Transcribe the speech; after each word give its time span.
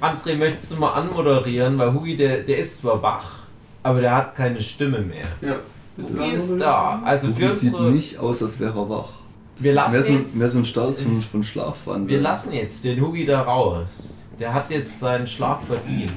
André, 0.00 0.36
möchtest 0.36 0.72
du 0.72 0.76
mal 0.76 0.92
anmoderieren? 0.92 1.78
Weil 1.78 1.92
Hugi, 1.92 2.16
der, 2.16 2.38
der 2.42 2.58
ist 2.58 2.78
zwar 2.78 3.02
wach, 3.02 3.38
aber 3.82 4.00
der 4.00 4.14
hat 4.14 4.34
keine 4.34 4.60
Stimme 4.60 5.00
mehr. 5.00 5.26
Ja. 5.40 5.56
Hugi 6.00 6.30
ist 6.34 6.58
da. 6.58 7.00
Also 7.04 7.28
für 7.32 7.48
Hugi 7.48 7.58
sieht 7.58 7.74
unsere... 7.74 7.92
nicht 7.92 8.18
aus, 8.18 8.42
als 8.42 8.60
wäre 8.60 8.78
er 8.78 8.88
wach. 8.88 9.10
Wir 9.56 9.74
Das 9.74 9.92
ist 9.92 9.94
lassen 9.98 10.12
mehr, 10.12 10.20
jetzt- 10.20 10.32
so, 10.34 10.38
mehr 10.38 10.48
so 10.48 10.58
ein 10.58 10.64
Status 10.64 11.02
von, 11.02 11.22
von 11.22 11.42
Schlafwandel. 11.44 12.08
Wir 12.08 12.20
lassen 12.20 12.52
jetzt 12.52 12.84
den 12.84 13.00
Hugi 13.00 13.24
da 13.24 13.42
raus. 13.42 14.24
Der 14.38 14.54
hat 14.54 14.70
jetzt 14.70 15.00
seinen 15.00 15.26
Schlaf 15.26 15.58
verdient. 15.66 16.12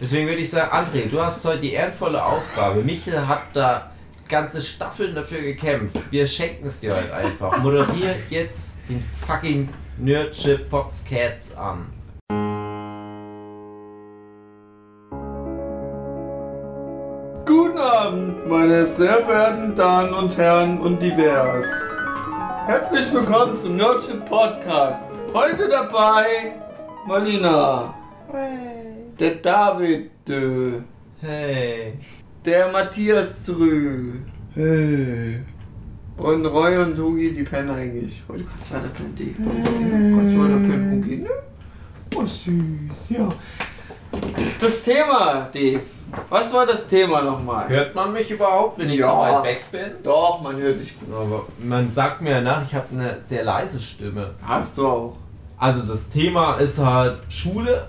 Deswegen 0.00 0.28
würde 0.28 0.42
ich 0.42 0.50
sagen, 0.50 0.70
André, 0.70 1.08
du 1.10 1.18
hast 1.20 1.42
heute 1.46 1.60
die 1.60 1.72
ehrenvolle 1.72 2.22
Aufgabe. 2.22 2.82
Michel 2.82 3.26
hat 3.26 3.44
da 3.54 3.90
ganze 4.28 4.60
Staffeln 4.60 5.14
dafür 5.14 5.40
gekämpft. 5.40 5.98
Wir 6.10 6.26
schenken 6.26 6.66
es 6.66 6.80
dir 6.80 6.94
halt 6.94 7.10
einfach. 7.10 7.56
Moderier 7.62 8.14
jetzt 8.28 8.78
den 8.90 9.02
fucking 9.26 9.70
Nerdship 9.96 10.68
Potscats 10.68 11.56
an. 11.56 11.86
Meine 18.46 18.86
sehr 18.86 19.18
verehrten 19.22 19.74
Damen 19.74 20.12
und 20.14 20.36
Herren 20.36 20.78
und 20.80 21.00
divers. 21.02 21.66
Herzlich 22.66 23.12
willkommen 23.12 23.56
zum 23.58 23.76
Nerdship 23.76 24.24
Podcast. 24.26 25.10
Heute 25.32 25.68
dabei 25.68 26.52
Marlina, 27.06 27.94
der 29.18 29.34
David, 29.36 30.10
Hey. 31.20 31.94
der 32.44 32.70
Matthias 32.70 33.44
Zrü 33.46 34.20
Hey. 34.54 35.38
und 36.18 36.46
Roy 36.46 36.76
und 36.78 36.98
Hugi, 36.98 37.32
die 37.32 37.42
pennen 37.44 37.70
eigentlich. 37.70 38.22
Oh, 38.28 38.34
du 38.34 38.44
kannst 38.44 38.72
weiter 38.72 38.88
pennen, 38.94 39.16
Dave. 39.16 39.34
Du 39.38 40.16
kannst 40.16 40.38
weiter 40.38 40.68
pennen, 40.68 40.92
Hugi, 41.02 41.16
ne? 41.18 41.30
Oh, 42.14 42.24
süß, 42.24 43.08
ja. 43.08 43.28
Das 44.60 44.82
Thema, 44.84 45.48
Dave. 45.52 45.80
Was 46.30 46.52
war 46.54 46.66
das 46.66 46.86
Thema 46.88 47.22
nochmal? 47.22 47.68
Hört 47.68 47.94
man 47.94 48.12
mich 48.12 48.30
überhaupt, 48.30 48.78
wenn 48.78 48.88
ich 48.90 49.00
Ja. 49.00 49.10
so 49.10 49.18
weit 49.18 49.44
weg 49.44 49.64
bin? 49.70 50.02
Doch, 50.02 50.40
man 50.42 50.56
hört 50.56 50.78
dich 50.80 50.98
gut. 50.98 51.08
Aber 51.14 51.42
man 51.62 51.92
sagt 51.92 52.20
mir 52.22 52.30
ja 52.30 52.40
nach, 52.40 52.62
ich 52.62 52.74
habe 52.74 52.86
eine 52.92 53.20
sehr 53.20 53.44
leise 53.44 53.80
Stimme. 53.80 54.30
Hast 54.42 54.78
du 54.78 54.86
auch. 54.86 55.16
Also 55.58 55.82
das 55.86 56.08
Thema 56.08 56.54
ist 56.56 56.78
halt 56.78 57.20
Schule 57.28 57.88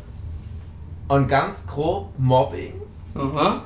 und 1.07 1.27
ganz 1.27 1.65
grob 1.67 2.09
Mobbing. 2.17 2.73
Aha. 3.15 3.61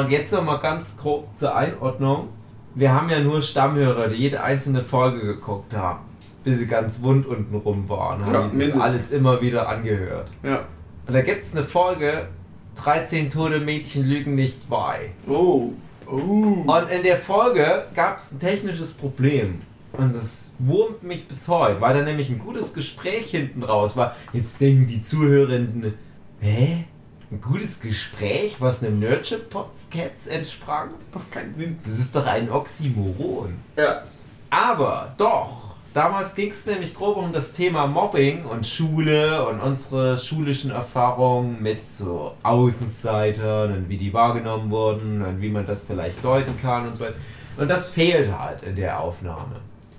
Und 0.00 0.10
jetzt 0.10 0.32
noch 0.32 0.42
mal 0.44 0.56
ganz 0.58 0.96
grob 0.96 1.28
zur 1.36 1.54
Einordnung. 1.54 2.28
Wir 2.74 2.92
haben 2.94 3.08
ja 3.08 3.20
nur 3.20 3.42
Stammhörer, 3.42 4.08
die 4.08 4.16
jede 4.16 4.42
einzelne 4.42 4.82
Folge 4.82 5.20
geguckt 5.20 5.74
haben, 5.74 6.00
bis 6.44 6.58
sie 6.58 6.66
ganz 6.66 7.02
wund 7.02 7.26
unten 7.26 7.54
rum 7.56 7.88
waren. 7.88 8.24
Haben 8.24 8.60
Ja, 8.60 8.74
alles 8.80 9.10
immer 9.10 9.40
wieder 9.40 9.68
angehört. 9.68 10.30
Ja. 10.42 10.60
Und 11.06 11.14
da 11.14 11.22
gibt 11.22 11.42
es 11.44 11.54
eine 11.56 11.64
Folge, 11.64 12.28
13 12.76 13.30
tote 13.30 13.60
Mädchen 13.60 14.04
lügen 14.04 14.34
nicht 14.34 14.68
bei. 14.68 15.10
Oh. 15.26 15.72
Oh. 16.06 16.16
Und 16.16 16.90
in 16.90 17.02
der 17.02 17.16
Folge 17.16 17.86
gab 17.94 18.18
es 18.18 18.32
ein 18.32 18.40
technisches 18.40 18.92
Problem. 18.94 19.62
Und 19.92 20.14
das 20.14 20.54
wurmt 20.58 21.02
mich 21.02 21.26
bis 21.26 21.48
heute, 21.48 21.80
weil 21.80 21.94
da 21.94 22.02
nämlich 22.02 22.30
ein 22.30 22.38
gutes 22.38 22.74
Gespräch 22.74 23.30
hinten 23.30 23.62
raus 23.62 23.96
war. 23.96 24.16
Jetzt 24.32 24.60
denken 24.60 24.86
die 24.86 25.02
Zuhörenden, 25.02 25.94
hä? 26.40 26.84
Ein 27.30 27.40
gutes 27.40 27.80
Gespräch, 27.80 28.56
was 28.60 28.82
einem 28.82 28.98
Nerdship 28.98 29.50
Podcast 29.50 30.28
entsprang? 30.28 30.90
Macht 31.14 31.30
keinen 31.30 31.54
Sinn. 31.54 31.78
Das 31.84 31.98
ist 31.98 32.14
doch 32.14 32.26
ein 32.26 32.50
Oxymoron. 32.50 33.54
Ja. 33.76 34.02
Aber 34.50 35.14
doch, 35.16 35.69
damals 35.94 36.34
ging 36.34 36.50
es 36.50 36.66
nämlich 36.66 36.94
grob 36.94 37.16
um 37.16 37.32
das 37.32 37.52
Thema 37.52 37.86
Mobbing 37.86 38.44
und 38.44 38.66
Schule 38.66 39.46
und 39.48 39.60
unsere 39.60 40.18
schulischen 40.18 40.70
Erfahrungen 40.70 41.62
mit 41.62 41.88
so 41.88 42.34
Außenseitern 42.42 43.72
und 43.72 43.88
wie 43.88 43.96
die 43.96 44.12
wahrgenommen 44.12 44.70
wurden 44.70 45.22
und 45.22 45.40
wie 45.40 45.50
man 45.50 45.66
das 45.66 45.82
vielleicht 45.82 46.24
deuten 46.24 46.56
kann 46.60 46.86
und 46.86 46.96
so 46.96 47.04
weiter. 47.04 47.14
Und 47.56 47.68
das 47.68 47.90
fehlt 47.90 48.36
halt 48.36 48.62
in 48.62 48.76
der 48.76 49.00
Aufnahme. 49.00 49.56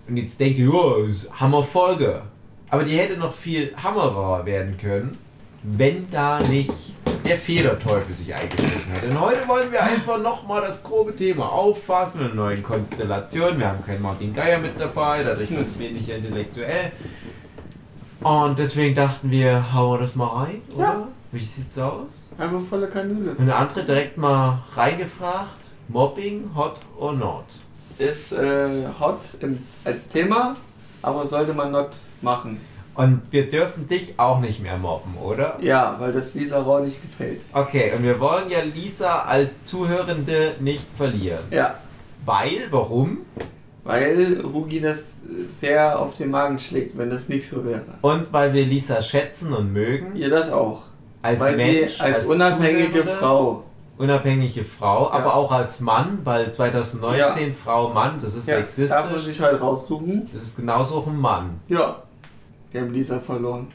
Und 0.08 0.18
jetzt 0.18 0.40
denkt 0.40 0.58
ihr, 0.58 0.72
ja, 0.74 1.08
ist 1.08 1.32
Hammerfolge. 1.40 2.24
Aber 2.70 2.84
die 2.84 2.98
hätte 2.98 3.18
noch 3.18 3.34
viel 3.34 3.76
hammerer 3.76 4.46
werden 4.46 4.78
können, 4.78 5.18
wenn 5.64 6.10
da 6.10 6.40
nicht 6.40 6.72
der 7.26 7.38
Federteufel 7.38 8.14
sich 8.14 8.34
eingeschlichen 8.34 8.94
hat. 8.94 9.04
Und 9.04 9.20
heute 9.20 9.48
wollen 9.48 9.72
wir 9.72 9.84
einfach 9.84 10.20
nochmal 10.20 10.62
das 10.62 10.84
grobe 10.84 11.16
Thema 11.16 11.52
auffassen 11.52 12.22
in 12.22 12.28
einer 12.28 12.36
neuen 12.36 12.64
Konstellation. 12.64 13.60
Wir 13.60 13.68
haben 13.68 13.86
keinen 13.86 14.02
Martin 14.02 14.34
Geier 14.34 14.60
mit 14.60 14.80
dabei, 14.80 15.24
dadurch 15.24 15.52
wird 15.52 15.68
es 15.68 15.78
weniger 15.78 16.16
intellektuell. 16.16 16.92
Und 18.22 18.60
deswegen 18.60 18.96
dachten 18.96 19.32
wir, 19.32 19.74
hauen 19.74 19.94
wir 19.94 20.02
das 20.02 20.16
mal 20.16 20.28
rein, 20.28 20.62
oder? 20.76 20.84
Ja. 20.84 21.08
Wie 21.32 21.44
sieht's 21.44 21.78
aus? 21.80 22.32
Einfach 22.38 22.60
volle 22.70 22.88
Kanüle. 22.88 23.32
Und 23.32 23.40
eine 23.42 23.56
andere 23.56 23.86
direkt 23.86 24.18
mal 24.18 24.60
reingefragt, 24.76 25.70
Mobbing, 25.88 26.52
hot 26.56 26.82
or 26.98 27.14
not? 27.14 27.46
Ist 27.98 28.34
äh, 28.34 28.86
hot 29.00 29.20
im, 29.40 29.66
als 29.86 30.08
Thema, 30.08 30.56
aber 31.02 31.26
sollte 31.26 31.54
man 31.54 31.72
not 31.72 31.92
machen. 32.22 32.60
Und 33.04 33.22
wir 33.32 33.50
dürfen 33.50 33.88
dich 33.88 34.20
auch 34.20 34.40
nicht 34.40 34.62
mehr 34.62 34.78
mobben, 34.78 35.16
oder? 35.18 35.58
Ja, 35.62 35.96
weil 36.00 36.12
das 36.12 36.36
Lisa 36.36 36.62
Rau 36.62 36.80
nicht 36.80 37.02
gefällt. 37.02 37.42
Okay, 37.54 37.92
und 37.96 38.04
wir 38.04 38.20
wollen 38.20 38.50
ja 38.50 38.60
Lisa 38.62 39.24
als 39.24 39.62
Zuhörende 39.64 40.54
nicht 40.60 40.86
verlieren. 40.96 41.40
Ja. 41.50 41.76
Weil, 42.26 42.68
warum? 42.70 43.20
Weil 43.84 44.40
Rugi 44.44 44.80
das 44.80 45.16
sehr 45.60 45.98
auf 45.98 46.16
den 46.16 46.30
Magen 46.30 46.60
schlägt, 46.60 46.96
wenn 46.98 47.10
das 47.10 47.30
nicht 47.30 47.50
so 47.50 47.66
wäre. 47.66 47.86
Und 48.02 48.32
weil 48.32 48.54
wir 48.54 48.66
Lisa 48.66 49.02
schätzen 49.02 49.54
und 49.54 49.74
mögen. 49.74 50.16
Ihr 50.16 50.30
das 50.30 50.52
auch. 50.52 50.84
Als 51.24 51.40
weil 51.40 51.56
Mensch, 51.58 51.96
sie 51.98 52.02
als, 52.02 52.28
unabhängige 52.28 52.90
Zuhörende, 52.92 53.16
Frau. 53.16 53.64
Unabhängige 53.98 54.64
Frau, 54.64 55.06
Ja. 55.06 55.12
aber 55.12 55.36
auch 55.36 55.52
als 55.52 55.80
Mann, 55.80 56.20
weil 56.24 56.52
2019 56.52 57.54
Frau, 57.56 57.90
Mann, 57.90 58.20
das 58.22 58.36
ist 58.36 58.48
Ja, 58.48 58.56
darf 58.56 58.62
man 58.62 58.68
sexistisch. 58.68 59.24
sich 59.24 59.42
halt 59.42 59.62
raussuchen. 59.62 60.30
Das 60.32 60.42
ist 60.44 60.58
genauso 60.58 60.96
auch 60.98 61.08
ein 61.08 61.20
Mann. 61.20 61.60
Ja. 61.68 62.04
Wir 62.72 62.82
haben 62.82 62.94
Lisa 62.94 63.20
verloren. 63.20 63.68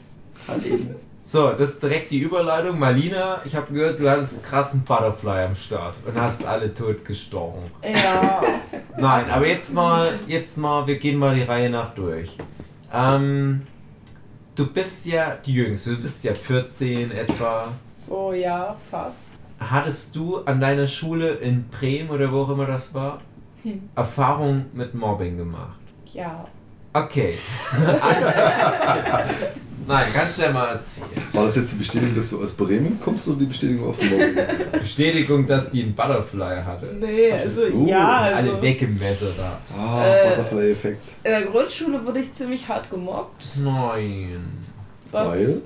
Eben. 0.65 0.95
So, 1.21 1.51
das 1.51 1.71
ist 1.71 1.83
direkt 1.83 2.11
die 2.11 2.19
Überleitung. 2.19 2.79
Marlina, 2.79 3.41
ich 3.43 3.55
habe 3.55 3.73
gehört, 3.73 3.99
du 3.99 4.09
hattest 4.09 4.35
einen 4.35 4.43
krassen 4.43 4.83
Butterfly 4.83 5.43
am 5.43 5.55
Start 5.55 5.95
und 6.05 6.19
hast 6.19 6.45
alle 6.45 6.73
tot 6.73 7.03
gestochen. 7.03 7.63
Ja. 7.83 8.41
Nein, 8.97 9.25
aber 9.29 9.45
jetzt 9.45 9.73
mal, 9.73 10.17
jetzt 10.25 10.57
mal, 10.57 10.87
wir 10.87 10.97
gehen 10.97 11.17
mal 11.19 11.35
die 11.35 11.43
Reihe 11.43 11.69
nach 11.69 11.93
durch. 11.93 12.37
Ähm, 12.93 13.63
du 14.55 14.71
bist 14.71 15.05
ja 15.05 15.35
die 15.45 15.53
Jüngste, 15.55 15.95
du 15.95 16.01
bist 16.01 16.23
ja 16.23 16.33
14 16.33 17.11
etwa. 17.11 17.67
So, 17.97 18.31
ja, 18.31 18.77
fast. 18.89 19.31
Hattest 19.59 20.15
du 20.15 20.37
an 20.45 20.61
deiner 20.61 20.87
Schule 20.87 21.31
in 21.31 21.67
Bremen 21.67 22.09
oder 22.09 22.31
wo 22.31 22.43
auch 22.43 22.49
immer 22.49 22.67
das 22.67 22.93
war, 22.93 23.19
Hm. 23.63 23.89
Erfahrung 23.95 24.67
mit 24.73 24.93
Mobbing 24.93 25.37
gemacht? 25.37 25.79
Ja. 26.13 26.47
Okay. 26.93 27.35
Nein, 29.87 30.07
kannst 30.13 30.37
du 30.37 30.41
ja 30.41 30.51
mal 30.51 30.67
erzählen. 30.71 31.07
War 31.31 31.45
das 31.45 31.55
jetzt 31.55 31.71
die 31.71 31.77
Bestätigung, 31.77 32.13
dass 32.15 32.29
du 32.29 32.43
aus 32.43 32.51
Bremen 32.53 32.99
kommst 33.01 33.25
oder 33.29 33.37
die 33.39 33.45
Bestätigung 33.45 33.87
auf 33.89 33.97
dem 33.97 34.09
Mobbing? 34.09 34.35
Bestätigung, 34.73 35.47
dass 35.47 35.69
die 35.69 35.83
einen 35.83 35.95
Butterfly 35.95 36.57
hatte. 36.65 36.87
Nee, 36.99 37.31
also 37.31 37.61
so, 37.71 37.85
ja, 37.85 38.17
also 38.19 38.51
Alle 38.51 38.61
weggemessert 38.61 39.33
da. 39.37 39.59
Ah, 39.77 40.03
Äh, 40.05 40.27
Butterfly-Effekt. 40.29 41.01
in 41.23 41.31
der 41.31 41.43
Grundschule 41.43 42.03
wurde 42.05 42.19
ich 42.19 42.33
ziemlich 42.33 42.67
hart 42.67 42.89
gemobbt. 42.89 43.45
Nein. 43.63 44.65
Was 45.11 45.31
Weil? 45.31 45.61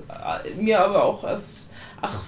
äh, 0.54 0.62
mir 0.62 0.80
aber 0.84 1.02
auch 1.02 1.24
als 1.24 1.61
ach, 2.02 2.20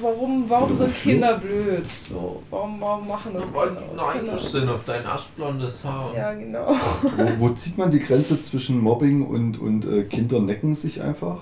warum, 0.00 0.44
warum 0.48 0.76
sind? 0.76 0.94
Kinder 0.94 1.38
blöd? 1.38 1.84
So, 2.08 2.42
warum, 2.50 2.80
warum 2.80 3.08
machen 3.08 3.32
das 3.34 3.52
Weil 3.52 3.68
Kinder? 3.68 3.82
die 3.92 3.96
neidisch 4.26 4.42
sind 4.42 4.68
auf 4.68 4.84
dein 4.86 5.04
aschblondes 5.06 5.84
Haar. 5.84 6.14
Ja, 6.16 6.32
genau. 6.34 6.74
Wo, 7.16 7.40
wo 7.40 7.48
zieht 7.50 7.76
man 7.78 7.90
die 7.90 7.98
Grenze 8.00 8.40
zwischen 8.40 8.78
Mobbing 8.80 9.26
und, 9.26 9.58
und 9.60 9.84
äh, 9.84 10.04
Kinder 10.04 10.38
necken 10.40 10.74
sich 10.76 11.02
einfach? 11.02 11.38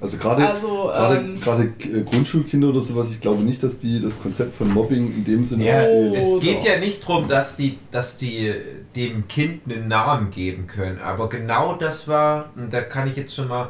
Also 0.00 0.18
gerade 0.18 0.46
Also, 0.46 0.66
gerade 0.92 1.16
ähm, 1.16 1.40
gerade 1.40 1.62
äh, 1.62 2.02
Grundschulkinder 2.02 2.68
oder 2.68 2.80
sowas, 2.80 3.10
ich 3.10 3.20
glaube 3.20 3.42
nicht, 3.42 3.62
dass 3.62 3.78
die 3.78 4.02
das 4.02 4.20
Konzept 4.20 4.54
von 4.54 4.70
Mobbing 4.70 5.06
in 5.14 5.24
dem 5.24 5.44
Sinne 5.46 5.64
Ja, 5.64 5.78
verstehen. 5.78 6.14
es 6.14 6.26
Oh, 6.26 6.40
geht 6.40 6.58
doch. 6.58 6.64
ja 6.66 6.78
nicht 6.78 7.08
darum, 7.08 7.26
dass 7.28 7.56
die, 7.56 7.78
dass 7.90 8.18
die 8.18 8.52
dem 8.96 9.26
Kind 9.28 9.62
einen 9.66 9.88
Namen 9.88 10.30
geben 10.30 10.66
können, 10.66 10.98
aber 11.02 11.30
genau 11.30 11.76
das 11.76 12.06
war, 12.06 12.50
und 12.54 12.70
da 12.72 12.82
kann 12.82 13.08
ich 13.08 13.16
jetzt 13.16 13.34
schon 13.34 13.48
mal 13.48 13.68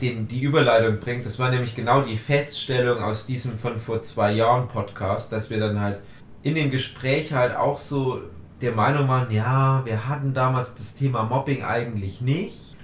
den, 0.00 0.28
die 0.28 0.40
Überleitung 0.40 1.00
bringen, 1.00 1.22
das 1.22 1.38
war 1.38 1.50
nämlich 1.50 1.74
genau 1.74 2.02
die 2.02 2.16
Feststellung 2.16 3.02
aus 3.02 3.26
diesem 3.26 3.58
von 3.58 3.78
vor 3.78 4.02
zwei 4.02 4.32
Jahren 4.32 4.68
Podcast, 4.68 5.32
dass 5.32 5.50
wir 5.50 5.58
dann 5.58 5.80
halt 5.80 6.00
in 6.42 6.54
dem 6.54 6.70
Gespräch 6.70 7.32
halt 7.32 7.56
auch 7.56 7.78
so 7.78 8.20
der 8.60 8.72
Meinung 8.72 9.08
waren, 9.08 9.30
ja, 9.30 9.82
wir 9.84 10.08
hatten 10.08 10.32
damals 10.32 10.74
das 10.74 10.94
Thema 10.94 11.24
Mobbing 11.24 11.64
eigentlich 11.64 12.20
nicht. 12.20 12.76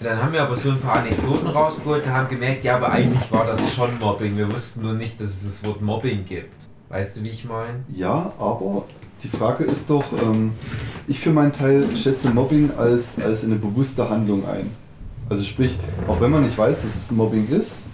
Dann 0.00 0.22
haben 0.22 0.32
wir 0.32 0.42
aber 0.42 0.56
so 0.56 0.70
ein 0.70 0.80
paar 0.80 0.98
Anekdoten 0.98 1.48
rausgeholt 1.48 2.04
und 2.04 2.12
haben 2.12 2.28
gemerkt, 2.28 2.64
ja, 2.64 2.76
aber 2.76 2.90
eigentlich 2.90 3.30
war 3.30 3.44
das 3.44 3.74
schon 3.74 3.98
Mobbing. 3.98 4.36
Wir 4.36 4.52
wussten 4.52 4.82
nur 4.82 4.94
nicht, 4.94 5.20
dass 5.20 5.28
es 5.28 5.42
das 5.42 5.64
Wort 5.64 5.82
Mobbing 5.82 6.24
gibt. 6.24 6.68
Weißt 6.88 7.16
du, 7.16 7.24
wie 7.24 7.28
ich 7.28 7.44
meine? 7.44 7.84
Ja, 7.88 8.32
aber 8.38 8.84
die 9.22 9.28
Frage 9.28 9.64
ist 9.64 9.88
doch, 9.90 10.04
ähm, 10.22 10.52
ich 11.06 11.20
für 11.20 11.30
meinen 11.30 11.52
Teil 11.52 11.96
schätze 11.96 12.30
Mobbing 12.30 12.70
als, 12.76 13.20
als 13.20 13.44
eine 13.44 13.56
bewusste 13.56 14.08
Handlung 14.08 14.48
ein. 14.48 14.74
Also 15.30 15.44
sprich, 15.44 15.78
auch 16.08 16.20
wenn 16.20 16.32
man 16.32 16.42
nicht 16.42 16.58
weiß, 16.58 16.82
dass 16.82 16.96
es 16.96 17.12
Mobbing 17.12 17.48
ist, 17.48 17.86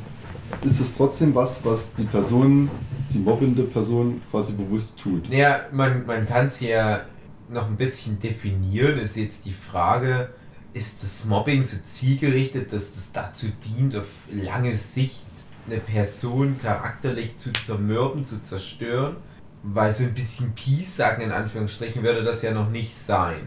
ist 0.65 0.81
es 0.81 0.97
trotzdem 0.97 1.35
was, 1.35 1.63
was 1.67 1.93
die 1.93 2.05
Person, 2.05 2.71
die 3.13 3.19
mobbende 3.19 3.65
Person 3.65 4.23
quasi 4.31 4.55
bewusst 4.55 4.99
tut. 4.99 5.29
Ja, 5.29 5.67
man, 5.71 6.07
man 6.07 6.27
kann 6.27 6.47
es 6.47 6.61
ja 6.61 7.03
noch 7.51 7.67
ein 7.67 7.77
bisschen 7.77 8.19
definieren, 8.19 8.99
ist 8.99 9.19
jetzt 9.19 9.45
die 9.45 9.53
Frage, 9.53 10.31
ist 10.73 11.03
das 11.03 11.27
Mobbing 11.27 11.63
so 11.63 11.77
zielgerichtet, 11.85 12.73
dass 12.73 12.95
das 12.95 13.13
dazu 13.13 13.49
dient, 13.67 13.97
auf 13.97 14.07
lange 14.31 14.75
Sicht 14.75 15.27
eine 15.67 15.79
Person 15.79 16.57
charakterlich 16.63 17.37
zu 17.37 17.53
zermürben, 17.53 18.25
zu 18.25 18.43
zerstören? 18.43 19.17
Weil 19.63 19.93
so 19.93 20.05
ein 20.05 20.15
bisschen 20.15 20.55
Peace 20.55 20.97
sagen 20.97 21.21
in 21.21 21.33
Anführungsstrichen 21.33 22.03
würde 22.03 22.25
das 22.25 22.41
ja 22.41 22.53
noch 22.53 22.71
nicht 22.71 22.97
sein. 22.97 23.47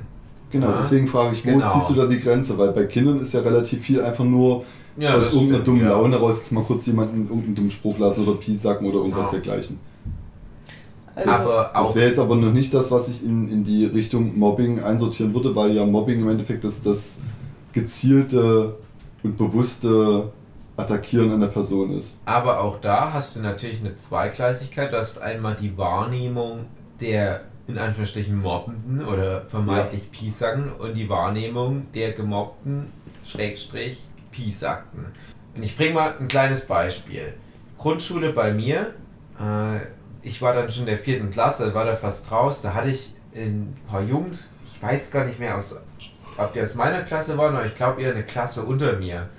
Genau, 0.51 0.68
Ja. 0.69 0.75
deswegen 0.78 1.07
frage 1.07 1.36
ich, 1.36 1.46
wo 1.46 1.51
Genau. 1.51 1.69
ziehst 1.72 1.90
du 1.90 1.94
da 1.94 2.06
die 2.07 2.19
Grenze? 2.19 2.57
Weil 2.57 2.72
bei 2.72 2.86
Kindern 2.86 3.19
ist 3.22 3.34
ja 3.34 3.42
relativ 3.42 3.84
viel 3.84 4.01
einfach 4.01 4.24
nur 4.24 4.63
Ja, 4.98 5.16
aus 5.16 5.25
das 5.25 5.34
irgendeiner 5.34 5.57
stimmt, 5.63 5.68
dummen 5.68 5.81
ja. 5.84 5.90
Laune 5.90 6.16
raus 6.18 6.38
jetzt 6.38 6.51
mal 6.51 6.63
kurz 6.63 6.86
jemanden 6.88 7.28
irgendeinen 7.28 7.56
dummen 7.56 7.72
Spruch 7.72 8.00
lassen 8.00 8.28
oder 8.28 8.38
Peace 8.40 8.62
sagen 8.62 8.86
oder 8.88 8.98
irgendwas 8.98 9.30
Genau. 9.31 9.42
dergleichen. 9.44 9.80
Also, 11.16 11.30
Das 11.31 11.75
auch 11.75 11.96
wäre 11.96 12.07
jetzt 12.10 12.19
aber 12.19 12.36
noch 12.36 12.54
nicht 12.54 12.74
das, 12.74 12.92
was 12.92 13.10
ich 13.10 13.24
in, 13.24 13.50
in 13.50 13.63
die 13.66 13.86
Richtung 13.86 14.38
Mobbing 14.40 14.81
einsortieren 14.84 15.34
würde, 15.34 15.54
weil 15.56 15.72
ja 15.75 15.86
Mobbing 15.86 16.22
im 16.22 16.30
Endeffekt 16.30 16.63
das, 16.63 16.81
das 16.81 17.18
gezielte 17.74 18.75
und 19.24 19.38
bewusste 19.38 20.31
Attackieren 20.78 21.31
einer 21.34 21.48
Person 21.48 21.92
ist. 21.92 22.19
Aber 22.25 22.62
auch 22.62 22.80
da 22.80 23.12
hast 23.12 23.36
du 23.36 23.42
natürlich 23.42 23.81
eine 23.81 23.95
Zweigleisigkeit. 23.95 24.94
Du 24.94 24.98
hast 24.98 25.22
einmal 25.22 25.56
die 25.60 25.78
Wahrnehmung 25.78 26.60
der 27.02 27.42
in 27.69 27.77
Anführungsstrichen 27.77 28.42
Mobbenden 28.42 29.06
oder 29.06 29.42
vermeintlich 29.45 30.12
Piesacken 30.12 30.74
und 30.74 30.95
die 30.95 31.07
Wahrnehmung 31.07 31.92
der 31.94 32.13
gemobbten 32.13 32.92
Schrägstrich 33.24 34.06
Piesackten. 34.31 35.06
Und 35.56 35.63
ich 35.63 35.77
bringe 35.77 35.94
mal 35.94 36.16
ein 36.19 36.27
kleines 36.27 36.66
Beispiel. 36.66 37.33
Grundschule 37.77 38.33
bei 38.33 38.54
mir, 38.54 38.94
äh, 39.39 39.80
ich 40.21 40.42
war 40.42 40.54
dann 40.54 40.69
schon 40.69 40.81
in 40.81 40.88
der 40.88 40.98
vierten 40.98 41.30
Klasse, 41.30 41.74
war 41.74 41.86
da 41.86 41.95
fast 41.95 42.31
raus, 42.31 42.62
da 42.62 42.74
hatte 42.74 42.89
ich 42.89 43.13
ein 43.36 43.75
paar 43.88 44.01
Jungs, 44.01 44.54
ich 44.63 44.81
weiß 44.81 45.12
gar 45.12 45.25
nicht 45.25 45.39
mehr, 45.39 45.56
aus, 45.56 45.80
ob 46.38 46.54
die 46.54 46.62
aus 46.62 46.75
meiner 46.75 47.04
Klasse 47.04 47.38
waren, 47.38 47.56
aber 47.56 47.66
ich 47.66 47.75
glaube 47.75 48.01
eher 48.01 48.12
eine 48.12 48.24
Klasse 48.24 48.63
unter 48.63 48.98
mir 48.98 49.30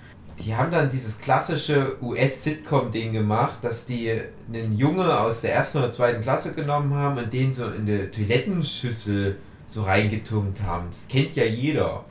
die 0.45 0.55
haben 0.57 0.71
dann 0.71 0.89
dieses 0.89 1.21
klassische 1.21 1.97
US-Sitcom-Ding 2.03 3.13
gemacht, 3.13 3.59
dass 3.63 3.87
die 3.87 4.11
einen 4.53 4.77
Junge 4.77 5.19
aus 5.21 5.43
der 5.43 5.55
ersten 5.55 5.79
oder 5.79 5.91
zweiten 5.91 6.21
Klasse 6.21 6.53
genommen 6.55 6.95
haben 6.95 7.19
und 7.19 7.33
den 7.33 7.53
so 7.53 7.67
in 7.67 7.87
die 7.87 8.11
Toilettenschüssel 8.11 9.37
so 9.67 9.83
reingetunkt 9.83 10.63
haben. 10.63 10.87
Das 10.91 11.07
kennt 11.09 11.35
ja 11.37 11.45
jeder. 11.45 12.05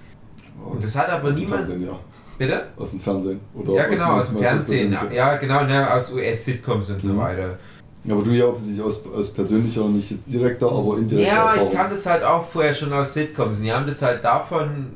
Aus- 0.66 0.82
Das 0.82 0.96
hat 0.98 1.10
aber 1.10 1.30
aus 1.30 1.36
dem 1.36 1.44
niemand- 1.46 1.66
Fernsehen, 1.68 1.86
ja. 1.88 2.00
Bitte? 2.38 2.68
Aus 2.78 2.92
dem 2.92 3.00
Fernsehen. 3.02 3.40
Oder 3.54 3.74
ja, 3.74 3.88
genau, 3.88 4.14
aus 4.14 4.28
dem 4.28 4.36
was- 4.36 4.44
was 4.44 4.50
Fernsehen. 4.50 4.98
Ja, 5.14 5.36
genau, 5.36 5.64
ne, 5.66 5.92
aus 5.94 6.14
US-Sitcoms 6.14 6.90
und 6.92 7.02
so 7.02 7.10
Mhm. 7.14 7.18
weiter. 7.18 7.58
Ja, 8.06 8.14
aber 8.16 8.24
du 8.24 8.32
ja 8.32 8.46
offensichtlich 8.46 8.86
aus, 8.86 9.02
aus 9.14 9.34
persönlicher, 9.34 9.84
nicht 9.90 10.14
direkter, 10.26 10.68
aber 10.72 10.98
indirekter 10.98 11.28
Ja, 11.34 11.44
ich 11.54 11.60
Erfahrung. 11.60 11.74
kannte 11.74 11.96
es 11.96 12.06
halt 12.06 12.24
auch 12.24 12.48
vorher 12.48 12.74
schon 12.74 12.94
aus 12.94 13.14
Sitcoms. 13.14 13.58
Und 13.58 13.64
die 13.66 13.74
haben 13.74 13.86
das 13.86 14.02
halt 14.02 14.24
davon 14.24 14.88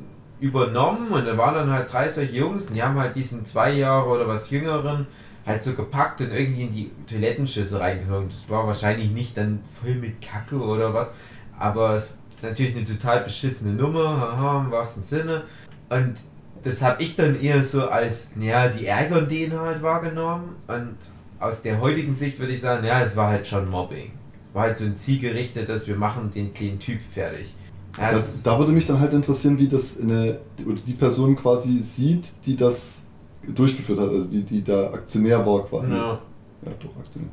übernommen 0.44 1.08
und 1.08 1.24
da 1.24 1.38
waren 1.38 1.54
dann 1.54 1.70
halt 1.70 1.90
drei 1.90 2.06
solche 2.06 2.36
Jungs 2.36 2.68
und 2.68 2.74
die 2.74 2.82
haben 2.82 2.98
halt 2.98 3.16
diesen 3.16 3.44
zwei 3.46 3.72
Jahre 3.72 4.08
oder 4.08 4.28
was 4.28 4.50
jüngeren 4.50 5.06
halt 5.46 5.62
so 5.62 5.72
gepackt 5.74 6.20
und 6.20 6.32
irgendwie 6.32 6.62
in 6.62 6.70
die 6.70 6.90
Toilettenschüssel 7.06 7.78
reingehauen. 7.78 8.28
Das 8.28 8.48
war 8.48 8.66
wahrscheinlich 8.66 9.10
nicht 9.10 9.36
dann 9.36 9.60
voll 9.80 9.94
mit 9.94 10.20
Kacke 10.20 10.56
oder 10.56 10.92
was, 10.92 11.14
aber 11.58 11.94
es 11.94 12.18
natürlich 12.42 12.76
eine 12.76 12.84
total 12.84 13.22
beschissene 13.22 13.72
Nummer, 13.72 14.20
haha, 14.20 14.64
im 14.64 14.70
wahrsten 14.70 15.02
Sinne. 15.02 15.44
Und 15.88 16.14
das 16.62 16.82
habe 16.82 17.02
ich 17.02 17.16
dann 17.16 17.40
eher 17.40 17.64
so 17.64 17.88
als, 17.88 18.32
ja, 18.38 18.68
die 18.68 18.86
ärgern 18.86 19.28
den 19.28 19.58
halt 19.58 19.82
wahrgenommen 19.82 20.56
und 20.66 20.96
aus 21.40 21.62
der 21.62 21.80
heutigen 21.80 22.12
Sicht 22.12 22.38
würde 22.38 22.52
ich 22.52 22.60
sagen, 22.60 22.86
ja, 22.86 23.00
es 23.02 23.16
war 23.16 23.28
halt 23.28 23.46
schon 23.46 23.68
Mobbing. 23.68 24.12
War 24.52 24.64
halt 24.64 24.76
so 24.76 24.84
ein 24.84 24.96
zielgerichtetes, 24.96 25.88
wir 25.88 25.96
machen 25.96 26.30
den 26.30 26.54
kleinen 26.54 26.78
Typ 26.78 27.00
fertig. 27.02 27.54
Ja, 27.96 28.10
ist- 28.10 28.46
da 28.46 28.58
würde 28.58 28.72
mich 28.72 28.86
dann 28.86 29.00
halt 29.00 29.12
interessieren, 29.12 29.58
wie 29.58 29.68
das 29.68 29.98
eine, 30.00 30.40
oder 30.66 30.80
die 30.86 30.94
Person 30.94 31.36
quasi 31.36 31.78
sieht, 31.78 32.26
die 32.44 32.56
das 32.56 33.02
durchgeführt 33.46 34.00
hat, 34.00 34.08
also 34.08 34.24
die, 34.26 34.42
die 34.42 34.64
da 34.64 34.90
Aktionär 34.92 35.44
war 35.46 35.64
quasi. 35.66 35.90
ja. 35.92 36.18
Ja, 36.64 36.72
doch, 36.80 36.96
Aktionär. 36.98 37.28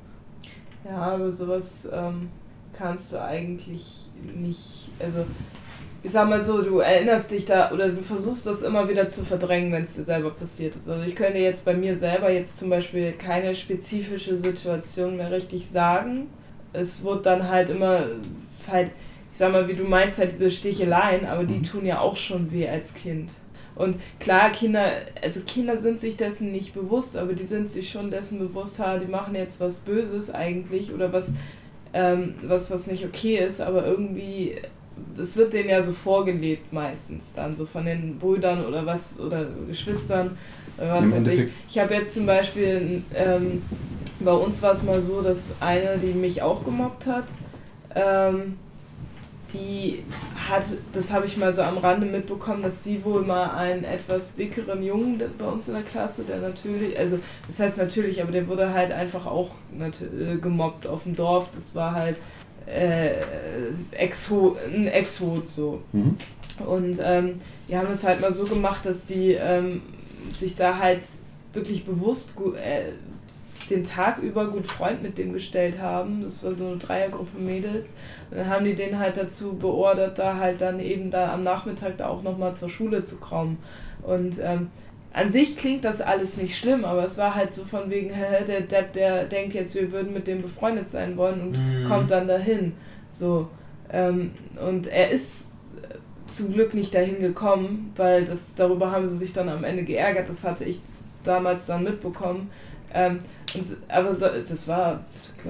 ja, 0.84 0.98
aber 1.14 1.32
sowas 1.32 1.90
ähm, 1.94 2.30
kannst 2.74 3.14
du 3.14 3.22
eigentlich 3.22 4.10
nicht. 4.36 4.90
Also, 5.00 5.26
ich 6.04 6.12
sag 6.12 6.28
mal 6.30 6.44
so, 6.44 6.62
du 6.64 6.80
erinnerst 6.80 7.32
dich 7.32 7.46
da 7.46 7.72
oder 7.72 7.90
du 7.90 8.02
versuchst 8.02 8.48
das 8.48 8.64
immer 8.64 8.90
wieder 8.90 9.08
zu 9.08 9.24
verdrängen, 9.24 9.72
wenn 9.72 9.84
es 9.84 9.96
dir 9.96 10.04
selber 10.04 10.32
passiert 10.32 10.76
ist. 10.76 10.90
Also, 10.90 11.04
ich 11.04 11.16
könnte 11.16 11.38
jetzt 11.40 11.64
bei 11.66 11.74
mir 11.76 11.96
selber 11.98 12.32
jetzt 12.32 12.58
zum 12.58 12.70
Beispiel 12.70 13.14
keine 13.14 13.56
spezifische 13.56 14.38
Situation 14.38 15.18
mehr 15.18 15.32
richtig 15.32 15.70
sagen. 15.70 16.28
Es 16.74 17.04
wird 17.04 17.26
dann 17.26 17.48
halt 17.50 17.70
immer 17.70 18.06
halt, 18.70 18.92
sag 19.42 19.52
mal, 19.52 19.68
wie 19.68 19.74
du 19.74 19.84
meinst, 19.84 20.20
halt 20.20 20.32
diese 20.32 20.52
Sticheleien, 20.52 21.26
aber 21.26 21.44
die 21.44 21.56
Mhm. 21.56 21.64
tun 21.64 21.86
ja 21.86 22.00
auch 22.00 22.16
schon 22.16 22.52
weh 22.52 22.68
als 22.70 22.94
Kind. 22.94 23.32
Und 23.76 23.96
klar, 24.20 24.52
Kinder, 24.52 24.92
also 25.24 25.42
Kinder 25.48 25.78
sind 25.78 26.00
sich 26.00 26.16
dessen 26.16 26.52
nicht 26.52 26.74
bewusst, 26.74 27.18
aber 27.18 27.34
die 27.34 27.44
sind 27.44 27.72
sich 27.72 27.90
schon 27.90 28.12
dessen 28.12 28.38
bewusst, 28.38 28.78
ha, 28.80 28.98
die 29.00 29.08
machen 29.08 29.34
jetzt 29.34 29.60
was 29.60 29.80
Böses 29.80 30.32
eigentlich 30.34 30.94
oder 30.94 31.12
was, 31.12 31.34
ähm, 31.94 32.36
was, 32.44 32.70
was 32.70 32.86
nicht 32.88 33.04
okay 33.04 33.38
ist, 33.38 33.62
aber 33.62 33.86
irgendwie, 33.86 34.58
es 35.20 35.36
wird 35.38 35.54
denen 35.54 35.70
ja 35.70 35.82
so 35.82 35.92
vorgelebt 35.94 36.72
meistens 36.72 37.34
dann, 37.34 37.56
so 37.56 37.66
von 37.66 37.86
den 37.86 38.20
Brüdern 38.20 38.64
oder 38.66 38.86
was, 38.86 39.20
oder 39.20 39.46
Geschwistern, 39.68 40.38
oder 40.78 40.94
was 40.94 41.06
Im 41.06 41.14
weiß 41.14 41.28
ich. 41.30 41.42
Ich 41.70 41.80
habe 41.80 41.96
jetzt 41.96 42.14
zum 42.14 42.26
Beispiel, 42.28 43.02
ähm, 43.16 43.64
bei 44.20 44.34
uns 44.34 44.62
war 44.62 44.74
es 44.74 44.84
mal 44.84 45.02
so, 45.02 45.22
dass 45.22 45.56
eine, 45.62 45.98
die 45.98 46.14
mich 46.14 46.42
auch 46.44 46.64
gemobbt 46.64 47.08
hat, 47.08 47.26
ähm, 47.96 48.58
die 49.54 50.04
hat, 50.50 50.64
das 50.94 51.12
habe 51.12 51.26
ich 51.26 51.38
mal 51.38 51.54
so 51.54 51.62
am 51.62 51.78
Rande 51.78 52.06
mitbekommen, 52.06 52.64
dass 52.64 52.82
die 52.82 53.04
wohl 53.04 53.24
mal 53.24 53.52
einen 53.52 53.84
etwas 53.84 54.34
dickeren 54.36 54.84
Jungen 54.84 55.22
bei 55.38 55.46
uns 55.46 55.68
in 55.68 55.74
der 55.74 55.84
Klasse, 55.84 56.24
der 56.24 56.38
natürlich, 56.38 56.98
also 56.98 57.20
das 57.48 57.60
heißt 57.60 57.78
natürlich, 57.78 58.22
aber 58.22 58.32
der 58.32 58.48
wurde 58.48 58.74
halt 58.74 58.92
einfach 58.92 59.26
auch 59.26 59.50
äh, 59.80 60.38
gemobbt 60.38 60.88
auf 60.88 61.04
dem 61.04 61.16
Dorf. 61.16 61.50
Das 61.56 61.76
war 61.76 61.94
halt 61.94 62.18
äh, 62.66 63.12
Exo, 63.92 64.58
ein 64.66 64.88
Exot 64.88 65.48
so. 65.48 65.82
Mhm. 65.92 66.18
Und 66.66 67.00
ähm, 67.04 67.40
die 67.70 67.78
haben 67.78 67.92
es 67.92 68.04
halt 68.04 68.22
mal 68.22 68.32
so 68.32 68.44
gemacht, 68.44 68.86
dass 68.86 69.06
die 69.06 69.34
ähm, 69.34 69.82
sich 70.32 70.56
da 70.56 70.78
halt 70.78 71.02
wirklich 71.54 71.86
bewusst 71.86 72.34
äh, 72.56 72.92
den 73.72 73.84
Tag 73.84 74.20
über 74.20 74.48
gut 74.48 74.68
Freund 74.68 75.02
mit 75.02 75.18
dem 75.18 75.34
gestellt 75.34 75.80
haben. 75.82 76.22
Das 76.24 76.44
war 76.44 76.54
so 76.54 76.68
eine 76.68 76.78
Dreiergruppe 76.78 77.40
Mädels. 77.40 77.96
Und 78.30 78.38
dann 78.38 78.50
haben 78.50 78.66
die 78.66 78.76
den 78.76 79.00
halt 79.00 79.18
dazu 79.18 79.54
beordert, 79.54 80.20
da 80.20 80.38
halt 80.38 80.62
dann 80.62 80.80
eben 80.80 81.10
da 81.10 81.34
am 81.34 81.44
Nachmittag 81.44 81.98
da 81.98 82.08
auch 82.08 82.22
nochmal 82.24 82.56
zur 82.56 82.70
Schule 82.70 83.04
zu 83.04 83.20
kommen. 83.20 83.58
Und 84.04 84.40
ähm, 84.44 84.70
an 85.14 85.32
sich 85.32 85.58
klingt 85.58 85.84
das 85.84 86.00
alles 86.02 86.38
nicht 86.38 86.58
schlimm, 86.58 86.86
aber 86.86 87.04
es 87.04 87.18
war 87.18 87.36
halt 87.36 87.52
so 87.54 87.66
von 87.66 87.90
wegen, 87.90 88.12
der 88.48 88.62
Depp, 88.62 88.94
der 88.94 89.26
denkt 89.26 89.54
jetzt, 89.54 89.76
wir 89.76 89.92
würden 89.92 90.14
mit 90.14 90.28
dem 90.28 90.42
befreundet 90.42 90.90
sein 90.90 91.18
wollen 91.18 91.42
und 91.42 91.52
Mhm. 91.58 91.88
kommt 91.88 92.12
dann 92.12 92.28
dahin. 92.28 92.74
So. 93.12 93.48
Ähm, 93.92 94.32
und 94.66 94.88
er 94.88 95.10
ist 95.10 95.76
zum 96.28 96.54
Glück 96.54 96.74
nicht 96.74 96.94
dahin 96.96 97.20
gekommen, 97.20 97.92
weil 97.98 98.24
das 98.24 98.56
darüber 98.56 98.92
haben 98.92 99.06
sie 99.06 99.18
sich 99.18 99.34
dann 99.34 99.50
am 99.50 99.66
Ende 99.66 99.84
geärgert. 99.84 100.30
Das 100.30 100.46
hatte 100.46 100.64
ich 100.64 100.80
damals 101.24 101.66
dann 101.66 101.84
mitbekommen. 101.84 102.50
Ähm, 102.94 103.20
und, 103.56 103.66
aber 103.90 104.14
so, 104.16 104.28
das 104.28 104.68
war, 104.68 105.04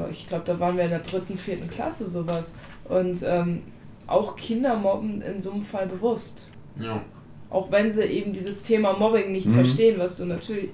ich 0.09 0.27
glaube, 0.27 0.43
da 0.45 0.59
waren 0.59 0.77
wir 0.77 0.83
in 0.85 0.89
der 0.91 0.99
dritten, 0.99 1.37
vierten 1.37 1.69
Klasse 1.69 2.09
sowas. 2.09 2.55
Und 2.89 3.21
ähm, 3.25 3.61
auch 4.07 4.35
Kinder 4.35 4.75
mobben 4.75 5.21
in 5.21 5.41
so 5.41 5.51
einem 5.51 5.63
Fall 5.63 5.87
bewusst. 5.87 6.49
ja. 6.79 7.01
Auch 7.49 7.69
wenn 7.69 7.91
sie 7.91 8.03
eben 8.03 8.31
dieses 8.31 8.63
Thema 8.63 8.93
Mobbing 8.93 9.33
nicht 9.33 9.45
Mhm. 9.47 9.55
verstehen, 9.55 9.99
was 9.99 10.15
du 10.15 10.25
natürlich. 10.25 10.69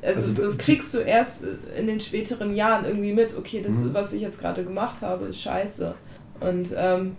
Also, 0.00 0.22
Also 0.30 0.34
da- 0.34 0.42
das 0.46 0.56
kriegst 0.56 0.94
du 0.94 0.98
erst 1.00 1.44
in 1.78 1.86
den 1.86 2.00
späteren 2.00 2.54
Jahren 2.56 2.86
irgendwie 2.86 3.12
mit, 3.12 3.36
okay, 3.36 3.60
das, 3.62 3.74
Mhm. 3.80 3.92
was 3.92 4.14
ich 4.14 4.22
jetzt 4.22 4.40
gerade 4.40 4.64
gemacht 4.64 5.02
habe, 5.02 5.26
ist 5.26 5.40
scheiße. 5.42 5.94
Und 6.40 6.74
ähm, 6.74 7.16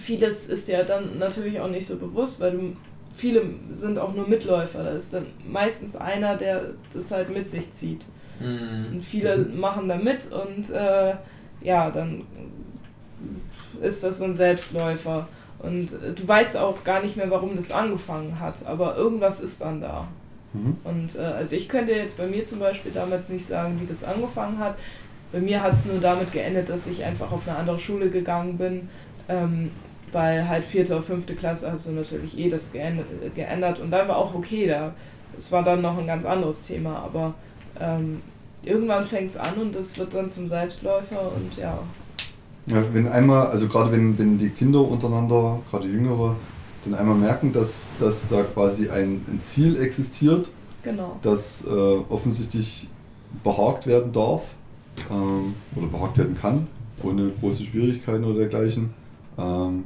vieles 0.00 0.48
ist 0.48 0.66
ja 0.66 0.82
dann 0.82 1.18
natürlich 1.18 1.60
auch 1.60 1.68
nicht 1.70 1.86
so 1.86 1.98
bewusst, 1.98 2.40
weil 2.40 2.50
du 2.52 2.72
viele 3.14 3.44
sind 3.70 3.96
auch 3.98 4.12
nur 4.12 4.26
Mitläufer. 4.26 4.82
Da 4.82 4.90
ist 4.90 5.12
dann 5.14 5.26
meistens 5.46 5.94
einer, 5.94 6.36
der 6.36 6.70
das 6.92 7.12
halt 7.12 7.30
mit 7.30 7.48
sich 7.48 7.70
zieht. 7.70 8.04
Mhm. 8.42 8.94
Und 8.94 9.02
viele 9.02 9.38
machen 9.38 9.88
da 9.88 9.96
mit 9.96 10.30
und 10.32 10.70
äh, 10.70 11.14
ja, 11.62 11.90
dann 11.90 12.22
ist 13.80 14.02
das 14.02 14.18
so 14.18 14.24
ein 14.24 14.34
Selbstläufer. 14.34 15.28
Und 15.58 15.92
äh, 15.92 16.12
du 16.14 16.26
weißt 16.26 16.56
auch 16.56 16.82
gar 16.84 17.02
nicht 17.02 17.16
mehr, 17.16 17.30
warum 17.30 17.56
das 17.56 17.70
angefangen 17.70 18.38
hat, 18.40 18.66
aber 18.66 18.96
irgendwas 18.96 19.40
ist 19.40 19.60
dann 19.60 19.80
da. 19.80 20.08
Mhm. 20.52 20.76
Und 20.84 21.16
äh, 21.16 21.20
also 21.20 21.56
ich 21.56 21.68
könnte 21.68 21.92
jetzt 21.92 22.18
bei 22.18 22.26
mir 22.26 22.44
zum 22.44 22.58
Beispiel 22.58 22.92
damals 22.92 23.28
nicht 23.28 23.46
sagen, 23.46 23.78
wie 23.80 23.86
das 23.86 24.04
angefangen 24.04 24.58
hat. 24.58 24.76
Bei 25.32 25.40
mir 25.40 25.62
hat 25.62 25.72
es 25.72 25.86
nur 25.86 25.98
damit 25.98 26.32
geendet, 26.32 26.68
dass 26.68 26.86
ich 26.86 27.04
einfach 27.04 27.32
auf 27.32 27.48
eine 27.48 27.56
andere 27.56 27.78
Schule 27.78 28.10
gegangen 28.10 28.58
bin, 28.58 28.88
ähm, 29.28 29.70
weil 30.10 30.46
halt 30.46 30.64
vierte 30.64 30.92
oder 30.92 31.02
fünfte 31.02 31.34
Klasse 31.34 31.72
hast 31.72 31.86
du 31.86 31.92
natürlich 31.92 32.36
eh 32.36 32.50
das 32.50 32.72
geändert, 32.72 33.06
geändert 33.34 33.80
und 33.80 33.90
dann 33.90 34.08
war 34.08 34.16
auch 34.16 34.34
okay 34.34 34.66
da. 34.66 34.92
Es 35.38 35.50
war 35.50 35.62
dann 35.62 35.80
noch 35.80 35.96
ein 35.96 36.06
ganz 36.06 36.26
anderes 36.26 36.60
Thema, 36.60 36.96
aber 36.96 37.34
ähm, 37.82 38.20
irgendwann 38.64 39.04
fängt 39.04 39.30
es 39.30 39.36
an 39.36 39.54
und 39.56 39.74
das 39.74 39.98
wird 39.98 40.14
dann 40.14 40.28
zum 40.28 40.46
Selbstläufer 40.48 41.32
und 41.34 41.56
ja. 41.60 41.78
Ja, 42.66 42.82
wenn 42.92 43.08
einmal, 43.08 43.48
also 43.48 43.66
gerade 43.66 43.90
wenn, 43.92 44.16
wenn 44.18 44.38
die 44.38 44.50
Kinder 44.50 44.80
untereinander, 44.80 45.58
gerade 45.70 45.88
Jüngere, 45.88 46.36
dann 46.84 46.94
einmal 46.94 47.16
merken, 47.16 47.52
dass, 47.52 47.88
dass 47.98 48.28
da 48.28 48.42
quasi 48.44 48.88
ein, 48.88 49.20
ein 49.28 49.40
Ziel 49.44 49.80
existiert, 49.80 50.46
Genau. 50.84 51.16
das 51.22 51.64
äh, 51.64 51.70
offensichtlich 51.70 52.88
behagt 53.44 53.86
werden 53.86 54.12
darf 54.12 54.42
ähm, 55.10 55.54
oder 55.76 55.86
behagt 55.86 56.18
werden 56.18 56.36
kann, 56.40 56.66
ohne 57.04 57.30
große 57.40 57.62
Schwierigkeiten 57.62 58.24
oder 58.24 58.38
dergleichen, 58.40 58.92
ähm, 59.38 59.84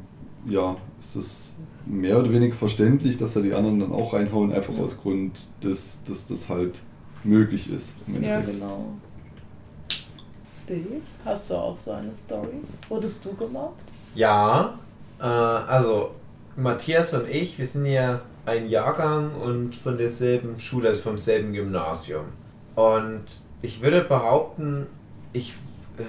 ja, 0.49 0.77
ist 0.99 1.17
es 1.17 1.55
mehr 1.87 2.19
oder 2.19 2.33
weniger 2.33 2.55
verständlich, 2.57 3.19
dass 3.19 3.35
da 3.35 3.41
die 3.41 3.53
anderen 3.55 3.81
dann 3.81 3.93
auch 3.93 4.13
reinhauen, 4.15 4.53
einfach 4.53 4.73
Ja. 4.75 4.85
aus 4.85 4.99
Grund, 4.99 5.33
dass 5.61 6.01
das 6.05 6.49
halt 6.49 6.81
möglich 7.27 7.71
ist. 7.71 7.95
im 8.07 8.23
Ja, 8.23 8.41
genau. 8.41 8.93
Dave, 10.67 11.01
hast 11.25 11.51
du 11.51 11.55
auch 11.55 11.77
so 11.77 11.93
eine 11.93 12.15
Story? 12.15 12.63
Wurdest 12.89 13.25
du 13.25 13.35
gemobbt? 13.35 13.81
Ja, 14.15 14.79
äh, 15.21 15.25
also 15.25 16.13
Matthias 16.57 17.15
und 17.15 17.29
ich, 17.29 17.59
wir 17.59 17.67
sind 17.67 17.87
ja 17.87 18.21
ein 18.47 18.69
Jahrgang 18.69 19.35
und 19.35 19.77
von 19.77 19.99
derselben 19.99 20.59
Schule, 20.59 20.89
also 20.89 21.03
vom 21.03 21.19
selben 21.19 21.53
Gymnasium. 21.53 22.27
Und 22.75 23.25
ich 23.63 23.83
würde 23.83 24.03
behaupten, 24.03 24.87
ich 25.33 25.55
äh, 25.99 26.03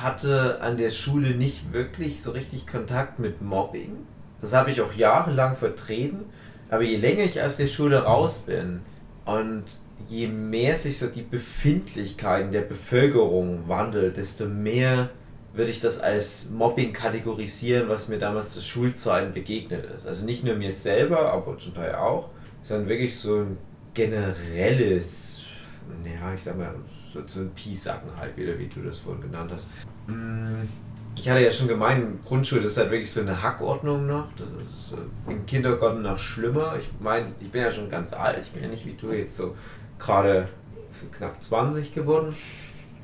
hatte 0.00 0.60
an 0.60 0.76
der 0.76 0.90
Schule 0.90 1.34
nicht 1.34 1.72
wirklich 1.72 2.22
so 2.22 2.30
richtig 2.30 2.66
Kontakt 2.66 3.18
mit 3.18 3.42
Mobbing. 3.42 3.92
Das 4.40 4.54
habe 4.54 4.70
ich 4.70 4.80
auch 4.80 4.92
jahrelang 4.92 5.56
vertreten. 5.56 6.24
Aber 6.70 6.82
je 6.82 6.96
länger 6.96 7.24
ich 7.24 7.42
aus 7.42 7.56
der 7.56 7.66
Schule 7.66 8.02
raus 8.04 8.40
bin 8.40 8.82
und 9.24 9.64
je 10.08 10.26
mehr 10.28 10.76
sich 10.76 10.98
so 10.98 11.06
die 11.06 11.22
Befindlichkeiten 11.22 12.50
der 12.52 12.62
Bevölkerung 12.62 13.68
wandelt, 13.68 14.16
desto 14.16 14.46
mehr 14.46 15.10
würde 15.52 15.70
ich 15.70 15.80
das 15.80 16.00
als 16.00 16.50
Mobbing 16.50 16.92
kategorisieren, 16.92 17.88
was 17.88 18.08
mir 18.08 18.18
damals 18.18 18.50
zu 18.54 18.60
Schulzeiten 18.60 19.32
begegnet 19.32 19.84
ist. 19.96 20.06
Also 20.06 20.24
nicht 20.24 20.44
nur 20.44 20.54
mir 20.54 20.72
selber, 20.72 21.32
aber 21.32 21.58
zum 21.58 21.74
Teil 21.74 21.94
auch, 21.94 22.30
sondern 22.62 22.88
wirklich 22.88 23.16
so 23.16 23.40
ein 23.40 23.58
generelles, 23.94 25.44
ja, 26.04 26.32
ich 26.34 26.42
sag 26.42 26.58
mal, 26.58 26.74
so, 27.12 27.20
so 27.26 27.40
ein 27.40 27.50
Piesacken 27.50 28.10
halt 28.16 28.36
wieder, 28.36 28.58
wie 28.58 28.66
du 28.68 28.80
das 28.82 28.98
vorhin 28.98 29.22
genannt 29.22 29.50
hast. 29.52 29.68
Mm, 30.06 30.62
Ich 31.18 31.28
hatte 31.28 31.40
ja 31.40 31.50
schon 31.50 31.66
gemeint, 31.66 32.24
Grundschule 32.24 32.62
ist 32.62 32.76
halt 32.78 32.90
wirklich 32.90 33.10
so 33.10 33.22
eine 33.22 33.42
Hackordnung 33.42 34.06
noch. 34.06 34.28
Das 34.36 34.46
ist 34.68 34.92
äh, 34.92 35.32
im 35.32 35.44
Kindergarten 35.46 36.02
noch 36.02 36.18
schlimmer. 36.18 36.76
Ich 36.78 36.88
meine, 37.00 37.26
ich 37.40 37.50
bin 37.50 37.62
ja 37.62 37.70
schon 37.70 37.90
ganz 37.90 38.12
alt. 38.12 38.38
Ich 38.44 38.52
bin 38.52 38.62
ja 38.62 38.68
nicht 38.68 38.86
wie 38.86 38.92
du 38.92 39.12
jetzt 39.12 39.36
so 39.36 39.56
gerade 39.98 40.48
knapp 41.16 41.42
20 41.42 41.94
geworden. 41.94 42.34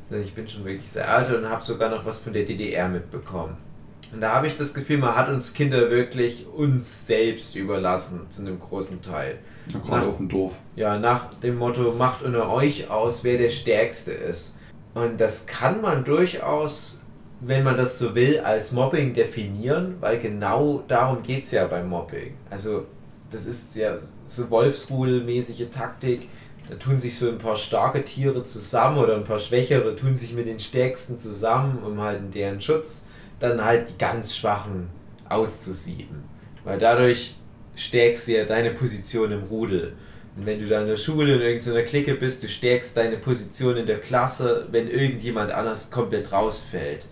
sondern 0.08 0.26
Ich 0.26 0.34
bin 0.34 0.48
schon 0.48 0.64
wirklich 0.64 0.90
sehr 0.90 1.08
alt 1.08 1.34
und 1.34 1.48
habe 1.48 1.62
sogar 1.62 1.90
noch 1.90 2.04
was 2.04 2.18
von 2.18 2.32
der 2.32 2.44
DDR 2.44 2.88
mitbekommen. 2.88 3.56
Und 4.12 4.20
da 4.20 4.34
habe 4.34 4.46
ich 4.46 4.56
das 4.56 4.74
Gefühl, 4.74 4.98
man 4.98 5.16
hat 5.16 5.28
uns 5.28 5.54
Kinder 5.54 5.90
wirklich 5.90 6.46
uns 6.46 7.06
selbst 7.06 7.56
überlassen, 7.56 8.30
zu 8.30 8.42
einem 8.42 8.60
großen 8.60 9.02
Teil. 9.02 9.38
Ja, 9.72 9.80
gerade 9.80 10.06
auf 10.06 10.18
dem 10.18 10.28
Dorf. 10.28 10.54
Ja, 10.76 10.98
nach 10.98 11.34
dem 11.34 11.58
Motto, 11.58 11.92
macht 11.98 12.22
unter 12.22 12.52
euch 12.52 12.90
aus, 12.90 13.24
wer 13.24 13.38
der 13.38 13.50
Stärkste 13.50 14.12
ist. 14.12 14.56
Und 14.94 15.20
das 15.20 15.46
kann 15.46 15.80
man 15.80 16.04
durchaus, 16.04 17.02
wenn 17.40 17.64
man 17.64 17.76
das 17.76 17.98
so 17.98 18.14
will, 18.14 18.38
als 18.40 18.70
Mobbing 18.70 19.14
definieren, 19.14 19.96
weil 20.00 20.18
genau 20.18 20.84
darum 20.86 21.22
geht 21.22 21.44
es 21.44 21.50
ja 21.50 21.66
beim 21.66 21.88
Mobbing. 21.88 22.34
Also, 22.50 22.86
das 23.30 23.46
ist 23.46 23.74
ja 23.74 23.98
so 24.28 24.48
Wolfsrudelmäßige 24.48 25.70
Taktik. 25.70 26.28
Da 26.68 26.76
tun 26.76 26.99
sich 26.99 27.16
so 27.16 27.28
ein 27.28 27.38
paar 27.38 27.56
starke 27.56 28.02
Tiere 28.04 28.42
zusammen 28.42 28.99
oder 28.99 29.16
ein 29.16 29.25
paar 29.25 29.38
schwächere 29.38 29.97
tun 29.97 30.16
sich 30.16 30.33
mit 30.33 30.47
den 30.47 30.61
stärksten 30.61 31.18
zusammen, 31.18 31.83
um 31.85 32.00
halt 32.00 32.21
in 32.21 32.30
deren 32.30 32.61
Schutz 32.61 33.06
dann 33.38 33.62
halt 33.62 33.90
die 33.90 33.99
ganz 33.99 34.37
Schwachen 34.37 34.88
auszusieben. 35.28 36.25
Weil 36.64 36.78
dadurch 36.78 37.35
stärkst 37.76 38.28
du 38.28 38.33
ja 38.33 38.44
deine 38.44 38.71
Position 38.71 39.33
im 39.33 39.42
Rudel. 39.44 39.94
Und 40.37 40.47
wenn 40.47 40.59
du 40.59 40.66
dann 40.66 40.83
in 40.83 40.88
der 40.88 40.97
Schule 40.97 41.35
in 41.35 41.40
irgendeiner 41.40 41.83
Clique 41.83 42.14
bist, 42.14 42.42
du 42.42 42.49
stärkst 42.49 42.97
deine 42.97 43.18
Position 43.18 43.76
in 43.76 43.87
der 43.87 44.00
Klasse, 44.00 44.66
wenn 44.71 44.88
irgendjemand 44.88 45.52
anders 45.52 45.90
komplett 45.90 46.33
rausfällt. 46.33 47.06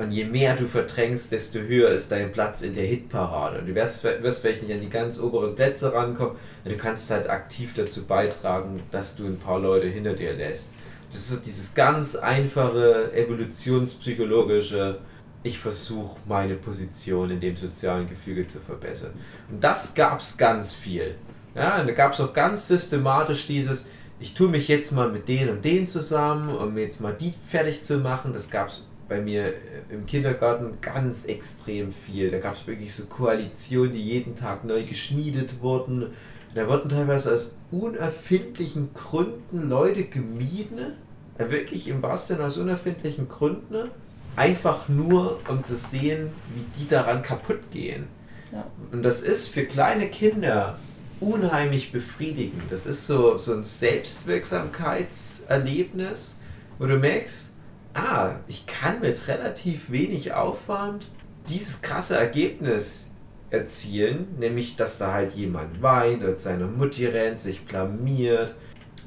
Und 0.00 0.12
je 0.12 0.24
mehr 0.24 0.56
du 0.56 0.66
verdrängst, 0.66 1.30
desto 1.30 1.58
höher 1.58 1.90
ist 1.90 2.10
dein 2.10 2.32
Platz 2.32 2.62
in 2.62 2.74
der 2.74 2.86
Hitparade. 2.86 3.58
Und 3.58 3.66
du 3.66 3.74
wirst, 3.74 4.02
wirst 4.02 4.40
vielleicht 4.40 4.62
nicht 4.62 4.72
an 4.72 4.80
die 4.80 4.88
ganz 4.88 5.20
oberen 5.20 5.54
Plätze 5.54 5.92
rankommen, 5.92 6.36
aber 6.64 6.70
du 6.70 6.78
kannst 6.78 7.10
halt 7.10 7.28
aktiv 7.28 7.74
dazu 7.74 8.06
beitragen, 8.06 8.82
dass 8.90 9.16
du 9.16 9.26
ein 9.26 9.38
paar 9.38 9.60
Leute 9.60 9.88
hinter 9.88 10.14
dir 10.14 10.32
lässt. 10.32 10.72
Das 11.12 11.20
ist 11.20 11.28
so 11.28 11.36
dieses 11.36 11.74
ganz 11.74 12.16
einfache, 12.16 13.12
evolutionspsychologische, 13.12 15.00
ich 15.42 15.58
versuche 15.58 16.18
meine 16.26 16.54
Position 16.54 17.30
in 17.30 17.40
dem 17.40 17.56
sozialen 17.56 18.08
Gefüge 18.08 18.46
zu 18.46 18.58
verbessern. 18.58 19.12
Und 19.50 19.62
das 19.62 19.94
gab 19.94 20.20
es 20.20 20.38
ganz 20.38 20.74
viel. 20.74 21.14
Ja, 21.54 21.80
und 21.80 21.88
da 21.88 21.92
gab 21.92 22.14
es 22.14 22.20
auch 22.20 22.32
ganz 22.32 22.68
systematisch 22.68 23.46
dieses, 23.46 23.88
ich 24.18 24.32
tue 24.32 24.48
mich 24.48 24.68
jetzt 24.68 24.92
mal 24.92 25.10
mit 25.10 25.28
denen 25.28 25.50
und 25.50 25.64
denen 25.64 25.86
zusammen, 25.86 26.54
um 26.54 26.78
jetzt 26.78 27.02
mal 27.02 27.12
die 27.12 27.32
fertig 27.48 27.82
zu 27.82 27.98
machen. 27.98 28.32
Das 28.32 28.50
gab 28.50 28.68
es 28.68 28.84
bei 29.10 29.20
mir 29.20 29.48
äh, 29.48 29.52
im 29.90 30.06
Kindergarten 30.06 30.78
ganz 30.80 31.26
extrem 31.26 31.92
viel. 31.92 32.30
Da 32.30 32.38
gab 32.38 32.54
es 32.54 32.66
wirklich 32.66 32.94
so 32.94 33.04
Koalitionen, 33.06 33.92
die 33.92 34.02
jeden 34.02 34.34
Tag 34.34 34.64
neu 34.64 34.84
geschmiedet 34.84 35.60
wurden. 35.60 36.04
Und 36.04 36.12
da 36.54 36.66
wurden 36.66 36.88
teilweise 36.88 37.34
aus 37.34 37.58
unerfindlichen 37.70 38.94
Gründen 38.94 39.68
Leute 39.68 40.04
gemieden. 40.04 40.94
Ja, 41.38 41.50
wirklich 41.50 41.88
im 41.88 42.02
wahrsten 42.02 42.36
Sinne 42.36 42.46
aus 42.46 42.56
unerfindlichen 42.56 43.28
Gründen. 43.28 43.90
Einfach 44.36 44.88
nur, 44.88 45.40
um 45.48 45.62
zu 45.62 45.76
sehen, 45.76 46.30
wie 46.54 46.64
die 46.80 46.88
daran 46.88 47.20
kaputt 47.20 47.70
gehen. 47.70 48.06
Ja. 48.52 48.64
Und 48.92 49.02
das 49.02 49.20
ist 49.22 49.48
für 49.48 49.64
kleine 49.64 50.08
Kinder 50.08 50.78
unheimlich 51.20 51.90
befriedigend. 51.92 52.62
Das 52.70 52.86
ist 52.86 53.06
so, 53.06 53.36
so 53.36 53.52
ein 53.54 53.64
Selbstwirksamkeitserlebnis, 53.64 56.40
wo 56.78 56.86
du 56.86 56.96
merkst, 56.96 57.49
ah, 57.94 58.36
ich 58.46 58.66
kann 58.66 59.00
mit 59.00 59.28
relativ 59.28 59.90
wenig 59.90 60.32
Aufwand 60.32 61.06
dieses 61.48 61.82
krasse 61.82 62.16
Ergebnis 62.16 63.10
erzielen, 63.50 64.28
nämlich 64.38 64.76
dass 64.76 64.98
da 64.98 65.12
halt 65.12 65.32
jemand 65.32 65.82
weint 65.82 66.22
und 66.22 66.38
seine 66.38 66.66
Mutti 66.66 67.06
rennt, 67.06 67.38
sich 67.38 67.66
blamiert. 67.66 68.54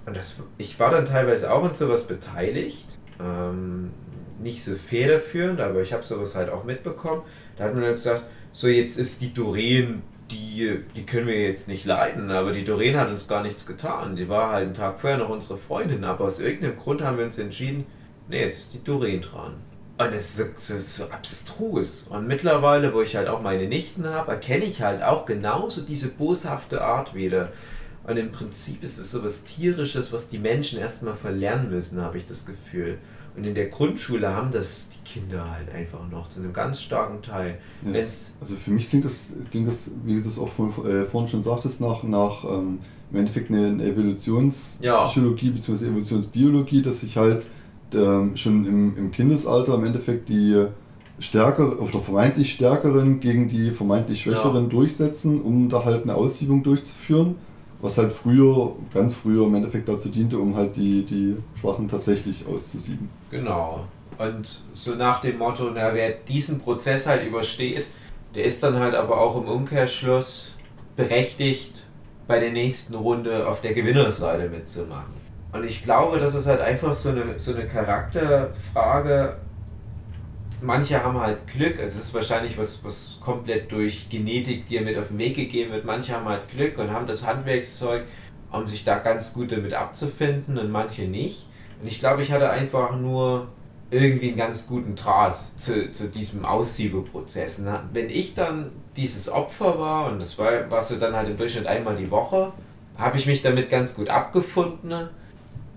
Und 0.05 0.17
das, 0.17 0.41
ich 0.57 0.79
war 0.79 0.91
dann 0.91 1.05
teilweise 1.05 1.51
auch 1.51 1.63
an 1.63 1.73
sowas 1.73 2.07
beteiligt. 2.07 2.99
Ähm, 3.21 3.91
nicht 4.41 4.63
so 4.63 4.73
federführend, 4.75 5.61
aber 5.61 5.81
ich 5.81 5.93
habe 5.93 6.03
sowas 6.03 6.35
halt 6.35 6.49
auch 6.49 6.65
mitbekommen. 6.65 7.21
Da 7.55 7.65
hat 7.65 7.73
man 7.73 7.83
dann 7.83 7.93
gesagt, 7.93 8.23
so 8.51 8.67
jetzt 8.67 8.99
ist 8.99 9.21
die 9.21 9.33
Doreen, 9.33 10.01
die, 10.31 10.83
die 10.95 11.05
können 11.05 11.27
wir 11.27 11.41
jetzt 11.41 11.67
nicht 11.67 11.85
leiden, 11.85 12.31
aber 12.31 12.51
die 12.51 12.63
Doreen 12.63 12.97
hat 12.97 13.09
uns 13.09 13.27
gar 13.27 13.43
nichts 13.43 13.65
getan. 13.65 14.15
Die 14.15 14.27
war 14.27 14.51
halt 14.51 14.65
einen 14.65 14.73
Tag 14.73 14.97
vorher 14.97 15.19
noch 15.19 15.29
unsere 15.29 15.57
Freundin, 15.57 16.03
aber 16.03 16.25
aus 16.25 16.39
irgendeinem 16.39 16.75
Grund 16.75 17.01
haben 17.01 17.17
wir 17.17 17.25
uns 17.25 17.39
entschieden, 17.39 17.85
nee, 18.29 18.41
jetzt 18.41 18.57
ist 18.57 18.73
die 18.73 18.83
Doreen 18.83 19.21
dran. 19.21 19.53
Und 19.97 20.13
es 20.13 20.39
ist 20.39 20.67
so, 20.67 20.73
so, 20.75 20.79
so 20.79 21.11
abstrus. 21.11 22.07
Und 22.07 22.27
mittlerweile, 22.27 22.93
wo 22.93 23.01
ich 23.01 23.15
halt 23.15 23.27
auch 23.27 23.41
meine 23.41 23.67
Nichten 23.67 24.07
habe, 24.07 24.31
erkenne 24.31 24.65
ich 24.65 24.81
halt 24.81 25.03
auch 25.03 25.25
genauso 25.25 25.81
diese 25.81 26.09
boshafte 26.09 26.83
Art 26.83 27.13
wieder. 27.13 27.51
Und 28.05 28.17
im 28.17 28.31
Prinzip 28.31 28.83
ist 28.83 28.97
es 28.97 29.11
so 29.11 29.23
was 29.23 29.43
Tierisches, 29.43 30.11
was 30.11 30.29
die 30.29 30.39
Menschen 30.39 30.79
erstmal 30.79 31.13
verlernen 31.13 31.69
müssen, 31.69 32.01
habe 32.01 32.17
ich 32.17 32.25
das 32.25 32.45
Gefühl. 32.45 32.97
Und 33.35 33.45
in 33.45 33.55
der 33.55 33.67
Grundschule 33.67 34.29
haben 34.35 34.51
das 34.51 34.89
die 34.89 35.09
Kinder 35.09 35.49
halt 35.49 35.71
einfach 35.73 36.07
noch 36.09 36.27
zu 36.27 36.39
einem 36.39 36.53
ganz 36.53 36.81
starken 36.81 37.21
Teil. 37.21 37.57
Ja, 37.83 37.93
das, 37.93 38.35
also 38.41 38.55
für 38.55 38.71
mich 38.71 38.89
klingt 38.89 39.05
das, 39.05 39.33
klingt 39.49 39.67
das 39.67 39.91
wie 40.03 40.21
du 40.21 40.27
es 40.27 40.37
auch 40.37 40.49
vor, 40.49 40.85
äh, 40.85 41.05
vorhin 41.05 41.29
schon 41.29 41.43
sagtest, 41.43 41.81
nach, 41.81 42.03
nach 42.03 42.43
ähm, 42.43 42.79
im 43.11 43.19
Endeffekt 43.19 43.49
eine, 43.49 43.67
eine 43.67 43.83
Evolutionspsychologie 43.85 45.51
bzw. 45.51 45.87
Evolutionsbiologie, 45.87 46.81
dass 46.81 46.99
sich 46.99 47.17
halt 47.17 47.45
ähm, 47.95 48.35
schon 48.35 48.65
im, 48.65 48.97
im 48.97 49.11
Kindesalter 49.11 49.75
im 49.75 49.85
Endeffekt 49.85 50.29
die 50.29 50.65
stärker 51.19 51.79
oder 51.79 51.99
vermeintlich 51.99 52.53
stärkeren 52.53 53.19
gegen 53.19 53.47
die 53.47 53.71
vermeintlich 53.71 54.21
schwächeren 54.21 54.63
Ja. 54.63 54.69
durchsetzen, 54.69 55.41
um 55.41 55.69
da 55.69 55.85
halt 55.85 56.03
eine 56.03 56.15
Aussiebung 56.15 56.63
durchzuführen. 56.63 57.35
Was 57.81 57.97
halt 57.97 58.13
früher, 58.13 58.75
ganz 58.93 59.15
früher 59.15 59.45
im 59.45 59.55
Endeffekt 59.55 59.89
dazu 59.89 60.07
diente, 60.07 60.37
um 60.37 60.55
halt 60.55 60.77
die, 60.77 61.03
die 61.03 61.35
Schwachen 61.59 61.89
tatsächlich 61.89 62.45
auszusieben. 62.47 63.09
Genau. 63.29 63.83
Und 64.17 64.61
so 64.73 64.95
nach 64.95 65.19
dem 65.21 65.37
Motto, 65.37 65.69
na, 65.73 65.93
wer 65.93 66.11
diesen 66.11 66.59
Prozess 66.59 67.07
halt 67.07 67.27
übersteht, 67.27 67.85
der 68.35 68.45
ist 68.45 68.63
dann 68.63 68.79
halt 68.79 68.95
aber 68.95 69.19
auch 69.19 69.35
im 69.35 69.47
Umkehrschluss 69.49 70.55
berechtigt, 70.95 71.87
bei 72.25 72.39
der 72.39 72.51
nächsten 72.51 72.95
Runde 72.95 73.47
auf 73.47 73.59
der 73.61 73.73
Gewinnerseite 73.73 74.47
mitzumachen. 74.49 75.22
Und 75.53 75.63
ich 75.63 75.83
glaube, 75.83 76.19
das 76.19 76.33
ist 76.33 76.47
halt 76.47 76.61
einfach 76.61 76.95
so 76.95 77.09
eine, 77.09 77.37
so 77.37 77.53
eine 77.53 77.67
Charakterfrage. 77.67 79.37
Manche 80.61 81.03
haben 81.03 81.19
halt 81.19 81.45
Glück, 81.47 81.73
also 81.77 81.87
es 81.87 81.95
ist 81.97 82.13
wahrscheinlich 82.13 82.57
was, 82.57 82.83
was 82.83 83.17
komplett 83.21 83.71
durch 83.71 84.09
Genetik 84.09 84.65
dir 84.65 84.81
mit 84.81 84.97
auf 84.97 85.09
den 85.09 85.19
Weg 85.19 85.35
gegeben 85.35 85.71
wird. 85.71 85.85
Manche 85.85 86.15
haben 86.15 86.27
halt 86.27 86.47
Glück 86.49 86.79
und 86.79 86.91
haben 86.91 87.05
das 87.05 87.25
Handwerkszeug, 87.25 88.03
um 88.51 88.65
sich 88.65 88.83
da 88.83 88.97
ganz 88.97 89.33
gut 89.33 89.51
damit 89.51 89.73
abzufinden 89.73 90.57
und 90.57 90.71
manche 90.71 91.03
nicht. 91.03 91.47
Und 91.81 91.87
ich 91.87 91.99
glaube, 91.99 92.23
ich 92.23 92.31
hatte 92.31 92.49
einfach 92.49 92.95
nur 92.95 93.47
irgendwie 93.91 94.29
einen 94.29 94.37
ganz 94.37 94.67
guten 94.67 94.95
Draht 94.95 95.35
zu, 95.55 95.91
zu 95.91 96.09
diesem 96.09 96.45
Aussiebeprozess. 96.45 97.63
Wenn 97.91 98.09
ich 98.09 98.33
dann 98.33 98.71
dieses 98.97 99.29
Opfer 99.29 99.77
war, 99.77 100.11
und 100.11 100.19
das 100.19 100.39
war, 100.39 100.71
warst 100.71 100.91
du 100.91 100.95
dann 100.95 101.15
halt 101.15 101.29
im 101.29 101.37
Durchschnitt 101.37 101.67
einmal 101.67 101.95
die 101.95 102.09
Woche, 102.09 102.53
habe 102.97 103.17
ich 103.17 103.27
mich 103.27 103.41
damit 103.41 103.69
ganz 103.69 103.95
gut 103.95 104.09
abgefunden. 104.09 105.09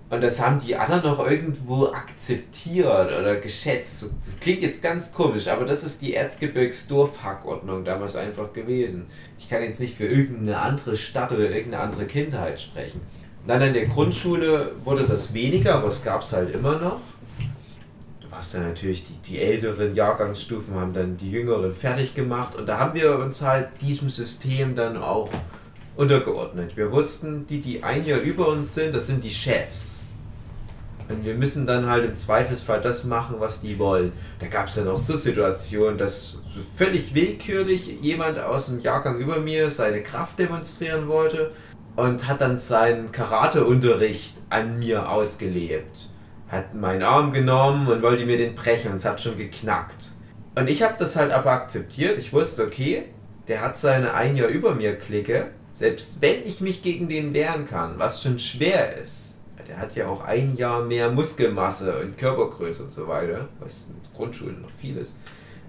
Und 0.09 0.21
das 0.21 0.39
haben 0.39 0.59
die 0.59 0.75
anderen 0.77 1.03
noch 1.03 1.27
irgendwo 1.27 1.87
akzeptiert 1.87 3.07
oder 3.07 3.35
geschätzt. 3.35 4.09
Das 4.23 4.39
klingt 4.39 4.61
jetzt 4.61 4.81
ganz 4.81 5.13
komisch, 5.13 5.49
aber 5.49 5.65
das 5.65 5.83
ist 5.83 6.01
die 6.01 6.13
Erzgebirgsdorfhackordnung 6.13 7.83
damals 7.83 8.15
einfach 8.15 8.53
gewesen. 8.53 9.07
Ich 9.37 9.49
kann 9.49 9.61
jetzt 9.63 9.81
nicht 9.81 9.97
für 9.97 10.05
irgendeine 10.05 10.59
andere 10.59 10.95
Stadt 10.95 11.33
oder 11.33 11.49
irgendeine 11.51 11.83
andere 11.83 12.05
Kindheit 12.05 12.61
sprechen. 12.61 13.01
dann 13.47 13.61
in 13.61 13.73
der 13.73 13.87
Grundschule 13.87 14.71
wurde 14.83 15.03
das 15.03 15.33
weniger, 15.33 15.75
aber 15.75 15.87
es 15.87 16.03
gab 16.03 16.21
es 16.21 16.31
halt 16.31 16.55
immer 16.55 16.79
noch. 16.79 17.01
Du 18.21 18.31
warst 18.31 18.55
dann 18.55 18.63
natürlich, 18.63 19.03
die, 19.03 19.31
die 19.31 19.39
älteren 19.39 19.93
Jahrgangsstufen 19.93 20.75
haben 20.75 20.93
dann 20.93 21.17
die 21.17 21.31
jüngeren 21.31 21.73
fertig 21.73 22.15
gemacht 22.15 22.55
und 22.55 22.65
da 22.65 22.79
haben 22.79 22.93
wir 22.93 23.19
uns 23.19 23.41
halt 23.41 23.67
diesem 23.81 24.09
System 24.09 24.73
dann 24.73 24.95
auch 24.95 25.29
untergeordnet. 25.97 26.77
Wir 26.77 26.91
wussten, 26.93 27.45
die, 27.47 27.59
die 27.59 27.83
ein 27.83 28.05
Jahr 28.05 28.19
über 28.19 28.47
uns 28.47 28.73
sind, 28.73 28.95
das 28.95 29.07
sind 29.07 29.23
die 29.23 29.31
Chefs 29.31 29.96
und 31.09 31.25
wir 31.25 31.35
müssen 31.35 31.65
dann 31.65 31.85
halt 31.85 32.05
im 32.05 32.15
Zweifelsfall 32.15 32.81
das 32.81 33.05
machen, 33.05 33.35
was 33.39 33.61
die 33.61 33.79
wollen. 33.79 34.11
Da 34.39 34.47
gab 34.47 34.67
es 34.67 34.75
dann 34.75 34.89
auch 34.89 34.97
so 34.97 35.15
Situationen, 35.15 35.97
dass 35.97 36.41
völlig 36.75 37.15
willkürlich 37.15 37.99
jemand 38.01 38.39
aus 38.39 38.67
dem 38.67 38.81
Jahrgang 38.81 39.17
über 39.17 39.39
mir 39.39 39.71
seine 39.71 40.03
Kraft 40.03 40.37
demonstrieren 40.37 41.07
wollte 41.07 41.51
und 41.95 42.27
hat 42.27 42.41
dann 42.41 42.57
seinen 42.57 43.11
Karateunterricht 43.11 44.35
an 44.49 44.79
mir 44.79 45.09
ausgelebt. 45.09 46.09
Hat 46.49 46.75
meinen 46.75 47.03
Arm 47.03 47.31
genommen 47.31 47.87
und 47.87 48.01
wollte 48.01 48.25
mir 48.25 48.37
den 48.37 48.55
brechen 48.55 48.91
und 48.91 48.97
es 48.97 49.05
hat 49.05 49.21
schon 49.21 49.37
geknackt. 49.37 50.11
Und 50.55 50.69
ich 50.69 50.81
habe 50.83 50.95
das 50.97 51.15
halt 51.15 51.31
aber 51.31 51.51
akzeptiert. 51.51 52.17
Ich 52.17 52.33
wusste, 52.33 52.63
okay, 52.63 53.05
der 53.47 53.61
hat 53.61 53.77
seine 53.77 54.13
ein 54.13 54.35
Jahr 54.35 54.49
über 54.49 54.75
mir 54.75 54.97
Clique. 54.97 55.51
Selbst 55.71 56.17
wenn 56.21 56.41
ich 56.43 56.59
mich 56.59 56.81
gegen 56.81 57.07
den 57.07 57.33
wehren 57.33 57.67
kann, 57.67 57.97
was 57.97 58.21
schon 58.21 58.39
schwer 58.39 58.97
ist, 58.97 59.36
der 59.67 59.77
hat 59.77 59.95
ja 59.95 60.07
auch 60.07 60.23
ein 60.23 60.55
Jahr 60.55 60.83
mehr 60.83 61.11
Muskelmasse 61.11 61.99
und 61.99 62.17
Körpergröße 62.17 62.83
und 62.83 62.91
so 62.91 63.07
weiter, 63.07 63.49
was 63.59 63.89
in 63.89 64.15
Grundschulen 64.15 64.61
noch 64.61 64.71
viel 64.71 64.97
ist. 64.97 65.17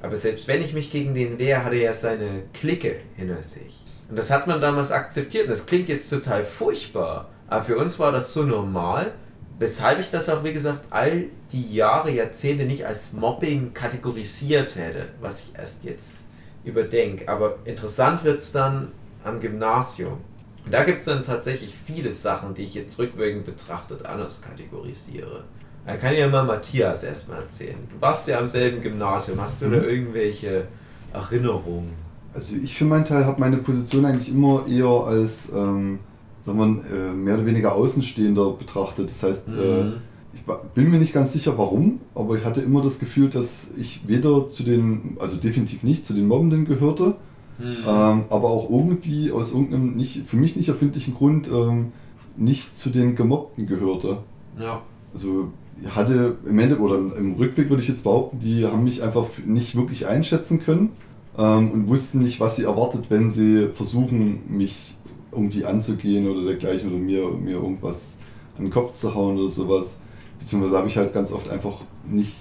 Aber 0.00 0.17
selbst 0.17 0.47
wenn 0.47 0.62
ich 0.62 0.73
mich 0.73 0.90
gegen 0.90 1.14
den 1.14 1.38
wehre, 1.38 1.64
hat 1.64 1.73
er 1.73 1.81
ja 1.81 1.93
seine 1.93 2.45
Clique 2.52 3.00
hinter 3.17 3.43
sich. 3.43 3.85
Und 4.09 4.17
das 4.17 4.31
hat 4.31 4.47
man 4.47 4.61
damals 4.61 4.93
akzeptiert. 4.93 5.45
Und 5.45 5.50
das 5.50 5.67
klingt 5.67 5.88
jetzt 5.88 6.09
total 6.09 6.45
furchtbar. 6.45 7.31
Aber 7.49 7.64
für 7.64 7.76
uns 7.76 7.99
war 7.99 8.12
das 8.12 8.33
so 8.33 8.45
normal, 8.45 9.12
weshalb 9.59 9.99
ich 9.99 10.11
das 10.11 10.28
auch, 10.28 10.45
wie 10.45 10.52
gesagt, 10.52 10.87
all 10.90 11.25
die 11.52 11.75
Jahre, 11.75 12.11
Jahrzehnte 12.11 12.64
nicht 12.64 12.87
als 12.87 13.12
Mobbing 13.12 13.75
kategorisiert 13.75 14.76
hätte, 14.76 15.09
was 15.21 15.43
ich 15.43 15.59
erst 15.59 15.85
jetzt 15.85 16.26
überdenke. 16.64 17.28
Aber 17.28 17.59
interessant 17.64 18.23
wird 18.23 18.38
es 18.38 18.52
dann 18.52 18.93
am 19.25 19.40
Gymnasium. 19.40 20.19
Und 20.68 20.75
da 20.75 20.84
gibt 20.84 20.98
es 20.98 21.06
dann 21.06 21.22
tatsächlich 21.22 21.72
viele 21.87 22.12
Sachen, 22.12 22.52
die 22.52 22.60
ich 22.60 22.75
jetzt 22.75 22.98
rückwirkend 22.98 23.46
betrachtet 23.46 24.04
anders 24.04 24.42
kategorisiere. 24.42 25.44
Da 25.87 25.96
kann 25.96 26.14
ja 26.14 26.28
mal 26.28 26.44
Matthias 26.44 27.04
erstmal 27.04 27.40
erzählen. 27.40 27.78
Du 27.90 27.98
warst 28.02 28.28
ja 28.28 28.38
am 28.38 28.46
selben 28.46 28.82
Gymnasium. 28.82 29.40
Hast 29.40 29.62
du 29.62 29.66
mhm. 29.68 29.72
da 29.72 29.78
irgendwelche 29.78 30.68
Erinnerungen? 31.14 31.92
Also 32.34 32.54
ich 32.54 32.76
für 32.76 32.84
meinen 32.84 33.06
Teil 33.06 33.25
habe 33.25 33.40
meine 33.40 33.56
Position 33.56 34.04
eigentlich 34.04 34.28
immer 34.28 34.66
eher 34.68 35.06
als 35.06 35.48
ähm, 35.54 36.00
sagen 36.42 36.58
wir, 36.58 36.90
äh, 36.90 37.14
mehr 37.14 37.37
oder 37.37 37.46
weniger 37.46 37.75
Außenstehender 37.75 38.50
betrachtet. 38.50 39.10
Das 39.10 39.22
heißt, 39.22 39.48
äh, 39.48 39.52
mhm. 39.52 39.92
äh, 39.92 39.92
ich 40.34 40.42
bin 40.75 40.90
mir 40.90 40.98
nicht 40.98 41.14
ganz 41.14 41.32
sicher 41.32 41.56
warum, 41.56 42.00
aber 42.14 42.37
ich 42.37 42.44
hatte 42.44 42.60
immer 42.60 42.82
das 42.82 42.98
Gefühl, 42.98 43.30
dass 43.30 43.68
ich 43.78 44.06
weder 44.06 44.50
zu 44.50 44.64
den, 44.64 45.16
also 45.19 45.38
definitiv 45.38 45.82
nicht 45.82 46.04
zu 46.04 46.12
den 46.12 46.28
Mobbenden 46.28 46.66
gehörte, 46.66 47.14
Mhm. 47.58 47.84
Ähm, 47.86 48.25
aber 48.30 48.49
auch 48.49 48.71
irgendwie 48.71 49.32
aus 49.32 49.52
irgendeinem 49.52 49.97
nicht, 49.97 50.26
für 50.26 50.36
mich 50.36 50.56
nicht 50.56 50.68
erfindlichen 50.68 51.14
Grund 51.14 51.49
ähm, 51.49 51.92
nicht 52.36 52.78
zu 52.78 52.90
den 52.90 53.16
Gemobbten 53.16 53.66
gehörte. 53.66 54.18
Ja. 54.58 54.82
Also 55.12 55.50
hatte 55.86 56.36
im 56.44 56.58
Ende 56.58 56.78
oder 56.78 56.97
im 56.97 57.34
Rückblick 57.34 57.68
würde 57.68 57.82
ich 57.82 57.88
jetzt 57.88 58.04
behaupten, 58.04 58.40
die 58.40 58.66
haben 58.66 58.84
mich 58.84 59.02
einfach 59.02 59.26
nicht 59.44 59.76
wirklich 59.76 60.06
einschätzen 60.06 60.60
können 60.60 60.90
ähm, 61.36 61.71
und 61.71 61.88
wussten 61.88 62.18
nicht, 62.18 62.40
was 62.40 62.56
sie 62.56 62.64
erwartet, 62.64 63.06
wenn 63.10 63.30
sie 63.30 63.68
versuchen, 63.75 64.40
mich 64.49 64.97
irgendwie 65.32 65.64
anzugehen 65.64 66.28
oder 66.28 66.44
dergleichen 66.44 66.90
oder 66.90 66.99
mir, 66.99 67.28
mir 67.30 67.56
irgendwas 67.56 68.18
an 68.56 68.64
den 68.64 68.71
Kopf 68.71 68.94
zu 68.94 69.14
hauen 69.14 69.38
oder 69.38 69.49
sowas. 69.49 70.00
Beziehungsweise 70.38 70.76
habe 70.78 70.88
ich 70.88 70.97
halt 70.97 71.12
ganz 71.12 71.32
oft 71.32 71.49
einfach 71.49 71.80
nicht 72.04 72.34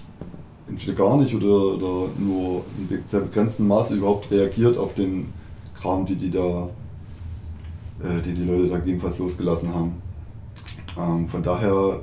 entweder 0.67 0.93
gar 0.93 1.17
nicht 1.17 1.33
oder, 1.33 1.75
oder 1.75 2.09
nur 2.17 2.63
in 2.77 3.03
sehr 3.07 3.21
begrenztem 3.21 3.67
Maße 3.67 3.95
überhaupt 3.95 4.29
reagiert 4.31 4.77
auf 4.77 4.93
den 4.93 5.33
Kram, 5.79 6.05
die 6.05 6.15
die 6.15 6.31
da, 6.31 6.69
äh, 8.03 8.21
die 8.21 8.33
die 8.33 8.43
Leute 8.43 8.69
da 8.69 8.79
jedenfalls 8.83 9.19
losgelassen 9.19 9.73
haben. 9.73 10.01
Ähm, 10.97 11.27
von 11.27 11.43
daher, 11.43 12.01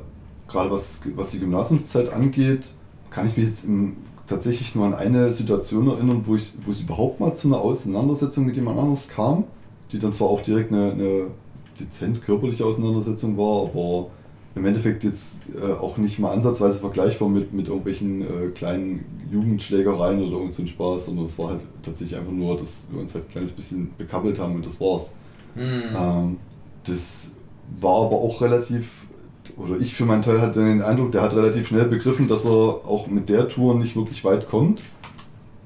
gerade 0.48 0.70
was, 0.70 1.00
was 1.16 1.30
die 1.30 1.40
Gymnasiumszeit 1.40 2.12
angeht, 2.12 2.64
kann 3.10 3.28
ich 3.28 3.36
mich 3.36 3.46
jetzt 3.46 3.64
im, 3.64 3.96
tatsächlich 4.26 4.74
nur 4.74 4.86
an 4.86 4.94
eine 4.94 5.32
Situation 5.32 5.88
erinnern, 5.88 6.22
wo, 6.26 6.36
ich, 6.36 6.54
wo 6.64 6.70
es 6.70 6.80
überhaupt 6.80 7.20
mal 7.20 7.34
zu 7.34 7.48
einer 7.48 7.58
Auseinandersetzung 7.58 8.46
mit 8.46 8.56
jemand 8.56 8.78
anderes 8.78 9.08
kam, 9.08 9.44
die 9.92 9.98
dann 9.98 10.12
zwar 10.12 10.28
auch 10.28 10.40
direkt 10.40 10.72
eine, 10.72 10.92
eine 10.92 11.26
dezent 11.78 12.22
körperliche 12.22 12.64
Auseinandersetzung 12.64 13.36
war, 13.36 13.66
aber 13.66 14.06
im 14.54 14.64
Endeffekt 14.64 15.02
jetzt 15.02 15.42
äh, 15.60 15.72
auch 15.72 15.96
nicht 15.96 16.18
mal 16.18 16.32
ansatzweise 16.32 16.78
vergleichbar 16.78 17.28
mit, 17.28 17.52
mit 17.52 17.66
irgendwelchen 17.66 18.22
äh, 18.22 18.48
kleinen 18.54 19.04
Jugendschlägereien 19.30 20.20
oder 20.20 20.32
irgendein 20.32 20.52
so 20.52 20.66
Spaß, 20.66 21.06
sondern 21.06 21.24
es 21.24 21.38
war 21.38 21.50
halt 21.50 21.60
tatsächlich 21.82 22.18
einfach 22.18 22.32
nur, 22.32 22.56
dass 22.56 22.88
wir 22.92 23.00
uns 23.00 23.14
halt 23.14 23.24
ein 23.26 23.30
kleines 23.30 23.52
bisschen 23.52 23.90
bekappelt 23.98 24.38
haben 24.38 24.54
und 24.54 24.64
das 24.64 24.80
war's. 24.80 25.12
Mhm. 25.56 25.82
Ähm, 25.96 26.36
das 26.84 27.32
war 27.80 28.06
aber 28.06 28.16
auch 28.16 28.40
relativ, 28.40 29.06
oder 29.56 29.76
ich 29.80 29.94
für 29.94 30.04
meinen 30.04 30.22
Teil 30.22 30.40
hatte 30.40 30.64
den 30.64 30.82
Eindruck, 30.82 31.10
der 31.10 31.22
hat 31.22 31.34
relativ 31.34 31.68
schnell 31.68 31.86
begriffen, 31.86 32.28
dass 32.28 32.44
er 32.44 32.50
auch 32.86 33.08
mit 33.08 33.28
der 33.28 33.48
Tour 33.48 33.74
nicht 33.74 33.96
wirklich 33.96 34.24
weit 34.24 34.48
kommt. 34.48 34.82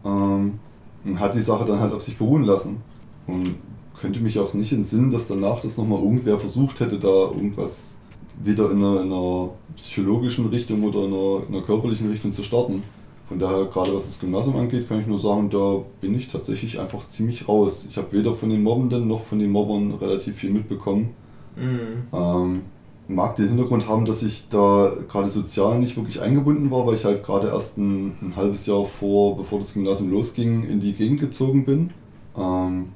Ähm, 0.05 0.61
und 1.05 1.21
hat 1.21 1.35
die 1.35 1.43
Sache 1.43 1.65
dann 1.65 1.81
halt 1.81 1.93
auf 1.93 2.03
sich 2.03 2.17
beruhen 2.17 2.45
lassen. 2.45 2.79
Und 3.27 3.57
könnte 4.01 4.21
mich 4.21 4.39
auch 4.39 4.55
nicht 4.55 4.73
entsinnen, 4.73 5.11
dass 5.11 5.29
danach 5.29 5.61
das 5.61 5.77
nochmal 5.77 6.03
irgendwer 6.03 6.39
versucht 6.39 6.81
hätte, 6.81 6.99
da 6.99 7.09
irgendwas 7.09 7.98
wieder 8.43 8.71
in 8.71 8.79
einer, 8.79 9.01
in 9.01 9.13
einer 9.13 9.51
psychologischen 9.77 10.47
Richtung 10.49 10.83
oder 10.85 11.05
in 11.05 11.13
einer, 11.13 11.43
in 11.49 11.55
einer, 11.55 11.65
körperlichen 11.65 12.11
Richtung 12.11 12.33
zu 12.33 12.43
starten. 12.43 12.83
Von 13.29 13.39
daher, 13.39 13.67
gerade 13.67 13.95
was 13.95 14.07
das 14.07 14.19
Gymnasium 14.19 14.57
angeht, 14.57 14.89
kann 14.89 15.01
ich 15.01 15.07
nur 15.07 15.19
sagen, 15.19 15.51
da 15.51 15.83
bin 16.01 16.15
ich 16.17 16.29
tatsächlich 16.29 16.81
einfach 16.81 17.09
ziemlich 17.09 17.47
raus. 17.47 17.87
Ich 17.89 17.97
habe 17.99 18.13
weder 18.13 18.35
von 18.35 18.49
den 18.49 18.63
Mobbenden 18.63 19.07
noch 19.07 19.23
von 19.23 19.39
den 19.39 19.51
Mobbern 19.51 19.93
relativ 19.95 20.37
viel 20.37 20.51
mitbekommen. 20.51 21.11
Mhm. 21.57 22.07
Ähm, 22.13 22.61
mag 23.09 23.37
den 23.37 23.49
Hintergrund 23.49 23.89
haben, 23.89 24.05
dass 24.05 24.23
ich 24.23 24.49
da 24.49 24.91
gerade 25.09 25.29
sozial 25.29 25.79
nicht 25.79 25.97
wirklich 25.97 26.21
eingebunden 26.21 26.71
war, 26.71 26.87
weil 26.87 26.95
ich 26.95 27.05
halt 27.05 27.23
gerade 27.23 27.49
erst 27.49 27.79
ein, 27.79 28.17
ein, 28.23 28.37
halbes 28.37 28.67
Jahr 28.67 28.85
vor, 28.85 29.37
bevor 29.37 29.59
das 29.59 29.75
Gymnasium 29.75 30.11
losging, 30.11 30.65
in 30.65 30.81
die 30.81 30.93
Gegend 30.93 31.21
gezogen 31.21 31.65
bin. 31.65 31.91
Ähm, 32.37 32.91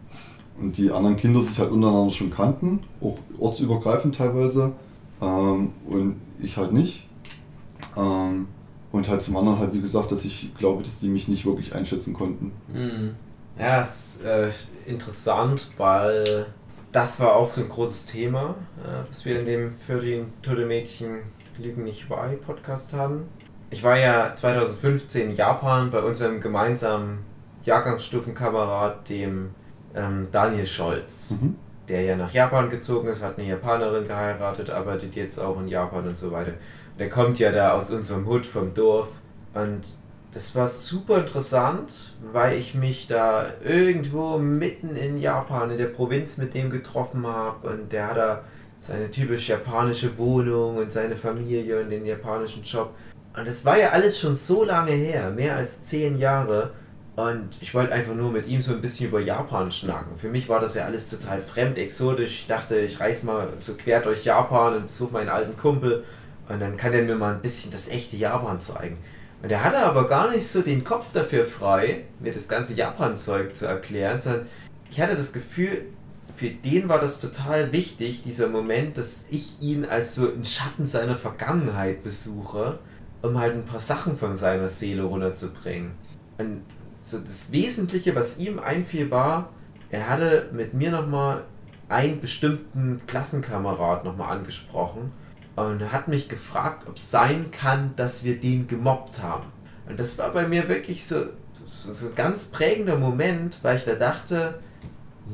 und 0.61 0.77
die 0.77 0.91
anderen 0.91 1.17
Kinder 1.17 1.43
sich 1.43 1.59
halt 1.59 1.71
untereinander 1.71 2.13
schon 2.13 2.31
kannten, 2.31 2.81
auch 3.01 3.17
ortsübergreifend 3.39 4.15
teilweise. 4.15 4.73
Ähm, 5.23 5.73
und 5.87 6.21
ich 6.41 6.57
halt 6.57 6.73
nicht. 6.73 7.09
Ähm, 7.97 8.49
und 8.91 9.09
halt 9.09 9.23
zum 9.23 9.37
anderen 9.37 9.59
halt, 9.59 9.73
wie 9.73 9.81
gesagt, 9.81 10.13
dass 10.13 10.25
ich 10.25 10.55
glaube, 10.59 10.83
dass 10.83 11.01
die 11.01 11.09
mich 11.09 11.29
nicht 11.29 11.47
wirklich 11.47 11.75
einschätzen 11.75 12.13
konnten. 12.13 12.53
Mhm. 12.69 13.15
Ja, 13.59 13.81
ist 13.81 14.23
äh, 14.25 14.51
interessant, 14.87 15.71
weil 15.79 16.47
das 16.91 17.21
war 17.21 17.37
auch 17.37 17.49
so 17.49 17.63
ein 17.63 17.69
großes 17.69 18.07
Thema, 18.07 18.55
äh, 18.83 19.09
was 19.09 19.25
wir 19.25 19.41
in 19.41 19.47
dem 19.47 19.71
für 19.71 20.01
die 20.01 20.25
Tote 20.43 20.67
Mädchen 20.67 21.21
Lügen 21.59 21.85
nicht 21.85 22.09
bei 22.09 22.37
Podcast 22.37 22.93
haben. 22.95 23.29
Ich 23.71 23.83
war 23.83 23.99
ja 23.99 24.35
2015 24.35 25.31
in 25.31 25.37
Japan 25.37 25.91
bei 25.91 26.03
unserem 26.03 26.41
gemeinsamen 26.41 27.19
Jahrgangsstufenkamerad, 27.63 29.09
dem 29.09 29.51
ähm, 29.95 30.29
Daniel 30.31 30.67
Scholz. 30.67 31.33
Mhm 31.41 31.57
der 31.93 32.03
ja 32.03 32.17
nach 32.17 32.33
Japan 32.33 32.71
gezogen 32.71 33.09
ist, 33.09 33.23
hat 33.23 33.39
eine 33.39 33.47
Japanerin 33.47 34.07
geheiratet, 34.09 34.71
arbeitet 34.71 35.15
jetzt 35.15 35.39
auch 35.39 35.61
in 35.61 35.69
Japan 35.69 36.09
und 36.09 36.17
so 36.17 36.33
weiter. 36.33 36.53
Und 36.53 36.99
der 36.99 37.11
kommt 37.11 37.39
ja 37.39 37.53
da 37.53 37.73
aus 37.73 37.91
unserem 37.91 38.27
Hut 38.27 38.47
vom 38.47 38.73
Dorf. 38.73 39.09
Und 39.53 39.83
das 40.33 40.57
war 40.57 40.67
super 40.67 41.19
interessant, 41.19 42.15
weil 42.33 42.57
ich 42.57 42.75
mich 42.75 43.09
da 43.09 43.45
irgendwo 43.63 44.39
mitten 44.39 44.97
in 44.97 45.19
Japan, 45.19 45.71
in 45.71 45.77
der 45.77 45.87
Provinz 45.87 46.39
mit 46.39 46.55
dem 46.55 46.71
getroffen 46.71 47.27
habe. 47.27 47.69
Und 47.69 47.93
der 47.93 48.09
hat 48.09 48.17
da 48.17 48.45
seine 48.79 49.11
typisch 49.11 49.51
japanische 49.51 50.17
Wohnung 50.17 50.79
und 50.79 50.91
seine 50.91 51.17
Familie 51.17 51.79
und 51.83 51.91
den 51.91 52.07
japanischen 52.07 52.63
Job. 52.63 52.95
Und 53.37 53.47
das 53.47 53.67
war 53.67 53.79
ja 53.79 53.91
alles 53.91 54.19
schon 54.19 54.35
so 54.35 54.65
lange 54.65 54.93
her, 54.93 55.31
mehr 55.31 55.57
als 55.57 55.83
zehn 55.83 56.19
Jahre. 56.19 56.71
Und 57.15 57.59
ich 57.61 57.75
wollte 57.75 57.93
einfach 57.93 58.15
nur 58.15 58.31
mit 58.31 58.47
ihm 58.47 58.63
so 58.63 58.73
ein 58.73 58.81
bisschen 58.81 59.09
über 59.09 59.21
Japan 59.21 59.71
schnacken. 59.71 60.17
Für 60.17 60.29
mich 60.29 60.49
war 60.49 60.61
das 60.61 60.75
ja 60.75 60.85
alles 60.85 61.11
total 61.11 61.43
fremd, 61.43 61.77
exotisch. 61.77 62.41
Ich 62.41 62.47
dachte, 62.47 62.79
ich 62.79 63.01
reise 63.01 63.27
mal 63.27 63.53
so 63.59 63.75
quer 63.75 64.01
durch 64.01 64.25
Japan 64.25 64.77
und 64.77 64.87
besuche 64.87 65.13
meinen 65.13 65.29
alten 65.29 65.57
Kumpel. 65.57 66.05
Und 66.49 66.61
dann 66.61 66.77
kann 66.77 66.95
er 66.95 67.03
mir 67.03 67.17
mal 67.17 67.35
ein 67.35 67.43
bisschen 67.43 67.71
das 67.71 67.89
echte 67.89 68.17
Japan 68.17 68.61
zeigen. 68.61 68.99
Und 69.43 69.51
er 69.51 69.63
hatte 69.63 69.79
aber 69.79 70.07
gar 70.09 70.31
nicht 70.31 70.47
so 70.47 70.63
den 70.63 70.85
Kopf 70.85 71.13
dafür 71.13 71.45
frei, 71.45 72.05
mir 72.21 72.33
das 72.33 72.49
ganze 72.49 72.75
Japan-Zeug 72.75 73.55
zu 73.57 73.67
erklären, 73.67 74.21
sondern 74.21 74.47
ich 74.89 75.01
hatte 75.01 75.17
das 75.17 75.33
Gefühl, 75.33 75.87
für 76.37 76.49
den 76.49 76.89
war 76.89 77.01
das 77.01 77.21
total 77.21 77.73
wichtig, 77.73 78.23
dieser 78.23 78.49
Moment, 78.49 78.97
dass 78.97 79.27
ich 79.31 79.61
ihn 79.61 79.85
als 79.85 80.15
so 80.15 80.33
ein 80.33 80.45
Schatten 80.45 80.87
seiner 80.87 81.17
Vergangenheit 81.17 82.03
besuche, 82.03 82.79
um 83.23 83.39
halt 83.39 83.55
ein 83.55 83.65
paar 83.65 83.81
Sachen 83.81 84.17
von 84.17 84.35
seiner 84.35 84.69
Seele 84.69 85.03
runterzubringen. 85.03 85.93
Und 86.39 86.63
so 87.03 87.19
das 87.19 87.53
Wesentliche, 87.53 88.15
was 88.15 88.39
ihm 88.39 88.59
einfiel, 88.59 89.11
war, 89.11 89.51
er 89.91 90.09
hatte 90.09 90.49
mit 90.53 90.73
mir 90.73 90.91
nochmal 90.91 91.45
einen 91.89 92.21
bestimmten 92.21 93.01
Klassenkamerad 93.07 94.05
nochmal 94.05 94.37
angesprochen 94.39 95.13
und 95.57 95.93
hat 95.93 96.09
mich 96.09 96.29
gefragt, 96.29 96.89
ob 96.89 96.97
es 96.97 97.11
sein 97.11 97.51
kann, 97.51 97.95
dass 97.97 98.25
wir 98.25 98.41
den 98.41 98.67
gemobbt 98.67 99.23
haben. 99.23 99.47
Und 99.89 99.99
das 100.01 100.17
war 100.17 100.31
bei 100.31 100.47
mir 100.47 100.69
wirklich 100.69 101.05
so, 101.05 101.27
so, 101.67 101.93
so 101.93 102.09
ein 102.09 102.15
ganz 102.15 102.47
prägender 102.47 102.97
Moment, 102.97 103.59
weil 103.63 103.77
ich 103.77 103.85
da 103.85 103.95
dachte, 103.95 104.61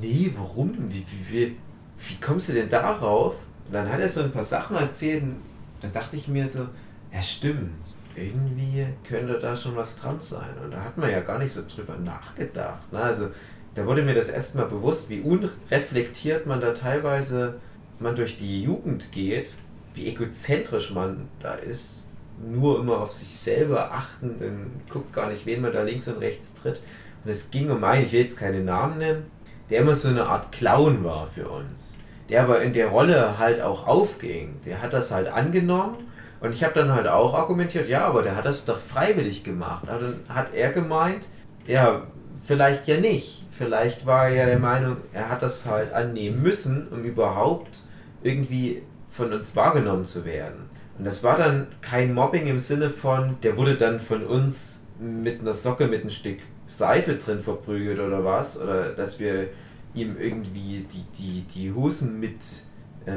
nee, 0.00 0.32
warum? 0.36 0.74
Wie, 0.88 1.04
wie, 1.06 1.32
wie, 1.32 1.56
wie 1.98 2.20
kommst 2.20 2.48
du 2.48 2.54
denn 2.54 2.68
darauf? 2.68 3.36
Und 3.66 3.74
dann 3.74 3.92
hat 3.92 4.00
er 4.00 4.08
so 4.08 4.22
ein 4.22 4.32
paar 4.32 4.44
Sachen 4.44 4.76
erzählt 4.76 5.22
und 5.22 5.36
da 5.82 5.88
dachte 5.88 6.16
ich 6.16 6.26
mir 6.26 6.48
so, 6.48 6.66
ja 7.12 7.22
stimmt, 7.22 7.87
irgendwie 8.18 8.86
könnte 9.06 9.38
da 9.38 9.56
schon 9.56 9.76
was 9.76 10.00
dran 10.00 10.20
sein. 10.20 10.54
Und 10.62 10.72
da 10.72 10.84
hat 10.84 10.98
man 10.98 11.10
ja 11.10 11.20
gar 11.20 11.38
nicht 11.38 11.52
so 11.52 11.62
drüber 11.66 11.96
nachgedacht. 11.96 12.92
Ne? 12.92 13.00
Also 13.00 13.30
da 13.74 13.86
wurde 13.86 14.02
mir 14.02 14.14
das 14.14 14.28
erstmal 14.28 14.66
bewusst, 14.66 15.08
wie 15.08 15.20
unreflektiert 15.20 16.46
man 16.46 16.60
da 16.60 16.72
teilweise 16.72 17.60
man 17.98 18.14
durch 18.14 18.38
die 18.38 18.62
Jugend 18.62 19.12
geht, 19.12 19.54
wie 19.94 20.08
egozentrisch 20.08 20.92
man 20.92 21.28
da 21.40 21.54
ist, 21.54 22.06
nur 22.40 22.80
immer 22.80 23.00
auf 23.00 23.12
sich 23.12 23.30
selber 23.30 23.92
achten, 23.92 24.36
dann 24.38 24.70
guckt 24.88 25.12
gar 25.12 25.28
nicht, 25.28 25.46
wen 25.46 25.60
man 25.60 25.72
da 25.72 25.82
links 25.82 26.06
und 26.08 26.18
rechts 26.18 26.54
tritt. 26.54 26.82
Und 27.24 27.30
es 27.30 27.50
ging 27.50 27.70
um 27.70 27.82
einen, 27.82 28.04
ich 28.04 28.12
will 28.12 28.20
jetzt 28.20 28.38
keine 28.38 28.60
Namen 28.60 28.98
nennen, 28.98 29.30
der 29.70 29.80
immer 29.80 29.94
so 29.94 30.08
eine 30.08 30.26
Art 30.26 30.52
Clown 30.52 31.04
war 31.04 31.26
für 31.26 31.48
uns. 31.48 31.98
Der 32.28 32.42
aber 32.42 32.60
in 32.60 32.72
der 32.72 32.88
Rolle 32.88 33.38
halt 33.38 33.60
auch 33.60 33.86
aufging. 33.86 34.56
Der 34.64 34.82
hat 34.82 34.92
das 34.92 35.10
halt 35.10 35.28
angenommen 35.28 36.07
und 36.40 36.52
ich 36.52 36.62
habe 36.62 36.74
dann 36.74 36.92
halt 36.92 37.08
auch 37.08 37.34
argumentiert, 37.34 37.88
ja, 37.88 38.06
aber 38.06 38.22
der 38.22 38.36
hat 38.36 38.44
das 38.44 38.64
doch 38.64 38.78
freiwillig 38.78 39.42
gemacht. 39.42 39.88
Aber 39.88 40.00
dann 40.00 40.20
hat 40.28 40.54
er 40.54 40.70
gemeint, 40.70 41.26
ja, 41.66 42.02
vielleicht 42.44 42.86
ja 42.86 42.98
nicht. 42.98 43.44
Vielleicht 43.50 44.06
war 44.06 44.28
er 44.28 44.34
ja 44.34 44.46
der 44.46 44.60
Meinung, 44.60 44.98
er 45.12 45.30
hat 45.30 45.42
das 45.42 45.66
halt 45.66 45.92
annehmen 45.92 46.42
müssen, 46.42 46.86
um 46.88 47.02
überhaupt 47.02 47.80
irgendwie 48.22 48.82
von 49.10 49.32
uns 49.32 49.56
wahrgenommen 49.56 50.04
zu 50.04 50.24
werden. 50.24 50.70
Und 50.96 51.04
das 51.04 51.24
war 51.24 51.36
dann 51.36 51.66
kein 51.80 52.14
Mobbing 52.14 52.46
im 52.46 52.58
Sinne 52.58 52.90
von, 52.90 53.36
der 53.42 53.56
wurde 53.56 53.74
dann 53.74 53.98
von 53.98 54.24
uns 54.24 54.84
mit 55.00 55.40
einer 55.40 55.54
Socke 55.54 55.88
mit 55.88 56.02
einem 56.02 56.10
Stück 56.10 56.38
Seife 56.66 57.14
drin 57.14 57.40
verprügelt 57.40 57.98
oder 57.98 58.24
was, 58.24 58.60
oder 58.60 58.90
dass 58.90 59.18
wir 59.18 59.48
ihm 59.94 60.16
irgendwie 60.18 60.86
die, 60.90 61.04
die, 61.16 61.40
die 61.42 61.72
Hosen 61.72 62.20
mit 62.20 62.36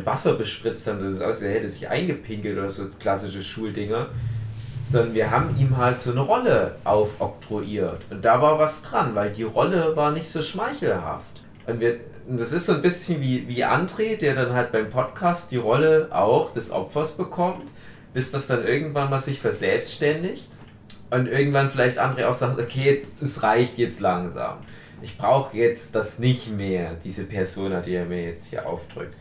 Wasser 0.06 0.34
bespritzt 0.36 0.88
haben, 0.88 0.99
dass 0.99 1.12
es 1.12 1.21
aussieht, 1.21 1.47
er 1.49 1.54
hätte 1.56 1.69
sich 1.69 1.89
eingepinkelt 1.89 2.58
oder 2.58 2.69
so 2.69 2.89
klassische 2.99 3.41
Schuldinger, 3.41 4.08
sondern 4.82 5.13
wir 5.13 5.32
haben 5.32 5.56
ihm 5.60 5.77
halt 5.77 6.01
so 6.01 6.12
eine 6.12 6.21
Rolle 6.21 6.75
aufoktroyiert. 6.84 8.06
Und 8.10 8.25
da 8.25 8.41
war 8.41 8.60
was 8.60 8.84
dran, 8.84 9.15
weil 9.15 9.32
die 9.32 9.43
Rolle 9.43 9.95
war 9.95 10.12
nicht 10.12 10.27
so 10.27 10.41
schmeichelhaft. 10.41 11.43
Und, 11.67 11.80
wir, 11.80 11.99
und 12.27 12.39
das 12.39 12.51
ist 12.51 12.65
so 12.65 12.73
ein 12.73 12.82
bisschen 12.82 13.21
wie, 13.21 13.47
wie 13.47 13.63
André, 13.63 14.17
der 14.17 14.36
dann 14.36 14.54
halt 14.54 14.71
beim 14.71 14.89
Podcast 14.89 15.51
die 15.51 15.58
Rolle 15.58 16.08
auch 16.12 16.54
des 16.54 16.71
Opfers 16.71 17.12
bekommt, 17.12 17.71
bis 18.13 18.32
das 18.32 18.47
dann 18.47 18.65
irgendwann 18.65 19.10
mal 19.10 19.19
sich 19.19 19.39
verselbstständigt 19.39 20.49
und 21.12 21.27
irgendwann 21.27 21.69
vielleicht 21.69 21.99
André 21.99 22.25
auch 22.25 22.34
sagt, 22.34 22.60
okay, 22.60 23.06
es 23.21 23.43
reicht 23.43 23.77
jetzt 23.77 23.99
langsam. 23.99 24.58
Ich 25.04 25.17
brauche 25.17 25.58
jetzt 25.58 25.95
das 25.95 26.19
nicht 26.19 26.56
mehr, 26.56 26.95
diese 27.04 27.23
Persona, 27.23 27.82
die 27.82 27.93
er 27.93 28.06
mir 28.06 28.23
jetzt 28.23 28.47
hier 28.47 28.67
aufdrückt. 28.67 29.15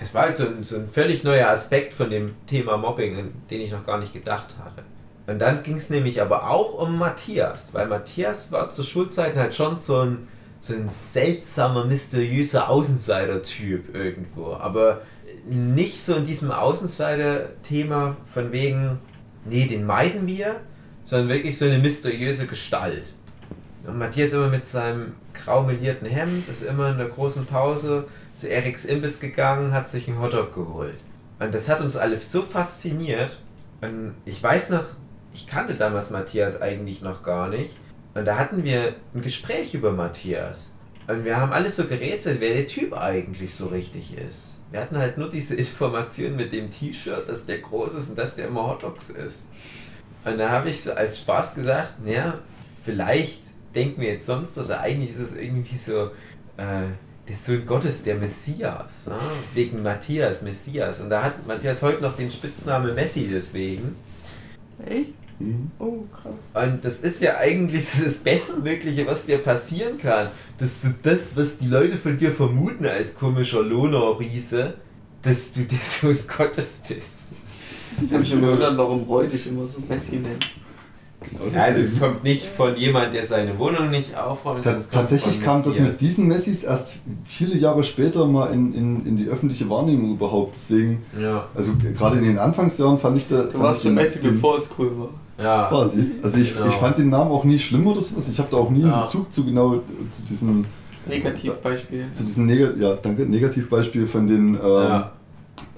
Es 0.00 0.14
war 0.14 0.22
halt 0.22 0.36
so 0.36 0.46
ein, 0.46 0.64
so 0.64 0.76
ein 0.76 0.88
völlig 0.90 1.22
neuer 1.24 1.48
Aspekt 1.48 1.92
von 1.92 2.10
dem 2.10 2.34
Thema 2.46 2.76
Mobbing, 2.76 3.32
den 3.50 3.60
ich 3.60 3.70
noch 3.70 3.84
gar 3.84 3.98
nicht 3.98 4.12
gedacht 4.12 4.56
hatte. 4.64 4.82
Und 5.26 5.38
dann 5.38 5.62
ging 5.62 5.76
es 5.76 5.90
nämlich 5.90 6.20
aber 6.20 6.50
auch 6.50 6.74
um 6.74 6.98
Matthias, 6.98 7.74
weil 7.74 7.86
Matthias 7.86 8.50
war 8.50 8.70
zu 8.70 8.82
Schulzeiten 8.82 9.38
halt 9.38 9.54
schon 9.54 9.78
so 9.78 10.00
ein, 10.00 10.28
so 10.60 10.74
ein 10.74 10.88
seltsamer, 10.90 11.84
mysteriöser 11.84 12.68
Außenseiter-Typ 12.68 13.94
irgendwo. 13.94 14.54
Aber 14.54 15.02
nicht 15.48 16.00
so 16.02 16.14
in 16.14 16.24
diesem 16.24 16.50
Außenseiter-Thema 16.50 18.16
von 18.26 18.52
wegen, 18.52 18.98
nee, 19.44 19.66
den 19.66 19.86
meiden 19.86 20.26
wir, 20.26 20.56
sondern 21.04 21.28
wirklich 21.28 21.56
so 21.56 21.66
eine 21.66 21.78
mysteriöse 21.78 22.46
Gestalt. 22.46 23.12
Und 23.86 23.98
Matthias 23.98 24.32
immer 24.32 24.48
mit 24.48 24.66
seinem 24.66 25.14
grau 25.34 25.62
melierten 25.62 26.06
Hemd, 26.06 26.48
ist 26.48 26.62
immer 26.62 26.90
in 26.90 26.98
der 26.98 27.08
großen 27.08 27.46
Pause 27.46 28.06
zu 28.42 28.50
Eriks 28.50 28.84
Imbiss 28.84 29.20
gegangen, 29.20 29.72
hat 29.72 29.88
sich 29.88 30.08
einen 30.08 30.20
Hotdog 30.20 30.52
geholt. 30.52 30.98
Und 31.38 31.54
das 31.54 31.68
hat 31.68 31.80
uns 31.80 31.94
alle 31.96 32.18
so 32.18 32.42
fasziniert. 32.42 33.38
Und 33.80 34.14
ich 34.24 34.42
weiß 34.42 34.70
noch, 34.70 34.84
ich 35.32 35.46
kannte 35.46 35.76
damals 35.76 36.10
Matthias 36.10 36.60
eigentlich 36.60 37.02
noch 37.02 37.22
gar 37.22 37.48
nicht. 37.48 37.76
Und 38.14 38.24
da 38.24 38.38
hatten 38.38 38.64
wir 38.64 38.96
ein 39.14 39.22
Gespräch 39.22 39.74
über 39.74 39.92
Matthias. 39.92 40.74
Und 41.06 41.24
wir 41.24 41.36
haben 41.36 41.52
alles 41.52 41.76
so 41.76 41.84
gerätselt, 41.84 42.40
wer 42.40 42.52
der 42.52 42.66
Typ 42.66 42.94
eigentlich 42.94 43.54
so 43.54 43.66
richtig 43.66 44.18
ist. 44.18 44.60
Wir 44.72 44.80
hatten 44.80 44.98
halt 44.98 45.18
nur 45.18 45.28
diese 45.28 45.54
Information 45.56 46.34
mit 46.34 46.52
dem 46.52 46.68
T-Shirt, 46.68 47.28
dass 47.28 47.46
der 47.46 47.58
groß 47.58 47.94
ist 47.94 48.10
und 48.10 48.18
dass 48.18 48.34
der 48.34 48.48
immer 48.48 48.66
Hotdogs 48.66 49.10
ist. 49.10 49.50
Und 50.24 50.38
da 50.38 50.50
habe 50.50 50.70
ich 50.70 50.82
so 50.82 50.92
als 50.92 51.20
Spaß 51.20 51.54
gesagt, 51.54 52.04
naja, 52.04 52.40
vielleicht 52.82 53.42
denken 53.72 54.00
wir 54.00 54.14
jetzt 54.14 54.26
sonst 54.26 54.56
was, 54.56 54.70
eigentlich 54.72 55.10
ist 55.10 55.20
es 55.20 55.36
irgendwie 55.36 55.76
so, 55.76 56.10
äh, 56.56 56.88
der 57.28 57.36
Sohn 57.36 57.64
Gottes, 57.66 58.02
der 58.02 58.16
Messias, 58.16 59.06
ja? 59.08 59.18
wegen 59.54 59.82
Matthias, 59.82 60.42
Messias. 60.42 61.00
Und 61.00 61.10
da 61.10 61.22
hat 61.22 61.46
Matthias 61.46 61.82
heute 61.82 62.02
noch 62.02 62.16
den 62.16 62.30
Spitznamen 62.30 62.94
Messi 62.94 63.28
deswegen. 63.32 63.96
Echt? 64.84 65.14
Mhm. 65.38 65.70
Oh, 65.78 66.04
krass. 66.12 66.66
Und 66.66 66.84
das 66.84 67.00
ist 67.00 67.20
ja 67.20 67.36
eigentlich 67.36 67.86
das 68.04 68.18
Bestmögliche, 68.18 69.06
was 69.06 69.26
dir 69.26 69.38
passieren 69.38 69.98
kann. 69.98 70.28
Dass 70.58 70.82
du 70.82 70.88
das, 71.02 71.36
was 71.36 71.58
die 71.58 71.68
Leute 71.68 71.96
von 71.96 72.16
dir 72.16 72.32
vermuten 72.32 72.86
als 72.86 73.14
komischer 73.14 73.62
Lohnor-Riese, 73.62 74.74
dass 75.22 75.52
du 75.52 75.62
der 75.62 75.78
Sohn 75.78 76.18
Gottes 76.26 76.80
bist. 76.88 77.28
Ich 78.02 78.10
habe 78.10 78.20
mich 78.20 78.32
immer 78.32 78.42
gewundert, 78.42 78.76
warum 78.76 79.02
Roy 79.04 79.28
dich 79.28 79.46
immer 79.46 79.66
so 79.66 79.80
Messi 79.88 80.16
nennt. 80.16 80.61
Genau, 81.22 81.60
also 81.60 81.80
es 81.80 81.98
kommt 81.98 82.24
nicht 82.24 82.44
von 82.44 82.76
jemand, 82.76 83.14
der 83.14 83.24
seine 83.24 83.58
Wohnung 83.58 83.90
nicht 83.90 84.16
aufräumt. 84.16 84.64
Ta 84.64 84.78
tatsächlich 84.90 85.42
kam 85.42 85.62
das 85.62 85.78
mit 85.78 86.00
diesen 86.00 86.28
Messis 86.28 86.64
erst 86.64 86.98
viele 87.24 87.56
Jahre 87.56 87.84
später 87.84 88.26
mal 88.26 88.52
in, 88.52 88.74
in, 88.74 89.06
in 89.06 89.16
die 89.16 89.28
öffentliche 89.28 89.68
Wahrnehmung 89.68 90.12
überhaupt. 90.12 90.54
Deswegen, 90.54 91.02
ja. 91.18 91.46
also 91.54 91.72
gerade 91.96 92.18
in 92.18 92.24
den 92.24 92.38
Anfangsjahren 92.38 92.98
fand 92.98 93.16
ich 93.18 93.28
da. 93.28 93.44
Du 93.44 93.58
warst 93.58 93.82
schon 93.82 93.94
Messi, 93.94 94.20
bevor 94.20 94.56
es 94.56 94.70
cool 94.78 94.90
war. 94.98 95.08
Ja. 95.42 95.64
Quasi. 95.68 96.12
Also 96.22 96.38
ich, 96.38 96.54
genau. 96.54 96.68
ich 96.68 96.74
fand 96.74 96.98
den 96.98 97.10
Namen 97.10 97.30
auch 97.30 97.44
nie 97.44 97.58
schlimm 97.58 97.86
oder 97.86 98.00
sowas. 98.00 98.28
Ich 98.28 98.38
habe 98.38 98.48
da 98.50 98.58
auch 98.58 98.70
nie 98.70 98.82
ja. 98.82 98.92
einen 98.92 99.02
Bezug 99.02 99.32
zu 99.32 99.44
genau 99.44 99.82
zu 100.10 100.22
diesem 100.28 100.64
Negativbeispiel. 101.06 102.04
Zu 102.12 102.24
diesem 102.24 102.46
Neg 102.46 102.76
ja, 102.78 102.94
danke, 102.94 103.22
Negativbeispiel 103.22 104.06
von 104.06 104.26
den 104.26 104.54
ähm, 104.54 104.60
ja 104.62 105.12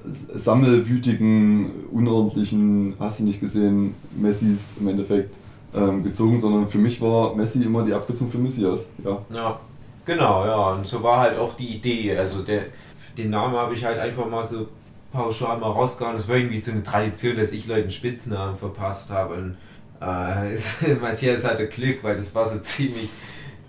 sammelwütigen, 0.05 1.71
unordentlichen, 1.91 2.95
hast 2.99 3.21
du 3.21 3.25
nicht 3.25 3.41
gesehen, 3.41 3.95
Messis 4.15 4.73
im 4.79 4.89
Endeffekt 4.89 5.35
ähm, 5.75 6.03
gezogen, 6.03 6.39
sondern 6.39 6.69
für 6.69 6.79
mich 6.79 7.01
war 7.01 7.35
Messi 7.35 7.63
immer 7.63 7.85
die 7.85 7.93
Abkürzung 7.93 8.31
für 8.31 8.39
Messias. 8.39 8.91
Ja. 9.03 9.19
ja, 9.35 9.59
genau, 10.05 10.45
ja. 10.45 10.73
Und 10.73 10.87
so 10.87 11.03
war 11.03 11.21
halt 11.21 11.39
auch 11.39 11.55
die 11.55 11.77
Idee. 11.77 12.17
Also 12.17 12.43
der, 12.43 12.65
den 13.17 13.31
Namen 13.31 13.57
habe 13.57 13.75
ich 13.75 13.85
halt 13.85 13.99
einfach 13.99 14.29
mal 14.29 14.45
so 14.45 14.69
pauschal 15.13 15.59
mal 15.59 15.71
rausgehauen. 15.71 16.17
Das 16.17 16.29
war 16.29 16.37
irgendwie 16.37 16.59
so 16.59 16.73
eine 16.73 16.83
Tradition, 16.83 17.37
dass 17.37 17.53
ich 17.53 17.67
Leuten 17.67 17.91
Spitznamen 17.91 18.57
verpasst 18.57 19.11
habe. 19.11 19.35
Und 19.35 19.57
äh, 20.01 20.95
Matthias 21.01 21.45
hatte 21.45 21.67
Glück, 21.69 22.03
weil 22.03 22.17
das 22.17 22.35
war 22.35 22.45
so 22.45 22.59
ziemlich 22.61 23.09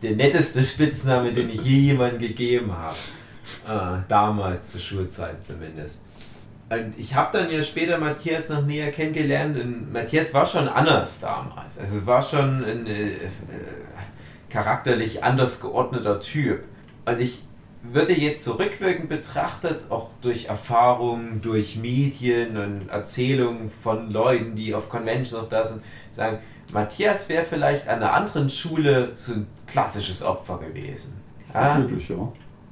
der 0.02 0.16
netteste 0.16 0.62
Spitzname, 0.62 1.32
den 1.32 1.50
ich 1.50 1.64
je 1.64 1.78
jemandem 1.78 2.20
gegeben 2.20 2.72
habe. 2.74 2.98
Äh, 3.68 4.02
damals 4.08 4.70
zur 4.70 4.82
Schulzeit 4.82 5.44
zumindest. 5.46 6.06
Und 6.70 6.98
ich 6.98 7.14
habe 7.14 7.38
dann 7.38 7.52
ja 7.52 7.64
später 7.64 8.00
Matthias 8.00 8.50
noch 8.50 8.66
näher 8.66 8.92
kennengelernt 8.92 9.58
und 9.60 9.94
Matthias 9.94 10.34
war 10.34 10.46
schon 10.48 10.68
anders 10.68 11.20
damals. 11.20 11.78
Also 11.78 12.00
es 12.00 12.06
war 12.08 12.22
schon 12.24 12.66
ein 12.66 12.88
äh, 12.88 13.14
äh, 13.14 13.30
charakterlich 14.50 15.24
anders 15.24 15.62
geordneter 15.62 16.20
Typ. 16.20 16.64
Und 17.06 17.22
ich 17.22 17.44
würde 17.84 18.14
jetzt 18.14 18.44
zurückwirkend 18.44 19.10
betrachtet, 19.10 19.86
auch 19.90 20.10
durch 20.22 20.46
Erfahrungen, 20.46 21.42
durch 21.42 21.76
Medien 21.76 22.58
und 22.58 22.90
Erzählungen 22.90 23.70
von 23.70 24.10
Leuten, 24.10 24.56
die 24.56 24.74
auf 24.74 24.90
Conventions 24.90 25.34
noch 25.34 25.50
da 25.50 25.64
sind, 25.64 25.84
sagen, 26.10 26.40
Matthias 26.74 27.30
wäre 27.30 27.46
vielleicht 27.46 27.88
an 27.88 27.98
einer 27.98 28.14
anderen 28.14 28.50
Schule 28.50 29.12
so 29.14 29.34
ein 29.34 29.48
klassisches 29.68 30.24
Opfer 30.24 30.58
gewesen. 30.58 31.22
Ja? 31.54 31.78
Ja 31.78 31.88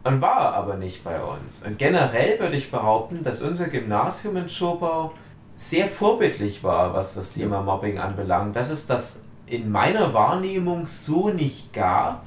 und 0.03 0.21
war 0.21 0.53
aber 0.53 0.75
nicht 0.75 1.03
bei 1.03 1.21
uns. 1.21 1.63
Und 1.65 1.77
generell 1.77 2.39
würde 2.39 2.55
ich 2.55 2.71
behaupten, 2.71 3.23
dass 3.23 3.41
unser 3.41 3.67
Gymnasium 3.67 4.37
in 4.37 4.49
Schobau 4.49 5.13
sehr 5.55 5.87
vorbildlich 5.87 6.63
war, 6.63 6.93
was 6.93 7.13
das 7.15 7.33
Thema 7.33 7.61
Mobbing 7.61 7.99
anbelangt. 7.99 8.55
Dass 8.55 8.69
es 8.69 8.87
das 8.87 9.23
in 9.45 9.71
meiner 9.71 10.13
Wahrnehmung 10.13 10.85
so 10.87 11.29
nicht 11.29 11.73
gab, 11.73 12.25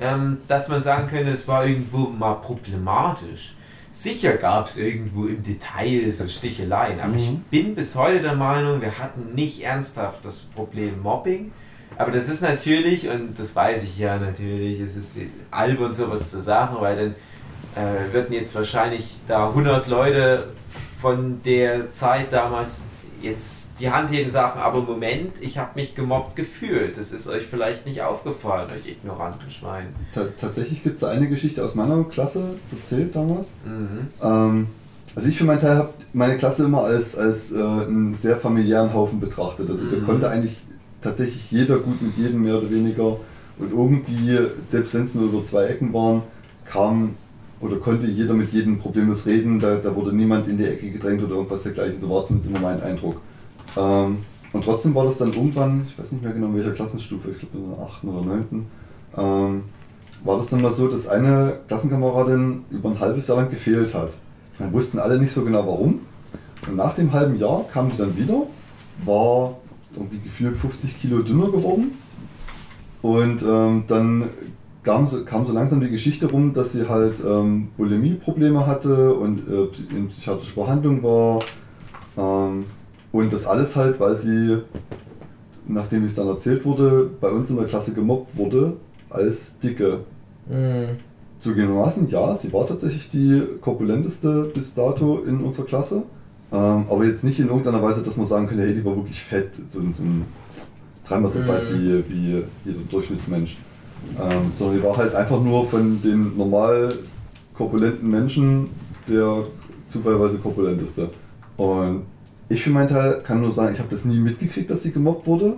ähm, 0.00 0.38
dass 0.48 0.68
man 0.68 0.82
sagen 0.82 1.06
könnte, 1.06 1.30
es 1.30 1.46
war 1.48 1.66
irgendwo 1.66 2.08
mal 2.08 2.34
problematisch. 2.34 3.54
Sicher 3.90 4.34
gab 4.34 4.66
es 4.66 4.76
irgendwo 4.76 5.26
im 5.26 5.42
Detail 5.42 6.10
so 6.10 6.26
Sticheleien, 6.26 6.98
aber 6.98 7.12
mhm. 7.12 7.18
ich 7.18 7.38
bin 7.44 7.74
bis 7.76 7.94
heute 7.94 8.20
der 8.20 8.34
Meinung, 8.34 8.80
wir 8.80 8.98
hatten 8.98 9.34
nicht 9.34 9.62
ernsthaft 9.62 10.24
das 10.24 10.40
Problem 10.40 11.00
Mobbing. 11.00 11.52
Aber 11.96 12.10
das 12.10 12.28
ist 12.28 12.42
natürlich, 12.42 13.08
und 13.08 13.38
das 13.38 13.54
weiß 13.54 13.84
ich 13.84 13.98
ja 13.98 14.18
natürlich, 14.18 14.80
es 14.80 14.96
ist 14.96 15.18
albern 15.50 15.94
sowas 15.94 16.30
zu 16.30 16.40
sagen, 16.40 16.76
weil 16.80 16.96
dann 16.96 17.14
äh, 17.76 18.12
würden 18.12 18.32
jetzt 18.32 18.54
wahrscheinlich 18.54 19.16
da 19.26 19.48
100 19.48 19.86
Leute 19.88 20.48
von 21.00 21.40
der 21.44 21.92
Zeit 21.92 22.32
damals 22.32 22.86
jetzt 23.24 23.80
die 23.80 23.90
Hand 23.90 24.10
heben 24.10 24.26
und 24.26 24.30
sagen, 24.30 24.60
aber 24.60 24.82
Moment, 24.82 25.32
ich 25.40 25.58
habe 25.58 25.70
mich 25.74 25.94
gemobbt 25.94 26.36
gefühlt. 26.36 26.96
Das 26.98 27.10
ist 27.10 27.26
euch 27.26 27.44
vielleicht 27.44 27.86
nicht 27.86 28.02
aufgefallen, 28.02 28.70
euch 28.70 28.86
ignoranten 28.86 29.50
Schwein. 29.50 29.86
Ta 30.14 30.26
tatsächlich 30.38 30.82
gibt 30.82 30.96
es 30.96 31.04
eine 31.04 31.28
Geschichte 31.28 31.64
aus 31.64 31.74
meiner 31.74 32.04
Klasse 32.04 32.42
erzählt 32.70 33.16
damals. 33.16 33.52
Mhm. 33.64 34.08
Ähm, 34.22 34.66
also 35.16 35.28
ich 35.28 35.38
für 35.38 35.44
meinen 35.44 35.60
Teil 35.60 35.76
habe 35.76 35.94
meine 36.12 36.36
Klasse 36.36 36.64
immer 36.64 36.82
als, 36.82 37.16
als 37.16 37.52
äh, 37.52 37.56
einen 37.56 38.14
sehr 38.14 38.36
familiären 38.36 38.92
Haufen 38.92 39.20
betrachtet. 39.20 39.70
Also 39.70 39.86
mhm. 39.86 39.90
da 39.90 40.06
konnte 40.06 40.28
eigentlich 40.28 40.62
tatsächlich 41.04 41.52
jeder 41.52 41.78
gut 41.78 42.02
mit 42.02 42.16
jedem 42.16 42.42
mehr 42.42 42.58
oder 42.58 42.70
weniger. 42.70 43.18
Und 43.58 43.70
irgendwie, 43.70 44.36
selbst 44.68 44.94
wenn 44.94 45.04
es 45.04 45.14
nur 45.14 45.26
über 45.26 45.44
zwei 45.44 45.66
Ecken 45.66 45.92
waren, 45.92 46.22
kam 46.64 47.10
oder 47.60 47.76
konnte 47.76 48.06
jeder 48.06 48.34
mit 48.34 48.52
jedem 48.52 48.78
problemlos 48.78 49.26
reden, 49.26 49.60
da, 49.60 49.76
da 49.76 49.94
wurde 49.94 50.12
niemand 50.12 50.48
in 50.48 50.58
die 50.58 50.64
Ecke 50.64 50.90
gedrängt 50.90 51.22
oder 51.22 51.36
irgendwas 51.36 51.62
dergleichen, 51.62 51.98
so 51.98 52.10
war 52.10 52.24
zumindest 52.24 52.50
immer 52.50 52.60
mein 52.60 52.82
Eindruck. 52.82 53.20
Ähm, 53.76 54.18
und 54.52 54.64
trotzdem 54.64 54.94
war 54.94 55.04
das 55.04 55.18
dann 55.18 55.32
irgendwann, 55.32 55.86
ich 55.88 55.98
weiß 55.98 56.12
nicht 56.12 56.24
mehr 56.24 56.32
genau 56.32 56.48
in 56.48 56.56
welcher 56.56 56.72
Klassenstufe, 56.72 57.30
ich 57.30 57.38
glaube 57.38 57.58
in 57.58 57.70
der 57.70 57.86
8. 57.86 58.04
oder 58.04 58.24
9. 58.24 58.66
Ähm, 59.16 59.62
war 60.24 60.38
das 60.38 60.48
dann 60.48 60.62
mal 60.62 60.72
so, 60.72 60.88
dass 60.88 61.06
eine 61.06 61.58
Klassenkameradin 61.68 62.64
über 62.70 62.90
ein 62.90 62.98
halbes 62.98 63.28
Jahr 63.28 63.36
lang 63.38 63.50
gefehlt 63.50 63.94
hat. 63.94 64.12
Dann 64.58 64.72
wussten 64.72 64.98
alle 64.98 65.18
nicht 65.18 65.32
so 65.32 65.44
genau 65.44 65.66
warum. 65.66 66.00
Und 66.66 66.76
nach 66.76 66.94
dem 66.94 67.12
halben 67.12 67.38
Jahr 67.38 67.64
kam 67.72 67.90
die 67.90 67.96
dann 67.96 68.16
wieder, 68.16 68.44
war 69.04 69.56
irgendwie 69.96 70.18
gefühlt 70.18 70.56
50 70.56 71.00
Kilo 71.00 71.20
dünner 71.20 71.50
geworden. 71.50 71.92
Und 73.02 73.42
ähm, 73.42 73.84
dann 73.86 74.30
kam 74.82 75.06
so, 75.06 75.24
kam 75.24 75.44
so 75.44 75.52
langsam 75.52 75.80
die 75.80 75.90
Geschichte 75.90 76.26
rum, 76.26 76.54
dass 76.54 76.72
sie 76.72 76.88
halt 76.88 77.14
ähm, 77.26 77.68
Bulimie-Probleme 77.76 78.66
hatte 78.66 79.14
und 79.14 79.40
äh, 79.48 79.96
in 79.96 80.08
psychiatrischer 80.08 80.60
Behandlung 80.62 81.02
war. 81.02 81.40
Ähm, 82.16 82.64
und 83.12 83.32
das 83.32 83.46
alles 83.46 83.76
halt, 83.76 84.00
weil 84.00 84.16
sie, 84.16 84.58
nachdem 85.66 86.04
es 86.04 86.14
dann 86.14 86.28
erzählt 86.28 86.64
wurde, 86.64 87.10
bei 87.20 87.28
uns 87.28 87.50
in 87.50 87.56
der 87.56 87.66
Klasse 87.66 87.92
gemobbt 87.92 88.36
wurde 88.36 88.76
als 89.10 89.58
Dicke. 89.58 90.00
Mhm. 90.48 90.98
Zugegebenermaßen, 91.40 92.08
ja, 92.08 92.34
sie 92.34 92.52
war 92.52 92.66
tatsächlich 92.66 93.10
die 93.10 93.42
korpulenteste 93.60 94.50
bis 94.54 94.74
dato 94.74 95.22
in 95.26 95.40
unserer 95.40 95.66
Klasse. 95.66 96.02
Ähm, 96.54 96.84
aber 96.88 97.04
jetzt 97.04 97.24
nicht 97.24 97.40
in 97.40 97.48
irgendeiner 97.48 97.82
Weise, 97.82 98.02
dass 98.02 98.16
man 98.16 98.26
sagen 98.26 98.46
könnte, 98.46 98.62
hey, 98.62 98.74
die 98.74 98.84
war 98.84 98.94
wirklich 98.94 99.20
fett, 99.20 99.50
so, 99.68 99.80
so 99.80 100.02
ein 100.02 100.24
dreimal 101.06 101.30
so 101.30 101.40
breit 101.40 101.64
mhm. 101.70 101.78
wie, 101.78 102.04
wie 102.08 102.44
jeder 102.64 102.78
Durchschnittsmensch. 102.90 103.56
Ähm, 104.20 104.52
sondern 104.58 104.76
die 104.76 104.82
war 104.82 104.96
halt 104.96 105.14
einfach 105.14 105.42
nur 105.42 105.66
von 105.68 106.00
den 106.00 106.36
normal 106.36 106.94
korpulenten 107.56 108.08
Menschen 108.08 108.68
der 109.08 109.44
zufallweise 109.88 110.38
korpulenteste. 110.38 111.10
Und 111.56 112.02
ich 112.48 112.62
für 112.62 112.70
meinen 112.70 112.88
Teil 112.88 113.20
kann 113.24 113.40
nur 113.40 113.50
sagen, 113.50 113.74
ich 113.74 113.78
habe 113.78 113.90
das 113.90 114.04
nie 114.04 114.18
mitgekriegt, 114.18 114.70
dass 114.70 114.82
sie 114.82 114.92
gemobbt 114.92 115.26
wurde. 115.26 115.54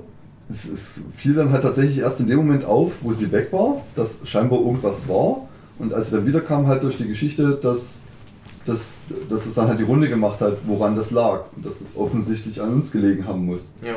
Es, 0.49 0.65
es, 0.65 1.01
fiel 1.15 1.35
dann 1.35 1.51
halt 1.51 1.63
tatsächlich 1.63 1.99
erst 1.99 2.21
in 2.21 2.29
dem 2.29 2.39
Moment 2.39 2.65
auf, 2.65 2.93
wo 3.03 3.13
sie 3.13 3.31
weg 3.33 3.53
war, 3.53 3.83
dass 3.97 4.21
scheinbar 4.25 4.61
irgendwas 4.61 5.09
war. 5.09 5.49
Und 5.79 5.93
als 5.93 6.11
sie 6.11 6.17
dann 6.17 6.27
wiederkam, 6.27 6.67
halt 6.69 6.83
durch 6.85 6.97
die 6.97 7.09
Geschichte, 7.09 7.59
dass, 7.61 8.03
dass, 8.67 8.97
dass 9.29 9.47
es 9.47 9.55
dann 9.55 9.69
halt 9.69 9.79
die 9.79 9.85
Runde 9.85 10.09
gemacht 10.09 10.41
hat, 10.41 10.59
woran 10.67 10.97
das 10.97 11.11
lag. 11.11 11.45
Und 11.55 11.65
dass 11.65 11.81
es 11.81 11.97
offensichtlich 11.97 12.61
an 12.61 12.75
uns 12.75 12.91
gelegen 12.91 13.27
haben 13.27 13.47
muss. 13.47 13.73
Ja. 13.83 13.95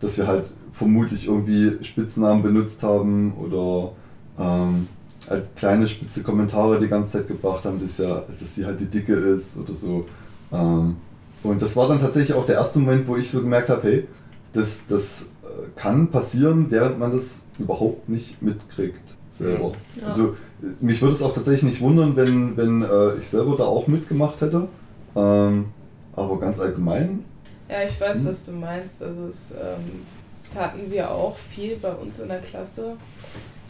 Dass 0.00 0.16
wir 0.16 0.26
halt 0.26 0.52
vermutlich 0.72 1.28
irgendwie 1.28 1.82
Spitznamen 1.84 2.42
benutzt 2.42 2.82
haben 2.82 3.34
oder 3.34 3.92
ähm, 4.38 4.88
halt 5.28 5.56
kleine 5.56 5.86
spitze 5.86 6.22
Kommentare 6.22 6.80
die 6.80 6.88
ganze 6.88 7.12
Zeit 7.12 7.28
gebracht 7.28 7.64
haben, 7.64 7.80
dass, 7.80 7.98
ja, 7.98 8.22
dass 8.38 8.54
sie 8.54 8.64
halt 8.64 8.80
die 8.80 8.86
Dicke 8.86 9.14
ist 9.14 9.56
oder 9.58 9.74
so. 9.74 10.06
Ähm, 10.52 10.96
und 11.42 11.62
das 11.62 11.76
war 11.76 11.88
dann 11.88 11.98
tatsächlich 11.98 12.36
auch 12.36 12.46
der 12.46 12.56
erste 12.56 12.78
Moment, 12.78 13.06
wo 13.06 13.16
ich 13.16 13.30
so 13.30 13.40
gemerkt 13.40 13.68
habe, 13.68 13.82
hey, 13.82 14.08
das, 14.52 14.86
das 14.86 15.28
äh, 15.42 15.46
kann 15.76 16.08
passieren, 16.08 16.66
während 16.70 16.98
man 16.98 17.12
das 17.12 17.24
überhaupt 17.58 18.08
nicht 18.08 18.42
mitkriegt 18.42 19.16
selber. 19.30 19.72
Ja. 20.00 20.08
Also 20.08 20.36
mich 20.80 21.02
würde 21.02 21.14
es 21.14 21.22
auch 21.22 21.34
tatsächlich 21.34 21.64
nicht 21.64 21.80
wundern, 21.80 22.16
wenn, 22.16 22.56
wenn 22.56 22.82
äh, 22.82 23.18
ich 23.18 23.28
selber 23.28 23.56
da 23.56 23.64
auch 23.64 23.86
mitgemacht 23.86 24.40
hätte. 24.40 24.68
Ähm, 25.14 25.66
aber 26.14 26.40
ganz 26.40 26.60
allgemein. 26.60 27.24
Ja, 27.68 27.82
ich 27.82 28.00
weiß, 28.00 28.20
hm. 28.20 28.26
was 28.26 28.44
du 28.44 28.52
meinst. 28.52 29.02
Also 29.02 29.26
es 29.26 29.52
ähm, 29.52 30.02
das 30.46 30.62
hatten 30.62 30.90
wir 30.90 31.10
auch 31.10 31.36
viel 31.36 31.76
bei 31.76 31.92
uns 31.92 32.20
in 32.20 32.28
der 32.28 32.38
Klasse. 32.38 32.96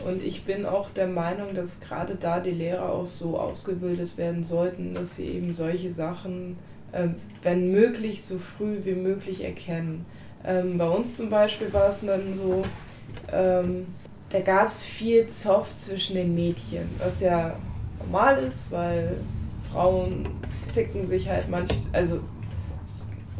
Und 0.06 0.22
ich 0.22 0.44
bin 0.44 0.66
auch 0.66 0.90
der 0.90 1.06
Meinung, 1.06 1.54
dass 1.54 1.80
gerade 1.80 2.16
da 2.16 2.38
die 2.38 2.50
Lehrer 2.50 2.92
auch 2.92 3.06
so 3.06 3.38
ausgebildet 3.38 4.18
werden 4.18 4.44
sollten, 4.44 4.92
dass 4.92 5.16
sie 5.16 5.26
eben 5.26 5.54
solche 5.54 5.90
Sachen, 5.90 6.58
äh, 6.92 7.08
wenn 7.42 7.72
möglich, 7.72 8.24
so 8.24 8.38
früh 8.38 8.80
wie 8.84 8.94
möglich 8.94 9.42
erkennen. 9.42 10.04
Ähm, 10.44 10.76
bei 10.76 10.86
uns 10.86 11.16
zum 11.16 11.30
Beispiel 11.30 11.72
war 11.72 11.88
es 11.88 12.02
dann 12.02 12.34
so, 12.34 12.62
ähm, 13.32 13.86
da 14.30 14.40
gab 14.40 14.66
es 14.66 14.82
viel 14.82 15.26
Zoff 15.28 15.76
zwischen 15.76 16.16
den 16.16 16.34
Mädchen, 16.34 16.88
was 16.98 17.20
ja 17.20 17.56
normal 17.98 18.38
ist, 18.38 18.70
weil 18.72 19.16
Frauen 19.70 20.28
zicken 20.68 21.04
sich 21.04 21.28
halt 21.28 21.48
manch, 21.48 21.72
also 21.92 22.20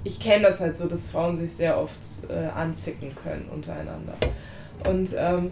ich 0.05 0.21
kenne 0.21 0.45
das 0.45 0.61
halt 0.61 0.77
so, 0.77 0.87
dass 0.87 1.11
Frauen 1.11 1.37
sich 1.37 1.53
sehr 1.53 1.79
oft 1.79 1.99
äh, 2.29 2.47
anzicken 2.57 3.15
können 3.15 3.49
untereinander. 3.53 4.15
Und 4.89 5.15
ähm, 5.19 5.51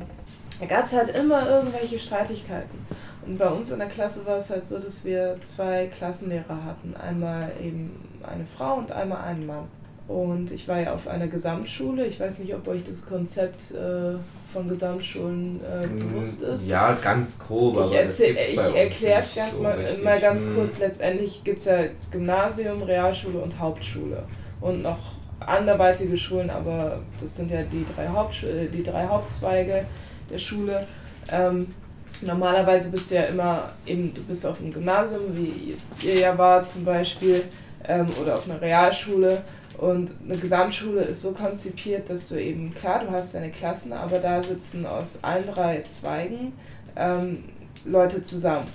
da 0.61 0.67
gab 0.67 0.85
es 0.85 0.93
halt 0.93 1.09
immer 1.11 1.49
irgendwelche 1.49 1.99
Streitigkeiten. 1.99 2.87
Und 3.27 3.39
bei 3.39 3.49
uns 3.49 3.71
in 3.71 3.79
der 3.79 3.89
Klasse 3.89 4.25
war 4.27 4.37
es 4.37 4.51
halt 4.51 4.67
so, 4.67 4.79
dass 4.79 5.05
wir 5.05 5.39
zwei 5.43 5.87
Klassenlehrer 5.87 6.65
hatten. 6.65 6.95
Einmal 6.95 7.53
eben 7.61 8.21
eine 8.23 8.47
Frau 8.47 8.77
und 8.77 8.93
einmal 8.93 9.25
einen 9.25 9.47
Mann. 9.47 9.67
Und 10.07 10.51
ich 10.51 10.69
war 10.69 10.81
ja 10.81 10.93
auf 10.93 11.09
einer 11.09 11.29
Gesamtschule. 11.29 12.07
Ich 12.07 12.21
weiß 12.21 12.41
nicht, 12.41 12.55
ob 12.55 12.69
euch 12.69 12.83
das 12.85 13.07
Konzept 13.07 13.71
äh, 13.71 14.17
von 14.53 14.69
Gesamtschulen 14.69 15.61
äh, 15.65 15.87
mm, 15.87 15.99
bewusst 15.99 16.43
ist. 16.43 16.71
Ja, 16.71 16.93
ganz 17.01 17.39
grob. 17.39 17.81
Ich, 17.87 17.93
erzähl, 17.93 18.37
ich 18.37 18.59
erkläre 18.59 19.23
es 19.23 19.35
ganz 19.35 19.57
so 19.57 19.63
mal, 19.63 19.79
mal 20.03 20.21
ganz 20.21 20.45
hm. 20.45 20.57
kurz. 20.57 20.79
Letztendlich 20.79 21.43
gibt 21.43 21.61
es 21.61 21.65
ja 21.65 21.85
Gymnasium, 22.11 22.83
Realschule 22.83 23.39
und 23.39 23.59
Hauptschule 23.59 24.25
und 24.61 24.83
noch 24.83 24.99
anderweitige 25.41 26.17
Schulen, 26.17 26.51
aber 26.51 27.01
das 27.21 27.37
sind 27.37 27.51
ja 27.51 27.63
die 27.63 27.85
drei, 27.95 28.09
Haupt, 28.09 28.43
äh, 28.45 28.69
die 28.69 28.83
drei 28.83 29.07
Hauptzweige 29.07 29.87
der 30.31 30.39
Schule. 30.39 30.87
Ähm, 31.33 31.75
normalerweise 32.21 32.91
bist 32.91 33.11
du 33.11 33.17
ja 33.17 33.23
immer 33.23 33.71
eben, 33.87 34.13
du 34.15 34.23
bist 34.23 34.47
auf 34.47 34.61
einem 34.61 34.73
Gymnasium, 34.73 35.23
wie 35.33 35.77
ihr 36.07 36.15
ja 36.15 36.37
war 36.37 36.65
zum 36.67 36.85
Beispiel, 36.85 37.45
ähm, 37.87 38.07
oder 38.21 38.35
auf 38.35 38.49
einer 38.49 38.61
Realschule. 38.61 39.43
Und 39.79 40.13
eine 40.25 40.37
Gesamtschule 40.37 41.01
ist 41.03 41.23
so 41.23 41.33
konzipiert, 41.33 42.09
dass 42.09 42.29
du 42.29 42.41
eben, 42.41 42.75
klar, 42.75 43.05
du 43.05 43.11
hast 43.11 43.35
deine 43.35 43.51
Klassen, 43.51 43.93
aber 43.93 44.19
da 44.19 44.43
sitzen 44.43 44.87
aus 44.87 45.19
allen 45.23 45.47
drei 45.47 45.83
Zweigen 45.83 46.53
ähm, 46.97 47.45
Leute 47.85 48.23
zusammen. 48.23 48.67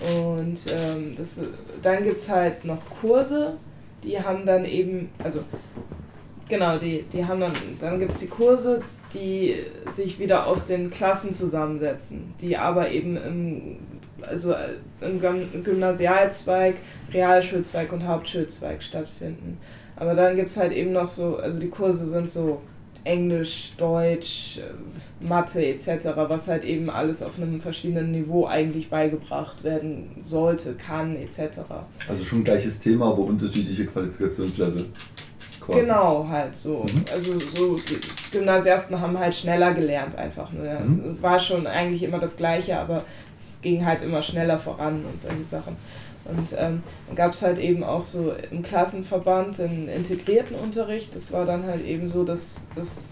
Und 0.00 0.58
ähm, 0.72 1.14
das, 1.16 1.40
dann 1.82 2.02
gibt 2.02 2.18
es 2.18 2.30
halt 2.30 2.64
noch 2.64 2.78
Kurse, 3.00 3.58
die 4.02 4.20
haben 4.20 4.46
dann 4.46 4.64
eben, 4.64 5.10
also 5.22 5.40
genau, 6.48 6.78
die, 6.78 7.02
die 7.12 7.24
haben 7.24 7.40
dann, 7.40 7.52
dann 7.80 7.98
gibt 7.98 8.12
es 8.12 8.20
die 8.20 8.28
Kurse, 8.28 8.82
die 9.14 9.56
sich 9.90 10.18
wieder 10.18 10.46
aus 10.46 10.66
den 10.66 10.90
Klassen 10.90 11.34
zusammensetzen, 11.34 12.34
die 12.40 12.56
aber 12.56 12.90
eben 12.90 13.16
im, 13.16 13.76
also 14.22 14.54
im 15.00 15.20
Gymnasialzweig, 15.64 16.76
Realschulzweig 17.12 17.92
und 17.92 18.06
Hauptschulzweig 18.06 18.82
stattfinden. 18.82 19.58
Aber 20.00 20.14
dann 20.14 20.34
gibt 20.34 20.48
es 20.48 20.56
halt 20.56 20.72
eben 20.72 20.92
noch 20.92 21.08
so, 21.08 21.36
also 21.36 21.60
die 21.60 21.68
Kurse 21.68 22.08
sind 22.08 22.28
so 22.30 22.62
Englisch, 23.04 23.74
Deutsch, 23.76 24.58
Mathe 25.20 25.64
etc., 25.64 26.08
was 26.16 26.48
halt 26.48 26.64
eben 26.64 26.88
alles 26.88 27.22
auf 27.22 27.36
einem 27.38 27.60
verschiedenen 27.60 28.10
Niveau 28.10 28.46
eigentlich 28.46 28.88
beigebracht 28.88 29.62
werden 29.62 30.10
sollte, 30.22 30.74
kann 30.74 31.16
etc. 31.16 31.60
Also 32.08 32.24
schon 32.24 32.44
gleiches 32.44 32.78
Thema, 32.78 33.12
aber 33.12 33.20
unterschiedliche 33.24 33.86
Qualifikationslevel. 33.86 34.86
Quasi. 35.60 35.80
Genau, 35.80 36.26
halt 36.26 36.56
so. 36.56 36.78
Mhm. 36.78 37.04
Also 37.12 37.38
so 37.38 37.76
die 37.76 38.38
Gymnasiasten 38.38 38.98
haben 38.98 39.18
halt 39.18 39.34
schneller 39.34 39.74
gelernt 39.74 40.16
einfach. 40.16 40.50
Ne? 40.52 40.80
Mhm. 40.82 41.22
War 41.22 41.38
schon 41.38 41.66
eigentlich 41.66 42.02
immer 42.02 42.18
das 42.18 42.38
Gleiche, 42.38 42.78
aber 42.78 43.04
es 43.34 43.58
ging 43.60 43.84
halt 43.84 44.02
immer 44.02 44.22
schneller 44.22 44.58
voran 44.58 45.04
und 45.04 45.20
solche 45.20 45.44
Sachen. 45.44 45.76
Und 46.24 46.52
ähm, 46.58 46.82
dann 47.06 47.16
gab 47.16 47.32
es 47.32 47.42
halt 47.42 47.58
eben 47.58 47.82
auch 47.82 48.02
so 48.02 48.32
im 48.50 48.62
Klassenverband 48.62 49.60
einen 49.60 49.88
integrierten 49.88 50.54
Unterricht. 50.56 51.14
Das 51.14 51.32
war 51.32 51.44
dann 51.44 51.64
halt 51.64 51.84
eben 51.84 52.08
so, 52.08 52.24
dass, 52.24 52.68
dass 52.74 53.10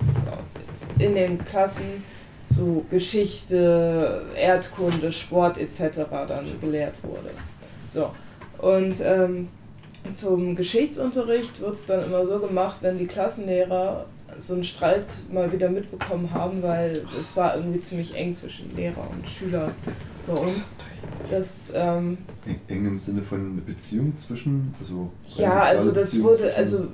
in 0.99 1.15
den 1.15 1.45
Klassen 1.45 2.05
so 2.49 2.85
Geschichte, 2.91 4.23
Erdkunde, 4.37 5.13
Sport 5.13 5.59
etc. 5.59 6.01
dann 6.27 6.47
gelehrt 6.61 6.95
wurde. 7.03 7.31
So. 7.91 8.11
Und 8.59 9.01
ähm, 9.03 9.49
zum 10.13 10.57
Geschichtsunterricht 10.57 11.61
wird 11.61 11.75
es 11.75 11.87
dann 11.87 12.05
immer 12.05 12.25
so 12.25 12.39
gemacht, 12.39 12.79
wenn 12.81 12.99
die 12.99 13.07
Klassenlehrer 13.07 14.07
so 14.39 14.55
einen 14.55 14.65
Streit 14.65 15.07
mal 15.33 15.51
wieder 15.53 15.69
mitbekommen 15.69 16.31
haben, 16.33 16.63
weil 16.63 17.05
es 17.21 17.37
war 17.37 17.57
irgendwie 17.57 17.81
ziemlich 17.81 18.15
eng 18.15 18.35
zwischen 18.35 18.75
Lehrer 18.77 19.07
und 19.11 19.29
Schüler 19.29 19.71
bei 20.29 20.41
uns. 20.41 20.77
Das, 21.31 21.73
ähm, 21.75 22.19
eng 22.69 22.87
im 22.87 23.01
Sinne 23.01 23.23
von 23.23 23.63
Beziehung 23.65 24.17
zwischen, 24.17 24.75
also 24.81 25.11
ja, 25.37 25.63
also 25.63 25.91
das 25.91 26.11
Beziehung 26.11 26.25
wurde, 26.25 26.55
also 26.55 26.87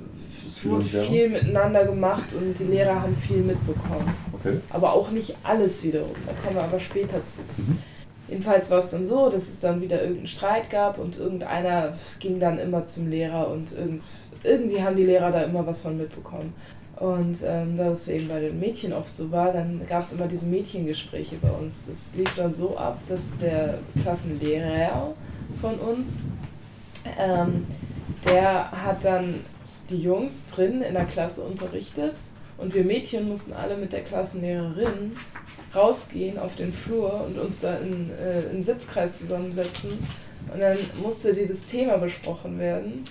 es 0.45 0.65
wurde 0.65 0.83
viel 0.83 1.29
miteinander 1.29 1.85
gemacht 1.85 2.25
und 2.33 2.57
die 2.59 2.65
Lehrer 2.65 3.01
haben 3.01 3.15
viel 3.15 3.41
mitbekommen. 3.41 4.13
Okay. 4.33 4.57
Aber 4.69 4.93
auch 4.93 5.09
nicht 5.11 5.35
alles 5.43 5.83
wiederum. 5.83 6.15
Da 6.25 6.33
kommen 6.33 6.55
wir 6.55 6.63
aber 6.63 6.79
später 6.79 7.23
zu. 7.25 7.41
Mhm. 7.57 7.77
Jedenfalls 8.27 8.71
war 8.71 8.79
es 8.79 8.89
dann 8.89 9.05
so, 9.05 9.29
dass 9.29 9.43
es 9.43 9.59
dann 9.59 9.81
wieder 9.81 9.99
irgendeinen 9.99 10.27
Streit 10.27 10.69
gab 10.69 10.97
und 10.97 11.17
irgendeiner 11.17 11.97
ging 12.19 12.39
dann 12.39 12.57
immer 12.57 12.85
zum 12.85 13.09
Lehrer 13.09 13.49
und 13.49 13.71
irgend, 13.73 14.01
irgendwie 14.43 14.81
haben 14.81 14.95
die 14.95 15.03
Lehrer 15.03 15.31
da 15.31 15.43
immer 15.43 15.65
was 15.65 15.81
von 15.81 15.97
mitbekommen. 15.97 16.53
Und 16.97 17.39
ähm, 17.45 17.77
da 17.77 17.89
das 17.89 18.07
eben 18.07 18.29
bei 18.29 18.39
den 18.39 18.59
Mädchen 18.59 18.93
oft 18.93 19.15
so 19.15 19.29
war, 19.31 19.51
dann 19.51 19.81
gab 19.87 20.03
es 20.03 20.13
immer 20.13 20.27
diese 20.27 20.45
Mädchengespräche 20.45 21.35
bei 21.41 21.49
uns. 21.49 21.87
Das 21.87 22.15
lief 22.15 22.33
dann 22.35 22.55
so 22.55 22.77
ab, 22.77 22.99
dass 23.07 23.37
der 23.37 23.79
Klassenlehrer 24.01 25.13
von 25.59 25.75
uns, 25.75 26.25
ähm, 27.19 27.65
der 28.29 28.71
hat 28.71 29.03
dann 29.03 29.41
die 29.89 30.01
Jungs 30.01 30.45
drin 30.47 30.81
in 30.81 30.93
der 30.93 31.05
Klasse 31.05 31.41
unterrichtet 31.41 32.15
und 32.57 32.73
wir 32.73 32.83
Mädchen 32.83 33.27
mussten 33.27 33.53
alle 33.53 33.75
mit 33.75 33.91
der 33.91 34.03
Klassenlehrerin 34.03 35.11
rausgehen 35.75 36.39
auf 36.39 36.55
den 36.55 36.71
Flur 36.71 37.25
und 37.27 37.37
uns 37.37 37.61
da 37.61 37.75
in, 37.75 38.09
äh, 38.17 38.43
in 38.51 38.63
Sitzkreis 38.63 39.19
zusammensetzen. 39.19 39.91
Und 40.53 40.61
dann 40.61 40.77
musste 41.01 41.33
dieses 41.33 41.67
Thema 41.67 41.97
besprochen 41.97 42.57
werden. 42.59 43.03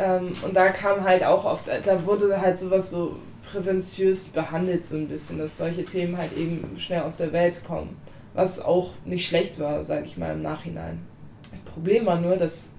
Ähm, 0.00 0.32
und 0.42 0.56
da 0.56 0.68
kam 0.70 1.04
halt 1.04 1.22
auch 1.22 1.44
oft, 1.44 1.64
da 1.68 2.06
wurde 2.06 2.40
halt 2.40 2.58
sowas 2.58 2.90
so 2.90 3.16
präventiös 3.52 4.28
behandelt, 4.28 4.86
so 4.86 4.96
ein 4.96 5.08
bisschen, 5.08 5.38
dass 5.38 5.58
solche 5.58 5.84
Themen 5.84 6.16
halt 6.16 6.32
eben 6.36 6.76
schnell 6.78 7.02
aus 7.02 7.18
der 7.18 7.32
Welt 7.32 7.62
kommen. 7.66 8.00
Was 8.32 8.60
auch 8.60 8.92
nicht 9.04 9.28
schlecht 9.28 9.60
war, 9.60 9.84
sage 9.84 10.06
ich 10.06 10.16
mal 10.16 10.32
im 10.32 10.40
Nachhinein. 10.40 11.00
Das 11.50 11.60
Problem 11.60 12.06
war 12.06 12.18
nur, 12.18 12.36
dass 12.36 12.70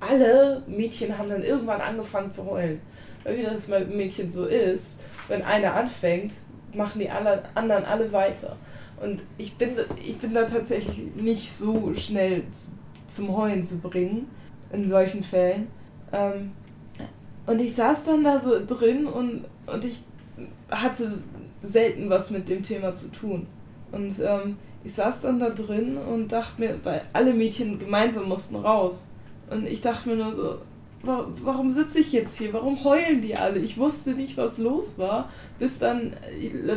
alle 0.00 0.62
Mädchen 0.66 1.16
haben 1.16 1.30
dann 1.30 1.44
irgendwann 1.44 1.80
angefangen 1.80 2.30
zu 2.30 2.44
heulen. 2.44 2.80
Weil 3.24 3.38
wie 3.38 3.42
das 3.42 3.68
bei 3.68 3.80
Mädchen 3.84 4.30
so 4.30 4.44
ist, 4.44 5.00
wenn 5.28 5.42
einer 5.42 5.74
anfängt, 5.74 6.34
machen 6.74 7.00
die 7.00 7.08
alle, 7.08 7.42
anderen 7.54 7.84
alle 7.84 8.12
weiter. 8.12 8.56
Und 9.00 9.22
ich 9.38 9.56
bin, 9.56 9.70
ich 10.04 10.18
bin 10.18 10.34
da 10.34 10.44
tatsächlich 10.44 11.14
nicht 11.14 11.52
so 11.52 11.94
schnell 11.94 12.42
zum 13.06 13.34
Heulen 13.34 13.64
zu 13.64 13.78
bringen 13.78 14.28
in 14.72 14.90
solchen 14.90 15.22
Fällen. 15.22 15.68
Ähm, 16.12 16.52
und 17.46 17.60
ich 17.60 17.74
saß 17.74 18.04
dann 18.04 18.24
da 18.24 18.38
so 18.38 18.64
drin 18.64 19.06
und, 19.06 19.44
und 19.66 19.84
ich 19.84 20.00
hatte 20.70 21.18
selten 21.62 22.08
was 22.08 22.30
mit 22.30 22.48
dem 22.48 22.62
Thema 22.62 22.94
zu 22.94 23.10
tun. 23.10 23.46
Und 23.92 24.14
ähm, 24.20 24.56
ich 24.84 24.94
saß 24.94 25.22
dann 25.22 25.38
da 25.38 25.50
drin 25.50 25.98
und 25.98 26.32
dachte 26.32 26.60
mir, 26.60 26.78
weil 26.84 27.02
alle 27.12 27.32
Mädchen 27.32 27.78
gemeinsam 27.78 28.28
mussten 28.28 28.56
raus. 28.56 29.12
Und 29.50 29.66
ich 29.66 29.80
dachte 29.80 30.08
mir 30.08 30.16
nur 30.16 30.32
so, 30.32 30.58
warum 31.02 31.70
sitze 31.70 32.00
ich 32.00 32.12
jetzt 32.12 32.38
hier? 32.38 32.52
Warum 32.52 32.82
heulen 32.84 33.20
die 33.22 33.34
alle? 33.34 33.58
Ich 33.58 33.78
wusste 33.78 34.12
nicht, 34.12 34.36
was 34.36 34.58
los 34.58 34.98
war, 34.98 35.30
bis 35.58 35.78
dann 35.78 36.12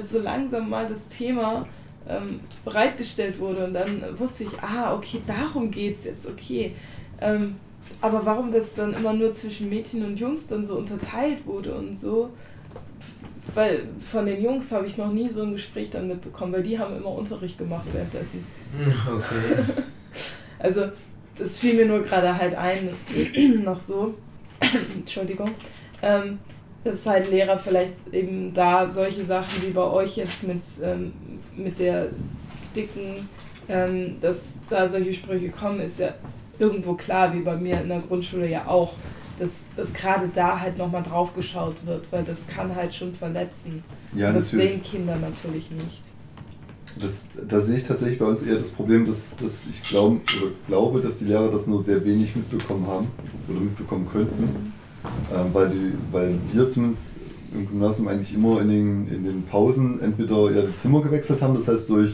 so 0.01 0.19
langsam 0.19 0.69
mal 0.69 0.87
das 0.87 1.07
Thema 1.07 1.67
ähm, 2.07 2.39
bereitgestellt 2.65 3.39
wurde. 3.39 3.65
Und 3.65 3.73
dann 3.73 4.03
wusste 4.17 4.45
ich, 4.45 4.61
ah, 4.61 4.95
okay, 4.95 5.21
darum 5.27 5.71
geht 5.71 5.95
es 5.95 6.05
jetzt, 6.05 6.27
okay. 6.27 6.73
Ähm, 7.21 7.55
aber 8.01 8.25
warum 8.25 8.51
das 8.51 8.75
dann 8.75 8.93
immer 8.93 9.13
nur 9.13 9.33
zwischen 9.33 9.69
Mädchen 9.69 10.05
und 10.05 10.19
Jungs 10.19 10.47
dann 10.47 10.65
so 10.65 10.77
unterteilt 10.77 11.45
wurde 11.45 11.73
und 11.73 11.97
so, 11.97 12.31
weil 13.53 13.87
von 13.99 14.25
den 14.25 14.43
Jungs 14.43 14.71
habe 14.71 14.87
ich 14.87 14.97
noch 14.97 15.11
nie 15.11 15.29
so 15.29 15.43
ein 15.43 15.53
Gespräch 15.53 15.89
dann 15.89 16.07
mitbekommen, 16.07 16.53
weil 16.53 16.63
die 16.63 16.77
haben 16.77 16.97
immer 16.97 17.11
Unterricht 17.11 17.57
gemacht 17.57 17.85
währenddessen. 17.91 18.45
Okay. 19.07 19.83
also 20.59 20.89
das 21.37 21.57
fiel 21.57 21.75
mir 21.75 21.85
nur 21.85 22.01
gerade 22.01 22.37
halt 22.37 22.55
ein, 22.55 22.89
noch 23.63 23.79
so, 23.79 24.15
Entschuldigung, 24.95 25.51
ähm, 26.01 26.39
dass 26.83 27.05
halt 27.05 27.29
Lehrer 27.29 27.57
vielleicht 27.57 27.93
eben 28.11 28.53
da 28.53 28.89
solche 28.89 29.23
Sachen 29.23 29.63
wie 29.63 29.71
bei 29.71 29.83
euch 29.83 30.17
jetzt 30.17 30.43
mit, 30.43 30.61
ähm, 30.83 31.13
mit 31.55 31.79
der 31.79 32.07
dicken, 32.75 33.29
ähm, 33.69 34.17
dass 34.19 34.57
da 34.69 34.89
solche 34.89 35.13
Sprüche 35.13 35.49
kommen, 35.49 35.79
ist 35.79 35.99
ja 35.99 36.13
irgendwo 36.59 36.93
klar, 36.93 37.33
wie 37.33 37.41
bei 37.41 37.55
mir 37.55 37.81
in 37.81 37.89
der 37.89 37.99
Grundschule 37.99 38.49
ja 38.49 38.67
auch, 38.67 38.93
dass, 39.39 39.67
dass 39.75 39.93
gerade 39.93 40.29
da 40.33 40.59
halt 40.59 40.77
nochmal 40.77 41.03
drauf 41.03 41.33
geschaut 41.35 41.75
wird, 41.85 42.05
weil 42.11 42.23
das 42.23 42.47
kann 42.47 42.75
halt 42.75 42.93
schon 42.93 43.13
verletzen. 43.13 43.83
Ja, 44.15 44.31
das 44.31 44.51
natürlich. 44.51 44.69
sehen 44.69 44.83
Kinder 44.83 45.15
natürlich 45.17 45.71
nicht. 45.71 46.01
Das, 46.99 47.27
da 47.49 47.59
sehe 47.59 47.77
ich 47.77 47.85
tatsächlich 47.85 48.19
bei 48.19 48.25
uns 48.25 48.43
eher 48.43 48.57
das 48.57 48.69
Problem, 48.69 49.07
dass, 49.07 49.35
dass 49.35 49.65
ich 49.65 49.81
glaub, 49.81 50.21
glaube, 50.67 51.01
dass 51.01 51.17
die 51.17 51.25
Lehrer 51.25 51.49
das 51.49 51.65
nur 51.65 51.81
sehr 51.81 52.05
wenig 52.05 52.35
mitbekommen 52.35 52.85
haben 52.85 53.07
oder 53.47 53.59
mitbekommen 53.59 54.07
könnten. 54.11 54.43
Mhm. 54.43 54.73
Ähm, 55.35 55.53
weil, 55.53 55.69
die, 55.69 55.93
weil 56.11 56.37
wir 56.51 56.69
zumindest 56.69 57.17
im 57.53 57.67
Gymnasium 57.67 58.07
eigentlich 58.07 58.33
immer 58.33 58.61
in 58.61 58.69
den, 58.69 59.07
in 59.07 59.23
den 59.23 59.43
Pausen 59.43 59.99
entweder 60.01 60.51
ja, 60.51 60.61
die 60.61 60.75
Zimmer 60.75 61.01
gewechselt 61.01 61.41
haben, 61.41 61.55
das 61.55 61.67
heißt 61.67 61.89
durch 61.89 62.13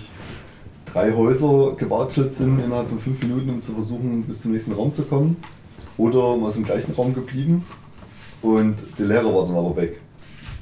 drei 0.91 1.13
Häuser 1.13 1.75
gewatschelt 1.77 2.33
sind 2.33 2.59
innerhalb 2.63 2.89
von 2.89 2.99
fünf 2.99 3.21
Minuten, 3.21 3.49
um 3.49 3.61
zu 3.61 3.73
versuchen, 3.73 4.23
bis 4.23 4.41
zum 4.41 4.51
nächsten 4.51 4.73
Raum 4.73 4.93
zu 4.93 5.03
kommen. 5.03 5.37
Oder 5.97 6.37
man 6.37 6.49
ist 6.49 6.57
im 6.57 6.63
gleichen 6.63 6.93
Raum 6.93 7.13
geblieben 7.13 7.63
und 8.41 8.75
der 8.97 9.07
Lehrer 9.07 9.33
war 9.33 9.47
dann 9.47 9.55
aber 9.55 9.75
weg. 9.75 9.99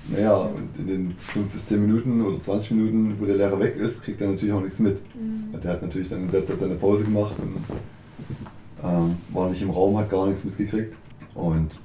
Naja, 0.10 0.36
und 0.36 0.70
in 0.80 0.88
den 0.88 1.13
5 1.18 1.52
bis 1.52 1.68
10 1.68 1.82
Minuten 1.82 2.26
oder 2.26 2.40
20 2.40 2.72
Minuten, 2.72 3.16
wo 3.20 3.26
der 3.26 3.36
Lehrer 3.36 3.60
weg 3.60 3.76
ist, 3.76 4.04
kriegt 4.04 4.22
er 4.22 4.30
natürlich 4.30 4.54
auch 4.54 4.62
nichts 4.62 4.80
mit. 4.80 5.00
Mhm. 5.16 5.60
Der 5.62 5.74
hat 5.74 5.82
natürlich 5.82 6.08
dann 6.08 6.24
in 6.24 6.32
der 6.32 6.46
Zeit 6.46 6.60
seine 6.60 6.76
Pause 6.76 7.04
gemacht 7.04 7.36
und 7.40 7.58
ähm, 8.84 9.16
war 9.34 9.50
nicht 9.50 9.62
im 9.62 9.70
Raum, 9.70 9.98
hat 9.98 10.10
gar 10.10 10.28
nichts 10.28 10.46
mitgekriegt 10.46 10.96
und 11.34 11.80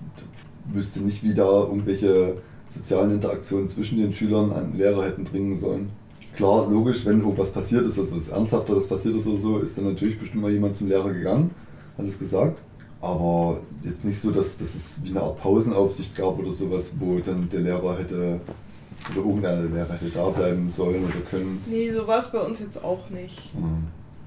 wüsste 0.72 1.00
nicht, 1.00 1.24
wie 1.24 1.34
da 1.34 1.64
irgendwelche 1.64 2.36
sozialen 2.68 3.12
Interaktionen 3.12 3.66
zwischen 3.66 3.98
den 3.98 4.12
Schülern 4.12 4.52
an 4.52 4.70
den 4.70 4.78
Lehrer 4.78 5.04
hätten 5.04 5.24
dringen 5.24 5.56
sollen. 5.56 5.90
Klar, 6.36 6.68
logisch, 6.70 7.04
wenn 7.04 7.20
irgendwas 7.20 7.50
passiert 7.50 7.84
ist, 7.86 7.98
also 7.98 8.16
was 8.16 8.28
Ernsthafteres 8.28 8.86
passiert 8.86 9.16
ist 9.16 9.26
oder 9.26 9.38
so, 9.38 9.58
ist 9.58 9.76
dann 9.76 9.84
natürlich 9.84 10.18
bestimmt 10.18 10.42
mal 10.42 10.50
jemand 10.50 10.76
zum 10.76 10.88
Lehrer 10.88 11.12
gegangen, 11.12 11.50
hat 11.98 12.06
es 12.06 12.18
gesagt. 12.18 12.58
Aber 13.02 13.58
jetzt 13.82 14.04
nicht 14.04 14.20
so, 14.20 14.30
dass, 14.30 14.56
dass 14.56 14.74
es 14.74 15.00
wie 15.02 15.10
eine 15.10 15.20
Art 15.20 15.40
Pausenaufsicht 15.40 16.14
gab 16.14 16.38
oder 16.38 16.52
sowas, 16.52 16.90
wo 16.98 17.18
dann 17.18 17.48
der 17.50 17.60
Lehrer 17.60 17.98
hätte 17.98 18.40
oder 19.10 19.26
irgendeiner 19.26 19.62
Lehrer 19.62 19.94
hätte 19.94 20.10
da 20.14 20.28
bleiben 20.28 20.70
sollen 20.70 21.04
oder 21.04 21.20
können. 21.28 21.60
Nee, 21.66 21.90
so 21.92 22.06
war 22.06 22.18
es 22.18 22.30
bei 22.30 22.38
uns 22.38 22.60
jetzt 22.60 22.82
auch 22.82 23.10
nicht. 23.10 23.50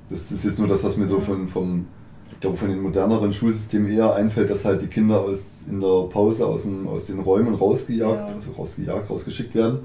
Das 0.09 0.31
ist 0.31 0.43
jetzt 0.43 0.59
nur 0.59 0.67
das, 0.67 0.83
was 0.83 0.97
mir 0.97 1.07
so 1.07 1.21
von, 1.21 1.47
vom, 1.47 1.87
ich 2.31 2.39
glaube, 2.39 2.57
von 2.57 2.67
den 2.67 2.81
moderneren 2.81 3.33
Schulsystemen 3.33 3.89
eher 3.89 4.13
einfällt, 4.13 4.49
dass 4.49 4.65
halt 4.65 4.81
die 4.81 4.87
Kinder 4.87 5.21
aus, 5.21 5.63
in 5.69 5.79
der 5.79 6.07
Pause 6.09 6.45
aus, 6.45 6.63
dem, 6.63 6.87
aus 6.87 7.07
den 7.07 7.19
Räumen 7.19 7.55
rausgejagt, 7.55 8.29
ja. 8.29 8.35
also 8.35 8.51
rausgejagt, 8.51 9.09
rausgeschickt 9.09 9.55
werden, 9.55 9.79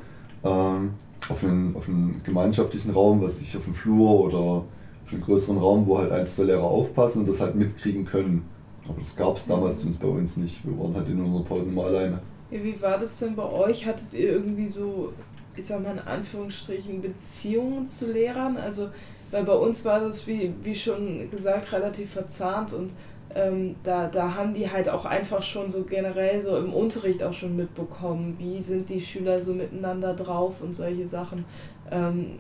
ähm, 0.45 0.91
auf, 1.29 1.43
einen, 1.43 1.77
auf 1.77 1.89
einen 1.89 2.23
gemeinschaftlichen 2.25 2.91
Raum, 2.91 3.23
was 3.23 3.41
ich 3.41 3.57
auf 3.57 3.65
dem 3.65 3.75
Flur 3.75 4.21
oder 4.21 4.39
auf 4.39 4.65
einen 5.13 5.21
größeren 5.21 5.59
Raum, 5.59 5.87
wo 5.87 5.99
halt 5.99 6.13
ein, 6.13 6.25
zwei 6.27 6.45
Lehrer 6.45 6.65
aufpassen 6.65 7.21
und 7.21 7.29
das 7.29 7.41
halt 7.41 7.55
mitkriegen 7.55 8.05
können. 8.05 8.49
Aber 8.89 8.99
das 8.99 9.15
gab 9.15 9.37
es 9.37 9.47
damals 9.47 9.79
zumindest 9.79 10.03
bei 10.03 10.09
uns 10.09 10.37
nicht. 10.37 10.65
Wir 10.65 10.79
waren 10.79 10.95
halt 10.95 11.09
in 11.09 11.23
unserer 11.23 11.45
Pause 11.45 11.71
mal 11.71 11.87
alleine. 11.87 12.21
Wie 12.51 12.81
war 12.83 12.99
das 12.99 13.19
denn 13.19 13.37
bei 13.37 13.45
euch? 13.45 13.87
Hattet 13.87 14.13
ihr 14.15 14.33
irgendwie 14.33 14.67
so, 14.67 15.13
ich 15.57 15.67
sag 15.67 15.83
mal 15.83 15.93
in 15.93 16.01
Anführungsstrichen, 16.01 17.01
Beziehungen 17.01 17.87
zu 17.87 18.11
Lehrern? 18.11 18.57
Also, 18.57 18.89
weil 19.31 19.45
bei 19.45 19.55
uns 19.55 19.85
war 19.85 20.01
das, 20.01 20.27
wie, 20.27 20.53
wie 20.63 20.75
schon 20.75 21.31
gesagt, 21.31 21.73
relativ 21.73 22.11
verzahnt 22.11 22.73
und 22.73 22.91
ähm, 23.35 23.77
da, 23.85 24.09
da 24.09 24.35
haben 24.35 24.55
die 24.55 24.71
halt 24.71 24.89
auch 24.89 25.05
einfach 25.05 25.43
schon 25.43 25.71
so 25.71 25.85
generell 25.85 26.41
so 26.41 26.57
im 26.57 26.73
Unterricht 26.73 27.23
auch 27.23 27.33
schon 27.33 27.57
mitbekommen, 27.57 28.37
wie 28.39 28.63
sind 28.63 28.89
die 28.89 29.01
Schüler 29.01 29.41
so 29.41 29.53
miteinander 29.53 30.15
drauf 30.15 30.55
und 30.61 30.75
solche 30.75 31.07
Sachen. 31.07 31.45
Ähm, 31.91 32.39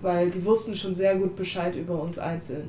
weil 0.00 0.30
die 0.30 0.44
wussten 0.44 0.76
schon 0.76 0.94
sehr 0.94 1.16
gut 1.16 1.36
Bescheid 1.36 1.74
über 1.74 2.00
uns 2.00 2.18
einzeln. 2.18 2.68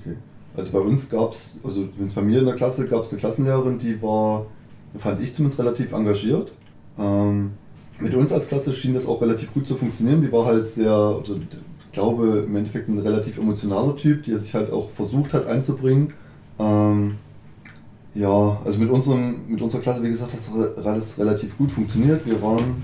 Okay. 0.00 0.16
Also 0.56 0.72
bei 0.72 0.80
uns 0.80 1.08
gab 1.08 1.32
es, 1.32 1.60
also 1.62 1.88
wenn 1.96 2.06
es 2.06 2.14
bei 2.14 2.22
mir 2.22 2.40
in 2.40 2.46
der 2.46 2.54
Klasse 2.54 2.86
gab 2.86 3.04
es 3.04 3.10
eine 3.10 3.20
Klassenlehrerin, 3.20 3.78
die 3.78 4.00
war, 4.02 4.46
fand 4.98 5.20
ich 5.20 5.34
zumindest 5.34 5.60
relativ 5.60 5.92
engagiert. 5.92 6.52
Ähm, 6.98 7.52
mit 8.00 8.14
uns 8.14 8.32
als 8.32 8.48
Klasse 8.48 8.72
schien 8.72 8.94
das 8.94 9.06
auch 9.06 9.20
relativ 9.20 9.52
gut 9.52 9.66
zu 9.66 9.76
funktionieren. 9.76 10.22
Die 10.22 10.32
war 10.32 10.46
halt 10.46 10.66
sehr, 10.66 10.90
also 10.90 11.36
ich 11.36 11.92
glaube 11.92 12.44
im 12.46 12.56
Endeffekt 12.56 12.88
ein 12.88 12.98
relativ 12.98 13.38
emotionaler 13.38 13.96
Typ, 13.96 14.24
der 14.24 14.38
sich 14.38 14.54
halt 14.54 14.72
auch 14.72 14.90
versucht 14.90 15.32
hat 15.34 15.46
einzubringen. 15.46 16.12
Ähm, 16.58 17.16
ja, 18.14 18.60
also 18.64 18.78
mit, 18.78 18.90
unserem, 18.90 19.48
mit 19.48 19.62
unserer 19.62 19.80
Klasse, 19.80 20.02
wie 20.02 20.08
gesagt, 20.08 20.32
hat 20.32 20.86
alles 20.86 21.18
relativ 21.18 21.56
gut 21.56 21.70
funktioniert. 21.70 22.26
Wir 22.26 22.42
waren 22.42 22.82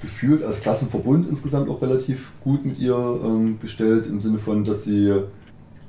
gefühlt 0.00 0.42
als 0.42 0.60
Klassenverbund 0.60 1.28
insgesamt 1.28 1.68
auch 1.68 1.82
relativ 1.82 2.30
gut 2.42 2.64
mit 2.64 2.78
ihr 2.78 2.96
ähm, 2.96 3.58
gestellt, 3.60 4.06
im 4.06 4.20
Sinne 4.20 4.38
von, 4.38 4.64
dass 4.64 4.84
sie 4.84 5.08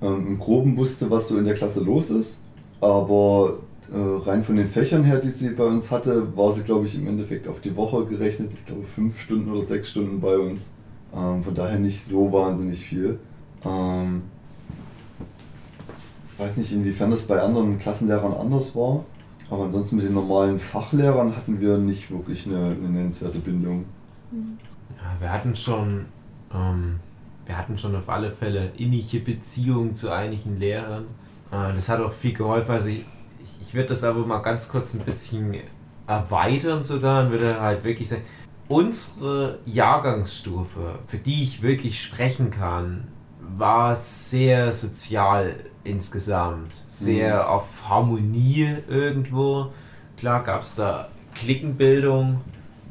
ähm, 0.01 0.27
im 0.27 0.39
Groben 0.39 0.77
wusste, 0.77 1.09
was 1.09 1.27
so 1.27 1.37
in 1.37 1.45
der 1.45 1.53
Klasse 1.53 1.81
los 1.81 2.09
ist. 2.09 2.39
Aber 2.81 3.59
äh, 3.91 4.27
rein 4.27 4.43
von 4.43 4.55
den 4.55 4.67
Fächern 4.67 5.03
her, 5.03 5.19
die 5.19 5.29
sie 5.29 5.49
bei 5.49 5.65
uns 5.65 5.91
hatte, 5.91 6.35
war 6.35 6.53
sie, 6.53 6.63
glaube 6.63 6.87
ich, 6.87 6.95
im 6.95 7.07
Endeffekt 7.07 7.47
auf 7.47 7.59
die 7.59 7.75
Woche 7.75 8.05
gerechnet, 8.05 8.51
ich 8.53 8.65
glaube, 8.65 8.83
fünf 8.83 9.19
Stunden 9.19 9.51
oder 9.51 9.61
sechs 9.61 9.89
Stunden 9.89 10.19
bei 10.19 10.37
uns. 10.37 10.71
Ähm, 11.15 11.43
von 11.43 11.53
daher 11.53 11.77
nicht 11.77 12.03
so 12.03 12.31
wahnsinnig 12.31 12.79
viel. 12.79 13.19
Ähm, 13.63 14.23
weiß 16.41 16.57
nicht, 16.57 16.71
inwiefern 16.71 17.11
das 17.11 17.21
bei 17.21 17.39
anderen 17.39 17.77
Klassenlehrern 17.77 18.33
anders 18.33 18.75
war, 18.75 19.05
aber 19.49 19.65
ansonsten 19.65 19.97
mit 19.97 20.05
den 20.05 20.13
normalen 20.13 20.59
Fachlehrern 20.59 21.35
hatten 21.35 21.59
wir 21.59 21.77
nicht 21.77 22.09
wirklich 22.09 22.47
eine, 22.47 22.57
eine 22.57 22.89
nennenswerte 22.89 23.39
Bindung. 23.39 23.85
Ja, 24.97 25.05
wir 25.19 25.31
hatten 25.31 25.55
schon, 25.55 26.05
ähm, 26.53 26.99
wir 27.45 27.57
hatten 27.57 27.77
schon 27.77 27.95
auf 27.95 28.09
alle 28.09 28.31
Fälle 28.31 28.71
innige 28.77 29.19
Beziehungen 29.19 29.93
zu 29.93 30.11
einigen 30.11 30.57
Lehrern. 30.57 31.05
Äh, 31.51 31.73
das 31.73 31.89
hat 31.89 31.99
auch 31.99 32.13
viel 32.13 32.33
geholfen. 32.33 32.71
Also 32.71 32.89
ich, 32.89 33.05
ich, 33.41 33.61
ich 33.61 33.73
würde 33.73 33.89
das 33.89 34.03
aber 34.03 34.25
mal 34.25 34.39
ganz 34.39 34.69
kurz 34.69 34.93
ein 34.93 35.01
bisschen 35.01 35.55
erweitern 36.07 36.81
sogar 36.81 37.25
und 37.25 37.31
würde 37.31 37.59
halt 37.59 37.83
wirklich 37.83 38.09
sagen, 38.09 38.23
unsere 38.67 39.59
Jahrgangsstufe, 39.65 40.99
für 41.05 41.17
die 41.17 41.43
ich 41.43 41.61
wirklich 41.61 42.01
sprechen 42.01 42.49
kann, 42.49 43.07
war 43.57 43.95
sehr 43.95 44.71
sozial 44.71 45.55
insgesamt. 45.83 46.83
Sehr 46.87 47.35
mhm. 47.35 47.49
auf 47.49 47.65
Harmonie 47.89 48.77
irgendwo. 48.87 49.71
Klar 50.17 50.43
gab 50.43 50.61
es 50.61 50.75
da 50.75 51.09
Klickenbildung, 51.33 52.41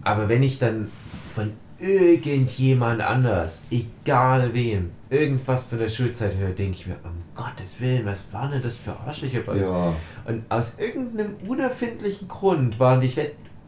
aber 0.03 0.28
wenn 0.28 0.43
ich 0.43 0.59
dann 0.59 0.91
von 1.32 1.53
irgendjemand 1.78 3.01
anders, 3.01 3.64
egal 3.70 4.53
wem, 4.55 4.91
irgendwas 5.09 5.64
von 5.64 5.78
der 5.78 5.88
Schulzeit 5.88 6.36
höre, 6.36 6.51
denke 6.51 6.72
ich 6.72 6.86
mir, 6.86 6.97
um 7.05 7.22
Gottes 7.34 7.80
Willen, 7.80 8.05
was 8.05 8.32
waren 8.32 8.51
denn 8.51 8.62
das 8.62 8.76
für 8.76 8.99
Arschlöcher 8.99 9.41
bei 9.41 9.57
ja. 9.57 9.95
Und 10.26 10.45
aus 10.51 10.74
irgendeinem 10.78 11.36
unerfindlichen 11.47 12.28
Grund 12.28 12.78
waren 12.78 13.01
die, 13.01 13.12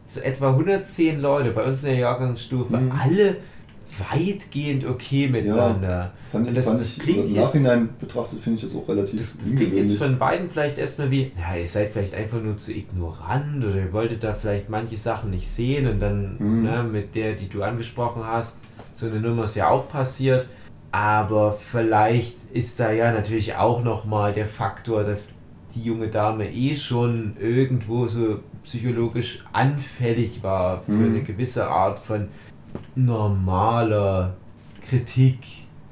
so 0.05 0.19
etwa 0.19 0.49
110 0.49 1.19
Leute 1.19 1.51
bei 1.51 1.63
uns 1.63 1.83
in 1.83 1.89
der 1.89 1.99
Jahrgangsstufe, 1.99 2.77
mhm. 2.77 2.91
alle 2.91 3.37
weitgehend 3.99 4.85
okay 4.85 5.27
miteinander. 5.27 6.13
Ja, 6.33 6.39
und 6.39 6.55
das, 6.55 6.65
das 6.65 6.97
klingt 6.97 7.27
Im 7.27 7.35
Nachhinein 7.35 7.89
betrachtet 7.99 8.41
finde 8.41 8.59
ich 8.59 8.65
das 8.65 8.75
auch 8.75 8.87
relativ 8.87 9.17
Das, 9.19 9.37
das 9.37 9.55
klingt 9.55 9.75
jetzt 9.75 9.95
von 9.95 10.17
beiden 10.17 10.49
vielleicht 10.49 10.77
erstmal 10.77 11.11
wie, 11.11 11.31
ja, 11.37 11.55
ihr 11.55 11.67
seid 11.67 11.89
vielleicht 11.89 12.15
einfach 12.15 12.41
nur 12.41 12.57
zu 12.57 12.71
ignorant 12.71 13.63
oder 13.63 13.75
ihr 13.75 13.93
wolltet 13.93 14.23
da 14.23 14.33
vielleicht 14.33 14.69
manche 14.69 14.97
Sachen 14.97 15.29
nicht 15.29 15.47
sehen 15.47 15.87
und 15.87 15.99
dann 15.99 16.37
mhm. 16.39 16.63
ne, 16.63 16.83
mit 16.83 17.15
der, 17.15 17.33
die 17.33 17.49
du 17.49 17.63
angesprochen 17.63 18.23
hast, 18.25 18.63
so 18.93 19.07
eine 19.07 19.19
Nummer 19.19 19.43
ist 19.43 19.55
ja 19.55 19.69
auch 19.69 19.87
passiert. 19.87 20.47
Aber 20.91 21.53
vielleicht 21.53 22.35
ist 22.53 22.79
da 22.79 22.91
ja 22.91 23.11
natürlich 23.11 23.55
auch 23.55 23.83
nochmal 23.83 24.31
der 24.31 24.45
Faktor, 24.45 25.03
dass 25.03 25.33
die 25.73 25.81
junge 25.81 26.07
Dame 26.07 26.51
eh 26.51 26.75
schon 26.75 27.35
irgendwo 27.39 28.05
so 28.05 28.39
psychologisch 28.63 29.43
anfällig 29.51 30.43
war 30.43 30.81
für 30.81 30.91
mhm. 30.91 31.15
eine 31.15 31.23
gewisse 31.23 31.67
Art 31.67 31.99
von 31.99 32.27
normaler 32.95 34.35
Kritik, 34.81 35.39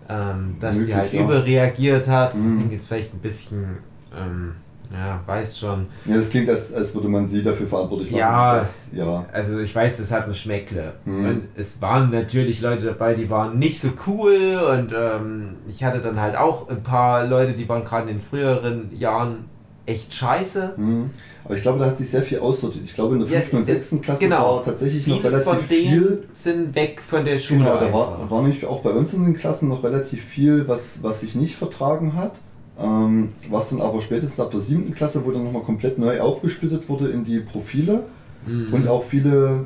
ähm, 0.09 0.55
dass 0.59 0.77
Möglich, 0.77 0.93
die 0.93 0.99
halt 0.99 1.13
ja. 1.13 1.23
überreagiert 1.23 2.07
hat. 2.07 2.35
Mhm. 2.35 2.57
Klingt 2.57 2.71
jetzt 2.71 2.87
vielleicht 2.87 3.13
ein 3.13 3.19
bisschen, 3.19 3.77
ähm, 4.15 4.55
ja, 4.93 5.21
weiß 5.25 5.59
schon. 5.59 5.87
Ja, 6.05 6.17
das 6.17 6.29
klingt, 6.29 6.49
als, 6.49 6.73
als 6.73 6.93
würde 6.93 7.07
man 7.07 7.25
sie 7.25 7.41
dafür 7.41 7.65
verantwortlich 7.65 8.11
machen. 8.11 8.19
Ja, 8.19 8.57
dass, 8.57 8.89
ja. 8.91 9.25
also 9.31 9.59
ich 9.59 9.73
weiß, 9.73 9.97
das 9.97 10.11
hat 10.11 10.27
ein 10.27 10.33
Schmeckle. 10.33 10.93
Mhm. 11.05 11.25
Und 11.25 11.41
es 11.55 11.81
waren 11.81 12.09
natürlich 12.09 12.61
Leute 12.61 12.87
dabei, 12.87 13.13
die 13.13 13.29
waren 13.29 13.57
nicht 13.57 13.79
so 13.79 13.89
cool 14.07 14.59
und 14.77 14.93
ähm, 14.97 15.55
ich 15.67 15.83
hatte 15.83 16.01
dann 16.01 16.19
halt 16.19 16.35
auch 16.35 16.69
ein 16.69 16.83
paar 16.83 17.25
Leute, 17.25 17.53
die 17.53 17.67
waren 17.69 17.85
gerade 17.85 18.09
in 18.09 18.17
den 18.17 18.19
früheren 18.19 18.89
Jahren 18.97 19.45
echt 19.85 20.13
scheiße. 20.13 20.73
Mhm. 20.77 21.09
Aber 21.43 21.55
ich 21.55 21.61
glaube, 21.61 21.79
da 21.79 21.85
hat 21.85 21.97
sich 21.97 22.09
sehr 22.09 22.21
viel 22.21 22.39
aussortiert. 22.39 22.85
Ich 22.85 22.93
glaube, 22.93 23.15
in 23.15 23.21
der 23.21 23.27
5. 23.27 23.51
Ja, 23.51 23.57
und 23.57 23.65
6. 23.65 24.01
Klasse 24.01 24.23
genau. 24.23 24.57
war 24.57 24.63
tatsächlich 24.63 25.03
Viele 25.03 25.17
noch 25.17 25.23
relativ 25.23 25.45
von 25.45 25.57
denen 25.69 25.89
viel. 25.89 26.23
sind 26.33 26.75
weg 26.75 27.01
von 27.01 27.25
der 27.25 27.37
Schule. 27.37 27.59
Genau, 27.61 27.79
da 27.79 27.91
war, 27.91 28.29
war 28.29 28.41
nämlich 28.41 28.65
auch 28.65 28.81
bei 28.81 28.91
uns 28.91 29.13
in 29.13 29.23
den 29.23 29.35
Klassen 29.35 29.67
noch 29.67 29.83
relativ 29.83 30.23
viel, 30.23 30.67
was, 30.67 30.99
was 31.01 31.21
sich 31.21 31.35
nicht 31.35 31.55
vertragen 31.55 32.15
hat. 32.15 32.35
Ähm, 32.79 33.33
was 33.49 33.69
dann 33.69 33.81
aber 33.81 34.01
spätestens 34.01 34.39
ab 34.39 34.51
der 34.51 34.61
7. 34.61 34.93
Klasse, 34.93 35.25
wo 35.25 35.31
dann 35.31 35.43
nochmal 35.43 35.63
komplett 35.63 35.97
neu 35.97 36.19
aufgesplittet 36.21 36.87
wurde 36.89 37.09
in 37.09 37.23
die 37.23 37.39
Profile 37.39 38.03
mhm. 38.45 38.73
und 38.73 38.87
auch 38.87 39.03
viele, 39.03 39.65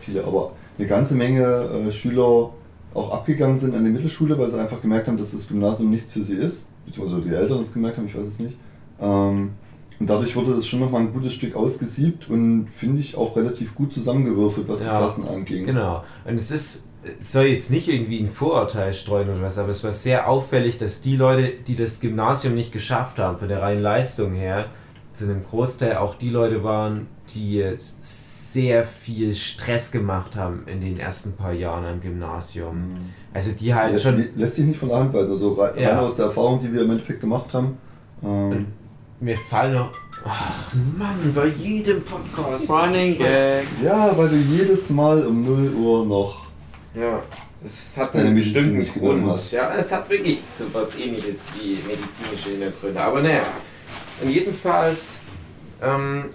viele, 0.00 0.24
aber 0.24 0.52
eine 0.78 0.86
ganze 0.86 1.14
Menge 1.14 1.42
äh, 1.86 1.90
Schüler 1.90 2.50
auch 2.94 3.10
abgegangen 3.12 3.58
sind 3.58 3.74
an 3.74 3.84
die 3.84 3.90
Mittelschule, 3.90 4.38
weil 4.38 4.48
sie 4.48 4.58
einfach 4.58 4.80
gemerkt 4.80 5.08
haben, 5.08 5.16
dass 5.16 5.32
das 5.32 5.48
Gymnasium 5.48 5.90
nichts 5.90 6.12
für 6.12 6.22
sie 6.22 6.36
ist. 6.36 6.68
Beziehungsweise 6.86 7.22
die 7.22 7.34
Eltern 7.34 7.58
das 7.58 7.72
gemerkt 7.72 7.98
haben, 7.98 8.06
ich 8.06 8.16
weiß 8.16 8.26
es 8.26 8.38
nicht. 8.38 8.56
Ähm, 9.00 9.52
und 9.98 10.10
dadurch 10.10 10.36
wurde 10.36 10.54
das 10.54 10.66
schon 10.66 10.80
nochmal 10.80 11.02
ein 11.02 11.12
gutes 11.12 11.32
Stück 11.32 11.56
ausgesiebt 11.56 12.28
und 12.28 12.68
finde 12.68 13.00
ich 13.00 13.16
auch 13.16 13.34
relativ 13.36 13.74
gut 13.74 13.92
zusammengewürfelt, 13.92 14.68
was 14.68 14.84
ja, 14.84 14.92
die 14.92 14.98
Klassen 14.98 15.26
anging. 15.26 15.64
Genau. 15.64 16.04
Und 16.24 16.34
es 16.34 16.50
ist, 16.50 16.88
es 17.18 17.32
soll 17.32 17.44
jetzt 17.44 17.70
nicht 17.70 17.88
irgendwie 17.88 18.20
ein 18.20 18.28
Vorurteil 18.28 18.92
streuen 18.92 19.30
oder 19.30 19.40
was, 19.40 19.56
aber 19.56 19.70
es 19.70 19.82
war 19.84 19.92
sehr 19.92 20.28
auffällig, 20.28 20.76
dass 20.76 21.00
die 21.00 21.16
Leute, 21.16 21.52
die 21.66 21.76
das 21.76 22.00
Gymnasium 22.00 22.54
nicht 22.54 22.72
geschafft 22.72 23.18
haben, 23.18 23.38
von 23.38 23.48
der 23.48 23.62
reinen 23.62 23.82
Leistung 23.82 24.34
her, 24.34 24.66
zu 25.12 25.24
einem 25.24 25.42
Großteil 25.42 25.96
auch 25.96 26.14
die 26.14 26.28
Leute 26.28 26.62
waren, 26.62 27.06
die 27.34 27.64
sehr 27.76 28.84
viel 28.84 29.32
Stress 29.34 29.90
gemacht 29.90 30.36
haben 30.36 30.64
in 30.66 30.80
den 30.80 30.98
ersten 30.98 31.32
paar 31.32 31.52
Jahren 31.52 31.86
am 31.86 32.00
Gymnasium. 32.00 32.76
Mhm. 32.76 32.98
Also 33.32 33.52
die 33.52 33.74
halt 33.74 33.94
ja, 33.94 33.98
schon. 33.98 34.24
Lässt 34.36 34.56
sich 34.56 34.66
nicht 34.66 34.78
von 34.78 34.90
der 34.90 34.98
Hand 34.98 35.14
weisen. 35.14 35.32
Also 35.32 35.54
rein 35.54 35.72
ja. 35.78 35.98
aus 35.98 36.16
der 36.16 36.26
Erfahrung, 36.26 36.60
die 36.60 36.72
wir 36.72 36.82
im 36.82 36.90
Endeffekt 36.90 37.20
gemacht 37.20 37.52
haben. 37.54 37.78
Ähm, 38.22 38.66
mir 39.20 39.36
fallen 39.36 39.74
noch. 39.74 39.92
Ach 40.24 40.72
Mann, 40.98 41.32
bei 41.34 41.46
jedem 41.46 42.02
Podcast. 42.02 42.68
Running 42.68 43.18
Gag. 43.18 43.64
Ja, 43.82 44.16
weil 44.16 44.28
du 44.28 44.36
jedes 44.36 44.90
Mal 44.90 45.24
um 45.24 45.44
0 45.44 45.74
Uhr 45.74 46.04
noch. 46.04 46.46
Ja, 46.94 47.22
das 47.62 47.96
hat 47.96 48.14
einen 48.14 48.34
bestimmten 48.34 48.82
Grund. 48.84 49.26
Hast. 49.26 49.52
Ja, 49.52 49.72
es 49.76 49.90
hat 49.92 50.08
wirklich 50.10 50.38
so 50.58 50.64
was 50.72 50.96
ähnliches 50.96 51.42
wie 51.54 51.78
medizinische 51.86 52.50
Hintergründe. 52.50 53.00
Aber 53.00 53.22
naja, 53.22 53.42
und 54.22 54.30
jedenfalls, 54.30 55.20
ähm, 55.82 56.26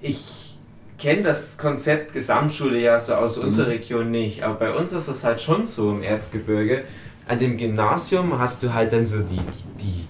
ich 0.00 0.58
kenne 0.98 1.22
das 1.22 1.56
Konzept 1.56 2.12
Gesamtschule 2.12 2.78
ja 2.78 3.00
so 3.00 3.14
aus 3.14 3.38
mhm. 3.38 3.44
unserer 3.44 3.68
Region 3.68 4.10
nicht, 4.10 4.42
aber 4.42 4.54
bei 4.54 4.74
uns 4.74 4.92
ist 4.92 5.08
es 5.08 5.24
halt 5.24 5.40
schon 5.40 5.64
so 5.66 5.90
im 5.90 6.02
Erzgebirge. 6.02 6.84
An 7.26 7.38
dem 7.38 7.56
Gymnasium 7.56 8.38
hast 8.38 8.62
du 8.62 8.74
halt 8.74 8.92
dann 8.92 9.06
so 9.06 9.20
die, 9.20 9.36
die, 9.36 9.84
die 9.84 10.09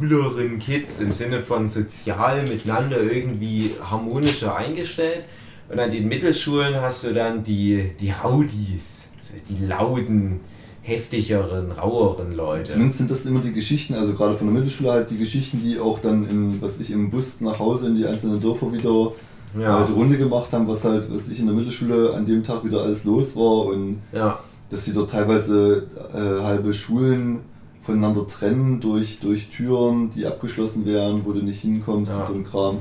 cooleren 0.00 0.58
Kids 0.58 1.00
im 1.00 1.12
Sinne 1.12 1.40
von 1.40 1.66
sozial 1.66 2.42
miteinander 2.42 3.02
irgendwie 3.02 3.72
harmonischer 3.82 4.56
eingestellt. 4.56 5.26
Und 5.68 5.78
an 5.78 5.90
den 5.90 6.08
Mittelschulen 6.08 6.74
hast 6.74 7.04
du 7.04 7.12
dann 7.12 7.42
die, 7.42 7.92
die 8.00 8.10
Rowdies, 8.10 9.10
also 9.18 9.34
die 9.48 9.66
lauten, 9.66 10.40
heftigeren, 10.82 11.70
raueren 11.70 12.32
Leute. 12.32 12.72
Zumindest 12.72 12.98
sind 12.98 13.10
das 13.10 13.26
immer 13.26 13.40
die 13.40 13.52
Geschichten, 13.52 13.94
also 13.94 14.14
gerade 14.14 14.36
von 14.36 14.48
der 14.48 14.56
Mittelschule 14.56 14.90
halt 14.90 15.10
die 15.10 15.18
Geschichten, 15.18 15.60
die 15.62 15.78
auch 15.78 16.00
dann 16.00 16.28
in, 16.28 16.60
was 16.60 16.80
ich 16.80 16.90
im 16.90 17.10
Bus 17.10 17.40
nach 17.40 17.58
Hause 17.58 17.88
in 17.88 17.96
die 17.96 18.06
einzelnen 18.06 18.40
Dörfer 18.40 18.72
wieder 18.72 19.12
ja. 19.58 19.78
halt 19.78 19.90
Runde 19.94 20.16
gemacht 20.16 20.52
haben, 20.52 20.66
was 20.66 20.84
halt, 20.84 21.12
was 21.14 21.28
ich 21.28 21.38
in 21.38 21.46
der 21.46 21.54
Mittelschule 21.54 22.14
an 22.14 22.26
dem 22.26 22.42
Tag 22.42 22.64
wieder 22.64 22.82
alles 22.82 23.04
los 23.04 23.36
war 23.36 23.66
und 23.66 23.98
ja. 24.12 24.40
dass 24.70 24.84
sie 24.84 24.92
dort 24.92 25.10
teilweise 25.10 25.86
äh, 26.12 26.42
halbe 26.42 26.72
Schulen 26.74 27.40
voneinander 27.82 28.26
trennen 28.26 28.80
durch, 28.80 29.18
durch 29.20 29.48
Türen, 29.48 30.10
die 30.14 30.26
abgeschlossen 30.26 30.84
wären, 30.86 31.24
wo 31.24 31.32
du 31.32 31.42
nicht 31.42 31.60
hinkommst 31.60 32.12
ja. 32.12 32.18
und 32.18 32.26
so 32.26 32.34
ein 32.34 32.44
Kram. 32.44 32.78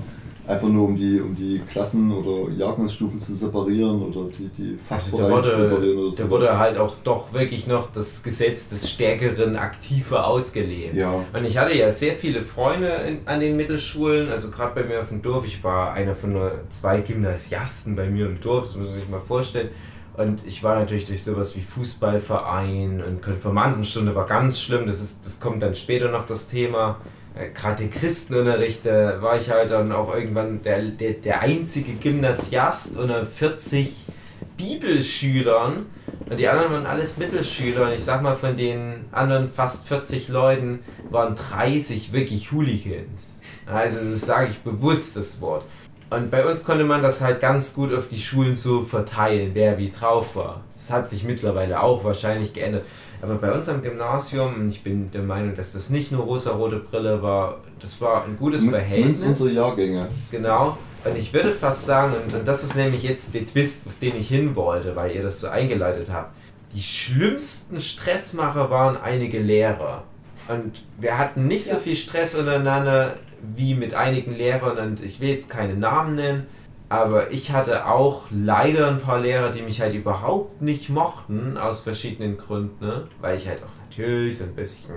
Einfach 0.48 0.68
nur 0.68 0.88
um 0.88 0.96
die, 0.96 1.22
um 1.22 1.36
die 1.36 1.62
Klassen 1.70 2.12
oder 2.12 2.52
Jahrgangsstufen 2.52 3.20
zu 3.20 3.36
separieren 3.36 4.02
oder 4.02 4.32
die, 4.32 4.48
die 4.48 4.80
Fachbereiche 4.80 5.36
also 5.36 5.50
zu 5.50 5.56
separieren 5.58 5.98
oder 6.00 6.12
so. 6.12 6.24
Da 6.24 6.30
wurde 6.32 6.58
halt 6.58 6.78
auch 6.80 6.96
doch 7.04 7.34
wirklich 7.34 7.68
noch 7.68 7.92
das 7.92 8.24
Gesetz 8.24 8.68
des 8.68 8.90
Stärkeren 8.90 9.56
aktiver 9.58 10.26
ausgelehnt. 10.26 10.96
Ja. 10.96 11.24
Und 11.34 11.46
ich 11.46 11.56
hatte 11.60 11.78
ja 11.78 11.92
sehr 11.92 12.16
viele 12.16 12.42
Freunde 12.42 12.88
in, 13.08 13.20
an 13.26 13.40
den 13.42 13.58
Mittelschulen, 13.58 14.30
also 14.30 14.50
gerade 14.50 14.82
bei 14.82 14.88
mir 14.88 15.02
auf 15.02 15.10
dem 15.10 15.22
Dorf, 15.22 15.46
ich 15.46 15.64
war 15.64 15.94
einer 15.94 16.16
von 16.16 16.34
nur 16.34 16.52
zwei 16.70 17.02
Gymnasiasten 17.02 17.96
bei 17.96 18.10
mir 18.10 18.26
im 18.26 18.42
Dorf, 18.42 18.64
das 18.64 18.76
muss 18.76 18.88
man 18.88 18.96
sich 18.96 19.08
mal 19.08 19.22
vorstellen. 19.22 19.70
Und 20.20 20.46
ich 20.46 20.64
war 20.64 20.78
natürlich 20.78 21.06
durch 21.06 21.24
sowas 21.24 21.56
wie 21.56 21.62
Fußballverein 21.62 23.02
und 23.02 23.22
Konfirmandenstunde 23.22 24.14
war 24.16 24.26
ganz 24.26 24.60
schlimm. 24.60 24.86
Das, 24.86 25.00
ist, 25.00 25.26
das 25.26 25.40
kommt 25.40 25.64
dann 25.64 25.76
später 25.76 26.12
noch 26.12 26.26
das 26.26 26.50
Thema. 26.50 27.00
Äh, 27.36 27.52
Gerade 27.52 27.84
der 27.84 27.90
Christenunterricht, 27.90 28.86
da 28.86 29.22
war 29.22 29.38
ich 29.38 29.50
halt 29.50 29.72
dann 29.72 29.94
auch 29.94 30.14
irgendwann 30.14 30.62
der, 30.62 30.82
der, 30.82 31.14
der 31.14 31.40
einzige 31.40 31.94
Gymnasiast 31.94 32.98
unter 32.98 33.26
40 33.26 34.08
Bibelschülern. 34.58 35.86
Und 36.30 36.38
die 36.38 36.50
anderen 36.50 36.74
waren 36.74 36.86
alles 36.86 37.18
Mittelschüler 37.18 37.88
und 37.88 37.94
ich 37.94 38.04
sag 38.04 38.22
mal, 38.22 38.36
von 38.36 38.58
den 38.58 39.06
anderen 39.14 39.50
fast 39.50 39.88
40 39.88 40.28
Leuten 40.28 40.80
waren 41.10 41.36
30 41.36 42.12
wirklich 42.12 42.52
Hooligans. 42.52 43.42
Also 43.66 44.12
das 44.12 44.20
sage 44.26 44.50
ich 44.50 44.58
bewusst, 44.60 45.16
das 45.16 45.40
Wort. 45.40 45.64
Und 46.10 46.32
bei 46.32 46.46
uns 46.46 46.64
konnte 46.64 46.84
man 46.84 47.04
das 47.04 47.22
halt 47.22 47.40
ganz 47.40 47.76
gut 47.76 47.94
auf 47.94 48.08
die 48.08 48.20
Schulen 48.20 48.56
so 48.56 48.82
verteilen, 48.82 49.52
wer 49.54 49.78
wie 49.78 49.92
drauf 49.92 50.36
war. 50.36 50.62
Das 50.74 50.92
hat 50.92 51.10
sich 51.10 51.24
mittlerweile 51.24 51.82
auch 51.82 52.04
wahrscheinlich 52.04 52.54
geändert. 52.54 52.86
Aber 53.22 53.36
bei 53.36 53.52
uns 53.52 53.70
am 53.70 53.82
Gymnasium, 53.82 54.56
und 54.56 54.70
ich 54.70 54.82
bin 54.82 55.12
der 55.12 55.22
Meinung, 55.22 55.56
dass 55.56 55.74
das 55.74 55.90
nicht 55.90 56.12
nur 56.12 56.24
rosa-rote 56.24 56.78
Brille 56.78 57.22
war, 57.22 57.58
das 57.80 58.00
war 58.02 58.24
ein 58.24 58.38
gutes 58.38 58.62
Zum, 58.62 58.72
Verhältnis. 58.72 59.20
Zumindest 59.20 59.42
unsere 59.44 59.62
Jahrgänge. 59.62 60.08
Genau. 60.32 60.78
Und 61.04 61.18
ich 61.18 61.32
würde 61.32 61.52
fast 61.52 61.86
sagen, 61.86 62.14
und, 62.34 62.48
das 62.48 62.64
ist 62.64 62.76
nämlich 62.76 63.04
jetzt 63.04 63.36
der 63.36 63.46
Twist, 63.46 63.86
auf 63.86 64.00
den 64.00 64.18
ich 64.18 64.30
hin 64.30 64.56
wollte, 64.56 64.96
weil 64.96 65.16
ihr 65.16 65.22
das 65.22 65.40
so 65.40 65.48
eingeleitet 65.48 66.12
habt. 66.12 66.34
Die 66.74 66.82
schlimmsten 66.82 67.80
Stressmacher 67.80 68.70
waren 68.70 68.98
einige 68.98 69.40
Lehrer. 69.40 70.04
Und 70.48 70.84
wir 71.00 71.18
hatten 71.18 71.48
nicht 71.48 71.68
ja. 71.68 71.76
so 71.76 71.80
viel 71.80 71.96
Stress 71.96 72.36
untereinander 72.36 73.16
wie 73.56 73.76
mit 73.76 73.94
einigen 73.94 74.32
Lehrern 74.32 74.78
und 74.78 75.04
ich 75.04 75.20
will 75.20 75.30
jetzt 75.30 75.50
keine 75.50 75.76
Namen 75.76 76.16
nennen, 76.16 76.46
aber 76.90 77.32
ich 77.32 77.52
hatte 77.52 77.86
auch 77.86 78.26
leider 78.32 78.88
ein 78.88 79.00
paar 79.00 79.20
Lehrer, 79.20 79.52
die 79.52 79.62
mich 79.62 79.80
halt 79.80 79.94
überhaupt 79.94 80.62
nicht 80.62 80.90
mochten, 80.90 81.58
aus 81.58 81.82
verschiedenen 81.82 82.38
Gründen, 82.38 82.86
ne? 82.86 83.08
weil 83.22 83.38
ich 83.38 83.48
halt 83.48 83.64
auch 83.64 83.84
natürlich 83.86 84.40
so 84.40 84.46
ein 84.46 84.56
bisschen 84.56 84.96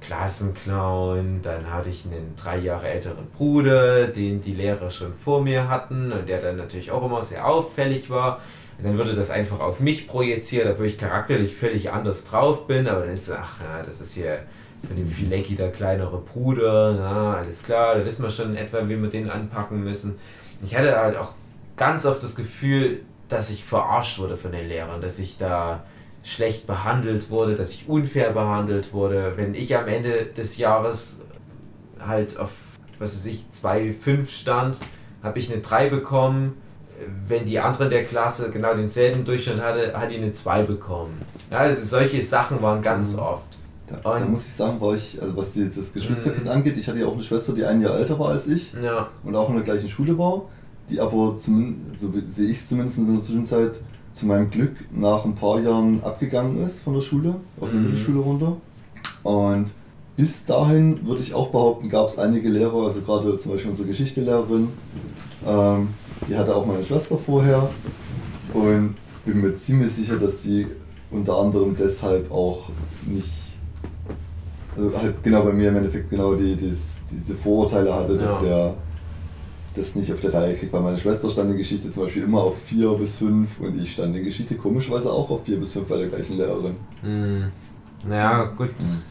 Klassenclown, 0.00 1.40
dann 1.42 1.70
hatte 1.72 1.88
ich 1.88 2.04
einen 2.06 2.34
drei 2.36 2.58
Jahre 2.58 2.88
älteren 2.88 3.26
Bruder, 3.30 4.08
den 4.08 4.40
die 4.40 4.54
Lehrer 4.54 4.90
schon 4.90 5.14
vor 5.14 5.42
mir 5.42 5.68
hatten 5.68 6.12
und 6.12 6.28
der 6.28 6.40
dann 6.40 6.56
natürlich 6.56 6.90
auch 6.90 7.04
immer 7.04 7.22
sehr 7.22 7.46
auffällig 7.46 8.10
war. 8.10 8.40
Und 8.78 8.84
dann 8.84 8.98
wurde 8.98 9.14
das 9.14 9.30
einfach 9.30 9.60
auf 9.60 9.80
mich 9.80 10.08
projiziert, 10.08 10.66
obwohl 10.66 10.86
ich 10.86 10.96
charakterlich 10.96 11.54
völlig 11.54 11.92
anders 11.92 12.24
drauf 12.24 12.66
bin, 12.66 12.88
aber 12.88 13.00
dann 13.00 13.12
ist 13.12 13.26
so, 13.26 13.34
ach 13.34 13.60
ja, 13.60 13.82
das 13.82 14.00
ist 14.00 14.14
hier 14.14 14.40
von 14.86 14.96
dem 14.96 15.06
Filecki 15.06 15.54
der 15.54 15.70
kleinere 15.70 16.18
Bruder, 16.18 16.94
na, 16.98 17.36
alles 17.36 17.62
klar, 17.62 17.96
da 17.96 18.04
wissen 18.04 18.22
wir 18.22 18.30
schon 18.30 18.50
in 18.50 18.56
etwa, 18.56 18.88
wie 18.88 19.00
wir 19.00 19.08
den 19.08 19.30
anpacken 19.30 19.82
müssen. 19.84 20.16
Ich 20.62 20.76
hatte 20.76 20.96
halt 20.96 21.16
auch 21.16 21.34
ganz 21.76 22.06
oft 22.06 22.22
das 22.22 22.34
Gefühl, 22.34 23.00
dass 23.28 23.50
ich 23.50 23.64
verarscht 23.64 24.18
wurde 24.18 24.36
von 24.36 24.52
den 24.52 24.68
Lehrern, 24.68 25.00
dass 25.00 25.18
ich 25.18 25.38
da 25.38 25.84
schlecht 26.22 26.66
behandelt 26.66 27.30
wurde, 27.30 27.54
dass 27.54 27.72
ich 27.72 27.88
unfair 27.88 28.32
behandelt 28.32 28.92
wurde. 28.92 29.34
Wenn 29.36 29.54
ich 29.54 29.76
am 29.76 29.88
Ende 29.88 30.26
des 30.26 30.58
Jahres 30.58 31.22
halt 31.98 32.38
auf, 32.38 32.50
was 32.98 33.14
weiß 33.14 33.26
ich, 33.26 33.46
2,5 33.52 34.28
stand, 34.28 34.80
habe 35.22 35.38
ich 35.38 35.50
eine 35.52 35.62
3 35.62 35.88
bekommen. 35.88 36.60
Wenn 37.26 37.46
die 37.46 37.58
andere 37.58 37.88
der 37.88 38.04
Klasse 38.04 38.50
genau 38.50 38.74
denselben 38.74 39.24
Durchschnitt 39.24 39.60
hatte, 39.60 39.98
hat 39.98 40.10
die 40.10 40.16
eine 40.16 40.32
2 40.32 40.64
bekommen. 40.64 41.22
Ja, 41.50 41.58
also 41.58 41.82
solche 41.82 42.22
Sachen 42.22 42.60
waren 42.60 42.82
ganz 42.82 43.14
mhm. 43.14 43.20
oft. 43.20 43.56
Da, 43.90 44.18
da, 44.18 44.24
muss 44.26 44.46
ich 44.46 44.52
sagen, 44.52 44.80
war 44.80 44.94
ich, 44.94 45.20
also 45.20 45.36
was 45.36 45.52
die, 45.52 45.68
das 45.68 45.92
Geschwisterkind 45.92 46.44
mhm. 46.44 46.50
angeht, 46.50 46.76
ich 46.76 46.86
hatte 46.88 47.00
ja 47.00 47.06
auch 47.06 47.14
eine 47.14 47.22
Schwester, 47.22 47.52
die 47.52 47.64
ein 47.64 47.80
Jahr 47.80 47.98
älter 47.98 48.18
war 48.18 48.30
als 48.30 48.46
ich 48.46 48.72
ja. 48.80 49.08
und 49.24 49.34
auch 49.34 49.48
in 49.48 49.56
der 49.56 49.64
gleichen 49.64 49.88
Schule 49.88 50.16
war, 50.16 50.42
die 50.88 51.00
aber, 51.00 51.36
zum, 51.38 51.76
so 51.96 52.12
sehe 52.28 52.48
ich 52.48 52.58
es 52.58 52.68
zumindest 52.68 52.98
in 52.98 53.14
der 53.14 53.22
Zwischenzeit, 53.22 53.72
zu 54.12 54.26
meinem 54.26 54.50
Glück 54.50 54.76
nach 54.92 55.24
ein 55.24 55.34
paar 55.34 55.60
Jahren 55.60 56.02
abgegangen 56.02 56.62
ist 56.64 56.80
von 56.80 56.94
der 56.94 57.00
Schule, 57.00 57.36
auf 57.60 57.72
mhm. 57.72 57.84
Mittelschule 57.84 58.18
runter. 58.20 58.56
Und 59.22 59.70
bis 60.16 60.44
dahin 60.44 61.06
würde 61.06 61.22
ich 61.22 61.32
auch 61.32 61.48
behaupten, 61.48 61.88
gab 61.88 62.08
es 62.08 62.18
einige 62.18 62.48
Lehrer, 62.48 62.86
also 62.86 63.00
gerade 63.00 63.38
zum 63.38 63.52
Beispiel 63.52 63.70
unsere 63.70 63.88
Geschichtelehrerin, 63.88 64.68
ähm, 65.46 65.88
die 66.28 66.36
hatte 66.36 66.54
auch 66.54 66.66
meine 66.66 66.84
Schwester 66.84 67.16
vorher 67.16 67.70
und 68.52 68.96
bin 69.24 69.40
mir 69.40 69.54
ziemlich 69.54 69.92
sicher, 69.92 70.16
dass 70.16 70.42
die 70.42 70.66
unter 71.10 71.38
anderem 71.38 71.76
deshalb 71.76 72.30
auch 72.30 72.68
nicht 73.06 73.49
also 74.76 74.96
halt 74.96 75.22
genau 75.22 75.42
bei 75.42 75.52
mir 75.52 75.68
im 75.68 75.76
Endeffekt 75.76 76.10
genau 76.10 76.34
die, 76.34 76.54
die 76.54 76.68
diese 76.70 77.34
Vorurteile 77.34 77.94
hatte, 77.94 78.16
dass 78.16 78.42
ja. 78.42 78.42
der 78.42 78.74
das 79.74 79.94
nicht 79.94 80.12
auf 80.12 80.20
der 80.20 80.34
Reihe 80.34 80.54
kriegt, 80.54 80.72
weil 80.72 80.80
meine 80.80 80.98
Schwester 80.98 81.30
stand 81.30 81.50
in 81.50 81.56
Geschichte 81.56 81.90
zum 81.90 82.04
Beispiel 82.04 82.24
immer 82.24 82.42
auf 82.42 82.56
4 82.66 82.90
bis 82.94 83.14
5 83.16 83.60
und 83.60 83.80
ich 83.80 83.92
stand 83.92 84.16
in 84.16 84.24
Geschichte 84.24 84.56
komischerweise 84.56 85.12
auch 85.12 85.30
auf 85.30 85.44
4 85.44 85.58
bis 85.58 85.72
5 85.74 85.86
bei 85.86 85.96
der 85.96 86.08
gleichen 86.08 86.36
Lehrerin. 86.36 86.74
Mhm. 87.02 87.44
Naja, 88.06 88.44
gut. 88.56 88.70
Mhm. 88.78 89.02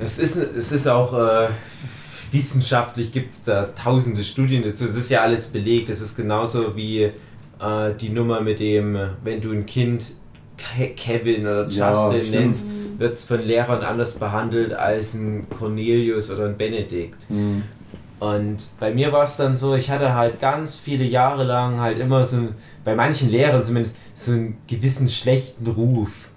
Es, 0.00 0.18
ist, 0.18 0.36
es 0.36 0.72
ist 0.72 0.88
auch 0.88 1.14
äh, 1.14 1.48
wissenschaftlich 2.32 3.12
gibt 3.12 3.32
es 3.32 3.42
da 3.42 3.64
tausende 3.66 4.22
Studien 4.22 4.62
dazu. 4.62 4.86
Es 4.86 4.96
ist 4.96 5.10
ja 5.10 5.20
alles 5.20 5.46
belegt. 5.46 5.88
Es 5.88 6.00
ist 6.00 6.16
genauso 6.16 6.74
wie 6.74 7.02
äh, 7.02 7.12
die 8.00 8.08
Nummer 8.08 8.40
mit 8.40 8.58
dem, 8.58 8.98
wenn 9.22 9.40
du 9.40 9.52
ein 9.52 9.66
Kind 9.66 10.04
Kevin 10.96 11.42
oder 11.42 11.64
Justin 11.64 12.32
ja, 12.32 12.40
nennst, 12.40 12.66
wird 13.02 13.12
es 13.14 13.24
von 13.24 13.42
Lehrern 13.42 13.82
anders 13.82 14.14
behandelt 14.14 14.72
als 14.72 15.12
ein 15.14 15.46
Cornelius 15.50 16.30
oder 16.30 16.46
ein 16.46 16.56
Benedikt. 16.56 17.28
Mhm. 17.28 17.64
Und 18.20 18.68
bei 18.78 18.94
mir 18.94 19.12
war 19.12 19.24
es 19.24 19.36
dann 19.36 19.56
so, 19.56 19.74
ich 19.74 19.90
hatte 19.90 20.14
halt 20.14 20.38
ganz 20.38 20.76
viele 20.76 21.04
Jahre 21.04 21.42
lang 21.42 21.80
halt 21.80 21.98
immer 21.98 22.24
so, 22.24 22.48
bei 22.84 22.94
manchen 22.94 23.28
Lehrern 23.28 23.64
zumindest, 23.64 23.96
so 24.14 24.30
einen 24.30 24.56
gewissen 24.68 25.08
schlechten 25.08 25.66
Ruf. 25.66 26.28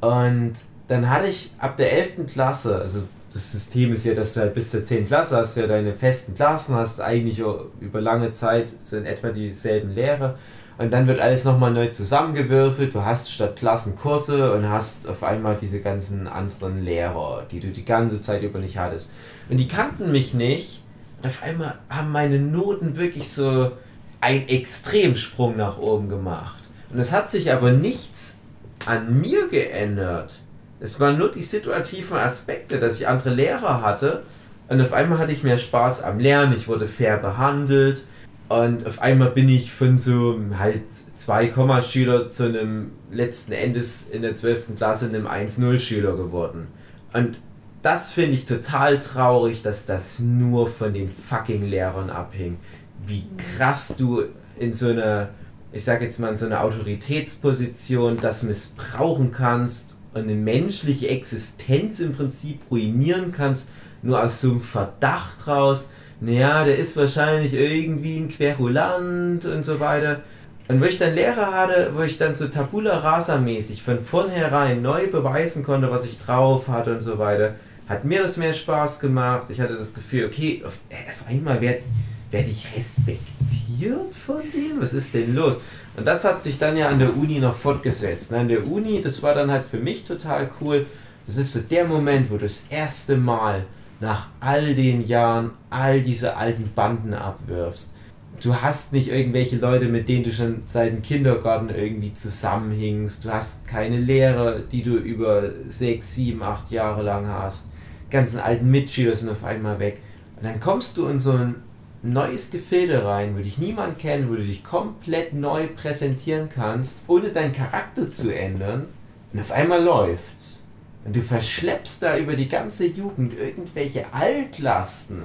Und 0.00 0.54
dann 0.88 1.10
hatte 1.10 1.28
ich 1.28 1.52
ab 1.58 1.76
der 1.76 1.92
11. 1.92 2.32
Klasse, 2.32 2.78
also 2.80 3.02
das 3.32 3.52
System 3.52 3.92
ist 3.92 4.04
ja, 4.04 4.14
dass 4.14 4.34
du 4.34 4.40
halt 4.40 4.54
bis 4.54 4.70
zur 4.70 4.84
10. 4.84 5.04
Klasse 5.04 5.36
hast, 5.36 5.56
ja 5.56 5.66
deine 5.66 5.94
festen 5.94 6.34
Klassen, 6.34 6.74
hast 6.74 7.00
eigentlich 7.00 7.42
über 7.80 8.00
lange 8.00 8.30
Zeit 8.30 8.72
so 8.82 8.96
in 8.96 9.06
etwa 9.06 9.30
dieselben 9.30 9.94
Lehrer. 9.94 10.36
Und 10.78 10.92
dann 10.92 11.06
wird 11.06 11.20
alles 11.20 11.44
nochmal 11.44 11.70
neu 11.70 11.88
zusammengewürfelt. 11.88 12.94
Du 12.94 13.04
hast 13.04 13.30
statt 13.30 13.56
Klassen 13.56 13.94
Kurse 13.94 14.54
und 14.54 14.68
hast 14.68 15.06
auf 15.06 15.22
einmal 15.22 15.56
diese 15.56 15.80
ganzen 15.80 16.26
anderen 16.26 16.82
Lehrer, 16.82 17.44
die 17.50 17.60
du 17.60 17.68
die 17.68 17.84
ganze 17.84 18.20
Zeit 18.20 18.42
über 18.42 18.58
nicht 18.58 18.78
hattest. 18.78 19.10
Und 19.50 19.58
die 19.58 19.68
kannten 19.68 20.10
mich 20.10 20.34
nicht. 20.34 20.82
Und 21.18 21.26
auf 21.26 21.42
einmal 21.42 21.78
haben 21.88 22.10
meine 22.10 22.38
Noten 22.38 22.96
wirklich 22.96 23.30
so 23.30 23.72
einen 24.20 24.48
Extremsprung 24.48 25.56
nach 25.56 25.78
oben 25.78 26.08
gemacht. 26.08 26.58
Und 26.90 26.98
es 26.98 27.12
hat 27.12 27.30
sich 27.30 27.52
aber 27.52 27.70
nichts 27.70 28.38
an 28.86 29.20
mir 29.20 29.48
geändert. 29.48 30.40
Es 30.80 30.98
waren 30.98 31.18
nur 31.18 31.30
die 31.30 31.42
situativen 31.42 32.16
Aspekte, 32.16 32.78
dass 32.78 32.96
ich 32.96 33.06
andere 33.06 33.30
Lehrer 33.30 33.82
hatte. 33.82 34.22
Und 34.68 34.80
auf 34.80 34.92
einmal 34.92 35.18
hatte 35.18 35.32
ich 35.32 35.44
mehr 35.44 35.58
Spaß 35.58 36.02
am 36.02 36.18
Lernen. 36.18 36.54
Ich 36.54 36.66
wurde 36.66 36.88
fair 36.88 37.18
behandelt 37.18 38.04
und 38.52 38.86
auf 38.86 39.00
einmal 39.00 39.30
bin 39.30 39.48
ich 39.48 39.72
von 39.72 39.96
so 39.96 40.38
halt 40.58 40.82
2, 41.16 41.80
Schüler 41.80 42.28
zu 42.28 42.44
einem 42.44 42.90
letzten 43.10 43.52
Endes 43.52 44.10
in 44.10 44.20
der 44.20 44.34
12. 44.34 44.74
Klasse 44.76 45.06
einem 45.06 45.26
1-0 45.26 45.78
Schüler 45.78 46.16
geworden. 46.16 46.66
Und 47.14 47.38
das 47.80 48.10
finde 48.10 48.32
ich 48.32 48.44
total 48.44 49.00
traurig, 49.00 49.62
dass 49.62 49.86
das 49.86 50.20
nur 50.20 50.68
von 50.68 50.92
den 50.92 51.10
fucking 51.10 51.64
Lehrern 51.64 52.10
abhing. 52.10 52.58
Wie 53.06 53.24
krass 53.38 53.96
du 53.96 54.24
in 54.58 54.74
so 54.74 54.90
einer, 54.90 55.30
ich 55.72 55.84
sag 55.84 56.02
jetzt 56.02 56.20
mal, 56.20 56.28
in 56.28 56.36
so 56.36 56.44
einer 56.44 56.62
Autoritätsposition 56.62 58.18
das 58.20 58.42
missbrauchen 58.42 59.30
kannst 59.30 59.96
und 60.12 60.22
eine 60.22 60.34
menschliche 60.34 61.08
Existenz 61.08 62.00
im 62.00 62.12
Prinzip 62.12 62.60
ruinieren 62.70 63.32
kannst, 63.32 63.70
nur 64.02 64.22
aus 64.22 64.42
so 64.42 64.50
einem 64.50 64.60
Verdacht 64.60 65.46
raus 65.46 65.90
naja, 66.24 66.64
der 66.64 66.78
ist 66.78 66.96
wahrscheinlich 66.96 67.52
irgendwie 67.52 68.16
ein 68.16 68.28
Querulant 68.28 69.44
und 69.44 69.64
so 69.64 69.80
weiter. 69.80 70.20
Und 70.68 70.80
wo 70.80 70.84
ich 70.84 70.96
dann 70.96 71.16
Lehrer 71.16 71.52
hatte, 71.52 71.90
wo 71.94 72.02
ich 72.02 72.16
dann 72.16 72.32
so 72.32 72.46
Tabula 72.46 72.98
Rasa 72.98 73.38
mäßig 73.38 73.82
von 73.82 73.98
vornherein 74.04 74.82
neu 74.82 75.08
beweisen 75.08 75.64
konnte, 75.64 75.90
was 75.90 76.04
ich 76.04 76.18
drauf 76.18 76.68
hatte 76.68 76.92
und 76.92 77.00
so 77.00 77.18
weiter, 77.18 77.56
hat 77.88 78.04
mir 78.04 78.22
das 78.22 78.36
mehr 78.36 78.52
Spaß 78.52 79.00
gemacht. 79.00 79.46
Ich 79.48 79.60
hatte 79.60 79.74
das 79.74 79.94
Gefühl, 79.94 80.26
okay, 80.26 80.62
auf, 80.64 80.78
auf 80.90 81.28
einmal 81.28 81.60
werde 81.60 81.80
ich, 81.80 82.32
werd 82.32 82.46
ich 82.46 82.68
respektiert 82.76 84.14
von 84.14 84.42
dem? 84.54 84.80
Was 84.80 84.94
ist 84.94 85.14
denn 85.14 85.34
los? 85.34 85.58
Und 85.96 86.06
das 86.06 86.24
hat 86.24 86.40
sich 86.40 86.56
dann 86.56 86.76
ja 86.76 86.88
an 86.88 87.00
der 87.00 87.16
Uni 87.16 87.40
noch 87.40 87.56
fortgesetzt. 87.56 88.32
An 88.32 88.46
der 88.46 88.64
Uni, 88.64 89.00
das 89.00 89.24
war 89.24 89.34
dann 89.34 89.50
halt 89.50 89.64
für 89.68 89.78
mich 89.78 90.04
total 90.04 90.48
cool. 90.60 90.86
Das 91.26 91.36
ist 91.36 91.52
so 91.52 91.58
der 91.58 91.84
Moment, 91.84 92.30
wo 92.30 92.34
du 92.34 92.44
das 92.44 92.62
erste 92.70 93.16
Mal 93.16 93.64
nach 94.02 94.26
all 94.40 94.74
den 94.74 95.00
Jahren 95.00 95.52
all 95.70 96.02
diese 96.02 96.36
alten 96.36 96.72
Banden 96.74 97.14
abwirfst. 97.14 97.94
Du 98.42 98.60
hast 98.60 98.92
nicht 98.92 99.08
irgendwelche 99.08 99.58
Leute, 99.58 99.86
mit 99.86 100.08
denen 100.08 100.24
du 100.24 100.32
schon 100.32 100.62
seit 100.64 100.92
dem 100.92 101.02
Kindergarten 101.02 101.70
irgendwie 101.70 102.12
zusammenhingst. 102.12 103.24
Du 103.24 103.30
hast 103.30 103.68
keine 103.68 103.98
Lehrer, 103.98 104.58
die 104.58 104.82
du 104.82 104.96
über 104.96 105.50
sechs, 105.68 106.16
sieben, 106.16 106.42
acht 106.42 106.72
Jahre 106.72 107.02
lang 107.02 107.28
hast. 107.28 107.70
Die 108.08 108.10
ganzen 108.10 108.40
alten 108.40 108.68
Mitschüler 108.68 109.14
sind 109.14 109.28
auf 109.28 109.44
einmal 109.44 109.78
weg. 109.78 110.00
Und 110.36 110.46
dann 110.46 110.58
kommst 110.58 110.96
du 110.96 111.06
in 111.06 111.20
so 111.20 111.32
ein 111.32 111.54
neues 112.02 112.50
Gefilde 112.50 113.04
rein, 113.04 113.36
wo 113.36 113.40
dich 113.40 113.58
niemand 113.58 113.98
kennt, 113.98 114.28
wo 114.28 114.34
du 114.34 114.44
dich 114.44 114.64
komplett 114.64 115.32
neu 115.32 115.68
präsentieren 115.68 116.48
kannst, 116.48 117.04
ohne 117.06 117.28
deinen 117.28 117.52
Charakter 117.52 118.10
zu 118.10 118.34
ändern. 118.34 118.86
Und 119.32 119.38
auf 119.38 119.52
einmal 119.52 119.80
läuft's. 119.80 120.61
Und 121.04 121.16
du 121.16 121.22
verschleppst 121.22 122.02
da 122.02 122.16
über 122.16 122.34
die 122.34 122.48
ganze 122.48 122.86
Jugend 122.86 123.38
irgendwelche 123.38 124.12
Altlasten, 124.12 125.24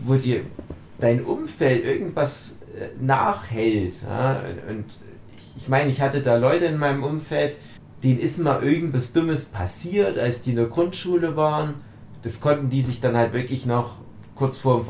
wo 0.00 0.14
dir 0.14 0.42
dein 0.98 1.24
Umfeld 1.24 1.84
irgendwas 1.84 2.58
äh, 2.78 2.88
nachhält. 3.02 4.02
Ja? 4.02 4.42
Und 4.68 4.98
ich 5.56 5.68
meine, 5.68 5.90
ich 5.90 6.00
hatte 6.00 6.20
da 6.20 6.36
Leute 6.36 6.66
in 6.66 6.78
meinem 6.78 7.02
Umfeld, 7.02 7.56
denen 8.02 8.20
ist 8.20 8.38
mal 8.38 8.62
irgendwas 8.62 9.12
Dummes 9.12 9.46
passiert, 9.46 10.18
als 10.18 10.42
die 10.42 10.50
in 10.50 10.56
der 10.56 10.66
Grundschule 10.66 11.36
waren. 11.36 11.74
Das 12.22 12.40
konnten 12.40 12.68
die 12.68 12.82
sich 12.82 13.00
dann 13.00 13.16
halt 13.16 13.32
wirklich 13.32 13.66
noch 13.66 13.98
kurz 14.34 14.58
vorm, 14.58 14.86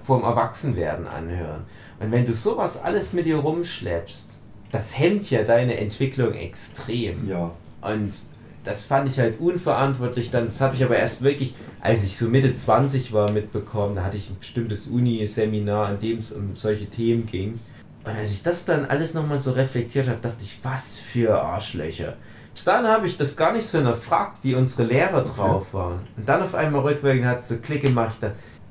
vorm 0.00 0.22
Erwachsenwerden 0.22 1.06
anhören. 1.06 1.64
Und 1.98 2.12
wenn 2.12 2.24
du 2.24 2.34
sowas 2.34 2.82
alles 2.82 3.12
mit 3.12 3.26
dir 3.26 3.36
rumschleppst, 3.36 4.38
das 4.70 4.98
hemmt 4.98 5.30
ja 5.30 5.42
deine 5.42 5.78
Entwicklung 5.78 6.32
extrem. 6.32 7.26
Ja. 7.28 7.52
Und 7.80 8.22
das 8.64 8.84
fand 8.84 9.08
ich 9.08 9.18
halt 9.18 9.40
unverantwortlich. 9.40 10.30
Dann, 10.30 10.46
das 10.46 10.60
habe 10.60 10.74
ich 10.74 10.84
aber 10.84 10.96
erst 10.96 11.22
wirklich, 11.22 11.54
als 11.80 12.04
ich 12.04 12.16
so 12.16 12.28
Mitte 12.28 12.54
20 12.54 13.12
war, 13.12 13.30
mitbekommen. 13.30 13.96
Da 13.96 14.04
hatte 14.04 14.16
ich 14.16 14.30
ein 14.30 14.38
bestimmtes 14.38 14.86
Uni-Seminar, 14.86 15.86
an 15.86 15.98
dem 15.98 16.18
es 16.18 16.32
um 16.32 16.54
solche 16.54 16.86
Themen 16.86 17.26
ging. 17.26 17.58
Und 18.04 18.16
als 18.16 18.32
ich 18.32 18.42
das 18.42 18.64
dann 18.64 18.86
alles 18.86 19.14
nochmal 19.14 19.38
so 19.38 19.52
reflektiert 19.52 20.08
habe, 20.08 20.18
dachte 20.20 20.42
ich, 20.42 20.58
was 20.62 20.98
für 20.98 21.40
Arschlöcher. 21.42 22.16
Bis 22.54 22.64
dahin 22.64 22.86
habe 22.86 23.06
ich 23.06 23.16
das 23.16 23.36
gar 23.36 23.52
nicht 23.52 23.66
so 23.66 23.78
hinterfragt, 23.78 24.38
wie 24.42 24.54
unsere 24.54 24.88
Lehrer 24.88 25.24
drauf 25.24 25.72
waren. 25.72 26.00
Und 26.16 26.28
dann 26.28 26.42
auf 26.42 26.54
einmal 26.54 26.82
rückwirkend 26.82 27.26
hat 27.26 27.40
es 27.40 27.48
so 27.48 27.58
Klick 27.58 27.82
gemacht, 27.82 28.18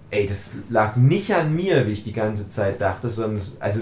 ey, 0.10 0.26
das 0.26 0.52
lag 0.70 0.96
nicht 0.96 1.34
an 1.34 1.56
mir, 1.56 1.86
wie 1.88 1.92
ich 1.92 2.04
die 2.04 2.14
ganze 2.14 2.48
Zeit 2.48 2.82
dachte, 2.82 3.08
sondern, 3.08 3.42
also 3.60 3.82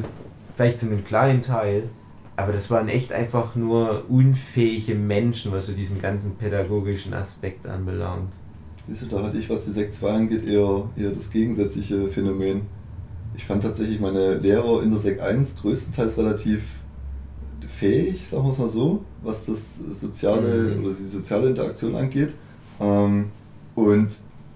vielleicht 0.56 0.80
zu 0.80 0.88
einem 0.88 1.04
kleinen 1.04 1.42
Teil, 1.42 1.90
aber 2.38 2.52
das 2.54 2.70
waren 2.70 2.88
echt 2.88 3.12
einfach 3.12 3.56
nur 3.56 4.06
unfähige 4.10 4.94
Menschen, 4.94 5.52
was 5.52 5.66
so 5.66 5.74
diesen 5.74 6.00
ganzen 6.00 6.36
pädagogischen 6.36 7.14
Aspekt 7.14 7.66
anbelangt. 7.66 8.34
Siehst 8.88 9.02
du, 9.02 9.08
da 9.08 9.24
hatte 9.24 9.38
ich, 9.38 9.50
was 9.50 9.66
die 9.66 9.72
Sekt 9.72 9.96
2 9.96 10.10
angeht, 10.10 10.48
eher, 10.48 10.88
eher 10.96 11.10
das 11.10 11.32
gegensätzliche 11.32 12.08
Phänomen. 12.08 12.62
Ich 13.36 13.46
fand 13.46 13.64
tatsächlich 13.64 14.00
meine 14.00 14.36
Lehrer 14.36 14.84
in 14.84 14.92
der 14.92 15.00
Sek 15.00 15.20
1 15.20 15.58
größtenteils 15.58 16.18
relativ 16.18 16.62
fähig, 17.68 18.28
sagen 18.28 18.46
wir 18.46 18.52
es 18.54 18.58
mal 18.60 18.70
so, 18.70 19.04
was 19.24 19.46
das 19.48 19.78
soziale 20.00 20.76
mhm. 20.76 20.84
oder 20.84 20.94
die 20.94 21.08
soziale 21.08 21.50
Interaktion 21.50 21.96
angeht. 21.96 22.34
Ähm, 22.80 23.32
und 23.76 24.10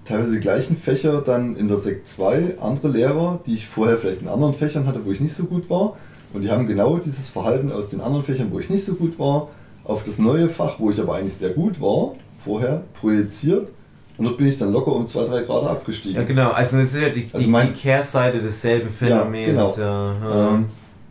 teilweise 0.06 0.34
die 0.34 0.40
gleichen 0.40 0.76
Fächer 0.76 1.22
dann 1.22 1.56
in 1.56 1.68
der 1.68 1.78
Sek 1.78 2.08
2 2.08 2.60
andere 2.60 2.90
Lehrer, 2.90 3.40
die 3.46 3.56
ich 3.56 3.68
vorher 3.68 3.98
vielleicht 3.98 4.22
in 4.22 4.28
anderen 4.28 4.54
Fächern 4.54 4.86
hatte, 4.86 5.04
wo 5.04 5.12
ich 5.12 5.20
nicht 5.20 5.34
so 5.34 5.46
gut 5.46 5.70
war. 5.70 5.98
Und 6.34 6.42
die 6.42 6.50
haben 6.50 6.68
genau 6.68 6.98
dieses 6.98 7.30
Verhalten 7.30 7.72
aus 7.72 7.90
den 7.90 8.02
anderen 8.02 8.24
Fächern, 8.24 8.50
wo 8.52 8.60
ich 8.60 8.70
nicht 8.70 8.86
so 8.86 8.96
gut 8.96 9.18
war, 9.20 9.50
auf 9.84 10.04
das 10.04 10.18
neue 10.18 10.50
Fach, 10.50 10.80
wo 10.80 10.92
ich 10.92 11.00
aber 11.00 11.16
eigentlich 11.16 11.34
sehr 11.34 11.50
gut 11.52 11.82
war, 11.82 12.16
vorher 12.44 12.84
projiziert. 13.00 13.70
Und 14.18 14.26
dort 14.26 14.38
bin 14.38 14.48
ich 14.48 14.58
dann 14.58 14.72
locker 14.72 14.94
um 14.94 15.08
2, 15.08 15.26
3 15.26 15.42
Grad 15.44 15.66
abgestiegen. 15.66 16.18
Ja, 16.18 16.24
genau. 16.24 16.52
Also, 16.52 16.78
das 16.78 16.94
ist 16.94 17.02
ja 17.02 17.10
die, 17.10 17.28
also 17.32 17.50
mein, 17.50 17.74
die 17.74 17.80
Kehrseite 17.80 18.40
desselben 18.40 18.90
Phänomens. 18.90 19.78
Ja, 19.78 20.14
genau. 20.14 20.30
Ja, 20.30 20.54
ähm, 20.54 20.66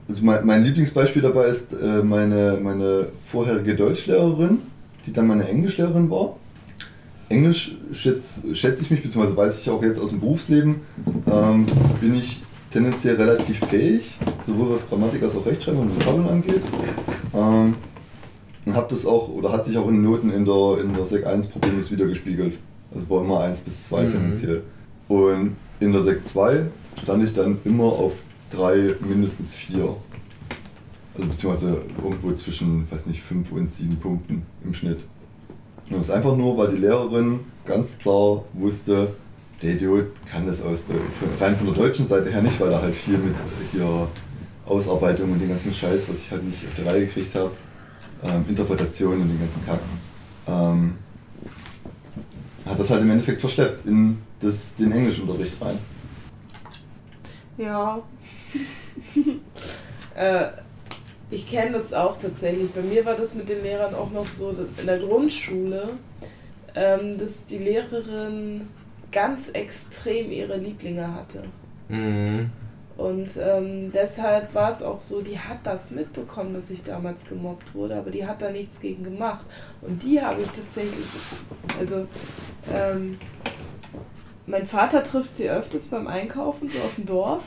also 0.09 0.25
mein, 0.25 0.47
mein, 0.47 0.65
Lieblingsbeispiel 0.65 1.23
dabei 1.23 1.47
ist 1.47 1.73
äh, 1.73 2.03
meine, 2.03 2.59
meine 2.63 3.09
vorherige 3.27 3.75
Deutschlehrerin, 3.75 4.59
die 5.07 5.13
dann 5.13 5.27
meine 5.27 5.49
Englischlehrerin 5.49 6.11
war. 6.11 6.37
Englisch 7.29 7.77
schätze 7.93 8.55
schätz 8.55 8.81
ich 8.81 8.91
mich, 8.91 9.03
beziehungsweise 9.03 9.37
weiß 9.37 9.61
ich 9.61 9.71
auch 9.71 9.83
jetzt 9.83 10.01
aus 10.01 10.11
dem 10.11 10.21
Berufsleben, 10.21 10.77
ähm, 11.31 11.67
bin 12.01 12.17
ich 12.17 12.43
tendenziell 12.71 13.17
relativ 13.17 13.59
fähig, 13.67 14.15
sowohl 14.47 14.75
was 14.75 14.89
Grammatik 14.89 15.23
als 15.23 15.37
auch 15.37 15.45
Rechtschreibung 15.45 15.83
und 15.83 15.97
Vokabeln 15.97 16.29
angeht. 16.29 16.63
Ähm, 17.35 17.75
und 18.67 18.75
habe 18.75 18.95
das 18.95 19.07
auch, 19.07 19.29
oder 19.29 19.53
hat 19.53 19.65
sich 19.65 19.77
auch 19.77 19.89
in 19.89 19.95
den 19.95 20.05
Noten 20.05 20.31
in 20.31 20.45
der, 20.45 20.79
in 20.81 20.93
der 20.93 21.07
Sek 21.07 21.27
1 21.27 21.49
problemlos 21.49 21.91
wiedergespiegelt. 21.91 22.59
Also 22.91 23.05
es 23.05 23.11
war 23.11 23.23
immer 23.23 23.41
1 23.41 23.61
bis 23.61 23.87
2 23.89 24.03
mhm. 24.03 24.11
tendenziell. 24.11 24.63
Und 25.09 25.57
in 25.81 25.93
der 25.93 26.03
Sek 26.03 26.27
2 26.27 26.67
stand 27.03 27.25
ich 27.25 27.33
dann 27.33 27.59
immer 27.65 27.85
auf 27.85 28.13
3, 28.51 28.97
mindestens 29.01 29.55
4. 29.55 29.97
Also 31.17 31.29
beziehungsweise 31.29 31.83
irgendwo 32.03 32.33
zwischen, 32.33 32.91
weiß 32.91 33.07
nicht, 33.07 33.23
5 33.23 33.51
und 33.53 33.71
7 33.71 33.97
Punkten 33.97 34.43
im 34.65 34.75
Schnitt. 34.75 35.05
Und 35.89 35.97
das 35.97 36.07
ist 36.07 36.11
einfach 36.13 36.37
nur, 36.37 36.57
weil 36.57 36.69
die 36.69 36.81
Lehrerin 36.81 37.41
ganz 37.65 37.99
klar 37.99 38.45
wusste, 38.53 39.09
der 39.63 39.75
Idiot 39.75 40.07
kann 40.27 40.47
das 40.47 40.63
aus 40.63 40.87
der, 40.87 40.97
rein 41.39 41.57
von 41.57 41.67
der 41.67 41.77
deutschen 41.77 42.07
Seite 42.07 42.31
her 42.31 42.43
nicht, 42.43 42.59
weil 42.61 42.73
er 42.73 42.81
halt 42.81 42.95
viel 42.95 43.19
mit 43.19 43.35
hier 43.73 44.09
Ausarbeitung 44.67 45.33
und 45.33 45.39
den 45.39 45.49
ganzen 45.49 45.73
Scheiß, 45.73 46.09
was 46.09 46.21
ich 46.21 46.31
halt 46.31 46.45
nicht 46.45 46.65
auf 46.65 46.75
die 46.77 46.83
Reihe 46.83 47.07
gekriegt 47.07 47.35
habe, 47.35 47.51
ähm, 48.25 48.45
Interpretation 48.49 49.21
und 49.21 49.29
den 49.29 49.39
ganzen 49.39 49.67
Kack, 49.67 49.81
ähm, 50.47 50.95
hat 52.65 52.79
das 52.79 52.91
halt 52.91 53.03
im 53.03 53.11
Endeffekt 53.11 53.41
verschleppt 53.41 53.87
in 53.87 54.19
das, 54.41 54.77
den 54.77 54.93
Englischunterricht 54.93 55.61
rein. 55.61 55.79
Ja. 57.59 58.01
äh, 60.15 60.47
ich 61.31 61.49
kenne 61.49 61.73
das 61.73 61.93
auch 61.93 62.17
tatsächlich. 62.17 62.71
Bei 62.71 62.83
mir 62.83 63.05
war 63.05 63.15
das 63.15 63.35
mit 63.35 63.49
den 63.49 63.63
Lehrern 63.63 63.95
auch 63.95 64.11
noch 64.11 64.27
so, 64.27 64.53
dass 64.53 64.67
in 64.79 64.87
der 64.87 64.99
Grundschule, 64.99 65.91
ähm, 66.75 67.19
dass 67.19 67.45
die 67.45 67.59
Lehrerin 67.59 68.69
ganz 69.13 69.51
extrem 69.51 70.31
ihre 70.31 70.57
Lieblinge 70.57 71.15
hatte. 71.15 71.43
Mhm. 71.89 72.51
Und 72.97 73.31
ähm, 73.39 73.91
deshalb 73.93 74.55
war 74.55 74.71
es 74.71 74.83
auch 74.83 74.99
so, 74.99 75.23
die 75.23 75.39
hat 75.39 75.61
das 75.65 75.91
mitbekommen, 75.91 76.53
dass 76.53 76.69
ich 76.69 76.85
damals 76.85 77.25
gemobbt 77.25 77.75
wurde, 77.75 77.97
aber 77.97 78.11
die 78.11 78.27
hat 78.27 78.43
da 78.43 78.51
nichts 78.51 78.79
gegen 78.79 79.03
gemacht. 79.03 79.47
Und 79.81 80.03
die 80.03 80.21
habe 80.21 80.43
ich 80.43 80.49
tatsächlich, 80.49 81.07
also 81.79 82.07
ähm, 82.75 83.19
mein 84.47 84.67
Vater 84.67 85.03
trifft 85.03 85.35
sie 85.35 85.49
öfters 85.49 85.87
beim 85.87 86.09
Einkaufen, 86.09 86.69
so 86.69 86.79
auf 86.81 86.95
dem 86.97 87.07
Dorf. 87.07 87.43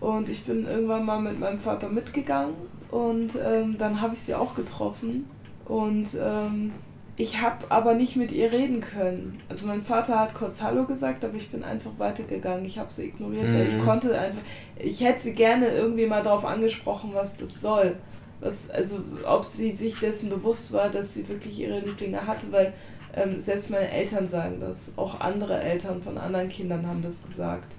Und 0.00 0.30
ich 0.30 0.44
bin 0.44 0.66
irgendwann 0.66 1.04
mal 1.04 1.20
mit 1.20 1.38
meinem 1.38 1.58
Vater 1.58 1.88
mitgegangen 1.88 2.54
und 2.90 3.32
ähm, 3.44 3.76
dann 3.76 4.00
habe 4.00 4.14
ich 4.14 4.20
sie 4.20 4.34
auch 4.34 4.54
getroffen. 4.54 5.28
Und 5.66 6.16
ähm, 6.18 6.72
ich 7.16 7.40
habe 7.40 7.70
aber 7.70 7.94
nicht 7.94 8.16
mit 8.16 8.32
ihr 8.32 8.52
reden 8.52 8.80
können. 8.80 9.40
Also 9.48 9.66
mein 9.68 9.82
Vater 9.82 10.18
hat 10.18 10.34
kurz 10.34 10.60
Hallo 10.62 10.84
gesagt, 10.84 11.24
aber 11.24 11.36
ich 11.36 11.50
bin 11.50 11.62
einfach 11.62 11.92
weitergegangen. 11.98 12.64
Ich 12.64 12.78
habe 12.78 12.92
sie 12.92 13.04
ignoriert, 13.04 13.46
mhm. 13.46 13.54
weil 13.54 13.68
ich 13.68 13.74
mhm. 13.74 13.84
konnte 13.84 14.18
einfach, 14.18 14.42
ich 14.76 15.02
hätte 15.02 15.22
sie 15.22 15.34
gerne 15.34 15.68
irgendwie 15.68 16.06
mal 16.06 16.22
darauf 16.22 16.44
angesprochen, 16.44 17.10
was 17.14 17.36
das 17.36 17.60
soll. 17.60 17.96
Was, 18.40 18.68
also 18.68 18.98
ob 19.26 19.44
sie 19.44 19.70
sich 19.70 19.98
dessen 20.00 20.28
bewusst 20.28 20.72
war, 20.72 20.88
dass 20.88 21.14
sie 21.14 21.28
wirklich 21.28 21.60
ihre 21.60 21.78
Lieblinge 21.78 22.26
hatte, 22.26 22.50
weil 22.50 22.72
ähm, 23.14 23.40
selbst 23.40 23.70
meine 23.70 23.88
Eltern 23.90 24.26
sagen 24.26 24.56
das, 24.60 24.94
auch 24.96 25.20
andere 25.20 25.60
Eltern 25.60 26.02
von 26.02 26.18
anderen 26.18 26.48
Kindern 26.48 26.84
haben 26.84 27.00
das 27.00 27.24
gesagt. 27.24 27.74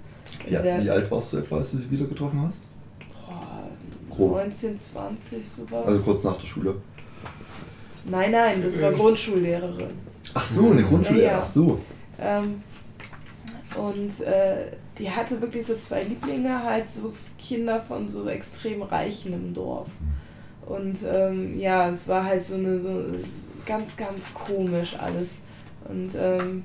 Ja, 0.48 0.62
wie 0.82 0.90
alt 0.90 1.10
warst 1.10 1.34
du 1.34 1.38
etwa, 1.38 1.58
als 1.58 1.72
du 1.72 1.76
sie 1.76 1.90
wieder 1.90 2.06
getroffen 2.06 2.40
hast? 2.40 2.62
Boah, 4.16 4.38
19, 4.38 4.78
20, 4.78 5.46
sowas. 5.48 5.86
Also 5.86 6.02
kurz 6.02 6.24
nach 6.24 6.38
der 6.38 6.46
Schule. 6.46 6.76
Nein, 8.08 8.30
nein, 8.30 8.62
das 8.62 8.80
war 8.80 8.92
Grundschullehrerin. 8.92 9.90
Ach 10.34 10.44
so, 10.44 10.70
eine 10.70 10.82
Grundschullehrerin, 10.82 11.32
ja, 11.32 11.38
ja. 11.38 11.38
ach 11.40 11.44
so. 11.44 11.80
Ähm, 12.20 12.62
und 13.76 14.20
äh, 14.22 14.72
die 14.98 15.10
hatte 15.10 15.40
wirklich 15.40 15.66
so 15.66 15.76
zwei 15.76 16.02
Lieblinge, 16.02 16.62
halt 16.64 16.88
so 16.88 17.12
Kinder 17.38 17.80
von 17.80 18.08
so 18.08 18.28
extrem 18.28 18.82
Reichen 18.82 19.32
im 19.32 19.54
Dorf. 19.54 19.88
Und 20.64 20.98
ähm, 21.08 21.58
ja, 21.58 21.88
es 21.90 22.08
war 22.08 22.24
halt 22.24 22.44
so 22.44 22.54
eine 22.54 22.78
so 22.78 23.04
ganz, 23.66 23.96
ganz 23.96 24.34
komisch 24.34 24.96
alles. 24.98 25.42
Und 25.88 26.12
ähm, 26.18 26.64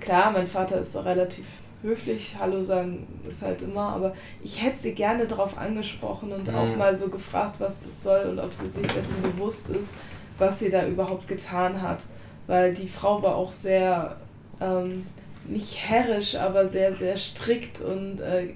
klar, 0.00 0.30
mein 0.30 0.46
Vater 0.46 0.78
ist 0.80 0.94
doch 0.94 1.04
relativ 1.04 1.46
höflich, 1.82 2.36
Hallo 2.38 2.62
sagen 2.62 3.06
ist 3.28 3.42
halt 3.42 3.62
immer, 3.62 3.88
aber 3.88 4.14
ich 4.44 4.62
hätte 4.62 4.78
sie 4.78 4.94
gerne 4.94 5.26
darauf 5.26 5.58
angesprochen 5.58 6.32
und 6.32 6.48
mhm. 6.48 6.54
auch 6.54 6.76
mal 6.76 6.94
so 6.94 7.08
gefragt, 7.08 7.56
was 7.58 7.82
das 7.82 8.04
soll 8.04 8.26
und 8.26 8.38
ob 8.38 8.54
sie 8.54 8.68
sich 8.68 8.86
dessen 8.86 9.20
bewusst 9.22 9.68
ist, 9.70 9.94
was 10.42 10.58
sie 10.58 10.70
da 10.70 10.86
überhaupt 10.86 11.28
getan 11.28 11.80
hat. 11.80 12.04
Weil 12.48 12.74
die 12.74 12.88
Frau 12.88 13.22
war 13.22 13.36
auch 13.36 13.52
sehr, 13.52 14.16
ähm, 14.60 15.06
nicht 15.46 15.88
herrisch, 15.88 16.34
aber 16.34 16.66
sehr, 16.66 16.92
sehr 16.94 17.16
strikt 17.16 17.80
und 17.80 18.20
äh, 18.20 18.48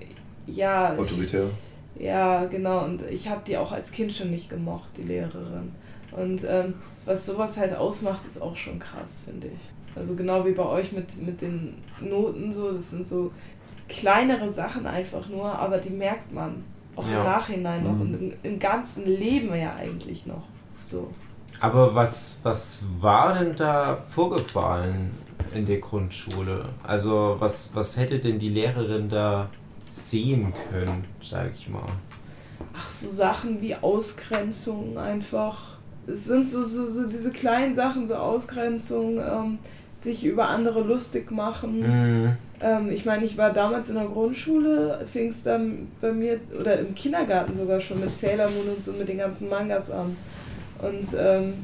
ja. 0.47 0.95
Autoritär. 0.97 1.45
Ich, 1.95 2.05
ja, 2.05 2.45
genau. 2.47 2.85
Und 2.85 3.03
ich 3.09 3.29
habe 3.29 3.43
die 3.47 3.57
auch 3.57 3.73
als 3.73 3.93
Kind 3.93 4.13
schon 4.13 4.31
nicht 4.31 4.51
gemocht, 4.51 4.89
die 4.97 5.03
Lehrerin. 5.03 5.73
Und 6.11 6.45
ähm, 6.49 6.75
was 7.05 7.25
sowas 7.25 7.57
halt 7.57 7.75
ausmacht, 7.75 8.27
ist 8.27 8.43
auch 8.43 8.57
schon 8.57 8.79
krass, 8.79 9.23
finde 9.25 9.47
ich. 9.47 9.97
Also 9.97 10.15
genau 10.17 10.45
wie 10.45 10.53
bei 10.53 10.65
euch 10.65 10.93
mit, 10.93 11.23
mit 11.25 11.41
den 11.41 11.75
Noten 12.01 12.53
so, 12.53 12.73
das 12.73 12.91
sind 12.91 13.07
so 13.07 13.33
kleinere 13.89 14.51
Sachen 14.51 14.87
einfach 14.87 15.29
nur, 15.29 15.47
aber 15.47 15.79
die 15.79 15.91
merkt 15.91 16.33
man 16.33 16.65
auch 16.97 17.09
ja. 17.09 17.19
im 17.19 17.25
Nachhinein 17.25 17.85
noch 17.85 17.95
mhm. 17.95 18.01
und 18.01 18.15
im, 18.15 18.33
im 18.43 18.59
ganzen 18.59 19.07
Leben 19.07 19.55
ja 19.55 19.75
eigentlich 19.77 20.27
noch. 20.27 20.43
So. 20.85 21.11
Aber 21.61 21.95
was, 21.95 22.41
was 22.43 22.83
war 23.01 23.39
denn 23.39 23.57
da 23.57 23.97
vorgefallen 23.97 25.11
in 25.55 25.67
der 25.67 25.79
Grundschule? 25.79 26.67
Also 26.83 27.37
was, 27.39 27.75
was 27.75 27.97
hätte 27.97 28.19
denn 28.19 28.39
die 28.39 28.51
Lehrerin 28.51 29.09
da 29.09 29.49
sehen 29.89 30.53
können, 30.71 31.05
sag 31.23 31.53
ich 31.55 31.69
mal? 31.69 31.87
Ach, 32.77 32.91
so 32.91 33.11
Sachen 33.11 33.61
wie 33.61 33.75
Ausgrenzung 33.75 34.99
einfach. 34.99 35.77
Es 36.07 36.27
sind 36.27 36.47
so, 36.47 36.65
so, 36.65 36.89
so 36.89 37.07
diese 37.07 37.33
kleinen 37.33 37.75
Sachen, 37.75 38.07
so 38.07 38.15
Ausgrenzung, 38.15 39.19
ähm, 39.19 39.59
sich 39.99 40.25
über 40.25 40.49
andere 40.49 40.83
lustig 40.83 41.31
machen. 41.31 41.81
Mhm. 41.81 42.37
Ähm, 42.61 42.91
ich 42.91 43.05
meine, 43.05 43.25
ich 43.25 43.37
war 43.37 43.53
damals 43.53 43.89
in 43.89 43.97
der 43.97 44.07
Grundschule, 44.07 45.07
fing 45.11 45.29
es 45.29 45.43
dann 45.43 45.89
bei 46.01 46.13
mir, 46.13 46.41
oder 46.59 46.79
im 46.79 46.95
Kindergarten 46.95 47.57
sogar 47.57 47.81
schon 47.81 48.01
mit 48.01 48.17
Sailor 48.17 48.49
Moon 48.51 48.69
und 48.77 48.83
so 48.83 48.93
mit 48.93 49.09
den 49.09 49.19
ganzen 49.19 49.49
Mangas 49.49 49.91
an. 49.91 50.17
Und 50.83 51.07
ähm, 51.19 51.55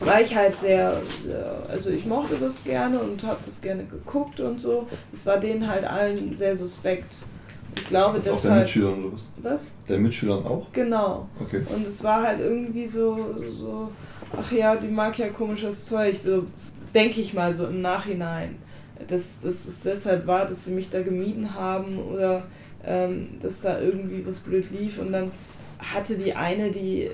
war 0.00 0.20
ich 0.20 0.34
halt 0.34 0.56
sehr, 0.56 0.94
sehr, 1.22 1.62
also 1.68 1.90
ich 1.90 2.06
mochte 2.06 2.36
das 2.36 2.62
gerne 2.64 2.98
und 2.98 3.22
habe 3.24 3.38
das 3.44 3.60
gerne 3.60 3.84
geguckt 3.84 4.40
und 4.40 4.60
so. 4.60 4.86
Es 5.12 5.26
war 5.26 5.38
denen 5.38 5.68
halt 5.68 5.84
allen 5.84 6.36
sehr 6.36 6.56
suspekt. 6.56 7.24
Ich 7.76 7.84
glaube, 7.84 8.16
das 8.16 8.28
auch 8.28 8.40
der 8.40 8.56
Mitschülern 8.56 9.04
oder 9.04 9.12
was? 9.14 9.22
Was? 9.42 9.70
Der 9.88 9.98
Mitschülern 9.98 10.44
auch? 10.44 10.66
Genau. 10.72 11.28
Okay. 11.40 11.62
Und 11.74 11.86
es 11.86 12.02
war 12.02 12.22
halt 12.22 12.40
irgendwie 12.40 12.86
so, 12.86 13.36
so, 13.40 13.90
ach 14.36 14.50
ja, 14.52 14.76
die 14.76 14.88
mag 14.88 15.18
ja 15.18 15.28
komisches 15.28 15.86
Zeug, 15.86 16.16
so 16.16 16.44
denke 16.94 17.20
ich 17.20 17.34
mal 17.34 17.52
so 17.52 17.66
im 17.66 17.80
Nachhinein. 17.80 18.56
Dass, 19.06 19.40
dass 19.40 19.66
es 19.66 19.82
deshalb 19.82 20.26
war, 20.26 20.46
dass 20.46 20.64
sie 20.64 20.72
mich 20.72 20.90
da 20.90 21.02
gemieden 21.02 21.54
haben 21.54 21.98
oder 21.98 22.42
ähm, 22.84 23.38
dass 23.40 23.60
da 23.60 23.80
irgendwie 23.80 24.26
was 24.26 24.40
blöd 24.40 24.66
lief 24.72 24.98
und 24.98 25.12
dann 25.12 25.30
hatte 25.78 26.16
die 26.16 26.34
eine, 26.34 26.72
die 26.72 27.10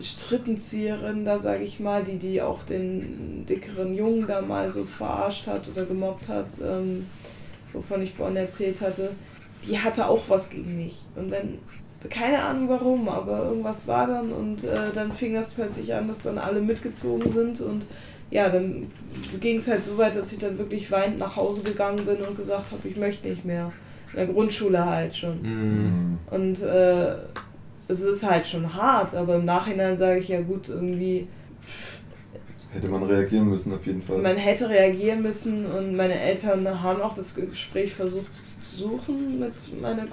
Strippenzieherin 0.00 1.24
da, 1.24 1.38
sage 1.38 1.64
ich 1.64 1.80
mal, 1.80 2.04
die, 2.04 2.18
die 2.18 2.42
auch 2.42 2.62
den 2.62 3.46
dickeren 3.46 3.94
Jungen 3.94 4.26
da 4.26 4.42
mal 4.42 4.70
so 4.70 4.84
verarscht 4.84 5.46
hat 5.46 5.68
oder 5.68 5.84
gemobbt 5.84 6.28
hat, 6.28 6.48
ähm, 6.62 7.06
wovon 7.72 8.02
ich 8.02 8.12
vorhin 8.12 8.36
erzählt 8.36 8.80
hatte, 8.80 9.12
die 9.66 9.78
hatte 9.78 10.06
auch 10.08 10.22
was 10.28 10.50
gegen 10.50 10.76
mich. 10.76 11.02
Und 11.14 11.30
dann, 11.30 11.58
keine 12.10 12.42
Ahnung 12.42 12.68
warum, 12.68 13.08
aber 13.08 13.44
irgendwas 13.44 13.88
war 13.88 14.06
dann 14.06 14.30
und 14.32 14.64
äh, 14.64 14.92
dann 14.94 15.12
fing 15.12 15.34
das 15.34 15.54
plötzlich 15.54 15.94
an, 15.94 16.08
dass 16.08 16.22
dann 16.22 16.38
alle 16.38 16.60
mitgezogen 16.60 17.32
sind 17.32 17.60
und 17.62 17.86
ja, 18.30 18.48
dann 18.48 18.90
ging 19.40 19.58
es 19.58 19.68
halt 19.68 19.84
so 19.84 19.96
weit, 19.98 20.16
dass 20.16 20.32
ich 20.32 20.38
dann 20.38 20.58
wirklich 20.58 20.90
weinend 20.90 21.20
nach 21.20 21.36
Hause 21.36 21.70
gegangen 21.70 22.04
bin 22.04 22.16
und 22.16 22.36
gesagt 22.36 22.72
habe, 22.72 22.88
ich 22.88 22.96
möchte 22.96 23.28
nicht 23.28 23.44
mehr. 23.44 23.72
In 24.12 24.18
der 24.18 24.26
Grundschule 24.26 24.84
halt 24.84 25.16
schon. 25.16 25.42
Mhm. 25.42 26.18
Und 26.30 26.62
äh, 26.62 27.16
es 27.88 28.00
ist 28.00 28.28
halt 28.28 28.46
schon 28.46 28.74
hart, 28.74 29.14
aber 29.14 29.36
im 29.36 29.44
Nachhinein 29.44 29.96
sage 29.96 30.18
ich 30.20 30.28
ja 30.28 30.40
gut, 30.40 30.68
irgendwie. 30.68 31.28
Hätte 32.72 32.88
man 32.88 33.04
reagieren 33.04 33.48
müssen, 33.48 33.72
auf 33.72 33.86
jeden 33.86 34.02
Fall. 34.02 34.18
Man 34.18 34.36
hätte 34.36 34.68
reagieren 34.68 35.22
müssen 35.22 35.66
und 35.66 35.96
meine 35.96 36.18
Eltern 36.18 36.82
haben 36.82 37.00
auch 37.00 37.14
das 37.14 37.34
Gespräch 37.34 37.94
versucht 37.94 38.42
zu 38.62 38.76
suchen 38.76 39.38
mit 39.38 39.54
meiner 39.80 40.04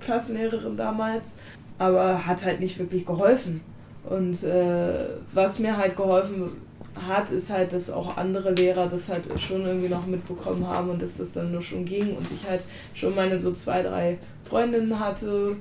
Klassenlehrerin 0.00 0.76
damals, 0.76 1.36
aber 1.78 2.26
hat 2.26 2.44
halt 2.44 2.60
nicht 2.60 2.78
wirklich 2.78 3.04
geholfen. 3.04 3.60
Und 4.08 4.44
äh, 4.44 5.08
was 5.32 5.58
mir 5.58 5.76
halt 5.76 5.96
geholfen 5.96 6.52
hat, 6.94 7.30
ist 7.30 7.50
halt, 7.50 7.72
dass 7.72 7.90
auch 7.90 8.16
andere 8.16 8.52
Lehrer 8.52 8.86
das 8.86 9.08
halt 9.08 9.24
schon 9.42 9.66
irgendwie 9.66 9.88
noch 9.88 10.06
mitbekommen 10.06 10.66
haben 10.66 10.90
und 10.90 11.02
dass 11.02 11.18
das 11.18 11.32
dann 11.32 11.52
nur 11.52 11.60
schon 11.60 11.84
ging 11.84 12.16
und 12.16 12.26
ich 12.32 12.48
halt 12.48 12.62
schon 12.94 13.14
meine 13.14 13.38
so 13.38 13.52
zwei, 13.52 13.82
drei 13.82 14.18
Freundinnen 14.44 14.98
hatte 14.98 15.56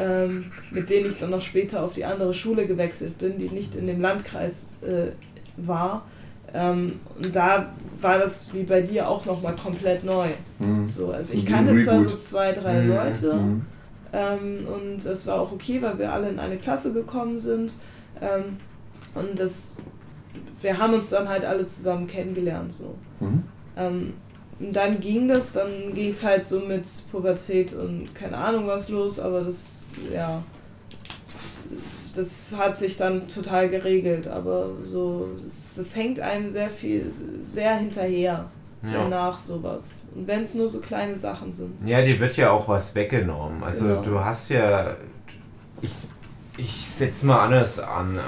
ähm, 0.00 0.50
mit 0.70 0.88
denen 0.88 1.10
ich 1.10 1.18
dann 1.18 1.30
noch 1.30 1.42
später 1.42 1.82
auf 1.82 1.92
die 1.92 2.04
andere 2.04 2.32
Schule 2.32 2.66
gewechselt 2.66 3.18
bin, 3.18 3.38
die 3.38 3.50
nicht 3.50 3.76
in 3.76 3.86
dem 3.86 4.00
Landkreis 4.00 4.70
äh, 4.82 5.10
war. 5.56 6.06
Ähm, 6.54 7.00
und 7.16 7.36
da 7.36 7.72
war 8.00 8.18
das 8.18 8.52
wie 8.54 8.62
bei 8.62 8.80
dir 8.80 9.08
auch 9.08 9.26
nochmal 9.26 9.54
komplett 9.54 10.02
neu. 10.04 10.28
Mhm. 10.58 10.88
So, 10.88 11.12
also 11.12 11.34
ich 11.34 11.44
kannte 11.44 11.78
zwar 11.84 12.02
so 12.02 12.16
zwei, 12.16 12.52
drei 12.52 12.80
mhm. 12.80 12.88
Leute 12.88 13.34
mhm. 13.34 13.66
ähm, 14.12 14.66
und 14.66 15.04
das 15.04 15.26
war 15.26 15.38
auch 15.38 15.52
okay, 15.52 15.82
weil 15.82 15.98
wir 15.98 16.12
alle 16.12 16.30
in 16.30 16.38
eine 16.38 16.56
Klasse 16.56 16.94
gekommen 16.94 17.38
sind. 17.38 17.74
Ähm, 18.20 18.56
und 19.14 19.38
das, 19.38 19.74
wir 20.62 20.78
haben 20.78 20.94
uns 20.94 21.10
dann 21.10 21.28
halt 21.28 21.44
alle 21.44 21.66
zusammen 21.66 22.06
kennengelernt. 22.06 22.72
So. 22.72 22.94
Ähm, 24.60 24.66
und 24.66 24.72
dann 24.74 25.00
ging 25.00 25.28
das, 25.28 25.52
dann 25.52 25.94
ging 25.94 26.10
es 26.10 26.24
halt 26.24 26.44
so 26.44 26.60
mit 26.60 26.86
Pubertät 27.10 27.72
und 27.74 28.14
keine 28.14 28.36
Ahnung 28.36 28.66
was 28.66 28.88
los, 28.88 29.18
aber 29.18 29.42
das, 29.42 29.92
ja, 30.12 30.42
das 32.14 32.54
hat 32.56 32.76
sich 32.76 32.96
dann 32.96 33.28
total 33.28 33.68
geregelt, 33.68 34.28
aber 34.28 34.70
so, 34.84 35.28
das, 35.42 35.74
das 35.76 35.96
hängt 35.96 36.20
einem 36.20 36.48
sehr 36.48 36.70
viel, 36.70 37.10
sehr 37.40 37.76
hinterher, 37.76 38.50
sehr 38.82 39.00
ja. 39.00 39.08
nach 39.08 39.38
sowas. 39.38 40.06
Und 40.14 40.26
wenn 40.26 40.40
es 40.40 40.54
nur 40.54 40.68
so 40.68 40.80
kleine 40.80 41.16
Sachen 41.16 41.52
sind. 41.52 41.86
Ja, 41.86 42.02
dir 42.02 42.18
wird 42.18 42.36
ja 42.36 42.50
auch 42.50 42.68
was 42.68 42.94
weggenommen. 42.94 43.62
Also 43.62 43.86
genau. 43.86 44.02
du 44.02 44.20
hast 44.20 44.50
ja, 44.50 44.96
ich, 45.82 45.94
ich 46.56 46.84
setze 46.84 47.26
mal 47.26 47.44
anders 47.44 47.78
an. 47.78 48.18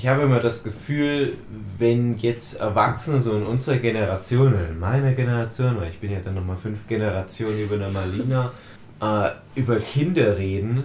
Ich 0.00 0.08
habe 0.08 0.22
immer 0.22 0.40
das 0.40 0.64
Gefühl, 0.64 1.34
wenn 1.76 2.16
jetzt 2.16 2.58
Erwachsene 2.58 3.20
so 3.20 3.36
in 3.36 3.42
unserer 3.42 3.76
Generation, 3.76 4.54
in 4.54 4.78
meiner 4.78 5.12
Generation, 5.12 5.78
weil 5.78 5.90
ich 5.90 5.98
bin 5.98 6.10
ja 6.10 6.20
dann 6.20 6.36
nochmal 6.36 6.56
fünf 6.56 6.86
Generationen 6.86 7.62
über 7.62 7.74
eine 7.74 7.92
Malina, 7.92 8.50
äh, 9.02 9.60
über 9.60 9.76
Kinder 9.76 10.38
reden, 10.38 10.84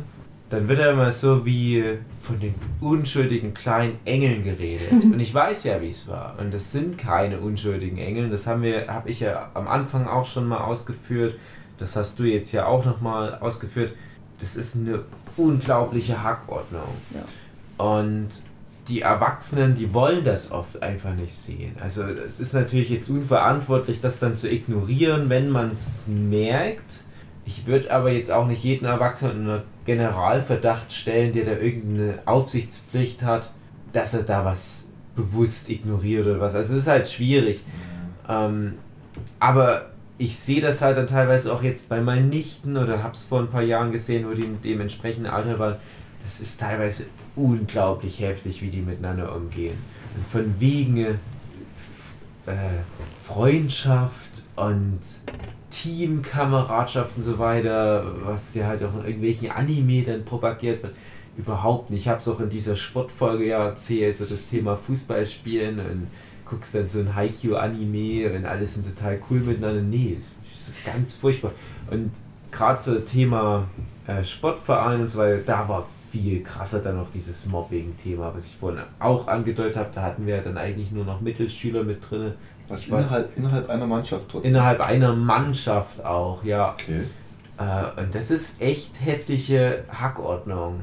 dann 0.50 0.68
wird 0.68 0.80
ja 0.80 0.92
immer 0.92 1.14
so 1.14 1.46
wie 1.46 1.82
von 2.12 2.42
den 2.42 2.56
unschuldigen 2.82 3.54
kleinen 3.54 4.00
Engeln 4.04 4.44
geredet. 4.44 4.92
Und 4.92 5.18
ich 5.22 5.34
weiß 5.34 5.64
ja, 5.64 5.82
wie 5.82 5.88
es 5.88 6.10
war. 6.10 6.38
Und 6.38 6.54
das 6.54 6.74
sind 6.74 6.98
keine 6.98 7.40
unschuldigen 7.40 8.00
Engel. 8.00 8.30
Das 8.30 8.48
haben 8.48 8.64
wir, 8.64 8.90
habe 8.90 9.10
ich 9.10 9.22
ja 9.22 9.50
am 9.54 9.70
Anfang 9.70 10.08
auch 10.08 10.26
schon 10.26 10.46
mal 10.46 10.60
ausgeführt. 10.60 11.36
Das 11.78 11.96
hast 11.96 12.20
du 12.20 12.26
jetzt 12.26 12.52
ja 12.52 12.66
auch 12.66 12.84
nochmal 12.84 13.36
ausgeführt. 13.36 13.94
Das 14.42 14.58
ist 14.58 14.76
eine 14.76 15.04
unglaubliche 15.38 16.22
Hackordnung. 16.22 16.90
Ja. 17.14 17.86
Und 17.86 18.44
die 18.88 19.02
Erwachsenen, 19.02 19.74
die 19.74 19.94
wollen 19.94 20.24
das 20.24 20.52
oft 20.52 20.82
einfach 20.84 21.14
nicht 21.14 21.34
sehen. 21.34 21.76
Also 21.82 22.04
es 22.04 22.40
ist 22.40 22.54
natürlich 22.54 22.90
jetzt 22.90 23.10
unverantwortlich, 23.10 24.00
das 24.00 24.20
dann 24.20 24.36
zu 24.36 24.52
ignorieren, 24.52 25.30
wenn 25.30 25.50
man 25.50 25.72
es 25.72 26.06
merkt. 26.08 27.04
Ich 27.46 27.66
würde 27.66 27.92
aber 27.92 28.12
jetzt 28.12 28.32
auch 28.32 28.48
nicht 28.48 28.64
jeden 28.64 28.86
Erwachsenen 28.86 29.44
in 29.44 29.50
einen 29.50 29.62
Generalverdacht 29.86 30.92
stellen, 30.92 31.34
der 31.34 31.46
da 31.46 31.52
irgendeine 31.52 32.20
Aufsichtspflicht 32.26 33.24
hat, 33.24 33.52
dass 33.92 34.14
er 34.14 34.24
da 34.24 34.46
was 34.46 34.90
bewusst 35.16 35.70
ignoriert 35.70 36.28
oder 36.28 36.40
was. 36.40 36.54
Also 36.54 36.74
es 36.74 36.82
ist 36.82 36.88
halt 36.88 37.08
schwierig. 37.08 37.64
Ähm, 38.28 38.76
aber 39.40 39.88
ich 40.18 40.38
sehe 40.38 40.62
das 40.62 40.82
halt 40.82 40.98
dann 40.98 41.08
teilweise 41.08 41.54
auch 41.54 41.64
jetzt 41.64 41.90
bei 41.90 42.02
meinen 42.02 42.30
Nichten 42.30 42.78
oder 42.78 43.04
habe 43.04 43.14
es 43.14 43.24
vor 43.24 43.40
ein 43.40 43.50
paar 43.50 43.62
Jahren 43.62 43.92
gesehen, 43.92 44.28
wo 44.28 44.34
die 44.34 44.44
in 44.44 44.62
dem 44.62 44.82
entsprechenden 44.82 45.32
Alter 45.32 45.60
waren. 45.60 45.76
Das 46.24 46.40
ist 46.40 46.60
teilweise 46.60 47.06
unglaublich 47.36 48.20
heftig, 48.22 48.62
wie 48.62 48.70
die 48.70 48.82
miteinander 48.82 49.36
umgehen. 49.36 49.78
Und 50.16 50.26
von 50.26 50.56
wegen 50.60 50.98
äh, 50.98 51.16
Freundschaft 53.22 54.44
und 54.56 55.00
Teamkameradschaft 55.70 57.18
und 57.18 57.24
so 57.24 57.38
weiter, 57.38 58.06
was 58.24 58.56
ja 58.56 58.68
halt 58.68 58.84
auch 58.84 58.94
in 59.00 59.06
irgendwelchen 59.06 59.52
Anime 59.52 60.04
dann 60.04 60.24
propagiert 60.24 60.84
wird, 60.84 60.96
überhaupt 61.38 61.90
nicht. 61.90 62.02
Ich 62.02 62.08
habe 62.08 62.20
es 62.20 62.28
auch 62.28 62.40
in 62.40 62.50
dieser 62.50 62.76
Sportfolge 62.76 63.48
ja 63.48 63.66
erzählt, 63.66 64.16
so 64.16 64.26
das 64.26 64.48
Thema 64.48 64.78
Fußballspielen 64.78 65.80
und 65.80 66.08
guckst 66.46 66.76
dann 66.76 66.88
so 66.88 67.00
ein 67.00 67.16
Haikyuu-Anime 67.16 68.34
und 68.36 68.46
alles 68.46 68.76
sind 68.76 68.86
total 68.86 69.20
cool 69.30 69.40
miteinander. 69.40 69.82
Nee, 69.82 70.16
es 70.18 70.36
ist 70.54 70.86
ganz 70.86 71.16
furchtbar. 71.16 71.52
Und 71.90 72.12
gerade 72.52 72.82
so 72.82 72.96
Thema 73.00 73.68
äh, 74.08 74.24
Sportverein 74.24 75.02
und 75.02 75.08
so 75.08 75.20
weiter, 75.20 75.40
da 75.40 75.68
war 75.68 75.86
viel 76.16 76.44
krasser 76.44 76.80
dann 76.80 76.96
noch 76.96 77.12
dieses 77.12 77.46
Mobbing-Thema, 77.46 78.34
was 78.34 78.48
ich 78.48 78.56
vorhin 78.56 78.82
auch 79.00 79.28
angedeutet 79.28 79.76
habe. 79.76 79.90
Da 79.94 80.02
hatten 80.02 80.26
wir 80.26 80.38
dann 80.38 80.58
eigentlich 80.58 80.92
nur 80.92 81.04
noch 81.04 81.20
Mittelschüler 81.20 81.84
mit 81.84 82.10
drin. 82.10 82.34
Was 82.70 82.88
innerhalb, 82.88 83.38
innerhalb 83.38 83.70
einer 83.70 83.86
Mannschaft 83.86 84.24
trotzdem? 84.30 84.52
Innerhalb 84.52 84.80
einer 84.80 85.14
Mannschaft 85.14 86.04
auch, 86.04 86.44
ja. 86.44 86.74
Okay. 86.74 87.02
Äh, 87.58 88.02
und 88.02 88.16
das 88.16 88.32
ist 88.32 88.62
echt 88.62 89.04
heftige 89.04 89.84
Hackordnung. 89.90 90.82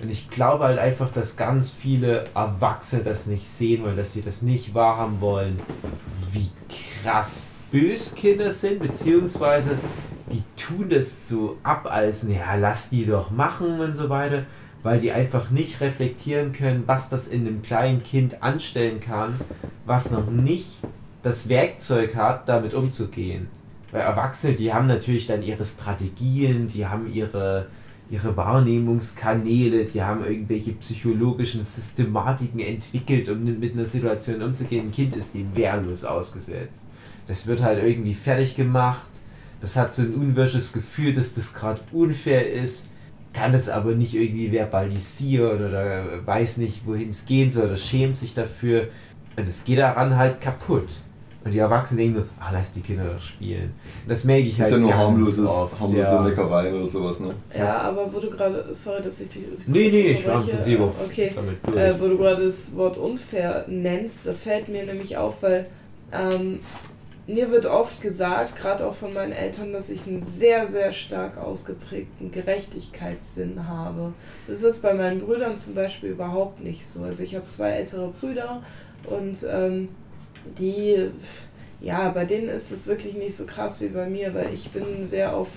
Und 0.00 0.08
ich 0.08 0.30
glaube 0.30 0.64
halt 0.64 0.78
einfach, 0.78 1.10
dass 1.10 1.36
ganz 1.36 1.70
viele 1.70 2.26
Erwachsene 2.34 3.02
das 3.02 3.26
nicht 3.26 3.44
sehen 3.44 3.82
wollen, 3.82 3.96
dass 3.96 4.12
sie 4.12 4.22
das 4.22 4.40
nicht 4.40 4.72
wahrhaben 4.72 5.20
wollen, 5.20 5.58
wie 6.32 6.48
krass 7.02 7.48
bös 7.72 8.14
Kinder 8.14 8.50
sind, 8.50 8.80
beziehungsweise 8.80 9.76
die 10.32 10.42
tun 10.56 10.88
das 10.88 11.28
so 11.28 11.58
ab 11.64 11.88
als, 11.90 12.26
ja, 12.28 12.54
lass 12.54 12.88
die 12.88 13.04
doch 13.04 13.30
machen 13.30 13.80
und 13.80 13.94
so 13.94 14.08
weiter, 14.08 14.44
weil 14.82 15.00
die 15.00 15.12
einfach 15.12 15.50
nicht 15.50 15.80
reflektieren 15.80 16.52
können, 16.52 16.84
was 16.86 17.08
das 17.08 17.28
in 17.28 17.46
einem 17.46 17.62
kleinen 17.62 18.02
Kind 18.02 18.42
anstellen 18.42 19.00
kann, 19.00 19.34
was 19.86 20.10
noch 20.10 20.30
nicht 20.30 20.78
das 21.22 21.48
Werkzeug 21.48 22.16
hat, 22.16 22.48
damit 22.48 22.74
umzugehen. 22.74 23.48
Weil 23.90 24.02
Erwachsene, 24.02 24.54
die 24.54 24.72
haben 24.72 24.86
natürlich 24.86 25.26
dann 25.26 25.42
ihre 25.42 25.64
Strategien, 25.64 26.66
die 26.68 26.86
haben 26.86 27.12
ihre, 27.12 27.66
ihre 28.08 28.36
Wahrnehmungskanäle, 28.36 29.84
die 29.84 30.02
haben 30.02 30.24
irgendwelche 30.24 30.72
psychologischen 30.72 31.62
Systematiken 31.62 32.60
entwickelt, 32.60 33.28
um 33.28 33.40
mit 33.40 33.74
einer 33.74 33.84
Situation 33.84 34.40
umzugehen. 34.42 34.86
Ein 34.86 34.92
Kind 34.92 35.16
ist 35.16 35.34
dem 35.34 35.54
wehrlos 35.54 36.04
ausgesetzt. 36.04 36.88
Das 37.26 37.46
wird 37.46 37.62
halt 37.62 37.82
irgendwie 37.82 38.14
fertig 38.14 38.54
gemacht 38.54 39.20
das 39.60 39.76
hat 39.76 39.92
so 39.92 40.02
ein 40.02 40.14
unwirsches 40.14 40.72
Gefühl, 40.72 41.12
dass 41.12 41.34
das 41.34 41.52
gerade 41.52 41.82
unfair 41.92 42.50
ist, 42.50 42.88
kann 43.32 43.54
es 43.54 43.68
aber 43.68 43.94
nicht 43.94 44.14
irgendwie 44.14 44.48
verbalisieren 44.48 45.68
oder 45.68 46.26
weiß 46.26 46.56
nicht, 46.56 46.86
wohin 46.86 47.08
es 47.08 47.26
gehen 47.26 47.50
soll 47.50 47.66
oder 47.66 47.76
schämt 47.76 48.16
sich 48.16 48.34
dafür. 48.34 48.88
Und 49.36 49.46
es 49.46 49.64
geht 49.64 49.78
daran 49.78 50.16
halt 50.16 50.40
kaputt. 50.40 50.88
Und 51.42 51.54
die 51.54 51.58
Erwachsenen 51.58 51.98
denken 51.98 52.14
nur, 52.16 52.26
ach, 52.38 52.52
lass 52.52 52.74
die 52.74 52.80
Kinder 52.80 53.04
doch 53.04 53.20
spielen. 53.20 53.72
Das 54.06 54.24
merke 54.24 54.42
ich 54.42 54.60
halt. 54.60 54.72
Das 54.72 54.78
ist 54.78 54.82
ja 54.82 54.86
nur 54.86 54.94
harmloses, 54.94 55.46
oft, 55.46 55.80
harmlose 55.80 56.02
ja. 56.02 56.26
Leckereien 56.26 56.74
oder 56.74 56.86
sowas, 56.86 57.20
ne? 57.20 57.34
Ja, 57.56 57.78
aber 57.78 58.12
wo 58.12 58.20
du 58.20 58.28
gerade, 58.28 58.66
sorry, 58.74 59.02
dass 59.02 59.22
ich 59.22 59.28
dich. 59.28 59.44
Nee, 59.66 59.88
nee, 59.88 60.00
ich 60.08 60.26
war 60.26 60.42
im 60.42 60.48
Prinzip 60.48 60.80
auch 60.80 60.92
okay. 61.02 61.32
damit 61.34 61.78
äh, 61.78 61.98
Wo 61.98 62.08
du 62.08 62.18
gerade 62.18 62.44
das 62.44 62.76
Wort 62.76 62.98
unfair 62.98 63.64
nennst, 63.68 64.26
da 64.26 64.34
fällt 64.34 64.68
mir 64.68 64.84
nämlich 64.84 65.16
auf, 65.16 65.42
weil 65.42 65.66
ähm, 66.12 66.58
mir 67.34 67.50
wird 67.50 67.66
oft 67.66 68.00
gesagt, 68.00 68.56
gerade 68.56 68.86
auch 68.86 68.94
von 68.94 69.12
meinen 69.12 69.32
Eltern, 69.32 69.72
dass 69.72 69.90
ich 69.90 70.06
einen 70.06 70.22
sehr, 70.22 70.66
sehr 70.66 70.92
stark 70.92 71.38
ausgeprägten 71.38 72.30
Gerechtigkeitssinn 72.30 73.68
habe. 73.68 74.12
Das 74.46 74.62
ist 74.62 74.82
bei 74.82 74.94
meinen 74.94 75.20
Brüdern 75.20 75.56
zum 75.56 75.74
Beispiel 75.74 76.10
überhaupt 76.10 76.60
nicht 76.60 76.86
so. 76.86 77.02
Also 77.02 77.22
ich 77.22 77.34
habe 77.34 77.46
zwei 77.46 77.70
ältere 77.70 78.08
Brüder 78.08 78.62
und 79.04 79.46
ähm, 79.50 79.88
die, 80.58 81.10
ja, 81.80 82.08
bei 82.10 82.24
denen 82.24 82.48
ist 82.48 82.72
es 82.72 82.86
wirklich 82.86 83.14
nicht 83.14 83.36
so 83.36 83.46
krass 83.46 83.80
wie 83.80 83.88
bei 83.88 84.06
mir, 84.06 84.34
weil 84.34 84.52
ich 84.52 84.70
bin 84.70 85.06
sehr 85.06 85.34
auf 85.34 85.48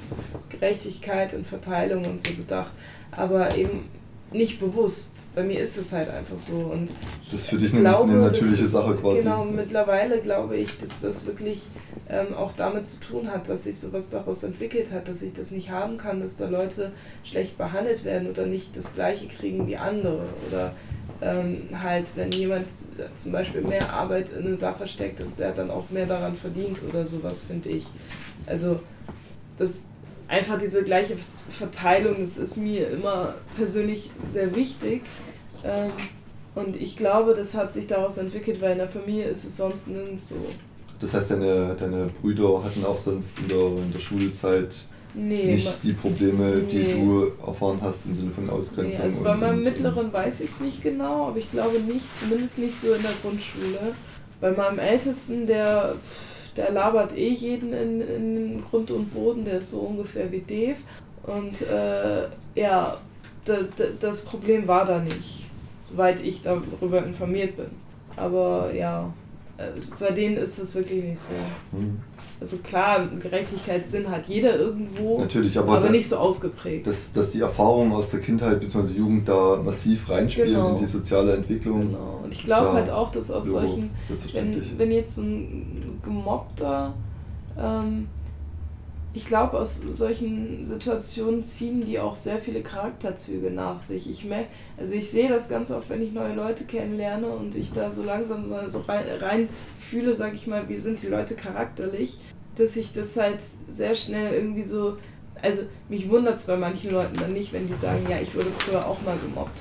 Gerechtigkeit 0.50 1.34
und 1.34 1.48
Verteilung 1.48 2.06
und 2.06 2.22
so 2.22 2.34
bedacht. 2.34 2.72
Aber 3.12 3.56
eben 3.56 3.90
nicht 4.34 4.60
bewusst. 4.60 5.12
Bei 5.36 5.44
mir 5.44 5.60
ist 5.60 5.78
es 5.78 5.92
halt 5.92 6.10
einfach 6.10 6.38
so. 6.38 6.56
Und 6.56 6.92
das 7.32 7.42
ist 7.42 7.50
für 7.50 7.58
dich 7.58 7.72
eine, 7.74 7.82
glaube, 7.82 8.12
eine 8.12 8.22
natürliche 8.22 8.64
ist, 8.64 8.72
Sache 8.72 8.96
quasi. 8.96 9.24
Genau, 9.24 9.46
mittlerweile 9.46 10.20
glaube 10.20 10.58
ich, 10.58 10.78
dass 10.80 11.02
das 11.02 11.26
wirklich 11.26 11.64
ähm, 12.10 12.34
auch 12.34 12.52
damit 12.52 12.86
zu 12.86 13.00
tun 13.00 13.30
hat, 13.32 13.50
dass 13.50 13.64
sich 13.64 13.78
sowas 13.78 14.10
daraus 14.10 14.44
entwickelt 14.44 14.92
hat, 14.92 15.08
dass 15.08 15.22
ich 15.22 15.34
das 15.34 15.52
nicht 15.52 15.72
haben 15.72 15.98
kann, 15.98 16.20
dass 16.20 16.38
da 16.38 16.48
Leute 16.48 16.92
schlecht 17.24 17.58
behandelt 17.58 18.04
werden 18.04 18.30
oder 18.30 18.46
nicht 18.46 18.76
das 18.76 18.94
Gleiche 18.94 19.28
kriegen 19.28 19.68
wie 19.68 19.78
andere. 19.78 20.26
Oder 20.48 20.74
ähm, 21.22 21.70
halt, 21.82 22.06
wenn 22.16 22.32
jemand 22.32 22.66
zum 23.16 23.32
Beispiel 23.32 23.62
mehr 23.62 23.94
Arbeit 23.94 24.30
in 24.30 24.46
eine 24.46 24.58
Sache 24.58 24.88
steckt, 24.88 25.20
dass 25.20 25.36
der 25.36 25.52
dann 25.52 25.72
auch 25.72 25.90
mehr 25.90 26.06
daran 26.06 26.36
verdient 26.36 26.78
oder 26.88 27.06
sowas, 27.06 27.42
finde 27.48 27.70
ich. 27.70 27.88
Also, 28.46 28.80
das 29.58 29.84
einfach 30.34 30.58
diese 30.58 30.84
gleiche 30.84 31.16
Verteilung, 31.50 32.16
das 32.20 32.38
ist 32.38 32.58
mir 32.58 32.90
immer 32.90 33.36
persönlich 33.56 34.10
sehr 34.32 34.56
wichtig. 34.56 35.04
Ähm, 35.64 35.92
und 36.56 36.76
ich 36.76 36.96
glaube, 36.96 37.34
das 37.36 37.54
hat 37.54 37.72
sich 37.72 37.88
daraus 37.88 38.18
entwickelt, 38.18 38.60
weil 38.62 38.74
in 38.74 38.80
der 38.80 38.88
Familie 38.88 39.26
ist 39.26 39.44
es 39.44 39.58
sonst 39.58 39.88
nirgends 39.88 40.30
so. 40.30 40.36
Das 41.00 41.14
heißt, 41.14 41.32
deine, 41.32 41.76
deine 41.80 42.10
Brüder 42.22 42.64
hatten 42.64 42.84
auch 42.86 43.00
sonst 43.00 43.38
in 43.40 43.48
der, 43.48 43.68
in 43.68 43.92
der 43.92 44.00
Schulzeit 44.00 44.70
nee, 45.14 45.54
nicht 45.54 45.84
die 45.84 45.94
Probleme, 45.94 46.56
nee. 46.56 46.72
die 46.72 46.94
du 46.94 47.32
erfahren 47.46 47.80
hast 47.82 48.06
im 48.06 48.16
Sinne 48.16 48.32
von 48.32 48.50
Ausgrenzung? 48.50 49.00
Nee, 49.00 49.06
also 49.06 49.22
bei 49.22 49.36
meinem 49.36 49.64
Mittleren 49.64 50.12
weiß 50.12 50.42
ich 50.42 50.50
es 50.50 50.60
nicht 50.60 50.82
genau, 50.82 51.28
aber 51.28 51.38
ich 51.38 51.52
glaube 51.52 51.80
nicht, 51.80 52.06
zumindest 52.20 52.58
nicht 52.60 52.80
so 52.80 52.94
in 52.94 53.02
der 53.02 53.12
Grundschule. 53.22 53.94
Bei 54.42 54.52
meinem 54.52 54.80
Ältesten, 54.80 55.46
der 55.48 55.96
der 56.56 56.72
labert 56.72 57.16
eh 57.18 57.30
jeden 57.30 57.74
in, 57.74 58.02
in 58.02 58.64
Grund 58.70 58.92
und 58.92 59.14
Boden, 59.14 59.46
der 59.46 59.60
ist 59.60 59.72
so 59.72 59.80
ungefähr 59.80 60.32
wie 60.32 60.42
Dave. 60.42 60.78
Und 61.24 61.62
äh, 61.62 62.28
ja, 62.56 62.98
das 64.00 64.22
Problem 64.22 64.68
war 64.68 64.86
da 64.86 65.00
nicht, 65.00 65.46
soweit 65.86 66.22
ich 66.22 66.44
darüber 66.44 67.06
informiert 67.06 67.58
bin. 67.58 67.68
Aber 68.16 68.72
ja, 68.74 69.12
äh, 69.58 69.70
bei 70.00 70.12
denen 70.12 70.38
ist 70.38 70.60
es 70.60 70.76
wirklich 70.76 71.04
nicht 71.04 71.22
so. 71.22 71.78
Hm. 71.78 72.00
Also 72.42 72.58
klar, 72.58 73.08
Gerechtigkeitssinn 73.22 74.10
hat 74.10 74.28
jeder 74.28 74.58
irgendwo, 74.58 75.20
Natürlich, 75.20 75.58
aber, 75.58 75.78
aber 75.78 75.90
nicht 75.90 76.10
so 76.10 76.18
ausgeprägt. 76.18 76.86
Dass, 76.86 77.14
dass 77.14 77.32
die 77.32 77.40
Erfahrungen 77.40 77.94
aus 77.94 78.12
der 78.12 78.20
Kindheit 78.20 78.60
bzw. 78.60 78.94
Jugend 78.94 79.30
da 79.30 79.62
massiv 79.64 80.10
reinspielen 80.10 80.54
genau. 80.54 80.70
in 80.70 80.78
die 80.78 80.86
soziale 80.86 81.36
Entwicklung. 81.36 81.92
Genau. 81.92 82.20
Und 82.24 82.34
ich 82.34 82.44
glaube 82.44 82.74
halt 82.74 82.90
auch, 82.90 83.12
dass 83.12 83.32
aus 83.32 83.46
solchen, 83.46 83.92
wenn, 84.34 84.78
wenn 84.78 84.92
jetzt 84.92 85.16
so 85.16 85.22
ein 85.22 86.00
gemobbter, 86.04 86.94
ähm, 87.58 88.08
ich 89.16 89.26
glaube, 89.26 89.60
aus 89.60 89.80
solchen 89.80 90.66
Situationen 90.66 91.44
ziehen 91.44 91.86
die 91.86 92.00
auch 92.00 92.16
sehr 92.16 92.40
viele 92.40 92.64
Charakterzüge 92.64 93.52
nach 93.52 93.78
sich. 93.78 94.10
Ich 94.10 94.26
merke, 94.26 94.50
also 94.78 94.96
ich 94.96 95.12
sehe 95.12 95.30
das 95.30 95.50
ganz 95.50 95.70
oft, 95.70 95.90
wenn 95.90 96.02
ich 96.02 96.14
neue 96.14 96.34
Leute 96.34 96.66
kennenlerne 96.66 97.28
und 97.28 97.56
ich 97.56 97.72
da 97.72 97.92
so 97.92 98.04
langsam 98.04 98.52
so 98.68 98.80
rein, 98.82 99.06
rein 99.20 99.50
fühle, 99.78 100.16
sag 100.16 100.34
ich 100.34 100.48
mal, 100.48 100.68
wie 100.68 100.78
sind 100.78 101.02
die 101.04 101.08
Leute 101.08 101.36
charakterlich, 101.36 102.18
dass 102.56 102.76
ich 102.76 102.92
das 102.92 103.16
halt 103.16 103.40
sehr 103.40 103.94
schnell 103.94 104.34
irgendwie 104.34 104.64
so, 104.64 104.98
also 105.44 105.62
mich 105.90 106.10
wundert 106.10 106.38
es 106.38 106.46
bei 106.46 106.58
manchen 106.58 106.90
Leuten 106.90 107.18
dann 107.18 107.34
nicht, 107.34 107.54
wenn 107.54 107.68
die 107.68 107.74
sagen, 107.74 108.08
ja, 108.10 108.18
ich 108.20 108.34
wurde 108.34 108.50
früher 108.58 108.88
auch 108.88 109.02
mal 109.04 109.18
gemobbt. 109.24 109.60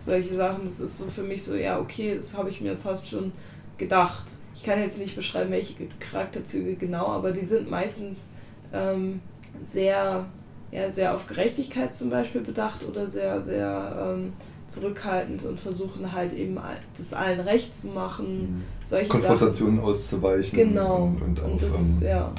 Solche 0.00 0.34
Sachen, 0.34 0.64
das 0.64 0.80
ist 0.80 0.98
so 0.98 1.06
für 1.06 1.22
mich 1.22 1.44
so, 1.44 1.54
ja, 1.54 1.80
okay, 1.80 2.14
das 2.14 2.36
habe 2.36 2.50
ich 2.50 2.60
mir 2.60 2.76
fast 2.76 3.06
schon 3.06 3.32
gedacht 3.78 4.37
ich 4.58 4.64
kann 4.64 4.80
jetzt 4.80 4.98
nicht 4.98 5.14
beschreiben, 5.14 5.52
welche 5.52 5.74
Charakterzüge 6.00 6.74
genau, 6.74 7.06
aber 7.06 7.30
die 7.30 7.44
sind 7.44 7.70
meistens 7.70 8.30
ähm, 8.72 9.20
sehr, 9.62 10.26
ja, 10.72 10.90
sehr 10.90 11.14
auf 11.14 11.28
Gerechtigkeit 11.28 11.94
zum 11.94 12.10
Beispiel 12.10 12.40
bedacht 12.40 12.84
oder 12.84 13.06
sehr, 13.06 13.40
sehr 13.40 14.14
ähm, 14.16 14.32
zurückhaltend 14.66 15.44
und 15.44 15.60
versuchen 15.60 16.12
halt 16.12 16.32
eben 16.32 16.58
das 16.98 17.12
allen 17.12 17.38
recht 17.38 17.76
zu 17.76 17.88
machen. 17.90 18.64
Mhm. 18.90 19.08
Konfrontationen 19.08 19.78
auszuweichen. 19.78 20.58
Genau. 20.58 21.04
Und, 21.04 21.22
und 21.22 21.40
auf 21.40 21.60
das, 21.60 22.02
ähm, 22.02 22.08
ja. 22.08 22.30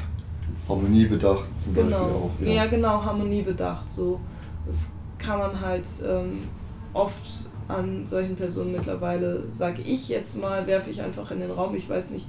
Harmonie 0.68 1.06
bedacht 1.06 1.48
zum 1.64 1.74
genau. 1.74 2.00
Beispiel 2.00 2.16
auch. 2.16 2.32
Ja. 2.42 2.64
ja, 2.64 2.66
genau, 2.68 3.02
Harmonie 3.02 3.44
bedacht. 3.44 3.90
So. 3.90 4.20
Das 4.68 4.92
kann 5.18 5.40
man 5.40 5.62
halt 5.62 5.86
ähm, 6.06 6.40
oft 6.94 7.49
an 7.70 8.06
solchen 8.06 8.36
Personen 8.36 8.72
mittlerweile, 8.72 9.44
sage 9.54 9.82
ich 9.82 10.10
jetzt 10.10 10.42
mal, 10.42 10.68
werfe 10.68 10.90
ich 10.90 11.02
einfach 11.02 11.32
in 11.32 11.40
den 11.40 11.52
Raum. 11.52 11.76
Ich 11.76 11.88
weiß 11.88 12.10
nicht, 12.10 12.28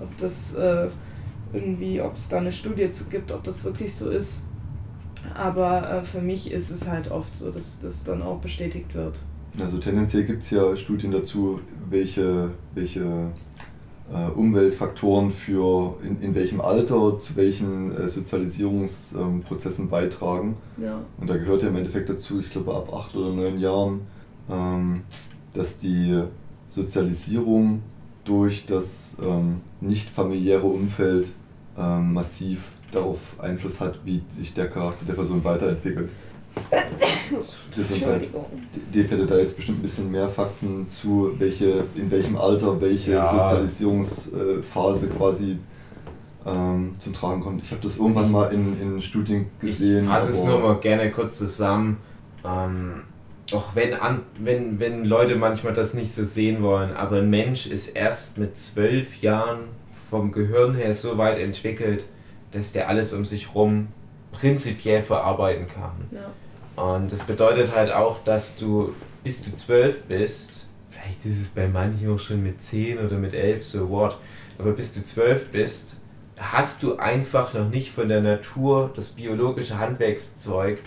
ob 0.00 0.16
das 0.18 0.54
äh, 0.54 0.88
irgendwie, 1.52 2.00
ob 2.00 2.14
es 2.14 2.28
da 2.28 2.38
eine 2.38 2.52
Studie 2.52 2.90
zu 2.90 3.08
gibt, 3.08 3.32
ob 3.32 3.42
das 3.44 3.64
wirklich 3.64 3.94
so 3.94 4.10
ist. 4.10 4.44
Aber 5.34 5.90
äh, 5.90 6.02
für 6.02 6.20
mich 6.20 6.52
ist 6.52 6.70
es 6.70 6.88
halt 6.88 7.10
oft 7.10 7.34
so, 7.34 7.50
dass 7.50 7.80
das 7.80 8.04
dann 8.04 8.22
auch 8.22 8.40
bestätigt 8.40 8.94
wird. 8.94 9.18
Also 9.58 9.78
tendenziell 9.78 10.24
gibt 10.24 10.42
es 10.42 10.50
ja 10.50 10.76
Studien 10.76 11.12
dazu, 11.12 11.60
welche, 11.88 12.50
welche 12.74 13.30
äh, 14.12 14.30
Umweltfaktoren 14.34 15.32
für 15.32 15.96
in, 16.02 16.20
in 16.20 16.34
welchem 16.34 16.60
Alter 16.60 17.16
zu 17.18 17.36
welchen 17.36 17.96
äh, 17.96 18.08
Sozialisierungsprozessen 18.08 19.88
beitragen. 19.88 20.56
Ja. 20.76 21.00
Und 21.18 21.30
da 21.30 21.36
gehört 21.36 21.62
ja 21.62 21.68
im 21.68 21.76
Endeffekt 21.76 22.10
dazu, 22.10 22.40
ich 22.40 22.50
glaube 22.50 22.74
ab 22.74 22.92
acht 22.92 23.14
oder 23.16 23.32
neun 23.32 23.58
Jahren 23.58 23.92
ähm, 23.92 24.00
dass 24.46 25.78
die 25.78 26.22
Sozialisierung 26.68 27.82
durch 28.24 28.66
das 28.66 29.16
ähm, 29.22 29.60
nicht 29.80 30.10
familiäre 30.10 30.66
Umfeld 30.66 31.28
ähm, 31.78 32.12
massiv 32.12 32.60
darauf 32.92 33.18
Einfluss 33.38 33.80
hat, 33.80 34.00
wie 34.04 34.22
sich 34.30 34.54
der 34.54 34.68
Charakter 34.68 35.04
der 35.04 35.14
Person 35.14 35.42
weiterentwickelt. 35.44 36.10
Gesundheit. 37.76 38.28
Dave 38.92 39.08
hätte 39.08 39.26
da 39.26 39.38
jetzt 39.38 39.56
bestimmt 39.56 39.80
ein 39.80 39.82
bisschen 39.82 40.10
mehr 40.10 40.28
Fakten 40.28 40.88
zu, 40.88 41.32
welche, 41.38 41.84
in 41.96 42.10
welchem 42.10 42.36
Alter 42.36 42.80
welche 42.80 43.12
ja. 43.12 43.28
Sozialisierungsphase 43.28 45.08
quasi 45.08 45.58
ähm, 46.46 46.94
zum 46.98 47.12
Tragen 47.12 47.40
kommt. 47.40 47.62
Ich 47.62 47.72
habe 47.72 47.82
das 47.82 47.98
irgendwann 47.98 48.30
mal 48.30 48.52
in, 48.52 48.80
in 48.80 49.02
Studien 49.02 49.46
gesehen. 49.60 50.04
Ich 50.04 50.10
fasse 50.10 50.30
es 50.30 50.44
nur 50.44 50.60
mal 50.60 50.78
gerne 50.78 51.10
kurz 51.10 51.38
zusammen. 51.38 51.96
Ähm, 52.44 53.02
auch 53.52 53.74
wenn, 53.74 53.94
an, 53.94 54.22
wenn, 54.38 54.78
wenn 54.80 55.04
Leute 55.04 55.36
manchmal 55.36 55.74
das 55.74 55.94
nicht 55.94 56.14
so 56.14 56.24
sehen 56.24 56.62
wollen, 56.62 56.92
aber 56.92 57.18
ein 57.18 57.30
Mensch 57.30 57.66
ist 57.66 57.88
erst 57.88 58.38
mit 58.38 58.56
zwölf 58.56 59.20
Jahren 59.20 59.68
vom 60.10 60.32
Gehirn 60.32 60.74
her 60.74 60.94
so 60.94 61.18
weit 61.18 61.38
entwickelt, 61.38 62.06
dass 62.52 62.72
der 62.72 62.88
alles 62.88 63.12
um 63.12 63.24
sich 63.24 63.48
herum 63.48 63.88
prinzipiell 64.32 65.02
verarbeiten 65.02 65.66
kann. 65.68 66.08
Ja. 66.10 66.82
Und 66.82 67.12
das 67.12 67.24
bedeutet 67.24 67.74
halt 67.74 67.92
auch, 67.92 68.22
dass 68.24 68.56
du, 68.56 68.94
bis 69.22 69.44
du 69.44 69.54
zwölf 69.54 70.02
bist, 70.04 70.68
vielleicht 70.88 71.24
ist 71.26 71.40
es 71.40 71.48
bei 71.48 71.68
manchen 71.68 72.12
auch 72.12 72.18
schon 72.18 72.42
mit 72.42 72.60
zehn 72.60 72.98
oder 72.98 73.16
mit 73.16 73.34
elf, 73.34 73.64
so 73.64 73.90
what, 73.90 74.18
aber 74.58 74.72
bis 74.72 74.92
du 74.92 75.02
zwölf 75.02 75.48
bist, 75.48 76.00
hast 76.38 76.82
du 76.82 76.96
einfach 76.96 77.54
noch 77.54 77.68
nicht 77.68 77.92
von 77.92 78.08
der 78.08 78.20
Natur 78.20 78.90
das 78.94 79.10
biologische 79.10 79.78
Handwerkszeug, 79.78 80.80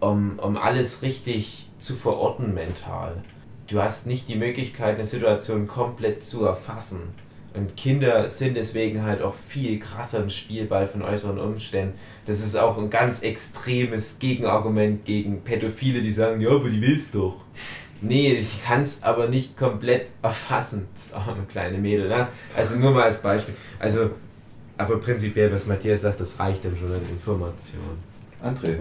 um, 0.00 0.38
um 0.38 0.56
alles 0.56 1.02
richtig 1.02 1.68
zu 1.78 1.94
verorten 1.94 2.54
mental. 2.54 3.22
Du 3.66 3.80
hast 3.80 4.06
nicht 4.06 4.28
die 4.28 4.34
Möglichkeit, 4.34 4.94
eine 4.94 5.04
Situation 5.04 5.66
komplett 5.66 6.22
zu 6.22 6.44
erfassen. 6.44 7.00
Und 7.54 7.76
Kinder 7.76 8.30
sind 8.30 8.56
deswegen 8.56 9.02
halt 9.02 9.22
auch 9.22 9.34
viel 9.48 9.78
krasser 9.80 10.22
ein 10.22 10.30
Spielball 10.30 10.86
von 10.86 11.02
äußeren 11.02 11.38
Umständen. 11.38 11.94
Das 12.26 12.40
ist 12.40 12.56
auch 12.56 12.78
ein 12.78 12.90
ganz 12.90 13.22
extremes 13.22 14.18
Gegenargument 14.20 15.04
gegen 15.04 15.42
Pädophile, 15.42 16.00
die 16.00 16.12
sagen, 16.12 16.40
ja, 16.40 16.50
aber 16.50 16.70
die 16.70 16.80
willst 16.80 17.14
doch. 17.14 17.36
Nee, 18.02 18.32
ich 18.34 18.64
kann 18.64 18.80
es 18.80 19.02
aber 19.02 19.28
nicht 19.28 19.56
komplett 19.56 20.10
erfassen, 20.22 20.88
das 20.94 21.12
arme 21.12 21.44
kleine 21.46 21.78
Mädel. 21.78 22.08
Ne? 22.08 22.28
Also 22.56 22.76
nur 22.76 22.92
mal 22.92 23.02
als 23.02 23.20
Beispiel. 23.20 23.54
Also, 23.78 24.10
aber 24.78 24.98
prinzipiell, 24.98 25.52
was 25.52 25.66
Matthias 25.66 26.02
sagt, 26.02 26.20
das 26.20 26.38
reicht 26.38 26.64
dann 26.64 26.76
schon 26.76 26.92
an 26.92 27.02
Informationen. 27.10 27.98
André. 28.42 28.78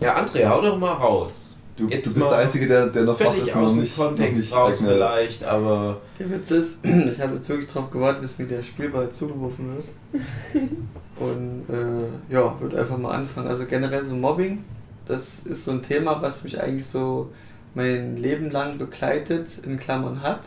Ja, 0.00 0.16
André, 0.16 0.46
hau 0.48 0.60
doch 0.60 0.78
mal 0.78 0.92
raus. 0.92 1.58
Du, 1.76 1.88
du 1.88 1.90
bist 1.90 2.16
der 2.16 2.38
Einzige, 2.38 2.66
der, 2.66 2.86
der 2.86 3.02
noch 3.02 3.18
völlig 3.18 3.54
aus 3.54 3.74
dem 3.74 3.86
Kontext 3.94 4.50
raus 4.50 4.80
vielleicht, 4.80 5.44
aber... 5.44 6.00
Der 6.18 6.30
Witz 6.30 6.50
ist, 6.50 6.78
ich 6.84 7.20
habe 7.20 7.34
jetzt 7.34 7.48
wirklich 7.50 7.70
darauf 7.70 7.90
gewartet, 7.90 8.22
bis 8.22 8.38
mir 8.38 8.46
der 8.46 8.62
Spielball 8.62 9.10
zugeworfen 9.10 9.76
wird. 9.76 10.24
Und 11.18 11.64
äh, 11.68 12.32
ja, 12.32 12.58
würde 12.60 12.80
einfach 12.80 12.96
mal 12.96 13.12
anfangen. 13.12 13.48
Also 13.48 13.66
generell 13.66 14.04
so 14.04 14.14
Mobbing, 14.14 14.64
das 15.06 15.44
ist 15.44 15.66
so 15.66 15.72
ein 15.72 15.82
Thema, 15.82 16.20
was 16.22 16.44
mich 16.44 16.60
eigentlich 16.60 16.86
so 16.86 17.30
mein 17.74 18.16
Leben 18.16 18.50
lang 18.50 18.78
begleitet, 18.78 19.48
in 19.64 19.78
Klammern 19.78 20.22
hat. 20.22 20.42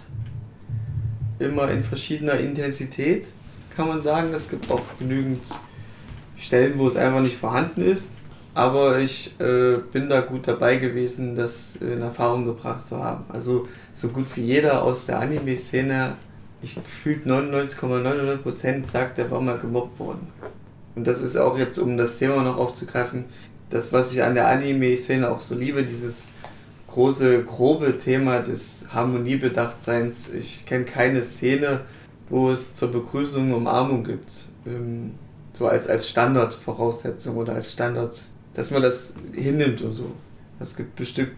Immer 1.38 1.70
in 1.70 1.84
verschiedener 1.84 2.40
Intensität, 2.40 3.26
kann 3.76 3.88
man 3.88 4.02
sagen. 4.02 4.34
Es 4.34 4.50
gibt 4.50 4.72
auch 4.72 4.82
genügend 4.98 5.42
Stellen, 6.38 6.80
wo 6.80 6.88
es 6.88 6.96
einfach 6.96 7.22
nicht 7.22 7.38
vorhanden 7.38 7.84
ist. 7.84 8.10
Aber 8.54 9.00
ich 9.00 9.40
äh, 9.40 9.78
bin 9.92 10.10
da 10.10 10.22
gut 10.22 10.48
dabei 10.48 10.78
gewesen, 10.78 11.36
das 11.36 11.76
in 11.78 12.02
Erfahrung 12.02 12.46
gebracht 12.46 12.86
zu 12.86 13.02
haben. 13.04 13.26
Also 13.30 13.68
so 13.94 14.10
gut 14.10 14.26
wie 14.36 14.42
jeder 14.42 14.84
aus 14.84 15.06
der 15.06 15.20
Anime-Szene, 15.20 16.16
ich 16.62 16.76
gefühlt 16.76 17.26
99,99% 17.26 18.86
sagt, 18.86 19.20
er 19.20 19.32
war 19.32 19.40
mal 19.40 19.58
gemobbt 19.60 20.00
worden. 20.00 20.28
Und 20.96 21.08
das 21.08 21.22
ist 21.22 21.38
auch 21.38 21.58
jetzt, 21.58 21.78
um 21.78 21.98
das 21.98 22.18
Thema 22.18 22.44
noch 22.44 22.58
aufzugreifen, 22.58 23.26
das, 23.70 23.94
was 23.94 24.12
ich 24.12 24.24
an 24.24 24.34
der 24.34 24.48
Anime-Szene 24.48 25.30
auch 25.30 25.42
so 25.42 25.56
liebe, 25.56 25.84
dieses 25.84 26.30
große, 26.88 27.44
grobe 27.44 27.98
Thema 27.98 28.42
des 28.42 28.88
Harmoniebedachtseins. 28.92 30.34
Ich 30.34 30.66
kenne 30.66 30.86
keine 30.86 31.24
Szene, 31.24 31.82
wo 32.30 32.50
es 32.50 32.76
zur 32.76 32.92
Begrüßung 32.92 33.54
Umarmung 33.54 34.04
gibt. 34.04 34.50
Ähm, 34.66 35.12
so 35.54 35.68
als, 35.68 35.88
als 35.88 36.10
Standardvoraussetzung 36.10 37.38
oder 37.38 37.54
als 37.54 37.74
Standard, 37.74 38.18
dass 38.60 38.72
man 38.72 38.82
das 38.82 39.14
hinnimmt 39.32 39.82
und 39.82 39.94
so. 39.94 40.12
Es 40.60 40.76
gibt 40.76 40.98
bestimmt 40.98 41.32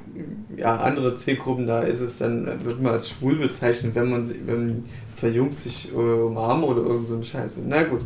ja, 0.57 0.77
andere 0.77 1.15
Zielgruppen, 1.15 1.67
da 1.67 1.83
ist 1.83 2.01
es 2.01 2.17
dann, 2.17 2.65
wird 2.65 2.81
man 2.81 2.93
als 2.93 3.09
schwul 3.09 3.35
bezeichnet, 3.35 3.93
wenn 3.93 4.09
man 4.09 4.27
wenn 4.47 4.85
zwei 5.13 5.27
Jungs 5.27 5.63
sich 5.63 5.93
äh, 5.93 5.95
umarmen 5.95 6.63
oder 6.63 6.81
irgend 6.81 7.05
so 7.05 7.13
eine 7.13 7.23
Scheiße. 7.23 7.59
Na 7.67 7.83
gut. 7.83 8.01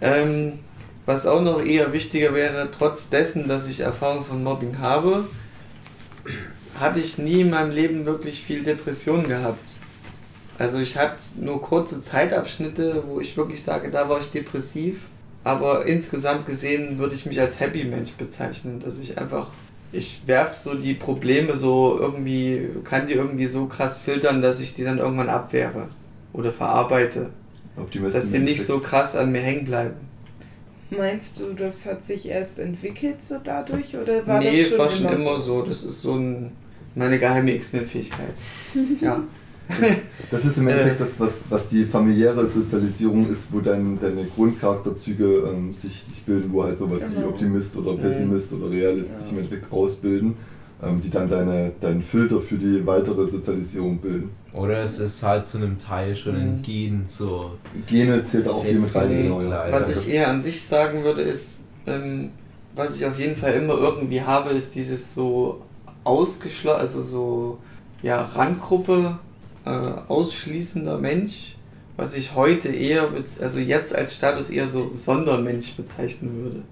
Ähm, 0.00 0.60
was 1.04 1.26
auch 1.26 1.42
noch 1.42 1.60
eher 1.60 1.92
wichtiger 1.92 2.32
wäre, 2.32 2.68
trotz 2.70 3.10
dessen, 3.10 3.48
dass 3.48 3.68
ich 3.68 3.80
Erfahrung 3.80 4.24
von 4.24 4.44
Mobbing 4.44 4.78
habe, 4.78 5.24
hatte 6.78 7.00
ich 7.00 7.18
nie 7.18 7.40
in 7.40 7.50
meinem 7.50 7.72
Leben 7.72 8.06
wirklich 8.06 8.40
viel 8.40 8.62
Depression 8.62 9.26
gehabt. 9.26 9.66
Also 10.60 10.78
ich 10.78 10.96
hatte 10.96 11.16
nur 11.40 11.60
kurze 11.60 12.00
Zeitabschnitte, 12.00 13.02
wo 13.08 13.18
ich 13.18 13.36
wirklich 13.36 13.64
sage, 13.64 13.90
da 13.90 14.08
war 14.08 14.20
ich 14.20 14.30
depressiv. 14.30 15.00
Aber 15.44 15.84
insgesamt 15.84 16.46
gesehen 16.46 16.98
würde 16.98 17.14
ich 17.14 17.26
mich 17.26 17.38
als 17.38 17.60
Happy 17.60 17.84
Mensch 17.84 18.12
bezeichnen, 18.12 18.80
dass 18.82 18.98
ich 18.98 19.18
einfach, 19.18 19.48
ich 19.92 20.22
werfe 20.26 20.58
so 20.58 20.74
die 20.74 20.94
Probleme 20.94 21.54
so 21.54 21.98
irgendwie, 22.00 22.68
kann 22.82 23.06
die 23.06 23.12
irgendwie 23.12 23.46
so 23.46 23.66
krass 23.66 23.98
filtern, 23.98 24.40
dass 24.40 24.60
ich 24.60 24.72
die 24.72 24.84
dann 24.84 24.98
irgendwann 24.98 25.28
abwehre 25.28 25.88
oder 26.32 26.50
verarbeite. 26.50 27.28
Dass 28.12 28.30
die 28.30 28.38
nicht 28.38 28.64
so 28.64 28.78
krass 28.78 29.16
an 29.16 29.32
mir 29.32 29.40
hängen 29.40 29.66
bleiben. 29.66 29.96
Meinst 30.90 31.40
du, 31.40 31.54
das 31.54 31.84
hat 31.86 32.04
sich 32.04 32.28
erst 32.28 32.58
entwickelt 32.58 33.22
so 33.22 33.36
dadurch 33.42 33.96
oder 33.96 34.26
war 34.26 34.38
nee, 34.38 34.62
das 34.62 34.68
schon 34.68 34.78
war 34.78 34.90
schon 34.90 35.06
immer, 35.06 35.16
immer 35.16 35.38
so? 35.38 35.62
Das 35.62 35.82
ist 35.82 36.00
so 36.02 36.14
ein, 36.14 36.52
meine 36.94 37.18
geheime 37.18 37.52
X-Men-Fähigkeit. 37.54 38.34
ja. 39.00 39.22
Das 40.30 40.44
ist 40.44 40.58
im 40.58 40.68
Endeffekt 40.68 41.00
das, 41.00 41.20
was, 41.20 41.42
was 41.48 41.66
die 41.68 41.84
familiäre 41.84 42.46
Sozialisierung 42.46 43.30
ist, 43.30 43.52
wo 43.52 43.60
dein, 43.60 43.98
deine 44.00 44.24
Grundcharakterzüge 44.24 45.48
ähm, 45.48 45.72
sich, 45.72 46.02
sich 46.02 46.22
bilden, 46.24 46.52
wo 46.52 46.64
halt 46.64 46.78
sowas 46.78 47.00
genau. 47.00 47.20
wie 47.20 47.24
Optimist 47.24 47.76
oder 47.76 47.96
Pessimist 47.96 48.52
oder 48.52 48.70
Realist 48.70 49.10
ja. 49.10 49.18
sich 49.18 49.32
im 49.32 49.38
Endeffekt 49.38 49.72
ausbilden, 49.72 50.36
ähm, 50.82 51.00
die 51.00 51.10
dann 51.10 51.28
deine, 51.28 51.72
deinen 51.80 52.02
Filter 52.02 52.40
für 52.40 52.56
die 52.56 52.86
weitere 52.86 53.26
Sozialisierung 53.26 53.98
bilden. 53.98 54.30
Oder 54.52 54.82
es 54.82 54.98
ist 54.98 55.22
halt 55.22 55.48
zu 55.48 55.58
einem 55.58 55.78
Teil 55.78 56.14
schon 56.14 56.36
in 56.36 56.56
mhm. 56.56 56.62
Gen 56.62 57.02
so. 57.06 57.52
Gene 57.86 58.24
zählt 58.24 58.48
auch 58.48 58.64
hier 58.64 58.78
mit 58.78 58.94
rein, 58.94 59.22
genau. 59.22 59.40
Ja. 59.40 59.66
Was 59.70 59.88
ich 59.88 60.08
eher 60.08 60.28
an 60.28 60.42
sich 60.42 60.64
sagen 60.64 61.04
würde, 61.04 61.22
ist, 61.22 61.60
ähm, 61.86 62.30
was 62.74 62.96
ich 62.96 63.06
auf 63.06 63.18
jeden 63.18 63.36
Fall 63.36 63.54
immer 63.54 63.74
irgendwie 63.74 64.22
habe, 64.22 64.50
ist 64.50 64.74
dieses 64.74 65.14
so 65.14 65.62
ausgeschlossen, 66.04 66.80
also 66.80 67.02
so 67.02 67.58
ja, 68.02 68.22
Randgruppe 68.22 69.18
äh, 69.64 69.70
ausschließender 70.08 70.98
Mensch, 70.98 71.56
was 71.96 72.16
ich 72.16 72.34
heute 72.34 72.68
eher, 72.68 73.08
also 73.40 73.60
jetzt 73.60 73.94
als 73.94 74.14
Status 74.14 74.50
eher 74.50 74.66
so 74.66 74.92
Sondermensch 74.94 75.74
bezeichnen 75.74 76.42
würde. 76.42 76.62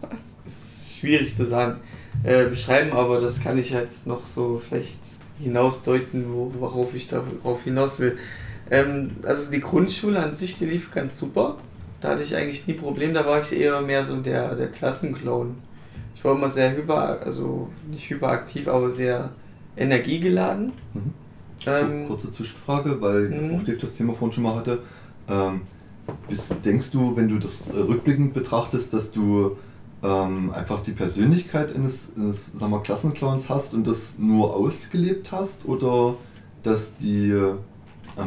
Was? 0.00 0.34
Ist 0.46 0.96
schwierig 0.98 1.36
zu 1.36 1.44
sagen, 1.44 1.80
äh, 2.24 2.46
beschreiben, 2.46 2.92
aber 2.92 3.20
das 3.20 3.40
kann 3.40 3.58
ich 3.58 3.70
jetzt 3.70 4.06
noch 4.06 4.24
so 4.24 4.60
vielleicht 4.66 4.98
hinausdeuten, 5.38 6.24
worauf 6.58 6.94
ich 6.94 7.08
darauf 7.08 7.62
hinaus 7.64 8.00
will. 8.00 8.18
Ähm, 8.70 9.16
also 9.22 9.50
die 9.50 9.60
Grundschule 9.60 10.22
an 10.22 10.34
sich, 10.34 10.58
die 10.58 10.66
lief 10.66 10.92
ganz 10.92 11.18
super. 11.18 11.56
Da 12.00 12.10
hatte 12.10 12.22
ich 12.22 12.36
eigentlich 12.36 12.66
nie 12.66 12.74
Problem, 12.74 13.14
da 13.14 13.26
war 13.26 13.40
ich 13.40 13.52
eher 13.52 13.80
mehr 13.80 14.04
so 14.04 14.16
der, 14.20 14.54
der 14.54 14.68
Klassenclown. 14.68 15.56
Ich 16.14 16.24
war 16.24 16.34
immer 16.34 16.48
sehr 16.48 16.74
hyper, 16.76 17.20
also 17.22 17.68
nicht 17.90 18.08
hyperaktiv, 18.08 18.68
aber 18.68 18.90
sehr 18.90 19.30
energiegeladen. 19.76 20.72
Mhm. 20.94 21.25
Ähm, 21.64 22.06
Kurze 22.06 22.30
Zwischenfrage, 22.30 23.00
weil 23.00 23.28
mhm. 23.28 23.56
auch 23.56 23.62
Dave 23.62 23.78
das 23.78 23.94
Thema 23.94 24.12
vorhin 24.12 24.32
schon 24.34 24.44
mal 24.44 24.56
hatte. 24.56 24.80
Ähm, 25.28 25.62
bist, 26.28 26.54
denkst 26.64 26.90
du, 26.90 27.16
wenn 27.16 27.28
du 27.28 27.38
das 27.38 27.68
äh, 27.68 27.78
rückblickend 27.78 28.34
betrachtest, 28.34 28.92
dass 28.92 29.10
du 29.10 29.56
ähm, 30.02 30.52
einfach 30.54 30.82
die 30.82 30.92
Persönlichkeit 30.92 31.74
eines, 31.74 32.12
eines 32.16 32.52
sagen 32.52 32.72
wir, 32.72 32.82
Klassenclowns 32.82 33.48
hast 33.48 33.74
und 33.74 33.86
das 33.86 34.14
nur 34.18 34.54
ausgelebt 34.54 35.32
hast? 35.32 35.64
Oder 35.66 36.14
dass 36.62 36.96
die, 36.96 37.30
ähm, 37.30 37.58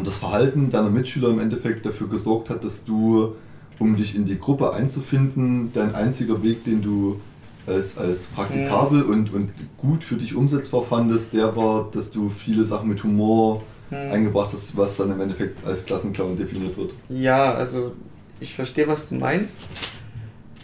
das 0.03 0.17
Verhalten 0.17 0.69
deiner 0.71 0.89
Mitschüler 0.89 1.29
im 1.29 1.39
Endeffekt 1.39 1.85
dafür 1.85 2.07
gesorgt 2.07 2.49
hat, 2.49 2.63
dass 2.63 2.83
du, 2.83 3.35
um 3.79 3.95
dich 3.95 4.15
in 4.15 4.25
die 4.25 4.39
Gruppe 4.39 4.73
einzufinden, 4.73 5.71
dein 5.73 5.95
einziger 5.95 6.43
Weg, 6.43 6.65
den 6.65 6.81
du 6.81 7.21
als, 7.69 7.97
als 7.97 8.25
praktikabel 8.25 9.03
mhm. 9.03 9.11
und, 9.11 9.33
und 9.33 9.51
gut 9.77 10.03
für 10.03 10.15
dich 10.15 10.35
umsetzbar 10.35 10.83
fandest, 10.83 11.33
der 11.33 11.55
war, 11.55 11.89
dass 11.91 12.11
du 12.11 12.29
viele 12.29 12.63
Sachen 12.63 12.89
mit 12.89 13.03
Humor 13.03 13.63
mhm. 13.89 14.11
eingebracht 14.11 14.51
hast, 14.53 14.75
was 14.75 14.97
dann 14.97 15.11
im 15.11 15.21
Endeffekt 15.21 15.65
als 15.65 15.85
Klassenclown 15.85 16.37
definiert 16.37 16.77
wird. 16.77 16.91
Ja, 17.09 17.53
also 17.53 17.93
ich 18.39 18.55
verstehe, 18.55 18.87
was 18.87 19.09
du 19.09 19.15
meinst. 19.15 19.59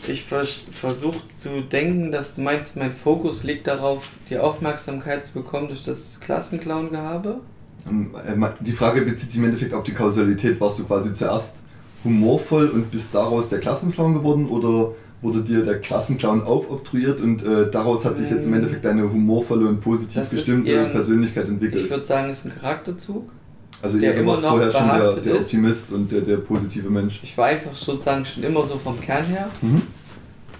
Ich 0.07 0.23
vers 0.23 0.61
versuche 0.69 1.27
zu 1.29 1.61
denken, 1.61 2.11
dass 2.11 2.35
du 2.35 2.41
meinst, 2.41 2.77
mein 2.77 2.93
Fokus 2.93 3.43
liegt 3.43 3.65
darauf, 3.65 4.07
die 4.29 4.37
Aufmerksamkeit 4.37 5.25
zu 5.25 5.33
bekommen 5.33 5.67
durch 5.67 5.83
das 5.83 6.19
Klassenclown-Gehabe. 6.19 7.39
Ähm, 7.89 8.11
äh, 8.15 8.49
die 8.59 8.71
Frage 8.71 9.01
bezieht 9.01 9.31
sich 9.31 9.39
im 9.39 9.45
Endeffekt 9.45 9.73
auf 9.73 9.83
die 9.83 9.93
Kausalität. 9.93 10.61
Warst 10.61 10.77
du 10.79 10.85
quasi 10.85 11.11
zuerst 11.13 11.55
humorvoll 12.03 12.69
und 12.69 12.91
bist 12.91 13.15
daraus 13.15 13.49
der 13.49 13.59
Klassenclown 13.59 14.13
geworden 14.13 14.47
oder 14.47 14.91
wurde 15.25 15.41
dir 15.41 15.65
der 15.65 15.79
Klassenclown 15.79 16.43
aufobtruiert 16.43 17.19
und 17.19 17.43
äh, 17.43 17.69
daraus 17.71 18.05
hat 18.05 18.15
sich 18.15 18.29
jetzt 18.29 18.45
im 18.45 18.51
mm. 18.51 18.55
Endeffekt 18.55 18.85
deine 18.85 19.11
humorvolle 19.11 19.67
und 19.67 19.81
positiv 19.81 20.21
das 20.21 20.29
gestimmte 20.29 20.85
ein, 20.85 20.91
Persönlichkeit 20.91 21.47
entwickelt. 21.47 21.83
Ich 21.83 21.89
würde 21.89 22.05
sagen, 22.05 22.29
es 22.29 22.39
ist 22.39 22.45
ein 22.45 22.59
Charakterzug. 22.59 23.29
Also 23.81 23.99
du 23.99 24.25
warst 24.25 24.45
vorher 24.45 24.71
schon 24.71 24.87
der, 24.87 25.13
der 25.17 25.35
Optimist 25.35 25.91
und 25.91 26.11
der, 26.11 26.21
der 26.21 26.37
positive 26.37 26.89
Mensch. 26.89 27.19
Ich 27.23 27.37
war 27.37 27.47
einfach 27.47 27.75
sozusagen 27.75 28.25
schon 28.25 28.43
immer 28.43 28.63
so 28.63 28.77
vom 28.77 28.99
Kern 29.01 29.25
her. 29.25 29.49
Mhm. 29.61 29.81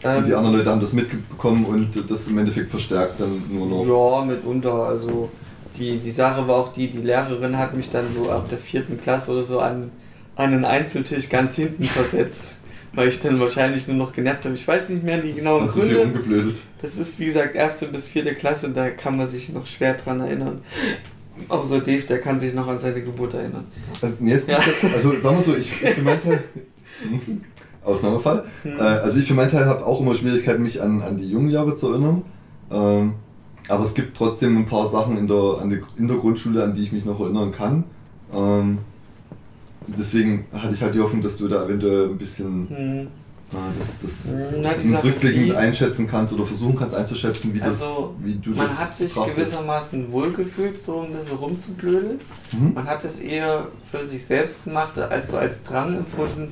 Ähm, 0.03 0.17
und 0.17 0.27
die 0.27 0.33
anderen 0.33 0.57
Leute 0.57 0.69
haben 0.69 0.81
das 0.81 0.93
mitbekommen 0.93 1.65
und 1.65 2.09
das 2.09 2.27
im 2.27 2.37
Endeffekt 2.37 2.71
verstärkt 2.71 3.19
dann 3.19 3.43
nur 3.49 3.67
noch. 3.67 4.19
Ja, 4.19 4.25
mitunter. 4.25 4.73
Also 4.73 5.29
die, 5.77 5.97
die 5.97 6.11
Sache 6.11 6.47
war 6.47 6.55
auch 6.55 6.73
die, 6.73 6.89
die 6.89 7.01
Lehrerin 7.01 7.57
hat 7.57 7.75
mich 7.75 7.89
dann 7.91 8.05
so 8.13 8.29
ab 8.31 8.49
der 8.49 8.57
vierten 8.57 8.99
Klasse 8.99 9.31
oder 9.31 9.43
so 9.43 9.59
an, 9.59 9.91
an 10.35 10.53
einen 10.53 10.65
Einzeltisch 10.65 11.29
ganz 11.29 11.55
hinten 11.55 11.83
versetzt 11.83 12.54
weil 12.95 13.09
ich 13.09 13.21
dann 13.21 13.39
wahrscheinlich 13.39 13.87
nur 13.87 13.97
noch 13.97 14.13
genervt 14.13 14.45
habe. 14.45 14.55
Ich 14.55 14.67
weiß 14.67 14.89
nicht 14.89 15.03
mehr 15.03 15.21
die 15.21 15.33
genauen 15.33 15.67
Gründe. 15.67 16.53
Das 16.81 16.97
ist 16.97 17.19
wie 17.19 17.25
gesagt 17.25 17.55
erste 17.55 17.87
bis 17.87 18.07
vierte 18.07 18.33
Klasse, 18.33 18.71
da 18.71 18.89
kann 18.89 19.17
man 19.17 19.27
sich 19.27 19.49
noch 19.49 19.65
schwer 19.67 19.93
dran 19.95 20.21
erinnern. 20.21 20.61
Außer 21.49 21.79
Dave, 21.79 22.03
der 22.03 22.21
kann 22.21 22.39
sich 22.39 22.53
noch 22.53 22.67
an 22.67 22.79
seine 22.79 23.01
Geburt 23.01 23.33
erinnern. 23.33 23.65
Also, 24.01 24.15
nee, 24.19 24.37
ja. 24.47 24.57
also 24.95 25.19
sagen 25.19 25.37
wir 25.37 25.43
so, 25.43 25.55
ich, 25.57 25.69
ich 25.83 25.89
für 25.89 26.01
meinen 26.01 26.21
Teil. 26.21 26.43
Ausnahmefall. 27.83 28.45
Mhm. 28.63 28.79
Also 28.79 29.19
ich 29.19 29.27
für 29.27 29.33
meinen 29.33 29.51
Teil 29.51 29.65
habe 29.65 29.85
auch 29.85 30.01
immer 30.01 30.15
Schwierigkeiten, 30.15 30.63
mich 30.63 30.81
an, 30.81 31.01
an 31.01 31.17
die 31.17 31.29
jungen 31.29 31.49
Jahre 31.49 31.75
zu 31.75 31.91
erinnern. 31.91 32.23
Ähm, 32.71 33.13
aber 33.67 33.83
es 33.83 33.93
gibt 33.93 34.17
trotzdem 34.17 34.57
ein 34.57 34.65
paar 34.65 34.87
Sachen 34.87 35.17
in 35.17 35.27
der, 35.27 35.59
an 35.61 35.69
die, 35.69 35.81
in 35.97 36.07
der 36.07 36.17
Grundschule, 36.17 36.63
an 36.63 36.73
die 36.73 36.83
ich 36.83 36.91
mich 36.91 37.05
noch 37.05 37.19
erinnern 37.19 37.51
kann. 37.51 37.83
Ähm, 38.33 38.79
deswegen 39.87 40.45
hatte 40.53 40.73
ich 40.73 40.81
halt 40.81 40.95
die 40.95 40.99
Hoffnung, 40.99 41.21
dass 41.21 41.37
du 41.37 41.47
da 41.47 41.65
eventuell 41.65 42.09
ein 42.09 42.17
bisschen 42.17 42.69
hm. 42.69 43.07
äh, 43.51 43.77
das, 43.77 43.99
das 44.01 44.35
Na, 44.61 44.99
rückblickend 44.99 45.55
einschätzen 45.55 46.07
kannst 46.07 46.33
oder 46.33 46.45
versuchen 46.45 46.75
kannst 46.75 46.95
einzuschätzen, 46.95 47.53
wie, 47.53 47.61
also, 47.61 48.15
das, 48.17 48.25
wie 48.25 48.35
du 48.35 48.49
man 48.51 48.59
das 48.59 48.67
Man 48.69 48.77
hat 48.77 48.97
sich 48.97 49.13
gewissermaßen 49.13 50.11
wohlgefühlt, 50.11 50.79
so 50.79 51.01
ein 51.01 51.13
bisschen 51.13 51.37
rumzublödeln. 51.37 52.19
Mhm. 52.51 52.73
Man 52.73 52.85
hat 52.85 53.03
es 53.03 53.19
eher 53.19 53.67
für 53.89 54.03
sich 54.03 54.25
selbst 54.25 54.65
gemacht, 54.65 54.97
als 54.97 55.31
so 55.31 55.37
als 55.37 55.63
Drang 55.63 55.95
empfunden 55.95 56.51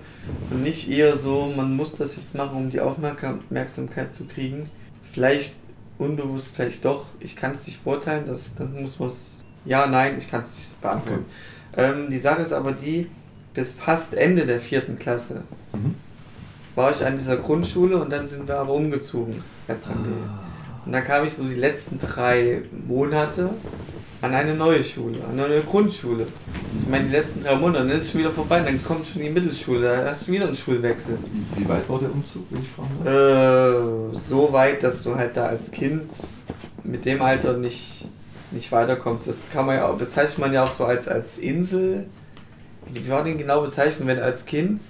und 0.49 0.63
nicht 0.63 0.89
eher 0.89 1.17
so, 1.17 1.51
man 1.55 1.75
muss 1.75 1.95
das 1.95 2.15
jetzt 2.17 2.35
machen, 2.35 2.57
um 2.57 2.69
die 2.69 2.79
Aufmerksamkeit 2.79 4.13
zu 4.13 4.25
kriegen. 4.25 4.69
Vielleicht 5.11 5.55
unbewusst 5.97 6.51
vielleicht 6.55 6.85
doch, 6.85 7.05
ich 7.19 7.35
kann 7.35 7.53
es 7.53 7.67
nicht 7.67 7.83
beurteilen, 7.83 8.25
das, 8.25 8.55
dann 8.55 8.81
muss 8.81 8.99
man 8.99 9.09
es. 9.09 9.39
Ja, 9.65 9.87
nein, 9.87 10.17
ich 10.17 10.29
kann 10.29 10.41
es 10.41 10.55
nicht 10.57 10.81
beantworten. 10.81 11.25
Okay. 11.71 11.83
Ähm, 11.91 12.09
die 12.09 12.17
Sache 12.17 12.41
ist 12.41 12.53
aber 12.53 12.73
die, 12.73 13.09
bis 13.53 13.73
fast 13.73 14.13
Ende 14.13 14.45
der 14.45 14.59
vierten 14.59 14.97
Klasse 14.97 15.43
mhm. 15.73 15.95
war 16.75 16.91
ich 16.91 17.05
an 17.05 17.17
dieser 17.17 17.37
Grundschule 17.37 17.97
und 17.97 18.11
dann 18.11 18.27
sind 18.27 18.47
wir 18.47 18.57
aber 18.57 18.73
umgezogen. 18.73 19.41
Als 19.67 19.89
ah. 19.89 19.93
Und 20.85 20.91
dann 20.91 21.03
kam 21.03 21.25
ich 21.25 21.33
so 21.33 21.43
die 21.43 21.55
letzten 21.55 21.99
drei 21.99 22.63
Monate 22.87 23.49
an 24.21 24.33
eine 24.33 24.55
neue 24.55 24.83
Schule, 24.83 25.19
an 25.29 25.37
eine 25.37 25.61
Grundschule. 25.61 26.25
Ich 26.81 26.89
meine, 26.89 27.05
die 27.05 27.11
letzten 27.11 27.43
drei 27.43 27.55
Monate, 27.55 27.79
dann 27.79 27.97
ist 27.97 28.05
es 28.05 28.11
schon 28.11 28.21
wieder 28.21 28.31
vorbei, 28.31 28.61
dann 28.61 28.81
kommt 28.83 29.05
schon 29.05 29.21
die 29.21 29.29
Mittelschule, 29.29 29.81
da 29.81 30.09
hast 30.09 30.27
du 30.27 30.31
wieder 30.31 30.47
einen 30.47 30.55
Schulwechsel. 30.55 31.17
Wie, 31.55 31.67
weit 31.67 31.87
war 31.89 31.99
der 31.99 32.11
Umzug, 32.11 32.43
wenn 32.49 32.61
ich 32.61 32.69
fragen 32.69 33.05
äh, 33.05 34.17
So 34.17 34.51
weit, 34.53 34.81
dass 34.81 35.03
du 35.03 35.15
halt 35.15 35.35
da 35.35 35.47
als 35.47 35.71
Kind 35.71 36.11
mit 36.85 37.05
dem 37.05 37.21
Alter 37.21 37.57
nicht, 37.57 38.07
nicht 38.51 38.71
weiterkommst. 38.71 39.27
Das 39.27 39.43
kann 39.51 39.65
man 39.65 39.75
ja 39.75 39.87
auch, 39.87 39.97
bezeichnet 39.97 40.39
man 40.39 40.53
ja 40.53 40.63
auch 40.63 40.71
so 40.71 40.85
als, 40.85 41.07
als 41.07 41.37
Insel. 41.37 42.05
Wie 42.93 43.09
war 43.09 43.23
den 43.23 43.37
genau 43.37 43.61
bezeichnen, 43.61 44.07
wenn 44.07 44.17
du 44.17 44.23
als 44.23 44.45
Kind 44.45 44.81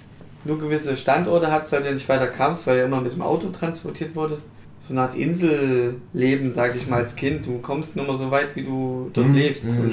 nur 0.44 0.58
gewisse 0.58 0.96
Standorte 0.96 1.50
hast, 1.50 1.72
weil 1.72 1.82
du 1.82 1.92
nicht 1.92 2.08
weiter 2.08 2.26
kamst, 2.26 2.66
weil 2.66 2.78
du 2.78 2.84
immer 2.84 3.00
mit 3.00 3.12
dem 3.12 3.22
Auto 3.22 3.48
transportiert 3.48 4.14
wurdest? 4.14 4.50
so 4.86 4.92
eine 4.92 5.02
Art 5.02 5.14
Inselleben, 5.16 6.52
sag 6.54 6.76
ich 6.76 6.86
mal, 6.88 7.02
als 7.02 7.16
Kind. 7.16 7.46
Du 7.46 7.58
kommst 7.58 7.96
nur 7.96 8.06
mal 8.06 8.16
so 8.18 8.30
weit, 8.30 8.54
wie 8.54 8.64
du 8.64 9.10
dort 9.14 9.28
mhm. 9.28 9.34
lebst. 9.34 9.64
Mhm. 9.64 9.92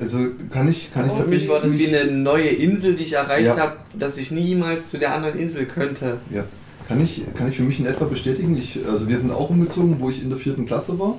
Also 0.00 0.18
kann 0.50 0.68
ich, 0.68 0.92
kann 0.92 1.06
ich 1.06 1.12
Für 1.12 1.26
mich 1.26 1.48
war 1.48 1.60
das 1.60 1.76
wie 1.76 1.88
eine 1.88 2.10
neue 2.10 2.48
Insel, 2.48 2.94
die 2.94 3.02
ich 3.02 3.14
erreicht 3.14 3.48
ja. 3.48 3.56
habe, 3.56 3.76
dass 3.94 4.16
ich 4.16 4.30
niemals 4.30 4.90
zu 4.90 4.98
der 4.98 5.14
anderen 5.14 5.38
Insel 5.38 5.66
könnte. 5.66 6.18
Ja. 6.32 6.44
Kann 6.86 7.02
ich, 7.02 7.22
kann 7.36 7.48
ich 7.48 7.56
für 7.56 7.64
mich 7.64 7.80
in 7.80 7.86
etwa 7.86 8.04
bestätigen. 8.04 8.56
Ich, 8.56 8.78
also 8.88 9.08
wir 9.08 9.18
sind 9.18 9.32
auch 9.32 9.50
umgezogen, 9.50 9.96
wo 9.98 10.08
ich 10.08 10.22
in 10.22 10.30
der 10.30 10.38
vierten 10.38 10.66
Klasse 10.66 10.98
war. 10.98 11.18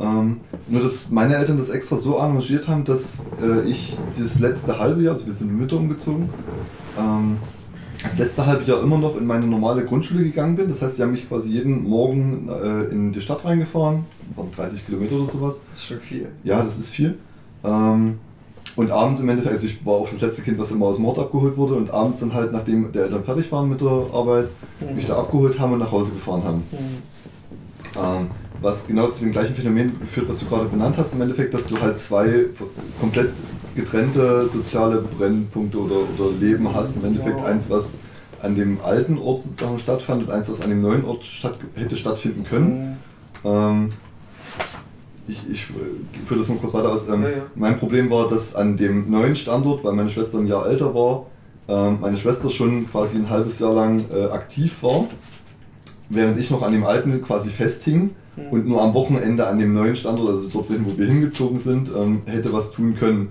Ähm, 0.00 0.40
nur 0.68 0.82
dass 0.82 1.10
meine 1.10 1.36
Eltern 1.36 1.58
das 1.58 1.68
extra 1.68 1.96
so 1.96 2.18
arrangiert 2.18 2.68
haben, 2.68 2.84
dass 2.84 3.22
äh, 3.42 3.68
ich 3.68 3.98
das 4.18 4.38
letzte 4.38 4.78
halbe 4.78 5.02
Jahr, 5.02 5.14
also 5.14 5.26
wir 5.26 5.32
sind 5.32 5.56
Mütter 5.56 5.76
umgezogen, 5.76 6.30
ähm, 6.98 7.36
das 8.02 8.18
letzte 8.18 8.46
halbe 8.46 8.64
Jahr 8.64 8.82
immer 8.82 8.96
noch 8.96 9.16
in 9.18 9.26
meine 9.26 9.46
normale 9.46 9.84
Grundschule 9.84 10.24
gegangen 10.24 10.56
bin. 10.56 10.68
Das 10.68 10.80
heißt, 10.80 10.96
sie 10.96 11.02
haben 11.02 11.12
mich 11.12 11.28
quasi 11.28 11.50
jeden 11.50 11.86
Morgen 11.86 12.48
äh, 12.48 12.84
in 12.84 13.12
die 13.12 13.20
Stadt 13.20 13.44
reingefahren. 13.44 14.04
Waren 14.36 14.50
30 14.56 14.86
Kilometer 14.86 15.16
oder 15.16 15.30
sowas. 15.30 15.60
Das 15.72 15.80
ist 15.80 15.86
schon 15.86 16.00
viel. 16.00 16.28
Ja, 16.42 16.62
das 16.62 16.78
ist 16.78 16.90
viel. 16.90 17.18
Ähm, 17.62 18.18
und 18.76 18.90
abends 18.90 19.20
im 19.20 19.28
Endeffekt, 19.28 19.54
also 19.54 19.66
ich 19.66 19.84
war 19.84 19.94
auch 19.94 20.08
das 20.08 20.20
letzte 20.20 20.42
Kind, 20.42 20.58
was 20.58 20.70
immer 20.70 20.86
aus 20.86 20.98
Mord 20.98 21.18
abgeholt 21.18 21.56
wurde 21.56 21.74
und 21.74 21.90
abends 21.90 22.20
dann 22.20 22.32
halt, 22.32 22.52
nachdem 22.52 22.90
der 22.92 23.04
Eltern 23.04 23.24
fertig 23.24 23.50
waren 23.52 23.68
mit 23.68 23.80
der 23.80 23.88
Arbeit, 23.88 24.48
mhm. 24.80 24.96
mich 24.96 25.06
da 25.06 25.18
abgeholt 25.18 25.58
haben 25.58 25.72
und 25.72 25.80
nach 25.80 25.92
Hause 25.92 26.14
gefahren 26.14 26.44
haben. 26.44 26.62
Mhm. 26.70 28.00
Ähm, 28.02 28.26
was 28.60 28.86
genau 28.86 29.08
zu 29.08 29.20
dem 29.20 29.32
gleichen 29.32 29.54
Phänomen 29.54 29.92
führt, 30.06 30.28
was 30.28 30.38
du 30.38 30.46
gerade 30.46 30.66
benannt 30.66 30.96
hast, 30.98 31.14
im 31.14 31.22
Endeffekt, 31.22 31.54
dass 31.54 31.66
du 31.66 31.80
halt 31.80 31.98
zwei 31.98 32.46
komplett 33.00 33.30
getrennte 33.74 34.48
soziale 34.48 35.00
Brennpunkte 35.00 35.78
oder, 35.78 35.96
oder 36.16 36.30
Leben 36.38 36.72
hast. 36.74 36.96
Im 36.96 37.04
Endeffekt 37.06 37.40
eins, 37.40 37.70
was 37.70 37.98
an 38.42 38.56
dem 38.56 38.78
alten 38.82 39.18
Ort 39.18 39.42
sozusagen 39.42 39.78
stattfand 39.78 40.24
und 40.24 40.30
eins, 40.30 40.50
was 40.50 40.60
an 40.60 40.70
dem 40.70 40.82
neuen 40.82 41.04
Ort 41.04 41.24
statt, 41.24 41.58
hätte 41.74 41.96
stattfinden 41.96 42.44
können. 42.44 42.96
Mhm. 43.44 43.50
Ähm, 43.50 43.88
ich, 45.28 45.38
ich 45.50 45.66
führe 46.26 46.40
das 46.40 46.48
noch 46.48 46.60
kurz 46.60 46.74
weiter 46.74 46.92
aus. 46.92 47.08
Ähm, 47.08 47.22
ja, 47.22 47.28
ja. 47.28 47.36
Mein 47.54 47.78
Problem 47.78 48.10
war, 48.10 48.28
dass 48.28 48.54
an 48.54 48.76
dem 48.76 49.10
neuen 49.10 49.36
Standort, 49.36 49.84
weil 49.84 49.92
meine 49.92 50.10
Schwester 50.10 50.38
ein 50.38 50.46
Jahr 50.46 50.66
älter 50.66 50.94
war, 50.94 51.26
ähm, 51.68 51.98
meine 52.00 52.16
Schwester 52.16 52.50
schon 52.50 52.90
quasi 52.90 53.16
ein 53.16 53.30
halbes 53.30 53.58
Jahr 53.60 53.72
lang 53.72 54.04
äh, 54.12 54.24
aktiv 54.24 54.82
war, 54.82 55.06
während 56.08 56.38
ich 56.38 56.50
noch 56.50 56.62
an 56.62 56.72
dem 56.72 56.84
alten 56.84 57.22
quasi 57.22 57.50
festhing. 57.50 58.10
Und 58.50 58.66
nur 58.66 58.82
am 58.82 58.94
Wochenende 58.94 59.46
an 59.46 59.58
dem 59.58 59.72
neuen 59.74 59.96
Standort, 59.96 60.28
also 60.28 60.48
dort, 60.48 60.68
wo 60.84 60.98
wir 60.98 61.06
hingezogen 61.06 61.58
sind, 61.58 61.90
ähm, 61.96 62.22
hätte 62.26 62.52
was 62.52 62.72
tun 62.72 62.94
können. 62.94 63.28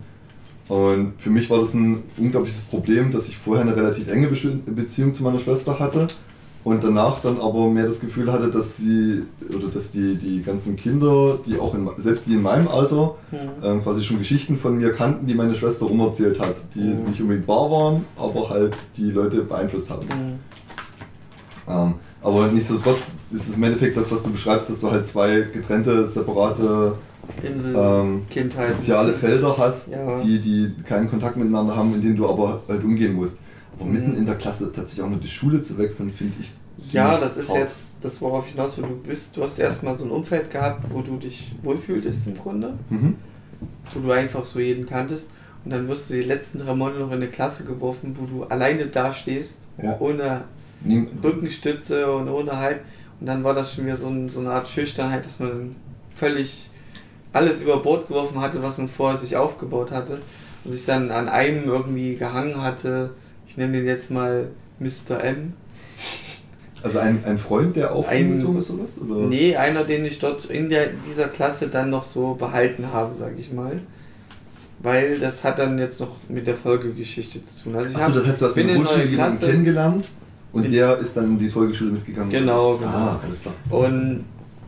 Und 0.68 1.14
für 1.18 1.32
mich 1.32 1.50
war 1.50 1.60
das 1.60 1.74
ein 1.74 2.04
unglaubliches 2.18 2.62
Problem, 2.62 3.12
dass 3.12 3.28
ich 3.28 3.38
vorher 3.38 3.66
eine 3.66 3.76
relativ 3.76 4.08
enge 4.08 4.28
Beziehung 4.28 5.14
zu 5.16 5.24
meiner 5.24 5.40
Schwester 5.40 5.80
hatte 5.80 6.06
und 6.64 6.84
danach 6.84 7.22
dann 7.22 7.40
aber 7.40 7.70
mehr 7.70 7.88
das 7.88 8.00
Gefühl 8.00 8.32
hatte, 8.32 8.52
dass 8.52 8.78
sie 8.78 9.24
oder 9.50 9.68
dass 9.68 9.92
die, 9.92 10.16
die 10.16 10.42
ganzen 10.42 10.76
Kinder, 10.76 11.40
die 11.46 11.58
auch 11.58 11.74
in, 11.74 11.90
selbst 11.98 12.28
die 12.28 12.34
in 12.34 12.42
meinem 12.42 12.68
Alter 12.68 13.16
mhm. 13.32 13.38
ähm, 13.64 13.84
quasi 13.84 14.04
schon 14.04 14.20
Geschichten 14.20 14.58
von 14.58 14.78
mir 14.78 14.94
kannten, 14.94 15.26
die 15.26 15.36
meine 15.36 15.56
Schwester 15.56 15.90
umerzählt 15.90 16.40
hat, 16.40 16.58
die 16.76 16.82
mhm. 16.82 17.06
nicht 17.06 17.22
unbedingt 17.22 17.48
wahr 17.48 17.72
waren, 17.72 18.06
aber 18.18 18.50
halt 18.50 18.76
die 18.98 19.10
Leute 19.10 19.42
beeinflusst 19.44 19.90
haben. 19.90 20.06
Mhm. 20.06 20.40
Ähm, 21.68 21.94
aber 22.22 22.48
nichtsdestotrotz 22.48 23.12
ist 23.32 23.50
es 23.50 23.56
im 23.56 23.64
Endeffekt 23.64 23.96
das, 23.96 24.12
was 24.12 24.24
du 24.24 24.32
beschreibst, 24.32 24.70
dass 24.70 24.80
du 24.80 24.92
halt 24.92 25.08
zwei 25.08 25.42
getrennte, 25.54 26.06
separate 26.06 26.96
ähm, 27.44 28.24
soziale 28.76 29.14
Felder 29.14 29.56
hast, 29.58 29.90
ja. 29.90 30.18
die, 30.20 30.40
die 30.40 30.74
keinen 30.84 31.10
Kontakt 31.10 31.38
miteinander 31.38 31.76
haben, 31.76 31.94
in 31.94 32.02
denen 32.02 32.16
du 32.16 32.28
aber 32.28 32.62
halt 32.68 32.84
umgehen 32.84 33.14
musst. 33.14 33.38
Aber 33.80 33.86
mhm. 33.86 33.94
mitten 33.94 34.16
in 34.18 34.26
der 34.26 34.36
Klasse 34.36 34.72
tatsächlich 34.74 35.04
auch 35.04 35.10
nur 35.10 35.20
die 35.20 35.28
Schule 35.28 35.62
zu 35.62 35.78
wechseln, 35.78 36.12
finde 36.12 36.36
ich. 36.40 36.52
Ja, 36.94 37.18
das 37.18 37.38
ist 37.38 37.50
hart. 37.50 37.60
jetzt 37.60 37.96
das, 38.02 38.22
worauf 38.22 38.46
ich 38.46 38.54
hinaus 38.54 38.78
will. 38.78 38.86
Du 38.88 38.96
bist, 38.96 39.36
du 39.36 39.44
hast 39.44 39.60
erstmal 39.60 39.98
so 39.98 40.06
ein 40.06 40.12
Umfeld 40.12 40.50
gehabt, 40.50 40.86
wo 40.90 41.02
du 41.02 41.18
dich 41.18 41.54
wohlfühltest 41.62 42.28
im 42.28 42.38
Grunde. 42.38 42.74
Mhm. 42.90 43.16
Wo 43.94 44.00
du 44.00 44.12
einfach 44.12 44.46
so 44.46 44.60
jeden 44.60 44.86
kanntest. 44.86 45.30
Und 45.66 45.72
dann 45.72 45.88
wirst 45.88 46.10
du 46.10 46.14
die 46.14 46.22
letzten 46.22 46.60
drei 46.60 46.74
Monate 46.74 47.00
noch 47.00 47.08
in 47.08 47.16
eine 47.16 47.28
Klasse 47.28 47.66
geworfen, 47.66 48.16
wo 48.18 48.26
du 48.26 48.44
alleine 48.46 48.88
dastehst, 48.88 49.58
ja. 49.82 49.98
ohne 50.00 50.46
Rückenstütze 51.24 52.12
und 52.12 52.30
ohne 52.30 52.58
Halt. 52.58 52.82
Und 53.20 53.28
dann 53.28 53.44
war 53.44 53.54
das 53.54 53.74
schon 53.74 53.86
wieder 53.86 53.98
so, 53.98 54.08
ein, 54.08 54.30
so 54.30 54.40
eine 54.40 54.52
Art 54.52 54.68
Schüchternheit, 54.68 55.26
dass 55.26 55.40
man 55.40 55.76
völlig 56.16 56.70
alles 57.34 57.62
über 57.62 57.78
Bord 57.78 58.08
geworfen 58.08 58.40
hatte, 58.40 58.64
was 58.64 58.78
man 58.78 58.88
vorher 58.88 59.18
sich 59.18 59.36
aufgebaut 59.36 59.92
hatte. 59.92 60.20
Und 60.64 60.72
sich 60.72 60.86
dann 60.86 61.12
an 61.12 61.30
einem 61.30 61.66
irgendwie 61.66 62.16
gehangen 62.16 62.62
hatte. 62.62 63.12
Ich 63.48 63.58
nenne 63.58 63.74
den 63.74 63.86
jetzt 63.86 64.12
mal 64.12 64.50
Mr. 64.80 65.24
M. 65.24 65.54
Also 66.82 67.00
ein, 67.00 67.24
ein 67.26 67.38
Freund, 67.38 67.76
der 67.76 67.94
auch 67.94 68.08
ein, 68.08 68.32
umgezogen 68.32 68.60
ist 68.60 68.70
oder 68.70 68.84
was? 68.84 69.02
Also 69.02 69.16
nee, 69.16 69.56
einer, 69.56 69.84
den 69.84 70.06
ich 70.06 70.20
dort 70.20 70.46
in 70.46 70.70
der, 70.70 70.92
dieser 71.08 71.28
Klasse 71.28 71.68
dann 71.68 71.90
noch 71.90 72.04
so 72.04 72.36
behalten 72.36 72.86
habe, 72.94 73.16
sage 73.16 73.36
ich 73.38 73.52
mal. 73.52 73.80
Weil 74.82 75.20
das 75.20 75.44
hat 75.44 75.60
dann 75.60 75.78
jetzt 75.78 76.00
noch 76.00 76.16
mit 76.30 76.48
der 76.48 76.56
Folgegeschichte 76.56 77.44
zu 77.44 77.64
tun. 77.64 77.76
Also 77.76 77.90
ich 77.90 77.98
Achso, 77.98 78.14
das 78.14 78.28
heißt, 78.28 78.42
du 78.42 78.46
hast 78.46 78.58
in 78.58 78.76
Grundschule 78.76 79.06
jemanden 79.06 79.40
kennengelernt 79.40 80.10
und 80.52 80.72
der 80.72 80.98
ist 80.98 81.16
dann 81.16 81.26
in 81.26 81.40
die 81.40 81.50
Folgeschule 81.50 81.92
mitgegangen. 81.92 82.32
Genau, 82.32 82.78
genau. 82.78 82.90
Ah, 82.90 83.20
alles 83.24 83.42
klar. 83.42 83.54
Und 83.70 84.26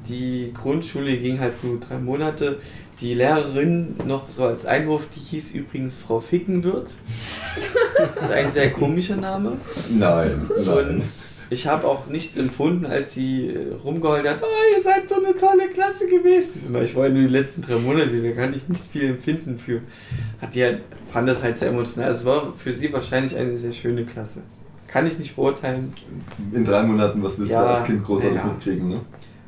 die 0.08 0.54
Grundschule 0.54 1.18
ging 1.18 1.40
halt 1.40 1.64
nur 1.64 1.80
drei 1.80 1.98
Monate. 1.98 2.60
Die 3.00 3.16
Lehrerin, 3.16 3.96
noch 4.06 4.30
so 4.30 4.46
als 4.46 4.66
Einwurf, 4.68 5.08
die 5.16 5.20
hieß 5.20 5.54
übrigens 5.54 5.98
Frau 5.98 6.20
Fickenwirt. 6.20 6.88
Das 7.98 8.16
ist 8.16 8.32
ein 8.32 8.52
sehr 8.52 8.72
komischer 8.72 9.16
Name. 9.16 9.58
Nein, 9.90 10.48
nein. 10.64 10.68
Und 10.68 11.04
ich 11.50 11.68
habe 11.68 11.88
auch 11.88 12.08
nichts 12.08 12.38
empfunden, 12.38 12.86
als 12.86 13.14
sie 13.14 13.48
äh, 13.48 13.74
rumgeheult 13.84 14.26
hat, 14.28 14.40
oh, 14.42 14.76
ihr 14.78 14.82
seid 14.82 15.10
so 15.10 15.16
eine 15.16 15.36
tolle 15.36 15.68
Klasse 15.74 16.08
gewesen. 16.08 16.76
Ich 16.84 16.96
war 16.96 17.10
nur 17.10 17.24
die 17.24 17.28
letzten 17.28 17.62
drei 17.64 17.76
Monate, 17.78 18.22
da 18.22 18.32
kann 18.32 18.54
ich 18.54 18.70
nicht 18.70 18.84
viel 18.86 19.10
empfinden 19.10 19.60
für. 19.60 19.82
Hat 20.40 20.56
die 20.56 20.64
halt, 20.64 20.82
fand 21.12 21.28
das 21.28 21.44
halt 21.44 21.60
sehr 21.60 21.70
emotional. 21.70 22.12
Es 22.12 22.24
war 22.24 22.54
für 22.54 22.72
sie 22.72 22.94
wahrscheinlich 22.94 23.36
eine 23.36 23.58
sehr 23.58 23.74
schöne 23.74 24.06
Klasse. 24.06 24.44
Kann 24.92 25.08
ich 25.08 25.18
nicht 25.18 25.36
beurteilen. 25.36 25.94
In 26.52 26.66
drei 26.66 26.84
Monaten, 26.84 27.24
was 27.24 27.38
wirst 27.40 27.52
ja, 27.52 27.62
du 27.62 27.68
als 27.70 27.86
Kind 27.86 28.04
großartig 28.04 28.38
ja. 28.38 28.46
mitkriegen, 28.46 28.90
ne? 28.90 29.02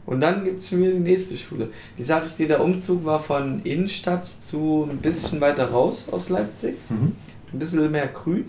Und 0.06 0.20
dann 0.20 0.44
gibt 0.44 0.64
es 0.64 0.70
schon 0.70 0.80
wieder 0.80 0.92
die 0.92 1.00
nächste 1.00 1.38
Schule. 1.38 1.70
Die 1.98 2.04
Sache 2.04 2.26
ist, 2.26 2.38
der 2.38 2.62
Umzug 2.62 3.06
war 3.06 3.20
von 3.20 3.62
Innenstadt 3.64 4.28
zu 4.28 4.88
ein 4.90 4.98
bisschen 4.98 5.40
weiter 5.40 5.72
raus 5.72 6.10
aus 6.12 6.30
Leipzig. 6.30 6.76
Mhm. 6.90 7.14
Ein 7.54 7.60
bisschen 7.60 7.90
mehr 7.92 8.08
grün. 8.08 8.46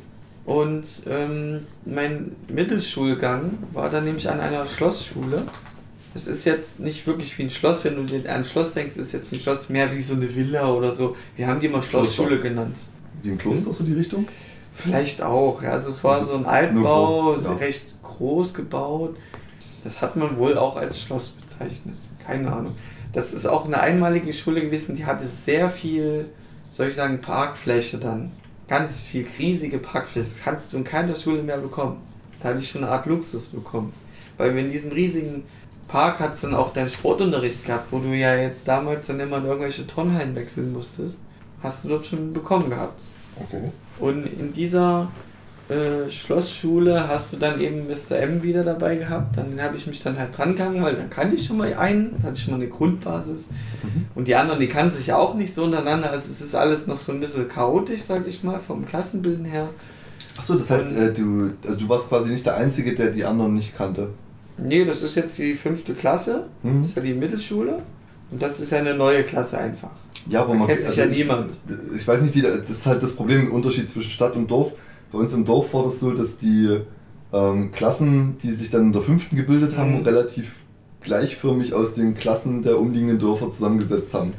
Und 0.47 0.85
ähm, 1.07 1.61
mein 1.85 2.33
Mittelschulgang 2.49 3.59
war 3.73 3.89
dann 3.89 4.05
nämlich 4.05 4.29
an 4.29 4.41
einer 4.41 4.67
Schlossschule. 4.67 5.43
Es 6.15 6.27
ist 6.27 6.45
jetzt 6.45 6.81
nicht 6.81 7.07
wirklich 7.07 7.37
wie 7.39 7.45
ein 7.45 7.51
Schloss, 7.51 7.85
wenn 7.85 8.07
du 8.07 8.15
an 8.17 8.27
ein 8.27 8.45
Schloss 8.45 8.75
denkst, 8.75 8.97
ist 8.97 9.13
jetzt 9.13 9.33
ein 9.33 9.39
Schloss 9.39 9.69
mehr 9.69 9.95
wie 9.97 10.03
so 10.03 10.15
eine 10.15 10.35
Villa 10.35 10.71
oder 10.73 10.95
so. 10.95 11.17
Wir 11.37 11.47
haben 11.47 11.61
die 11.61 11.67
immer 11.67 11.83
Schlossschule 11.83 12.41
genannt. 12.41 12.77
Wie 13.23 13.31
ein 13.31 13.39
Kloster, 13.39 13.67
hm? 13.67 13.73
so 13.73 13.85
die 13.85 13.95
Richtung? 13.95 14.27
Vielleicht 14.75 15.23
auch, 15.23 15.63
ja. 15.63 15.71
Also 15.71 15.91
es 15.91 16.03
war 16.03 16.17
also 16.17 16.27
so 16.27 16.37
ein 16.37 16.47
Altbau, 16.47 17.37
ja. 17.37 17.53
recht 17.55 18.03
groß 18.03 18.55
gebaut. 18.55 19.17
Das 19.85 20.01
hat 20.01 20.17
man 20.17 20.37
wohl 20.39 20.59
auch 20.59 20.77
als 20.77 21.01
Schloss 21.01 21.29
bezeichnet. 21.29 21.97
Keine 22.27 22.53
Ahnung. 22.53 22.73
Das 23.13 23.33
ist 23.33 23.47
auch 23.47 23.67
eine 23.67 23.81
einmalige 23.81 24.33
Schule 24.33 24.61
gewesen, 24.61 24.97
die 24.97 25.07
hatte 25.07 25.27
sehr 25.27 25.71
viel, 25.71 26.29
soll 26.71 26.89
ich 26.89 26.97
sagen, 26.97 27.21
Parkfläche 27.21 27.99
dann. 27.99 28.33
Ganz 28.67 29.01
viel 29.01 29.27
riesige 29.39 29.79
Parkfläche. 29.79 30.27
Das 30.27 30.43
kannst 30.43 30.73
du 30.73 30.79
in 30.79 30.85
keiner 30.85 31.15
Schule 31.15 31.43
mehr 31.43 31.59
bekommen. 31.59 31.99
Da 32.43 32.49
hatte 32.49 32.59
ich 32.59 32.71
schon 32.71 32.83
eine 32.83 32.93
Art 32.93 33.07
Luxus 33.07 33.47
bekommen. 33.47 33.93
Weil 34.37 34.55
wir 34.55 34.63
in 34.63 34.73
diesem 34.73 34.91
riesigen 34.91 35.45
Park 35.87 36.19
hat 36.19 36.43
dann 36.43 36.55
auch 36.55 36.73
deinen 36.73 36.89
Sportunterricht 36.89 37.65
gehabt, 37.65 37.93
wo 37.93 38.01
du 38.01 38.09
ja 38.09 38.35
jetzt 38.35 38.67
damals 38.67 39.07
dann 39.07 39.21
immer 39.21 39.39
in 39.39 39.45
irgendwelche 39.45 39.87
Turnhallen 39.87 40.35
wechseln 40.35 40.73
musstest. 40.73 41.21
Hast 41.63 41.85
du 41.85 41.91
dort 41.91 42.07
schon 42.07 42.33
bekommen 42.33 42.71
gehabt. 42.71 43.01
Okay. 43.41 43.71
Und 43.99 44.27
in 44.27 44.53
dieser 44.53 45.09
äh, 45.69 46.11
Schlossschule 46.11 47.09
hast 47.09 47.33
du 47.33 47.39
dann 47.39 47.59
eben 47.61 47.87
Mr. 47.87 48.17
M 48.19 48.43
wieder 48.43 48.65
dabei 48.65 48.97
gehabt. 48.97 49.39
Dann 49.39 49.61
habe 49.61 49.77
ich 49.77 49.87
mich 49.87 50.03
dann 50.03 50.19
halt 50.19 50.37
dran 50.37 50.53
gegangen, 50.53 50.83
weil 50.83 50.95
dann 50.95 51.09
kannte 51.09 51.37
ich 51.37 51.47
schon 51.47 51.57
mal 51.57 51.73
einen, 51.75 52.13
dann 52.13 52.23
hatte 52.23 52.35
ich 52.37 52.45
schon 52.45 52.53
mal 52.55 52.61
eine 52.61 52.69
Grundbasis. 52.69 53.49
Mhm. 53.83 54.07
Und 54.15 54.29
die 54.29 54.35
anderen, 54.35 54.61
die 54.61 54.69
kannten 54.69 54.95
sich 54.95 55.07
ja 55.07 55.17
auch 55.17 55.35
nicht 55.35 55.55
so 55.55 55.65
untereinander. 55.65 56.11
Also 56.11 56.31
es 56.31 56.43
ist 56.43 56.55
alles 56.55 56.87
noch 56.87 56.99
so 56.99 57.13
ein 57.13 57.21
bisschen 57.21 57.49
chaotisch, 57.49 58.03
sag 58.03 58.27
ich 58.27 58.43
mal, 58.43 58.61
vom 58.61 58.85
Klassenbilden 58.85 59.47
her. 59.47 59.71
Achso, 60.37 60.55
das 60.55 60.69
heißt, 60.69 60.93
äh, 60.97 61.13
du, 61.13 61.53
also 61.65 61.79
du 61.79 61.89
warst 61.89 62.09
quasi 62.09 62.31
nicht 62.31 62.45
der 62.45 62.57
Einzige, 62.57 62.95
der 62.95 63.13
die 63.13 63.25
anderen 63.25 63.55
nicht 63.55 63.75
kannte. 63.75 64.11
Nee, 64.59 64.85
das 64.85 65.03
ist 65.03 65.15
jetzt 65.15 65.39
die 65.39 65.55
fünfte 65.55 65.95
Klasse. 65.95 66.47
Mhm. 66.63 66.81
Das 66.81 66.89
ist 66.89 66.97
ja 66.97 67.03
die 67.03 67.15
Mittelschule. 67.15 67.83
Und 68.35 68.43
das 68.43 68.61
ist 68.61 68.73
ja 68.73 68.79
eine 68.79 68.95
neue 68.95 69.23
Klasse 69.23 69.59
einfach. 69.59 69.91
Ja, 70.29 70.43
aber 70.43 70.55
da 70.55 70.59
man 70.59 70.67
kennt 70.67 70.81
sich 70.81 70.89
also 70.89 71.03
ja 71.03 71.07
niemand. 71.07 71.53
Ich 71.95 72.07
weiß 72.07 72.23
nicht, 72.23 72.35
wie 72.35 72.43
das 72.43 72.69
ist 72.69 72.85
halt 72.85 73.01
das 73.01 73.15
Problem, 73.15 73.47
im 73.47 73.53
Unterschied 73.53 73.89
zwischen 73.89 74.11
Stadt 74.11 74.35
und 74.35 74.51
Dorf. 74.51 74.73
Bei 75.13 75.19
uns 75.19 75.33
im 75.33 75.45
Dorf 75.45 75.73
war 75.73 75.85
das 75.85 76.01
so, 76.01 76.13
dass 76.13 76.37
die 76.37 76.81
ähm, 77.33 77.71
Klassen, 77.71 78.37
die 78.43 78.51
sich 78.51 78.71
dann 78.71 78.83
in 78.83 78.93
der 78.93 79.03
fünften 79.03 79.37
gebildet 79.37 79.77
haben, 79.77 79.99
mhm. 79.99 80.03
relativ 80.03 80.57
gleichförmig 81.01 81.75
aus 81.75 81.95
den 81.95 82.15
Klassen 82.15 82.65
der 82.65 82.81
umliegenden 82.81 83.21
Dörfer 83.21 83.51
zusammengesetzt 83.51 84.13
haben. 84.15 84.33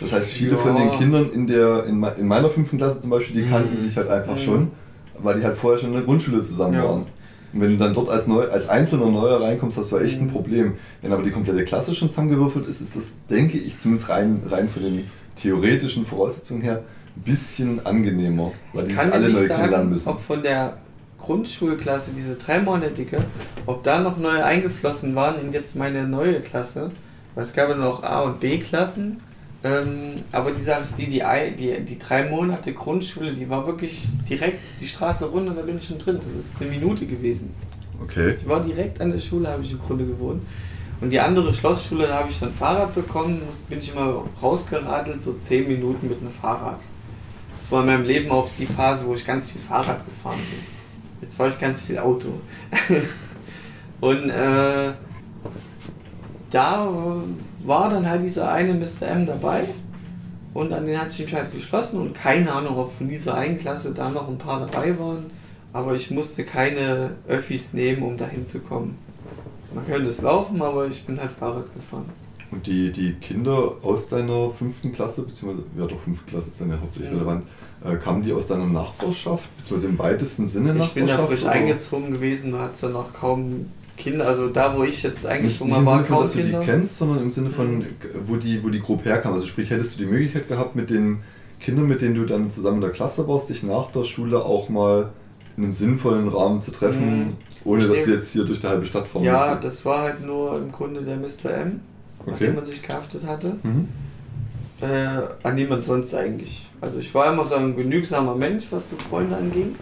Das 0.00 0.12
heißt, 0.12 0.30
viele 0.30 0.52
ja. 0.52 0.56
von 0.56 0.76
den 0.76 0.92
Kindern 0.92 1.30
in, 1.30 1.46
der, 1.46 1.84
in, 1.84 2.02
in 2.02 2.26
meiner 2.26 2.48
fünften 2.48 2.78
Klasse 2.78 3.00
zum 3.00 3.10
Beispiel, 3.10 3.42
die 3.42 3.50
kannten 3.50 3.74
mhm. 3.74 3.84
sich 3.84 3.98
halt 3.98 4.08
einfach 4.08 4.36
mhm. 4.36 4.40
schon, 4.40 4.70
weil 5.18 5.38
die 5.38 5.44
halt 5.44 5.58
vorher 5.58 5.78
schon 5.78 5.90
in 5.90 5.96
der 5.96 6.04
Grundschule 6.04 6.40
zusammen 6.40 6.72
ja. 6.72 6.84
waren. 6.84 7.06
Und 7.52 7.60
wenn 7.60 7.70
du 7.70 7.76
dann 7.76 7.94
dort 7.94 8.08
als, 8.08 8.26
neu, 8.26 8.48
als 8.48 8.68
einzelner 8.68 9.10
Neuer 9.10 9.40
reinkommst, 9.40 9.76
hast 9.78 9.92
du 9.92 9.98
echt 9.98 10.18
ein 10.18 10.26
mhm. 10.26 10.30
Problem. 10.30 10.74
Wenn 11.00 11.12
aber 11.12 11.22
die 11.22 11.30
komplette 11.30 11.64
Klasse 11.64 11.94
schon 11.94 12.08
zusammengewürfelt 12.08 12.66
ist, 12.66 12.80
ist 12.80 12.96
das, 12.96 13.04
denke 13.28 13.58
ich, 13.58 13.78
zumindest 13.78 14.08
rein, 14.08 14.42
rein 14.48 14.68
von 14.68 14.82
den 14.82 15.10
theoretischen 15.36 16.04
Voraussetzungen 16.04 16.62
her, 16.62 16.82
ein 17.16 17.22
bisschen 17.22 17.84
angenehmer, 17.84 18.52
weil 18.72 18.86
die 18.86 18.94
sich 18.94 19.12
alle 19.12 19.28
neu 19.28 19.46
sagen, 19.46 19.60
kennenlernen 19.60 19.90
müssen. 19.90 20.08
Ob 20.08 20.22
von 20.22 20.42
der 20.42 20.78
Grundschulklasse, 21.18 22.12
diese 22.16 22.36
dreimonatige, 22.36 23.18
ob 23.66 23.84
da 23.84 24.00
noch 24.00 24.16
neue 24.16 24.44
eingeflossen 24.44 25.14
waren 25.14 25.40
in 25.40 25.52
jetzt 25.52 25.76
meine 25.76 26.06
neue 26.06 26.40
Klasse. 26.40 26.90
Weil 27.34 27.44
es 27.44 27.52
gab 27.52 27.68
ja 27.68 27.76
noch 27.76 28.02
A- 28.02 28.22
und 28.22 28.40
B-Klassen. 28.40 29.20
Ähm, 29.64 30.14
aber 30.32 30.50
die 30.50 30.60
Sache 30.60 30.82
ist 30.82 30.98
die, 30.98 31.06
die, 31.06 31.98
drei 31.98 32.28
Monate 32.28 32.72
Grundschule, 32.72 33.32
die 33.32 33.48
war 33.48 33.64
wirklich 33.66 34.02
direkt 34.28 34.60
die 34.80 34.88
Straße 34.88 35.26
runter, 35.26 35.54
da 35.54 35.62
bin 35.62 35.78
ich 35.78 35.86
schon 35.86 35.98
drin. 35.98 36.18
Das 36.20 36.34
ist 36.34 36.60
eine 36.60 36.70
Minute 36.70 37.06
gewesen. 37.06 37.54
Okay. 38.02 38.36
Ich 38.40 38.48
war 38.48 38.60
direkt 38.60 39.00
an 39.00 39.12
der 39.12 39.20
Schule, 39.20 39.48
habe 39.48 39.62
ich 39.62 39.70
im 39.72 39.78
Grunde 39.78 40.04
gewohnt. 40.04 40.42
Und 41.00 41.10
die 41.10 41.20
andere 41.20 41.52
Schlossschule, 41.54 42.06
da 42.06 42.20
habe 42.20 42.30
ich 42.30 42.38
dann 42.38 42.52
Fahrrad 42.52 42.94
bekommen, 42.94 43.40
bin 43.68 43.78
ich 43.78 43.92
immer 43.92 44.24
rausgeradelt, 44.40 45.22
so 45.22 45.34
10 45.34 45.68
Minuten 45.68 46.08
mit 46.08 46.20
einem 46.20 46.30
Fahrrad. 46.30 46.78
Das 47.58 47.70
war 47.70 47.80
in 47.80 47.86
meinem 47.86 48.04
Leben 48.04 48.30
auch 48.30 48.48
die 48.58 48.66
Phase, 48.66 49.06
wo 49.06 49.14
ich 49.14 49.24
ganz 49.24 49.50
viel 49.50 49.60
Fahrrad 49.60 50.04
gefahren 50.04 50.38
bin. 50.38 50.60
Jetzt 51.20 51.36
fahre 51.36 51.50
ich 51.50 51.60
ganz 51.60 51.82
viel 51.82 51.98
Auto. 51.98 52.28
und 54.00 54.30
äh, 54.30 54.92
da 56.50 57.22
war 57.66 57.90
dann 57.90 58.08
halt 58.08 58.22
dieser 58.22 58.52
eine 58.52 58.74
Mr. 58.74 59.08
M 59.08 59.26
dabei. 59.26 59.64
Und 60.54 60.72
an 60.72 60.86
den 60.86 61.00
hatte 61.00 61.10
ich 61.10 61.20
mich 61.20 61.34
halt 61.34 61.52
geschlossen 61.52 62.00
und 62.00 62.14
keine 62.14 62.52
Ahnung, 62.52 62.76
ob 62.76 62.96
von 62.96 63.08
dieser 63.08 63.34
einen 63.34 63.58
Klasse 63.58 63.92
da 63.94 64.10
noch 64.10 64.28
ein 64.28 64.38
paar 64.38 64.66
dabei 64.66 64.98
waren. 64.98 65.30
Aber 65.72 65.94
ich 65.94 66.10
musste 66.10 66.44
keine 66.44 67.12
Öffis 67.26 67.72
nehmen, 67.72 68.02
um 68.02 68.18
da 68.18 68.26
hinzukommen 68.26 68.98
man 69.74 69.86
könnte 69.86 70.08
es 70.08 70.20
laufen, 70.22 70.60
aber 70.62 70.86
ich 70.86 71.04
bin 71.04 71.20
halt 71.20 71.30
Fahrrad 71.32 71.72
gefahren. 71.74 72.04
Und 72.50 72.66
die, 72.66 72.92
die 72.92 73.14
Kinder 73.14 73.76
aus 73.82 74.08
deiner 74.08 74.50
fünften 74.50 74.92
Klasse, 74.92 75.22
beziehungsweise, 75.22 75.66
ja 75.78 75.86
doch, 75.86 75.98
fünfte 76.00 76.26
Klasse 76.26 76.50
ist 76.50 76.60
dann 76.60 76.70
ja 76.70 76.78
hauptsächlich 76.80 77.12
ja. 77.12 77.18
relevant, 77.18 77.46
äh, 77.84 77.96
kamen 77.96 78.22
die 78.22 78.32
aus 78.32 78.48
deiner 78.48 78.66
Nachbarschaft, 78.66 79.44
beziehungsweise 79.56 79.88
im 79.90 79.98
weitesten 79.98 80.46
Sinne 80.46 80.74
Nachbarschaft? 80.74 80.96
Ich 80.96 81.02
bin 81.02 81.06
da 81.06 81.26
frisch 81.26 81.46
eingezogen 81.46 82.12
gewesen, 82.12 82.52
da 82.52 82.60
hat 82.60 82.74
es 82.74 82.80
dann 82.80 82.92
noch 82.92 83.12
kaum 83.14 83.70
Kinder, 83.96 84.26
also 84.26 84.48
da 84.48 84.76
wo 84.76 84.82
ich 84.84 85.02
jetzt 85.02 85.26
eingezogen 85.26 85.72
war, 85.72 85.84
waren 85.84 86.06
kaum 86.06 86.22
dass 86.22 86.32
Kinder. 86.32 86.58
du 86.58 86.64
die 86.64 86.70
kennst, 86.70 86.98
sondern 86.98 87.22
im 87.22 87.30
Sinne 87.30 87.50
von, 87.50 87.84
wo 88.24 88.36
die, 88.36 88.62
wo 88.64 88.68
die 88.68 88.80
Gruppe 88.80 89.04
herkam. 89.10 89.34
Also 89.34 89.46
sprich, 89.46 89.70
hättest 89.70 89.98
du 89.98 90.04
die 90.04 90.10
Möglichkeit 90.10 90.48
gehabt, 90.48 90.74
mit 90.76 90.90
den 90.90 91.18
Kindern, 91.60 91.86
mit 91.86 92.00
denen 92.00 92.14
du 92.14 92.24
dann 92.24 92.50
zusammen 92.50 92.76
in 92.76 92.82
der 92.82 92.90
Klasse 92.90 93.28
warst, 93.28 93.48
dich 93.50 93.62
nach 93.62 93.90
der 93.92 94.04
Schule 94.04 94.44
auch 94.44 94.68
mal 94.68 95.10
in 95.56 95.64
einem 95.64 95.72
sinnvollen 95.72 96.28
Rahmen 96.28 96.62
zu 96.62 96.70
treffen, 96.70 97.18
mhm. 97.18 97.36
Ohne 97.64 97.86
dass 97.86 98.04
du 98.04 98.10
jetzt 98.12 98.32
hier 98.32 98.44
durch 98.44 98.60
die 98.60 98.66
halbe 98.66 98.84
Stadt 98.84 99.06
fahren 99.06 99.22
Ja, 99.22 99.38
musstest. 99.38 99.64
das 99.64 99.84
war 99.84 100.02
halt 100.02 100.26
nur 100.26 100.56
im 100.56 100.72
Grunde 100.72 101.02
der 101.02 101.16
Mr. 101.16 101.50
M, 101.54 101.80
okay. 102.26 102.48
an 102.48 102.56
man 102.56 102.64
sich 102.64 102.82
gehaftet 102.82 103.24
hatte. 103.24 103.56
Mhm. 103.62 103.88
Äh, 104.80 105.20
an 105.44 105.54
niemand 105.54 105.84
sonst 105.84 106.12
eigentlich. 106.14 106.68
Also 106.80 106.98
ich 106.98 107.14
war 107.14 107.32
immer 107.32 107.44
so 107.44 107.54
ein 107.54 107.76
genügsamer 107.76 108.34
Mensch, 108.34 108.64
was 108.70 108.90
so 108.90 108.96
Freunde 108.96 109.36
anging. 109.36 109.76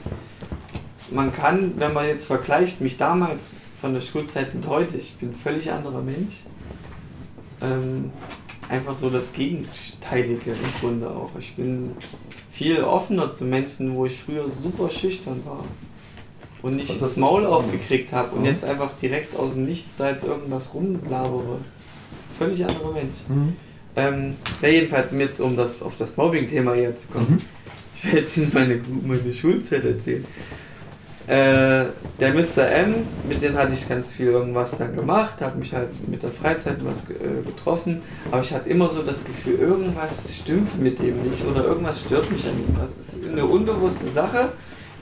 Man 1.11 1.33
kann, 1.33 1.73
wenn 1.79 1.95
man 1.95 2.07
jetzt 2.07 2.27
vergleicht, 2.27 2.83
mich 2.83 2.99
damals 2.99 3.57
von 3.81 3.95
der 3.95 4.01
Schulzeit 4.01 4.55
mit 4.55 4.67
heute, 4.67 4.97
ich 4.97 5.15
bin 5.17 5.31
ein 5.31 5.35
völlig 5.35 5.71
anderer 5.73 6.03
Mensch. 6.03 6.35
Ähm, 7.63 8.11
einfach 8.69 8.95
so 8.95 9.11
das 9.11 9.33
Gegenteilige 9.33 10.53
im 10.53 10.81
Grunde 10.81 11.11
auch. 11.11 11.31
Ich 11.39 11.57
bin 11.57 11.93
viel 12.53 12.83
offener 12.83 13.33
zu 13.33 13.45
Menschen, 13.45 13.95
wo 13.95 14.07
ich 14.07 14.19
früher 14.19 14.49
super 14.49 14.91
schüchtern 14.91 15.41
war 15.45 15.65
und 16.63 16.77
nicht 16.77 17.01
das 17.01 17.17
Maul 17.17 17.47
aufgekriegt 17.47 18.13
habe 18.13 18.37
und 18.37 18.41
mhm. 18.41 18.47
jetzt 18.47 18.65
einfach 18.65 18.91
direkt 19.01 19.37
aus 19.37 19.55
dem 19.55 19.65
Nichts 19.65 19.97
da 19.97 20.11
jetzt 20.11 20.25
irgendwas 20.25 20.75
rumlabere. 20.75 21.59
Völlig 22.39 22.63
anderer 22.65 22.93
Mensch. 22.93 23.17
Mhm. 23.29 23.57
Ähm, 23.97 24.37
ja, 24.63 24.69
jedenfalls, 24.69 25.13
um 25.13 25.21
jetzt 25.21 25.41
um 25.41 25.57
das, 25.57 25.83
auf 25.83 25.97
das 25.97 26.17
Mobbing-Thema 26.17 26.75
hier 26.75 26.95
zu 26.95 27.09
kommen. 27.09 27.27
Mhm. 27.31 27.39
Ich 27.97 28.05
werde 28.05 28.19
jetzt 28.19 28.37
in 28.37 28.51
meine, 28.53 28.81
meine 29.05 29.35
Schulzeit 29.35 29.85
erzählen. 29.85 30.25
Äh, 31.31 31.87
der 32.19 32.35
Mr. 32.35 32.67
M, 32.67 32.95
mit 33.29 33.41
dem 33.41 33.57
hatte 33.57 33.73
ich 33.73 33.89
ganz 33.89 34.11
viel 34.11 34.27
irgendwas 34.27 34.77
dann 34.77 34.97
gemacht, 34.97 35.41
habe 35.41 35.59
mich 35.59 35.73
halt 35.73 35.89
mit 36.09 36.23
der 36.23 36.31
Freizeit 36.31 36.79
was 36.85 37.09
äh, 37.09 37.43
getroffen, 37.47 38.03
aber 38.33 38.43
ich 38.43 38.53
hatte 38.53 38.69
immer 38.69 38.89
so 38.89 39.03
das 39.03 39.25
Gefühl, 39.25 39.55
irgendwas 39.55 40.29
stimmt 40.35 40.83
mit 40.83 40.99
dem 40.99 41.23
nicht 41.23 41.45
oder 41.47 41.65
irgendwas 41.65 42.01
stört 42.01 42.31
mich 42.33 42.45
an 42.47 42.55
ihm. 42.55 42.77
Das 42.81 42.99
ist 42.99 43.19
eine 43.25 43.47
unbewusste 43.47 44.09
Sache 44.09 44.51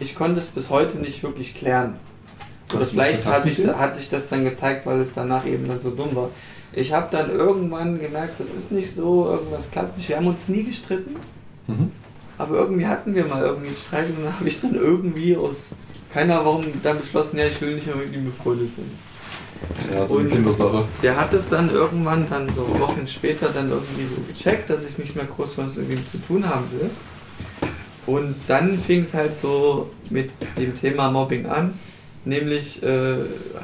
ich 0.00 0.14
konnte 0.14 0.38
es 0.38 0.48
bis 0.48 0.70
heute 0.70 0.98
nicht 0.98 1.22
wirklich 1.22 1.54
klären. 1.54 1.94
Oder 2.74 2.84
vielleicht 2.84 3.22
ich, 3.46 3.66
hat 3.66 3.96
sich 3.96 4.10
das 4.10 4.28
dann 4.28 4.44
gezeigt, 4.44 4.86
weil 4.86 5.00
es 5.00 5.14
danach 5.14 5.46
eben 5.46 5.66
dann 5.68 5.80
so 5.80 5.90
dumm 5.90 6.14
war. 6.14 6.30
Ich 6.72 6.92
habe 6.92 7.08
dann 7.10 7.30
irgendwann 7.30 7.98
gemerkt, 7.98 8.38
das 8.38 8.52
ist 8.52 8.70
nicht 8.70 8.94
so, 8.94 9.26
irgendwas 9.30 9.70
klappt 9.70 9.96
nicht. 9.96 10.08
Wir 10.08 10.16
haben 10.16 10.26
uns 10.26 10.48
nie 10.48 10.64
gestritten. 10.64 11.16
Mhm. 11.66 11.90
Aber 12.36 12.56
irgendwie 12.56 12.86
hatten 12.86 13.14
wir 13.14 13.24
mal 13.24 13.42
irgendwie 13.42 13.68
einen 13.68 13.76
Streit 13.76 14.06
und 14.10 14.24
dann 14.24 14.34
habe 14.34 14.48
ich 14.48 14.60
dann 14.60 14.74
irgendwie 14.74 15.36
aus 15.36 15.64
keiner 16.12 16.44
warum 16.44 16.66
dann 16.82 16.98
beschlossen, 16.98 17.38
ja, 17.38 17.46
ich 17.46 17.60
will 17.60 17.74
nicht 17.74 17.86
mehr 17.86 17.96
mit 17.96 18.14
ihm 18.14 18.24
befreundet 18.26 18.70
sein. 18.74 18.90
Ja, 19.92 20.06
so 20.06 20.18
eine 20.18 20.28
Kindersache. 20.28 20.84
Der 21.02 21.16
hat 21.16 21.32
es 21.32 21.48
dann 21.48 21.70
irgendwann 21.70 22.28
dann 22.30 22.50
so 22.52 22.68
Wochen 22.78 23.06
später 23.06 23.48
dann 23.48 23.70
irgendwie 23.70 24.04
so 24.04 24.20
gecheckt, 24.20 24.70
dass 24.70 24.86
ich 24.86 24.98
nicht 24.98 25.16
mehr 25.16 25.24
groß 25.24 25.58
was 25.58 25.76
mit 25.76 25.90
ihm 25.90 26.06
zu 26.06 26.18
tun 26.18 26.48
haben 26.48 26.64
will. 26.72 26.90
Und 28.06 28.36
dann 28.46 28.78
fing 28.78 29.02
es 29.02 29.12
halt 29.12 29.36
so 29.36 29.90
mit 30.10 30.30
dem 30.58 30.74
Thema 30.74 31.10
Mobbing 31.10 31.46
an. 31.46 31.74
Nämlich 32.24 32.82
äh, 32.82 33.16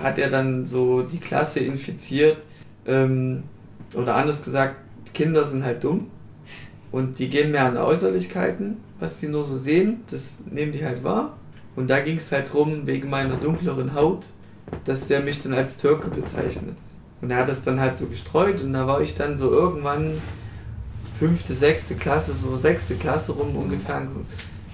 hat 0.03 0.19
er 0.19 0.31
dann 0.31 0.67
so 0.67 1.03
die 1.03 1.19
Klasse 1.19 1.61
infiziert. 1.61 2.39
Ähm, 2.87 3.45
oder 3.95 4.17
anders 4.17 4.43
gesagt, 4.43 4.77
Kinder 5.15 5.45
sind 5.45 5.65
halt 5.65 5.83
dumm. 5.85 6.11
Und 6.91 7.19
die 7.19 7.31
gehen 7.31 7.53
mehr 7.53 7.65
an 7.65 7.77
Äußerlichkeiten, 7.77 8.77
was 9.01 9.21
sie 9.21 9.29
nur 9.29 9.45
so 9.45 9.57
sehen. 9.57 10.03
Das 10.11 10.43
nehmen 10.51 10.73
die 10.73 10.85
halt 10.85 11.03
wahr. 11.05 11.37
Und 11.77 11.89
da 11.89 12.01
ging 12.01 12.19
es 12.19 12.31
halt 12.31 12.53
drum, 12.53 12.87
wegen 12.87 13.11
meiner 13.11 13.37
dunkleren 13.37 13.95
Haut, 13.95 14.27
dass 14.85 15.09
der 15.09 15.21
mich 15.21 15.43
dann 15.43 15.53
als 15.53 15.77
Türke 15.77 16.09
bezeichnet. 16.09 16.77
Und 17.21 17.31
er 17.31 17.39
hat 17.39 17.49
das 17.49 17.65
dann 17.65 17.81
halt 17.81 17.97
so 17.97 18.07
gestreut 18.07 18.63
und 18.63 18.73
da 18.73 18.87
war 18.87 19.01
ich 19.01 19.17
dann 19.17 19.37
so 19.37 19.51
irgendwann 19.51 20.21
fünfte, 21.19 21.55
sechste 21.55 21.95
Klasse, 21.95 22.35
so 22.35 22.57
sechste 22.57 22.97
Klasse 22.97 23.33
rum 23.33 23.57
ungefähr, 23.57 24.03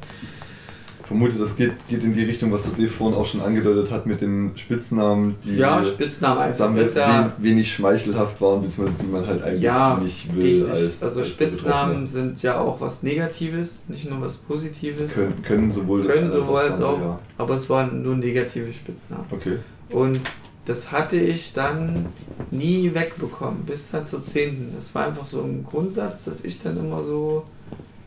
vermute, 1.12 1.38
das 1.38 1.56
geht, 1.56 1.74
geht 1.88 2.04
in 2.04 2.14
die 2.14 2.24
Richtung, 2.24 2.52
was 2.52 2.64
Dave 2.76 2.88
vorhin 2.88 3.18
auch 3.18 3.26
schon 3.26 3.42
angedeutet 3.42 3.92
hat 3.92 4.06
mit 4.06 4.22
den 4.22 4.52
Spitznamen, 4.56 5.36
die 5.44 5.58
ja, 5.58 5.84
Spitznamen 5.84 6.40
einfach 6.40 6.74
ja 6.96 7.34
wenig 7.38 7.74
schmeichelhaft 7.74 8.40
waren, 8.42 8.62
beziehungsweise 8.62 9.04
die 9.04 9.12
man 9.12 9.28
halt 9.28 9.44
eigentlich 9.44 9.62
ja, 9.62 10.00
nicht 10.02 10.36
will. 10.36 10.70
Als, 10.70 11.04
also 11.04 11.22
als 11.22 11.30
Spitznamen 11.30 12.08
sind 12.08 12.42
ja 12.42 12.60
auch 12.60 12.80
was 12.80 13.04
Negatives, 13.04 13.84
nicht 13.88 14.10
nur 14.10 14.22
was 14.22 14.38
Positives. 14.38 15.14
Können, 15.14 15.42
können 15.44 15.72
sowohl 15.72 16.06
können 16.06 16.30
das 16.30 16.38
sowohl 16.38 16.60
als 16.60 16.82
auch, 16.82 17.00
ja. 17.00 17.20
aber 17.38 17.56
es 17.56 17.70
waren 17.70 18.02
nur 18.02 18.16
negative 18.16 18.72
Spitznamen. 18.74 19.26
Okay. 19.32 19.58
Und 19.90 20.20
das 20.66 20.92
hatte 20.92 21.18
ich 21.18 21.54
dann 21.54 22.06
nie 22.52 22.94
wegbekommen, 22.94 23.66
bis 23.66 23.92
dann 23.92 24.06
zur 24.06 24.24
10. 24.24 24.74
Das 24.76 24.94
war 24.96 25.08
einfach 25.08 25.28
so 25.28 25.42
ein 25.42 25.66
Grundsatz, 25.70 26.26
dass 26.26 26.46
ich 26.46 26.62
dann 26.62 26.78
immer 26.78 27.04
so 27.04 27.44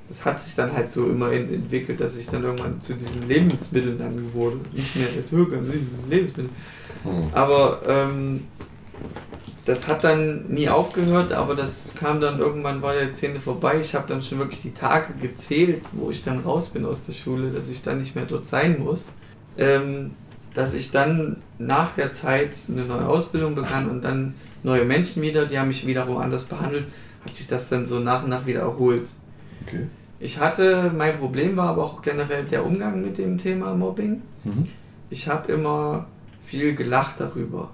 das 0.08 0.24
hat 0.24 0.40
sich 0.40 0.54
dann 0.54 0.72
halt 0.72 0.90
so 0.90 1.06
immer 1.06 1.32
entwickelt, 1.32 2.00
dass 2.00 2.16
ich 2.16 2.26
dann 2.26 2.44
irgendwann 2.44 2.80
zu 2.82 2.94
diesen 2.94 3.26
Lebensmitteln 3.26 3.98
dann 3.98 4.34
wurde. 4.34 4.56
Nicht 4.72 4.96
mehr 4.96 5.08
der 5.08 5.26
Türke, 5.26 5.60
Lebensmittel. 6.08 6.50
Mhm. 7.04 7.28
Aber 7.32 7.80
ähm, 7.86 8.44
das 9.64 9.88
hat 9.88 10.04
dann 10.04 10.46
nie 10.48 10.68
aufgehört, 10.68 11.32
aber 11.32 11.54
das 11.54 11.94
kam 11.98 12.20
dann 12.20 12.38
irgendwann, 12.38 12.82
war 12.82 12.92
der 12.92 13.14
Zehnte 13.14 13.40
vorbei. 13.40 13.80
Ich 13.80 13.94
habe 13.94 14.06
dann 14.06 14.20
schon 14.20 14.38
wirklich 14.38 14.60
die 14.60 14.74
Tage 14.74 15.14
gezählt, 15.14 15.82
wo 15.92 16.10
ich 16.10 16.22
dann 16.22 16.40
raus 16.40 16.68
bin 16.68 16.84
aus 16.84 17.04
der 17.04 17.14
Schule, 17.14 17.50
dass 17.50 17.70
ich 17.70 17.82
dann 17.82 18.00
nicht 18.00 18.14
mehr 18.14 18.26
dort 18.26 18.46
sein 18.46 18.78
muss. 18.78 19.12
Ähm, 19.56 20.10
dass 20.52 20.74
ich 20.74 20.90
dann 20.90 21.38
nach 21.58 21.94
der 21.94 22.12
Zeit 22.12 22.56
eine 22.68 22.84
neue 22.84 23.08
Ausbildung 23.08 23.54
begann 23.54 23.90
und 23.90 24.02
dann 24.02 24.34
neue 24.62 24.84
Menschen 24.84 25.22
wieder, 25.22 25.46
die 25.46 25.58
haben 25.58 25.68
mich 25.68 25.86
wiederum 25.86 26.18
anders 26.18 26.44
behandelt, 26.44 26.86
hat 27.24 27.34
sich 27.34 27.48
das 27.48 27.68
dann 27.68 27.86
so 27.86 27.98
nach 27.98 28.22
und 28.22 28.30
nach 28.30 28.46
wieder 28.46 28.60
erholt. 28.60 29.08
Okay. 29.66 29.86
Ich 30.20 30.38
hatte, 30.38 30.90
mein 30.96 31.18
Problem 31.18 31.56
war 31.56 31.68
aber 31.68 31.84
auch 31.84 32.02
generell 32.02 32.44
der 32.44 32.64
Umgang 32.64 33.02
mit 33.02 33.18
dem 33.18 33.38
Thema 33.38 33.74
Mobbing. 33.74 34.22
Mhm. 34.44 34.68
Ich 35.10 35.28
habe 35.28 35.52
immer 35.52 36.06
viel 36.44 36.74
gelacht 36.74 37.20
darüber. 37.20 37.70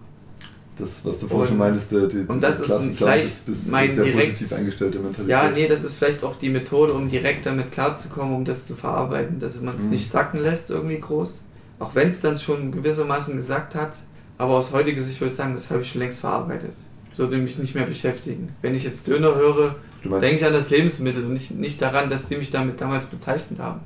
Das, 0.76 1.04
was 1.04 1.18
du 1.18 1.28
vorhin 1.28 1.48
schon 1.48 1.58
meintest, 1.58 1.92
der, 1.92 2.06
die, 2.06 2.24
und 2.26 2.42
das 2.42 2.60
ist 2.60 2.72
vielleicht 2.96 3.46
bis, 3.46 3.66
mein 3.66 3.94
direkt, 3.94 4.38
positiv 4.38 4.52
eingestellte 4.52 4.98
Mentalität. 4.98 5.28
Ja, 5.28 5.50
nee, 5.50 5.68
das 5.68 5.84
ist 5.84 5.96
vielleicht 5.96 6.24
auch 6.24 6.36
die 6.36 6.48
Methode, 6.48 6.94
um 6.94 7.10
direkt 7.10 7.44
damit 7.44 7.70
klarzukommen, 7.70 8.34
um 8.34 8.44
das 8.46 8.66
zu 8.66 8.76
verarbeiten, 8.76 9.38
dass 9.38 9.60
man 9.60 9.76
es 9.76 9.84
mhm. 9.84 9.90
nicht 9.90 10.08
sacken 10.08 10.40
lässt 10.40 10.70
irgendwie 10.70 10.98
groß. 10.98 11.44
Auch 11.78 11.94
wenn 11.94 12.08
es 12.08 12.20
dann 12.20 12.38
schon 12.38 12.72
gewissermaßen 12.72 13.36
gesagt 13.36 13.74
hat, 13.74 13.92
aber 14.38 14.54
aus 14.54 14.72
heutiger 14.72 15.02
Sicht 15.02 15.20
würde 15.20 15.32
ich 15.32 15.36
sagen, 15.36 15.54
das 15.54 15.70
habe 15.70 15.82
ich 15.82 15.90
schon 15.92 16.00
längst 16.00 16.20
verarbeitet. 16.20 16.72
Sollte 17.14 17.36
mich 17.36 17.58
nicht 17.58 17.74
mehr 17.74 17.84
beschäftigen. 17.84 18.48
Wenn 18.62 18.74
ich 18.74 18.84
jetzt 18.84 19.06
Döner 19.06 19.34
höre, 19.34 19.76
denke 20.04 20.34
ich 20.34 20.44
an 20.44 20.52
das 20.52 20.70
Lebensmittel 20.70 21.24
und 21.24 21.34
nicht, 21.34 21.50
nicht 21.52 21.82
daran, 21.82 22.10
dass 22.10 22.28
die 22.28 22.36
mich 22.36 22.50
damit 22.50 22.80
damals 22.80 23.06
bezeichnet 23.06 23.60
haben. 23.60 23.80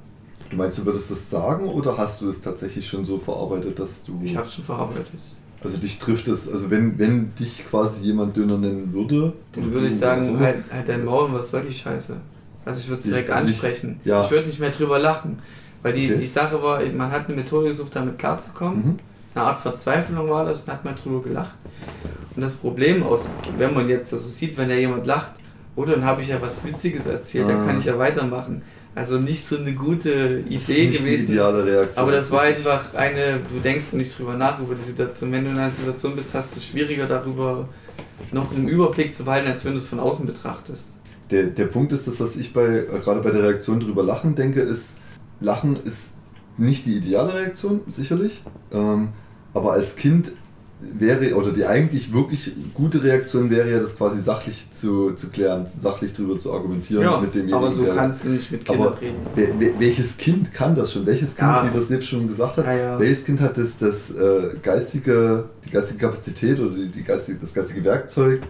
Du 0.50 0.56
meinst, 0.56 0.78
du 0.78 0.86
würdest 0.86 1.10
das 1.10 1.30
sagen 1.30 1.68
oder 1.68 1.96
hast 1.96 2.20
du 2.20 2.28
es 2.28 2.40
tatsächlich 2.40 2.86
schon 2.86 3.04
so 3.04 3.18
verarbeitet, 3.18 3.78
dass 3.78 4.04
du. 4.04 4.20
Ich 4.22 4.36
habe 4.36 4.46
es 4.46 4.54
schon 4.54 4.64
verarbeitet. 4.64 5.08
Also 5.62 5.78
dich 5.78 5.98
trifft 5.98 6.28
es, 6.28 6.46
also 6.46 6.70
wenn, 6.70 6.98
wenn 6.98 7.34
dich 7.36 7.66
quasi 7.66 8.04
jemand 8.04 8.36
Döner 8.36 8.58
nennen 8.58 8.92
würde. 8.92 9.32
Dann 9.52 9.72
würde 9.72 9.88
ich 9.88 9.98
sagen, 9.98 10.22
so 10.22 10.38
halt, 10.38 10.64
halt 10.70 10.88
dein 10.88 11.04
Maul, 11.04 11.32
was 11.32 11.50
soll 11.50 11.62
die 11.62 11.72
Scheiße? 11.72 12.20
Also 12.66 12.80
ich 12.80 12.88
würde 12.88 13.00
es 13.00 13.08
direkt 13.08 13.30
also 13.30 13.46
ansprechen. 13.46 13.98
Ich, 14.02 14.08
ja. 14.08 14.22
ich 14.22 14.30
würde 14.30 14.46
nicht 14.46 14.60
mehr 14.60 14.70
drüber 14.70 14.98
lachen. 14.98 15.38
Weil 15.82 15.94
die, 15.94 16.10
okay. 16.10 16.20
die 16.20 16.26
Sache 16.26 16.62
war, 16.62 16.82
man 16.82 17.10
hat 17.10 17.26
eine 17.26 17.36
Methode 17.36 17.68
gesucht, 17.68 17.94
damit 17.94 18.18
klarzukommen. 18.18 18.84
Mhm. 18.84 18.96
Eine 19.34 19.44
Art 19.44 19.60
Verzweiflung 19.60 20.28
war 20.30 20.44
das 20.44 20.62
und 20.62 20.72
hat 20.72 20.84
mal 20.84 20.94
drüber 20.94 21.22
gelacht. 21.22 21.54
Und 22.36 22.42
das 22.42 22.54
Problem 22.54 23.02
aus, 23.02 23.26
wenn 23.58 23.74
man 23.74 23.88
jetzt 23.88 24.12
das 24.12 24.22
so 24.22 24.28
sieht, 24.28 24.56
wenn 24.56 24.70
ja 24.70 24.76
jemand 24.76 25.06
lacht, 25.06 25.32
oh, 25.76 25.84
dann 25.84 26.04
habe 26.04 26.22
ich 26.22 26.28
ja 26.28 26.40
was 26.40 26.64
Witziges 26.64 27.06
erzählt, 27.06 27.46
ah. 27.46 27.48
dann 27.48 27.66
kann 27.66 27.78
ich 27.78 27.84
ja 27.84 27.98
weitermachen. 27.98 28.62
Also 28.94 29.18
nicht 29.18 29.44
so 29.44 29.56
eine 29.56 29.72
gute 29.72 30.44
Idee 30.48 30.86
gewesen. 30.86 31.26
Die 31.26 31.32
ideale 31.32 31.64
Reaktion. 31.64 32.02
Aber 32.02 32.12
das 32.12 32.30
war 32.30 32.42
einfach 32.42 32.94
eine, 32.94 33.40
du 33.40 33.58
denkst 33.58 33.92
nicht 33.92 34.16
drüber 34.16 34.34
nach 34.34 34.60
über 34.60 34.76
die 34.76 34.84
Situation. 34.84 35.32
Wenn 35.32 35.44
du 35.44 35.50
in 35.50 35.58
einer 35.58 35.72
Situation 35.72 36.14
bist, 36.14 36.32
hast 36.32 36.54
du 36.54 36.60
schwieriger 36.60 37.06
darüber 37.06 37.68
noch 38.30 38.54
einen 38.54 38.68
Überblick 38.68 39.14
zu 39.14 39.24
behalten, 39.24 39.48
als 39.48 39.64
wenn 39.64 39.72
du 39.72 39.78
es 39.78 39.88
von 39.88 39.98
außen 39.98 40.26
betrachtest. 40.26 40.90
Der, 41.30 41.44
der 41.44 41.66
Punkt 41.66 41.92
ist, 41.92 42.06
das, 42.06 42.20
was 42.20 42.36
ich 42.36 42.52
bei, 42.52 42.84
gerade 43.02 43.20
bei 43.20 43.30
der 43.30 43.42
Reaktion 43.42 43.80
drüber 43.80 44.04
lachen 44.04 44.36
denke, 44.36 44.60
ist, 44.60 44.98
Lachen 45.40 45.76
ist 45.84 46.14
nicht 46.56 46.86
die 46.86 46.96
ideale 46.96 47.34
Reaktion, 47.34 47.80
sicherlich. 47.88 48.42
Ähm, 48.72 49.08
aber 49.52 49.72
als 49.72 49.96
Kind 49.96 50.30
wäre, 50.98 51.34
oder 51.34 51.50
die 51.50 51.64
eigentlich 51.64 52.12
wirklich 52.12 52.52
gute 52.74 53.02
Reaktion 53.02 53.50
wäre 53.50 53.70
ja, 53.70 53.80
das 53.80 53.96
quasi 53.96 54.20
sachlich 54.20 54.70
zu, 54.70 55.12
zu 55.12 55.28
klären, 55.28 55.66
sachlich 55.80 56.12
drüber 56.12 56.38
zu 56.38 56.52
argumentieren 56.52 57.02
ja, 57.02 57.20
mit 57.20 57.34
demjenigen. 57.34 57.56
Aber 57.56 57.74
so 57.74 57.84
kannst 57.84 58.24
du 58.24 58.28
nicht 58.30 58.50
mit 58.50 58.64
Kindern 58.64 58.94
reden. 58.94 59.16
Wer, 59.34 59.78
welches 59.78 60.16
Kind 60.16 60.52
kann 60.52 60.74
das 60.74 60.92
schon? 60.92 61.06
Welches 61.06 61.34
Kind, 61.34 61.48
ja. 61.48 61.68
wie 61.70 61.76
das 61.76 61.88
Liv 61.88 62.04
schon 62.04 62.26
gesagt 62.26 62.58
hat, 62.58 62.66
ja, 62.66 62.98
welches 62.98 63.24
Kind 63.24 63.40
hat 63.40 63.56
das, 63.56 63.78
das 63.78 64.10
äh, 64.10 64.56
geistige, 64.62 65.44
die 65.64 65.70
geistige 65.70 66.00
Kapazität 66.00 66.58
oder 66.60 66.74
die, 66.74 66.88
die 66.88 67.02
geistige, 67.02 67.38
das 67.38 67.54
geistige 67.54 67.84
Werkzeug, 67.84 68.42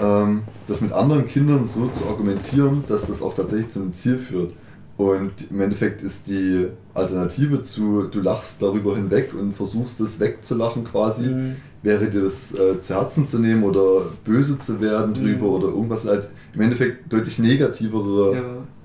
ähm, 0.00 0.42
das 0.66 0.80
mit 0.80 0.92
anderen 0.92 1.26
Kindern 1.26 1.66
so 1.66 1.88
zu 1.88 2.06
argumentieren, 2.06 2.84
dass 2.86 3.06
das 3.06 3.22
auch 3.22 3.34
tatsächlich 3.34 3.70
zu 3.70 3.80
einem 3.80 3.92
Ziel 3.92 4.18
führt? 4.18 4.52
Und 4.98 5.32
im 5.48 5.60
Endeffekt 5.60 6.02
ist 6.02 6.26
die 6.26 6.66
Alternative 6.92 7.62
zu, 7.62 8.08
du 8.10 8.20
lachst 8.20 8.60
darüber 8.60 8.96
hinweg 8.96 9.32
und 9.32 9.52
versuchst 9.52 10.00
es 10.00 10.18
wegzulachen 10.18 10.82
quasi, 10.82 11.26
mhm. 11.26 11.56
Wäre 11.82 12.08
dir 12.08 12.22
das 12.22 12.52
äh, 12.54 12.78
zu 12.80 12.94
Herzen 12.94 13.26
zu 13.26 13.38
nehmen 13.38 13.62
oder 13.62 14.06
böse 14.24 14.58
zu 14.58 14.80
werden 14.80 15.14
drüber 15.14 15.46
mhm. 15.46 15.52
oder 15.52 15.68
irgendwas 15.68 16.06
halt 16.06 16.28
im 16.54 16.60
Endeffekt 16.60 17.12
deutlich 17.12 17.38
negativere 17.38 18.34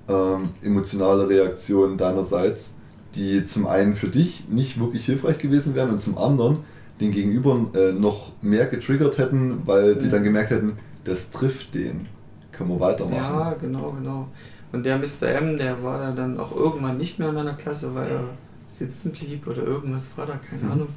ja. 0.08 0.36
ähm, 0.36 0.50
emotionale 0.62 1.28
Reaktionen 1.28 1.98
deinerseits, 1.98 2.74
die 3.16 3.44
zum 3.46 3.68
einen 3.68 3.96
für 3.96 4.08
dich 4.08 4.48
nicht 4.50 4.80
wirklich 4.80 5.06
hilfreich 5.06 5.38
gewesen 5.38 5.76
wären 5.76 5.90
und 5.90 6.02
zum 6.02 6.18
anderen 6.18 6.60
den 7.00 7.12
Gegenüber 7.12 7.60
äh, 7.74 7.92
noch 7.92 8.32
mehr 8.42 8.68
getriggert 8.68 9.18
hätten, 9.18 9.64
weil 9.66 9.96
mhm. 9.96 10.00
die 10.00 10.10
dann 10.10 10.24
gemerkt 10.24 10.52
hätten, 10.52 10.78
das 11.04 11.32
trifft 11.32 11.74
den. 11.74 12.08
Können 12.52 12.70
wir 12.70 12.80
weitermachen. 12.80 13.18
Ja, 13.18 13.56
genau, 13.60 13.92
genau. 13.92 14.28
Und 14.72 14.84
der 14.86 14.98
Mr. 14.98 15.30
M, 15.30 15.58
der 15.58 15.84
war 15.84 16.16
dann 16.16 16.40
auch 16.40 16.56
irgendwann 16.56 16.98
nicht 16.98 17.20
mehr 17.20 17.30
in 17.30 17.36
meiner 17.36 17.54
Klasse, 17.54 17.94
weil 17.96 18.10
er 18.10 18.24
sitzen 18.68 19.12
blieb 19.12 19.48
oder 19.48 19.64
irgendwas 19.64 20.10
war 20.16 20.26
da, 20.26 20.40
keine 20.50 20.64
mhm. 20.64 20.72
Ahnung. 20.72 20.88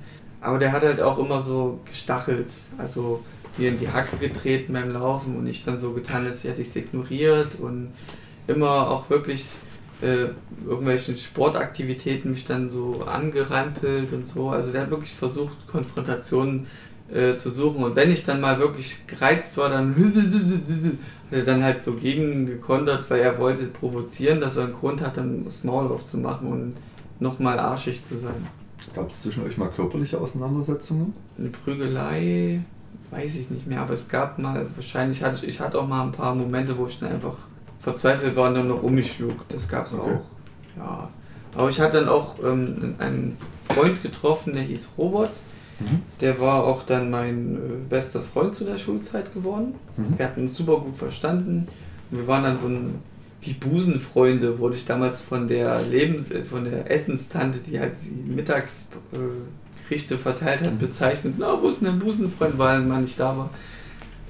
Aber 0.46 0.60
der 0.60 0.70
hat 0.70 0.82
halt 0.82 1.00
auch 1.00 1.18
immer 1.18 1.40
so 1.40 1.80
gestachelt, 1.86 2.46
also 2.78 3.24
mir 3.56 3.70
in 3.70 3.80
die 3.80 3.88
Hacke 3.88 4.16
getreten 4.16 4.74
beim 4.74 4.92
Laufen 4.92 5.36
und 5.36 5.48
ich 5.48 5.64
dann 5.64 5.80
so 5.80 5.90
getan, 5.90 6.24
als 6.24 6.44
hätte 6.44 6.62
ich 6.62 6.68
es 6.68 6.76
ignoriert 6.76 7.58
und 7.58 7.92
immer 8.46 8.88
auch 8.88 9.10
wirklich 9.10 9.48
äh, 10.02 10.28
irgendwelchen 10.64 11.18
Sportaktivitäten 11.18 12.30
mich 12.30 12.46
dann 12.46 12.70
so 12.70 13.02
angerempelt 13.12 14.12
und 14.12 14.28
so. 14.28 14.50
Also 14.50 14.70
der 14.70 14.82
hat 14.82 14.90
wirklich 14.90 15.14
versucht, 15.14 15.66
Konfrontationen 15.66 16.68
äh, 17.12 17.34
zu 17.34 17.50
suchen. 17.50 17.82
Und 17.82 17.96
wenn 17.96 18.12
ich 18.12 18.24
dann 18.24 18.40
mal 18.40 18.60
wirklich 18.60 19.04
gereizt 19.08 19.56
war, 19.56 19.68
dann 19.68 19.96
hat 21.32 21.38
er 21.38 21.44
dann 21.44 21.64
halt 21.64 21.82
so 21.82 21.94
gegen 21.94 22.46
gekontert, 22.46 23.10
weil 23.10 23.18
er 23.18 23.40
wollte 23.40 23.64
provozieren, 23.66 24.40
dass 24.40 24.56
er 24.56 24.66
einen 24.66 24.74
Grund 24.74 25.00
hat, 25.00 25.16
dann 25.16 25.44
das 25.44 25.64
Maul 25.64 25.90
aufzumachen 25.90 26.46
und 26.52 26.76
nochmal 27.18 27.58
arschig 27.58 28.04
zu 28.04 28.16
sein. 28.16 28.46
Gab 28.94 29.10
es 29.10 29.22
zwischen 29.22 29.44
euch 29.44 29.58
mal 29.58 29.68
körperliche 29.68 30.18
Auseinandersetzungen? 30.18 31.14
Eine 31.38 31.50
Prügelei, 31.50 32.60
weiß 33.10 33.36
ich 33.36 33.50
nicht 33.50 33.66
mehr, 33.66 33.80
aber 33.80 33.94
es 33.94 34.08
gab 34.08 34.38
mal, 34.38 34.66
wahrscheinlich 34.74 35.22
hatte 35.22 35.36
ich, 35.36 35.48
ich 35.48 35.60
hatte 35.60 35.78
auch 35.78 35.86
mal 35.86 36.04
ein 36.04 36.12
paar 36.12 36.34
Momente, 36.34 36.76
wo 36.78 36.86
ich 36.86 36.98
dann 36.98 37.12
einfach 37.12 37.36
verzweifelt 37.80 38.36
war 38.36 38.48
und 38.48 38.54
dann 38.54 38.68
noch 38.68 38.82
um 38.82 38.94
mich 38.94 39.12
schlug. 39.12 39.48
Das 39.48 39.68
gab 39.68 39.86
es 39.86 39.94
okay. 39.94 40.02
auch. 40.02 40.78
Ja. 40.78 41.08
Aber 41.54 41.70
ich 41.70 41.80
hatte 41.80 42.00
dann 42.00 42.08
auch 42.08 42.36
ähm, 42.42 42.96
einen 42.98 43.36
Freund 43.72 44.02
getroffen, 44.02 44.52
der 44.52 44.62
hieß 44.62 44.92
Robert. 44.98 45.32
Mhm. 45.80 46.02
Der 46.20 46.40
war 46.40 46.64
auch 46.64 46.82
dann 46.84 47.10
mein 47.10 47.56
äh, 47.56 47.58
bester 47.88 48.20
Freund 48.20 48.54
zu 48.54 48.64
der 48.64 48.78
Schulzeit 48.78 49.32
geworden. 49.34 49.74
Mhm. 49.96 50.18
Wir 50.18 50.26
hatten 50.26 50.42
uns 50.42 50.56
super 50.56 50.78
gut 50.80 50.96
verstanden. 50.96 51.68
Wir 52.10 52.26
waren 52.26 52.44
dann 52.44 52.56
so 52.56 52.68
ein, 52.68 53.00
wie 53.40 53.52
Busenfreunde, 53.52 54.58
wurde 54.58 54.76
ich 54.76 54.86
damals 54.86 55.20
von 55.20 55.48
der 55.48 55.82
Lebens-, 55.82 56.32
von 56.48 56.64
der 56.64 56.90
Essenstante, 56.90 57.58
die 57.58 57.78
halt 57.78 57.92
die 58.04 58.30
Mittagsgerichte 58.30 60.18
verteilt 60.18 60.62
hat, 60.62 60.78
bezeichnet. 60.78 61.34
Na, 61.38 61.60
wo 61.60 61.68
ist 61.68 61.80
denn 61.80 61.88
ein 61.88 61.98
Busenfreund, 61.98 62.58
weil 62.58 62.80
man 62.80 63.02
nicht 63.02 63.20
da 63.20 63.36
war. 63.36 63.50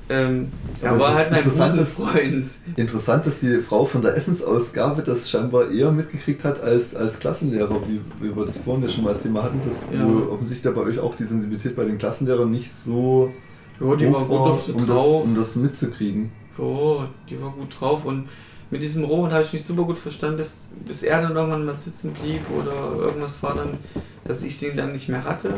Ähm, 0.09 0.53
er 0.81 0.99
war 1.01 1.15
halt 1.15 1.33
mein 1.33 1.43
Freund. 1.43 2.47
Interessant, 2.77 3.27
dass 3.27 3.41
die 3.41 3.57
Frau 3.57 3.87
von 3.87 4.03
der 4.03 4.17
Essensausgabe 4.17 5.03
das 5.03 5.29
scheinbar 5.29 5.69
eher 5.69 5.91
mitgekriegt 5.91 6.45
hat 6.45 6.63
als, 6.63 6.95
als 6.95 7.19
Klassenlehrer, 7.19 7.81
wie, 7.89 8.01
wie 8.21 8.37
wir 8.37 8.45
das 8.47 8.59
vorhin 8.59 8.85
ja 8.85 8.89
schon 8.89 9.03
mal 9.03 9.15
als 9.15 9.23
Thema 9.25 9.43
hatten, 9.43 9.61
dass 9.67 9.89
ja. 9.93 10.07
offensichtlich 10.31 10.73
bei 10.73 10.83
euch 10.83 11.01
auch 11.01 11.17
die 11.17 11.25
Sensibilität 11.25 11.75
bei 11.75 11.85
den 11.85 11.99
Klassenlehrern 11.99 12.49
nicht 12.49 12.73
so 12.73 13.33
ja, 13.81 13.97
die 13.97 14.13
war, 14.13 14.29
war 14.29 14.53
um, 14.75 14.87
das, 14.87 15.25
um 15.25 15.35
das 15.35 15.57
mitzukriegen. 15.57 16.31
Jo, 16.57 17.05
die 17.29 17.41
war 17.41 17.51
gut 17.51 17.77
drauf 17.79 18.05
und 18.05 18.29
mit 18.71 18.83
diesem 18.83 19.05
Roman 19.05 19.33
habe 19.33 19.45
ich 19.45 19.53
mich 19.53 19.65
super 19.65 19.85
gut 19.85 19.99
verstanden, 19.99 20.39
bis, 20.39 20.71
bis 20.87 21.03
er 21.03 21.23
dann 21.23 21.37
irgendwann 21.37 21.65
mal 21.65 21.75
sitzen 21.75 22.13
blieb 22.15 22.43
oder 22.51 23.05
irgendwas 23.05 23.43
war 23.43 23.55
dann, 23.55 23.79
dass 24.25 24.43
ich 24.43 24.59
den 24.59 24.77
dann 24.77 24.93
nicht 24.93 25.09
mehr 25.09 25.25
hatte. 25.25 25.55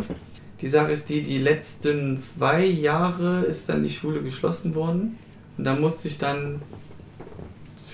Die 0.61 0.69
Sache 0.69 0.93
ist 0.93 1.09
die, 1.09 1.23
die 1.23 1.39
letzten 1.39 2.19
zwei 2.19 2.65
Jahre 2.65 3.43
ist 3.43 3.69
dann 3.69 3.83
die 3.83 3.91
Schule 3.91 4.23
geschlossen 4.23 4.75
worden 4.75 5.19
und 5.57 5.65
da 5.65 5.75
musste 5.75 6.09
ich 6.09 6.19
dann 6.19 6.61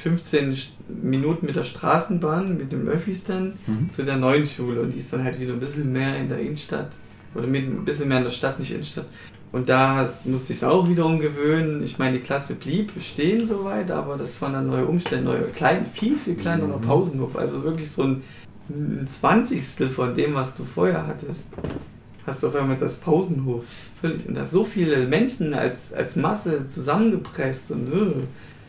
15 0.02 0.56
Minuten 1.02 1.46
mit 1.46 1.56
der 1.56 1.64
Straßenbahn, 1.64 2.56
mit 2.56 2.72
dem 2.72 2.88
Öffis 2.88 3.24
dann 3.24 3.54
mhm. 3.66 3.90
zu 3.90 4.04
der 4.04 4.16
neuen 4.16 4.46
Schule 4.46 4.82
und 4.82 4.92
die 4.92 4.98
ist 4.98 5.12
dann 5.12 5.24
halt 5.24 5.38
wieder 5.40 5.52
ein 5.52 5.60
bisschen 5.60 5.92
mehr 5.92 6.18
in 6.18 6.28
der 6.28 6.40
Innenstadt 6.40 6.90
oder 7.34 7.46
mit 7.46 7.64
ein 7.64 7.84
bisschen 7.84 8.08
mehr 8.08 8.18
in 8.18 8.24
der 8.24 8.30
Stadt, 8.30 8.58
nicht 8.58 8.72
Innenstadt. 8.72 9.06
Und 9.54 9.68
da 9.68 10.04
musste 10.24 10.52
ich 10.52 10.58
es 10.58 10.64
auch 10.64 10.88
wieder 10.88 11.06
umgewöhnen. 11.06 11.84
Ich 11.84 11.96
meine, 11.96 12.18
die 12.18 12.24
Klasse 12.24 12.56
blieb 12.56 12.92
bestehen 12.92 13.46
soweit, 13.46 13.88
aber 13.92 14.16
das 14.16 14.42
waren 14.42 14.52
dann 14.52 14.66
neue 14.66 14.84
Umstände, 14.84 15.24
neue, 15.24 15.42
klein, 15.44 15.86
viel, 15.92 16.16
viel 16.16 16.34
kleinerer 16.34 16.78
mhm. 16.78 16.82
Pausenhof. 16.82 17.36
Also 17.36 17.62
wirklich 17.62 17.88
so 17.88 18.02
ein, 18.02 18.22
ein 18.68 19.06
Zwanzigstel 19.06 19.88
von 19.90 20.12
dem, 20.16 20.34
was 20.34 20.56
du 20.56 20.64
vorher 20.64 21.06
hattest 21.06 21.50
hast 22.26 22.42
du 22.42 22.48
auf 22.48 22.56
einmal 22.56 22.76
das 22.76 22.96
Pausenhof. 22.96 23.64
Völlig, 24.00 24.26
und 24.26 24.34
da 24.34 24.44
so 24.44 24.64
viele 24.64 25.06
Menschen 25.06 25.54
als, 25.54 25.92
als 25.92 26.16
Masse 26.16 26.66
zusammengepresst 26.66 27.70
und 27.70 27.92
äh. 27.92 28.22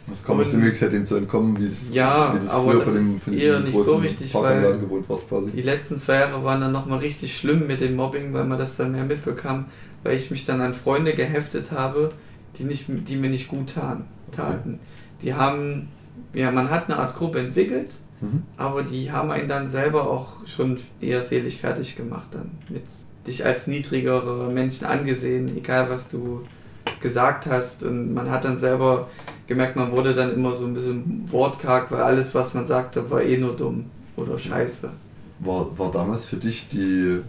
Das 0.07 0.23
kann 0.23 0.37
man 0.37 0.51
die 0.51 0.55
Möglichkeit, 0.55 0.93
dem 0.93 1.03
zu 1.03 1.15
entkommen, 1.15 1.59
wie 1.59 1.65
es 1.65 1.81
ja, 1.91 2.35
wie 2.35 2.39
das 2.39 2.51
aber 2.51 2.73
früher 2.73 2.79
das 2.79 2.85
von 2.85 2.93
dem, 2.93 3.19
von 3.19 3.33
eher 3.33 3.59
nicht 3.61 3.75
so 3.75 3.95
richtig, 3.95 4.35
weil 4.35 4.79
die 5.51 5.61
letzten 5.63 5.97
zwei 5.97 6.19
Jahre 6.19 6.43
waren 6.43 6.61
dann 6.61 6.71
nochmal 6.71 6.99
richtig 6.99 7.35
schlimm 7.35 7.65
mit 7.65 7.81
dem 7.81 7.95
Mobbing, 7.95 8.31
weil 8.31 8.45
man 8.45 8.59
das 8.59 8.77
dann 8.77 8.91
mehr 8.91 9.03
mitbekam, 9.03 9.65
weil 10.05 10.17
ich 10.17 10.29
mich 10.29 10.45
dann 10.45 10.61
an 10.61 10.75
Freunde 10.75 11.15
geheftet 11.15 11.71
habe, 11.71 12.11
die, 12.57 12.63
nicht, 12.63 12.85
die 12.87 13.17
mir 13.17 13.29
nicht 13.29 13.47
gut 13.47 13.73
taten. 13.73 14.05
Okay. 14.31 14.77
Die 15.23 15.33
haben, 15.33 15.89
ja, 16.33 16.51
man 16.51 16.69
hat 16.69 16.89
eine 16.89 16.99
Art 16.99 17.15
Gruppe 17.15 17.39
entwickelt, 17.39 17.91
mhm. 18.21 18.43
aber 18.55 18.83
die 18.83 19.11
haben 19.11 19.31
einen 19.31 19.49
dann 19.49 19.67
selber 19.67 20.07
auch 20.09 20.47
schon 20.47 20.77
eher 21.01 21.21
selig 21.21 21.59
fertig 21.59 21.95
gemacht 21.95 22.27
dann 22.31 22.51
mit 22.69 22.83
dich 23.25 23.43
als 23.43 23.65
niedrigere 23.65 24.51
Menschen 24.51 24.85
angesehen, 24.85 25.57
egal 25.57 25.89
was 25.89 26.09
du 26.09 26.45
gesagt 27.01 27.47
hast. 27.47 27.81
Und 27.81 28.13
man 28.13 28.29
hat 28.29 28.45
dann 28.45 28.57
selber 28.57 29.09
gemerkt, 29.47 29.75
man 29.75 29.91
wurde 29.91 30.13
dann 30.13 30.31
immer 30.31 30.53
so 30.53 30.67
ein 30.67 30.75
bisschen 30.75 31.23
wortkarg, 31.31 31.89
weil 31.91 32.03
alles, 32.03 32.35
was 32.35 32.53
man 32.53 32.65
sagte, 32.65 33.09
war 33.09 33.23
eh 33.23 33.37
nur 33.37 33.55
dumm 33.55 33.85
oder 34.17 34.37
scheiße. 34.37 34.91
War, 35.39 35.79
war 35.79 35.91
damals 35.91 36.27
für 36.27 36.37
dich 36.37 36.67
die, 36.69 37.21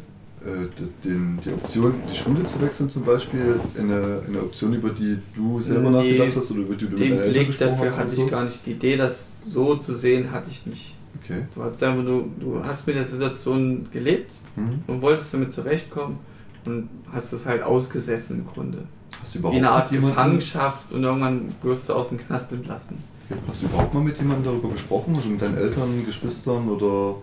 äh, 0.46 0.68
die, 1.02 1.40
die 1.44 1.52
Option, 1.52 1.94
die 2.10 2.16
Schule 2.16 2.44
zu 2.44 2.60
wechseln 2.60 2.88
zum 2.88 3.04
Beispiel, 3.04 3.58
eine, 3.76 4.22
eine 4.26 4.40
Option, 4.40 4.74
über 4.74 4.90
die 4.90 5.18
du 5.34 5.60
selber 5.60 5.90
nee, 5.90 6.18
nachgedacht 6.18 6.36
hast 6.36 6.50
oder 6.52 6.60
über 6.60 6.74
die 6.76 6.86
du 6.86 6.96
mit 6.96 7.00
deinen 7.00 7.18
Eltern 7.18 7.46
gesprochen 7.46 7.70
dafür 7.70 7.96
hatte 7.96 8.14
ich 8.14 8.30
gar 8.30 8.44
nicht. 8.44 8.66
Die 8.66 8.70
Idee, 8.72 8.96
das 8.96 9.42
so 9.44 9.76
zu 9.76 9.94
sehen, 9.94 10.30
hatte 10.30 10.48
ich 10.50 10.64
nicht. 10.66 10.94
Okay. 11.22 11.46
Du 11.54 11.62
hast 11.62 11.82
einfach 11.82 12.04
du, 12.04 12.30
du 12.38 12.62
hast 12.64 12.86
mit 12.86 12.94
der 12.94 13.04
Situation 13.04 13.88
gelebt 13.92 14.34
mhm. 14.54 14.84
und 14.86 15.02
wolltest 15.02 15.34
damit 15.34 15.52
zurechtkommen 15.52 16.18
und 16.64 16.88
hast 17.12 17.32
es 17.32 17.44
halt 17.46 17.62
ausgesessen 17.62 18.38
im 18.38 18.46
Grunde. 18.46 18.84
Hast 19.20 19.34
du 19.34 19.38
überhaupt 19.38 19.56
Wie 19.56 19.58
eine 19.58 19.70
Art 19.70 19.90
Gefangenschaft 19.90 20.92
und 20.92 21.02
irgendwann 21.02 21.48
wirst 21.62 21.88
du 21.88 21.94
aus 21.94 22.10
dem 22.10 22.18
Knast 22.18 22.52
entlassen. 22.52 22.98
Hast 23.48 23.62
du 23.62 23.66
überhaupt 23.66 23.94
mal 23.94 24.04
mit 24.04 24.18
jemandem 24.18 24.44
darüber 24.44 24.68
gesprochen? 24.68 25.16
Also 25.16 25.28
mit 25.28 25.42
deinen 25.42 25.56
Eltern, 25.56 26.04
Geschwistern 26.06 26.68
oder 26.68 27.16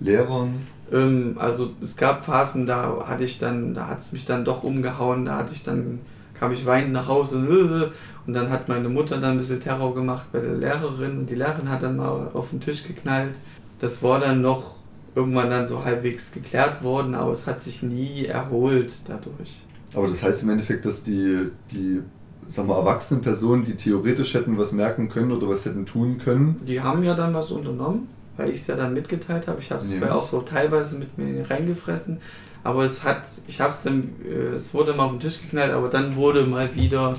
Lehrern? 0.00 0.54
Ähm, 0.92 1.36
also 1.38 1.70
es 1.82 1.96
gab 1.96 2.24
Phasen, 2.24 2.66
da 2.66 3.04
hatte 3.06 3.24
ich 3.24 3.38
dann, 3.38 3.74
da 3.74 3.88
hat 3.88 4.00
es 4.00 4.12
mich 4.12 4.24
dann 4.24 4.44
doch 4.44 4.62
umgehauen, 4.62 5.24
da 5.24 5.36
hatte 5.36 5.54
ich 5.54 5.62
dann, 5.62 6.00
kam 6.34 6.52
ich 6.52 6.66
weinend 6.66 6.92
nach 6.92 7.08
Hause 7.08 7.92
und 8.26 8.32
dann 8.32 8.50
hat 8.50 8.68
meine 8.68 8.88
Mutter 8.88 9.20
dann 9.20 9.32
ein 9.32 9.38
bisschen 9.38 9.62
Terror 9.62 9.94
gemacht 9.94 10.26
bei 10.32 10.40
der 10.40 10.54
Lehrerin 10.54 11.18
und 11.18 11.30
die 11.30 11.34
Lehrerin 11.34 11.68
hat 11.68 11.82
dann 11.82 11.96
mal 11.96 12.30
auf 12.34 12.50
den 12.50 12.60
Tisch 12.60 12.84
geknallt. 12.84 13.34
Das 13.80 14.02
war 14.02 14.20
dann 14.20 14.42
noch 14.42 14.76
irgendwann 15.14 15.50
dann 15.50 15.66
so 15.66 15.84
halbwegs 15.84 16.32
geklärt 16.32 16.82
worden, 16.82 17.14
aber 17.14 17.32
es 17.32 17.46
hat 17.46 17.60
sich 17.60 17.82
nie 17.82 18.26
erholt 18.26 18.92
dadurch. 19.08 19.62
Aber 19.94 20.06
das 20.06 20.22
heißt 20.22 20.44
im 20.44 20.50
Endeffekt, 20.50 20.84
dass 20.84 21.02
die, 21.02 21.50
die 21.72 22.02
sag 22.50 22.66
mal, 22.66 22.78
erwachsenen 22.78 23.22
Personen, 23.22 23.64
die 23.64 23.74
theoretisch 23.74 24.34
hätten 24.34 24.58
was 24.58 24.72
merken 24.72 25.08
können 25.08 25.32
oder 25.32 25.48
was 25.48 25.64
hätten 25.64 25.86
tun 25.86 26.18
können. 26.18 26.60
Die 26.66 26.80
haben 26.80 27.02
ja 27.02 27.14
dann 27.14 27.34
was 27.34 27.50
unternommen, 27.50 28.08
weil 28.36 28.50
ich 28.50 28.60
es 28.60 28.66
ja 28.66 28.76
dann 28.76 28.94
mitgeteilt 28.94 29.48
habe. 29.48 29.60
Ich 29.60 29.70
habe 29.70 29.82
es 29.82 29.92
ja. 29.92 30.12
auch 30.12 30.24
so 30.24 30.40
teilweise 30.42 30.98
mit 30.98 31.16
mir 31.18 31.48
reingefressen. 31.48 32.18
Aber 32.62 32.84
es 32.84 33.04
hat, 33.04 33.22
ich 33.46 33.60
habe 33.60 33.70
es 33.70 33.82
dann, 33.82 34.10
äh, 34.24 34.54
es 34.54 34.74
wurde 34.74 34.92
mal 34.92 35.04
auf 35.04 35.12
den 35.12 35.20
Tisch 35.20 35.40
geknallt, 35.40 35.72
aber 35.72 35.88
dann 35.88 36.14
wurde 36.14 36.44
mal 36.44 36.74
wieder, 36.74 37.14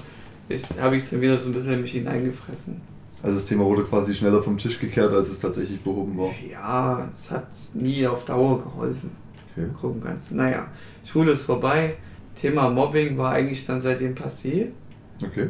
habe 0.79 0.95
ich 0.95 1.03
es 1.03 1.09
dann 1.09 1.21
wieder 1.21 1.39
so 1.39 1.49
ein 1.49 1.53
bisschen 1.53 1.73
in 1.73 1.81
mich 1.81 1.93
hineingefressen. 1.93 2.81
Also 3.23 3.35
das 3.35 3.45
Thema 3.45 3.65
wurde 3.65 3.83
quasi 3.83 4.13
schneller 4.13 4.41
vom 4.41 4.57
Tisch 4.57 4.79
gekehrt, 4.79 5.13
als 5.13 5.29
es 5.29 5.39
tatsächlich 5.39 5.81
behoben 5.81 6.17
war. 6.17 6.31
Ja, 6.49 7.07
es 7.13 7.29
hat 7.29 7.47
nie 7.73 8.05
auf 8.07 8.25
Dauer 8.25 8.63
geholfen. 8.63 9.11
Okay. 9.51 9.67
Gucken 9.79 10.01
kannst. 10.03 10.31
Naja, 10.31 10.67
Schule 11.03 11.31
ist 11.33 11.43
vorbei. 11.43 11.95
Thema 12.35 12.69
Mobbing 12.69 13.17
war 13.17 13.33
eigentlich 13.33 13.65
dann 13.65 13.81
seitdem 13.81 14.15
passé. 14.15 14.69
Okay. 15.23 15.49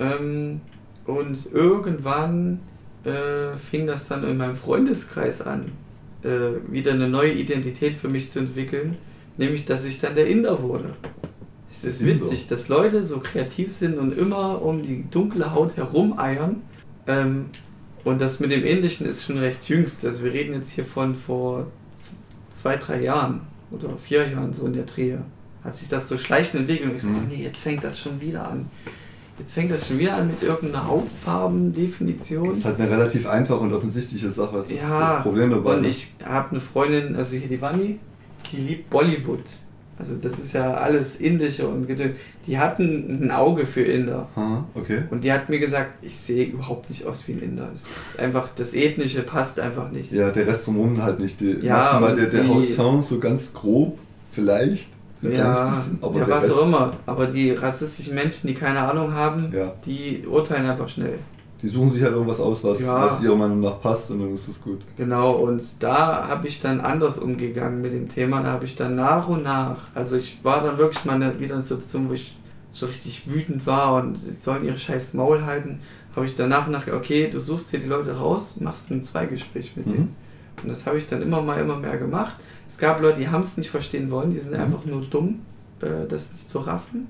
Ähm, 0.00 0.60
und 1.06 1.52
irgendwann 1.52 2.60
äh, 3.04 3.56
fing 3.58 3.86
das 3.86 4.08
dann 4.08 4.24
in 4.24 4.36
meinem 4.36 4.56
Freundeskreis 4.56 5.40
an, 5.40 5.72
äh, 6.22 6.28
wieder 6.70 6.92
eine 6.92 7.08
neue 7.08 7.32
Identität 7.32 7.94
für 7.94 8.08
mich 8.08 8.30
zu 8.30 8.40
entwickeln, 8.40 8.96
nämlich 9.36 9.64
dass 9.64 9.84
ich 9.84 10.00
dann 10.00 10.14
der 10.14 10.26
Inder 10.26 10.62
wurde. 10.62 10.94
Es 11.70 11.84
ist 11.84 12.00
Inder. 12.00 12.14
witzig, 12.14 12.48
dass 12.48 12.68
Leute 12.68 13.02
so 13.02 13.20
kreativ 13.20 13.72
sind 13.72 13.98
und 13.98 14.16
immer 14.16 14.62
um 14.62 14.82
die 14.82 15.04
dunkle 15.10 15.54
Haut 15.54 15.76
herumeiern 15.76 16.62
ähm, 17.06 17.46
und 18.04 18.20
das 18.20 18.40
mit 18.40 18.50
dem 18.50 18.64
Indischen 18.64 19.06
ist 19.06 19.24
schon 19.24 19.38
recht 19.38 19.68
jüngst. 19.68 20.04
Also 20.04 20.24
wir 20.24 20.32
reden 20.32 20.54
jetzt 20.54 20.70
hier 20.70 20.84
von 20.84 21.14
vor 21.14 21.66
zwei, 22.50 22.76
drei 22.76 23.02
Jahren 23.02 23.42
oder 23.70 23.96
vier 23.96 24.28
Jahren 24.28 24.52
so 24.52 24.66
in 24.66 24.74
der 24.74 24.84
Drehe. 24.84 25.22
Hat 25.64 25.76
sich 25.76 25.88
das 25.88 26.08
so 26.08 26.18
schleichend 26.18 26.62
entwickelt 26.62 26.90
und 26.90 26.96
ich 26.96 27.02
so, 27.02 27.08
mhm. 27.08 27.28
nee, 27.28 27.42
jetzt 27.42 27.58
fängt 27.58 27.84
das 27.84 27.98
schon 27.98 28.20
wieder 28.20 28.48
an. 28.48 28.68
Jetzt 29.42 29.54
fängt 29.54 29.72
das 29.72 29.88
schon 29.88 29.98
wieder 29.98 30.14
an 30.14 30.28
mit 30.28 30.40
irgendeiner 30.40 30.86
Hautfarbendefinition. 30.86 32.46
Das 32.46 32.58
ist 32.58 32.64
halt 32.64 32.80
eine 32.80 32.88
relativ 32.88 33.26
einfache 33.26 33.58
und 33.58 33.72
offensichtliche 33.72 34.30
Sache. 34.30 34.58
Das 34.62 34.70
ja, 34.70 34.76
ist 34.76 35.16
das 35.16 35.22
Problem 35.24 35.50
dabei. 35.50 35.78
Und 35.78 35.84
ich 35.84 36.14
habe 36.24 36.52
eine 36.52 36.60
Freundin, 36.60 37.16
also 37.16 37.36
hier 37.36 37.48
die 37.48 37.60
Wani, 37.60 37.98
die 38.52 38.56
liebt 38.58 38.88
Bollywood. 38.88 39.40
Also 39.98 40.14
das 40.14 40.38
ist 40.38 40.52
ja 40.52 40.74
alles 40.74 41.16
indische 41.16 41.66
und 41.66 41.88
die 42.46 42.58
hatten 42.58 43.24
ein 43.24 43.30
Auge 43.32 43.66
für 43.66 43.82
Inder. 43.82 44.28
Aha, 44.36 44.64
okay. 44.76 45.02
Und 45.10 45.24
die 45.24 45.32
hat 45.32 45.48
mir 45.48 45.58
gesagt, 45.58 46.04
ich 46.04 46.16
sehe 46.20 46.46
überhaupt 46.46 46.88
nicht 46.88 47.04
aus 47.04 47.26
wie 47.26 47.32
ein 47.32 47.42
Inder. 47.42 47.68
Es 47.74 47.82
ist 47.82 48.20
einfach 48.20 48.48
das 48.54 48.74
Ethnische 48.74 49.22
passt 49.22 49.58
einfach 49.58 49.90
nicht. 49.90 50.12
Ja, 50.12 50.30
der 50.30 50.46
Rest 50.46 50.68
drumherum 50.68 51.02
halt 51.02 51.18
nicht. 51.18 51.40
Die, 51.40 51.58
ja, 51.62 51.78
maximal 51.78 52.14
der, 52.14 52.26
der 52.26 52.48
Hautton 52.48 53.02
so 53.02 53.18
ganz 53.18 53.52
grob, 53.52 53.98
vielleicht. 54.30 54.86
So 55.22 55.28
ja, 55.28 55.70
bisschen, 55.70 55.98
aber 56.02 56.18
ja 56.18 56.28
was 56.28 56.50
auch 56.50 56.62
immer. 56.66 56.92
Aber 57.06 57.28
die 57.28 57.52
rassistischen 57.52 58.14
Menschen, 58.14 58.48
die 58.48 58.54
keine 58.54 58.80
Ahnung 58.80 59.14
haben, 59.14 59.52
ja. 59.52 59.72
die 59.86 60.26
urteilen 60.26 60.66
einfach 60.66 60.88
schnell 60.88 61.18
die 61.62 61.68
suchen 61.68 61.90
sich 61.90 62.02
halt 62.02 62.12
irgendwas 62.12 62.40
aus, 62.40 62.64
was, 62.64 62.80
ja. 62.80 63.06
was 63.06 63.22
ihrer 63.22 63.36
Meinung 63.36 63.60
nach 63.60 63.80
passt 63.80 64.10
und 64.10 64.18
dann 64.18 64.32
ist 64.32 64.48
das 64.48 64.60
gut. 64.60 64.80
Genau, 64.96 65.34
und 65.34 65.62
da 65.78 66.26
habe 66.28 66.48
ich 66.48 66.60
dann 66.60 66.80
anders 66.80 67.18
umgegangen 67.18 67.80
mit 67.80 67.92
dem 67.92 68.08
Thema. 68.08 68.42
Da 68.42 68.50
habe 68.50 68.64
ich 68.64 68.74
dann 68.74 68.96
nach 68.96 69.28
und 69.28 69.44
nach, 69.44 69.76
also 69.94 70.16
ich 70.16 70.40
war 70.42 70.64
dann 70.64 70.76
wirklich 70.78 71.04
mal 71.04 71.20
wieder 71.38 71.50
in 71.50 71.52
einer 71.52 71.62
Situation, 71.62 72.08
wo 72.08 72.14
ich 72.14 72.36
so 72.72 72.86
richtig 72.86 73.30
wütend 73.30 73.64
war 73.64 73.94
und 73.94 74.16
sie 74.16 74.32
sollen 74.32 74.64
ihre 74.64 74.78
scheiß 74.78 75.14
Maul 75.14 75.44
halten, 75.44 75.78
habe 76.16 76.26
ich 76.26 76.36
dann 76.36 76.48
nach 76.48 76.66
und 76.66 76.72
nach, 76.72 76.88
okay, 76.88 77.30
du 77.30 77.38
suchst 77.38 77.70
hier 77.70 77.78
die 77.78 77.88
Leute 77.88 78.16
raus, 78.16 78.56
machst 78.58 78.90
ein 78.90 79.04
Zweigespräch 79.04 79.76
mit 79.76 79.86
mhm. 79.86 79.92
denen. 79.92 80.16
Und 80.62 80.68
das 80.68 80.86
habe 80.86 80.98
ich 80.98 81.08
dann 81.08 81.22
immer 81.22 81.42
mal, 81.42 81.60
immer 81.60 81.76
mehr 81.76 81.96
gemacht. 81.96 82.34
Es 82.72 82.78
gab 82.78 83.02
Leute, 83.02 83.18
die 83.18 83.28
haben 83.28 83.42
es 83.42 83.58
nicht 83.58 83.68
verstehen 83.68 84.10
wollen, 84.10 84.32
die 84.32 84.38
sind 84.38 84.54
mhm. 84.54 84.60
einfach 84.60 84.86
nur 84.86 85.02
dumm, 85.02 85.40
äh, 85.82 86.08
das 86.08 86.32
nicht 86.32 86.48
zu 86.48 86.58
raffen. 86.60 87.06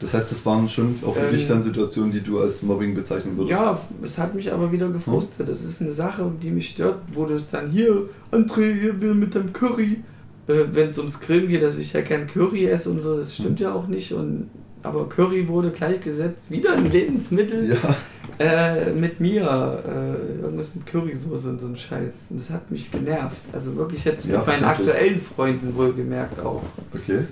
Das 0.00 0.12
heißt, 0.12 0.32
das 0.32 0.44
waren 0.44 0.68
schon 0.68 0.96
auch 1.06 1.14
für 1.14 1.26
ähm, 1.28 1.32
dich 1.32 1.46
dann 1.46 1.62
Situationen, 1.62 2.10
die 2.10 2.22
du 2.22 2.40
als 2.40 2.60
Mobbing 2.60 2.92
bezeichnen 2.92 3.36
würdest? 3.36 3.52
Ja, 3.52 3.80
es 4.02 4.18
hat 4.18 4.34
mich 4.34 4.52
aber 4.52 4.72
wieder 4.72 4.88
gefrustet. 4.88 5.48
Das 5.48 5.62
ist 5.62 5.80
eine 5.80 5.92
Sache, 5.92 6.28
die 6.42 6.50
mich 6.50 6.70
stört, 6.70 6.98
wo 7.12 7.24
du 7.24 7.34
es 7.34 7.50
dann 7.50 7.70
hier, 7.70 8.08
André, 8.32 8.80
hier 8.80 9.00
will 9.00 9.14
mit 9.14 9.36
deinem 9.36 9.52
Curry. 9.52 10.02
Äh, 10.48 10.64
Wenn 10.72 10.88
es 10.88 10.98
ums 10.98 11.20
Grillen 11.20 11.48
geht, 11.48 11.62
dass 11.62 11.78
ich 11.78 11.92
ja 11.92 12.02
kein 12.02 12.26
Curry 12.26 12.66
esse 12.66 12.90
und 12.90 12.98
so, 12.98 13.16
das 13.16 13.34
stimmt 13.34 13.60
hm. 13.60 13.64
ja 13.64 13.74
auch 13.74 13.86
nicht. 13.86 14.12
Und, 14.12 14.50
aber 14.86 15.08
Curry 15.08 15.48
wurde 15.48 15.70
gleichgesetzt, 15.70 16.50
wieder 16.50 16.74
ein 16.74 16.90
Lebensmittel. 16.90 17.70
Ja. 17.70 17.96
Äh, 18.38 18.92
mit 18.92 19.18
mir, 19.18 19.82
äh, 19.86 20.42
irgendwas 20.42 20.74
mit 20.74 20.84
Currysoße 20.84 21.48
und 21.48 21.60
so 21.60 21.68
ein 21.68 21.78
Scheiß. 21.78 22.26
Und 22.28 22.40
das 22.40 22.50
hat 22.50 22.70
mich 22.70 22.90
genervt. 22.90 23.38
Also 23.50 23.74
wirklich 23.76 24.04
jetzt 24.04 24.26
ja, 24.26 24.38
mit 24.38 24.46
meinen 24.46 24.64
aktuellen 24.64 25.20
Freunden 25.22 25.74
wohlgemerkt 25.74 26.44
auch. 26.44 26.62
Okay. 26.92 27.24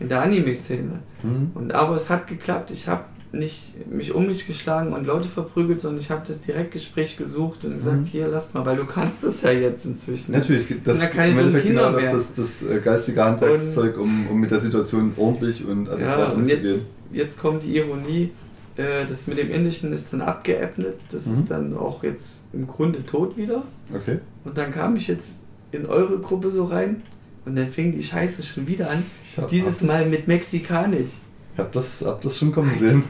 In 0.00 0.08
der 0.08 0.22
Anime-Szene. 0.22 0.98
Mhm. 1.22 1.52
Und 1.54 1.72
aber 1.72 1.94
es 1.94 2.10
hat 2.10 2.26
geklappt. 2.26 2.72
Ich 2.72 2.88
habe 2.88 3.04
nicht 3.30 3.86
mich 3.90 4.14
um 4.14 4.26
mich 4.26 4.46
geschlagen 4.46 4.92
und 4.92 5.06
Leute 5.06 5.28
verprügelt, 5.28 5.80
sondern 5.80 6.00
ich 6.00 6.10
habe 6.10 6.22
das 6.26 6.40
Direktgespräch 6.40 7.16
gesucht 7.16 7.64
und 7.64 7.74
gesagt, 7.74 8.00
mhm. 8.00 8.04
hier 8.04 8.28
lass 8.28 8.54
mal, 8.54 8.64
weil 8.64 8.76
du 8.76 8.86
kannst 8.86 9.22
das 9.22 9.42
ja 9.42 9.50
jetzt 9.50 9.84
inzwischen. 9.84 10.32
Natürlich, 10.32 10.66
das, 10.82 10.96
ist 10.96 11.02
ja 11.02 11.08
keine 11.10 11.32
im 11.32 11.38
Endeffekt 11.38 11.66
genau 11.66 11.92
das, 11.92 12.04
das, 12.04 12.34
das, 12.34 12.62
äh, 12.62 12.80
geistige 12.80 13.22
Handwerkszeug, 13.22 13.98
um, 13.98 14.26
um 14.28 14.40
mit 14.40 14.50
der 14.50 14.60
Situation 14.60 15.12
ordentlich 15.16 15.66
und 15.66 15.88
adäquat 15.88 16.18
ja, 16.18 16.28
umzugehen. 16.30 16.64
Jetzt, 16.64 16.86
jetzt 17.12 17.38
kommt 17.38 17.62
die 17.64 17.76
Ironie, 17.76 18.30
Äh, 18.78 19.06
das 19.08 19.26
mit 19.26 19.38
dem 19.38 19.50
Indischen 19.50 19.92
ist 19.92 20.12
dann 20.12 20.22
abgeebnet. 20.22 21.00
Das 21.10 21.26
mhm. 21.26 21.32
ist 21.34 21.50
dann 21.50 21.76
auch 21.76 22.04
jetzt 22.04 22.44
im 22.52 22.66
Grunde 22.68 23.04
tot 23.04 23.36
wieder. 23.36 23.64
Okay. 23.92 24.20
Und 24.44 24.56
dann 24.56 24.72
kam 24.72 24.94
ich 24.96 25.08
jetzt 25.08 25.38
in 25.72 25.84
eure 25.84 26.18
Gruppe 26.18 26.50
so 26.50 26.64
rein 26.64 27.02
und 27.44 27.56
dann 27.56 27.68
fing 27.68 27.92
die 27.92 28.04
Scheiße 28.04 28.42
schon 28.44 28.66
wieder 28.68 28.88
an. 28.88 29.02
Dieses 29.50 29.82
Mal 29.82 30.06
mit 30.06 30.28
Mexikanisch. 30.28 31.10
Ich 31.54 31.58
hab 31.58 31.72
das, 31.72 32.02
hab 32.02 32.20
das 32.20 32.38
schon 32.38 32.52
kommen 32.52 32.72
sehen. 32.78 33.02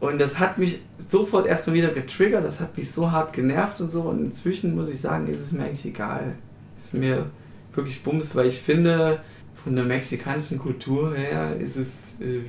Und 0.00 0.18
das 0.18 0.38
hat 0.38 0.58
mich 0.58 0.80
sofort 1.08 1.46
erstmal 1.46 1.76
wieder 1.76 1.88
getriggert, 1.88 2.44
das 2.44 2.60
hat 2.60 2.76
mich 2.76 2.90
so 2.90 3.10
hart 3.10 3.32
genervt 3.32 3.80
und 3.80 3.90
so. 3.90 4.02
Und 4.02 4.22
inzwischen 4.22 4.74
muss 4.76 4.90
ich 4.90 5.00
sagen, 5.00 5.26
ist 5.28 5.40
es 5.40 5.52
mir 5.52 5.64
eigentlich 5.64 5.86
egal. 5.86 6.34
Ist 6.78 6.92
mir 6.92 7.30
wirklich 7.74 8.04
Bums, 8.04 8.36
weil 8.36 8.48
ich 8.48 8.60
finde, 8.60 9.20
von 9.66 9.74
der 9.74 9.84
mexikanischen 9.84 10.60
Kultur 10.60 11.12
her 11.16 11.56
ist 11.58 11.76
es 11.76 12.20
äh, 12.20 12.42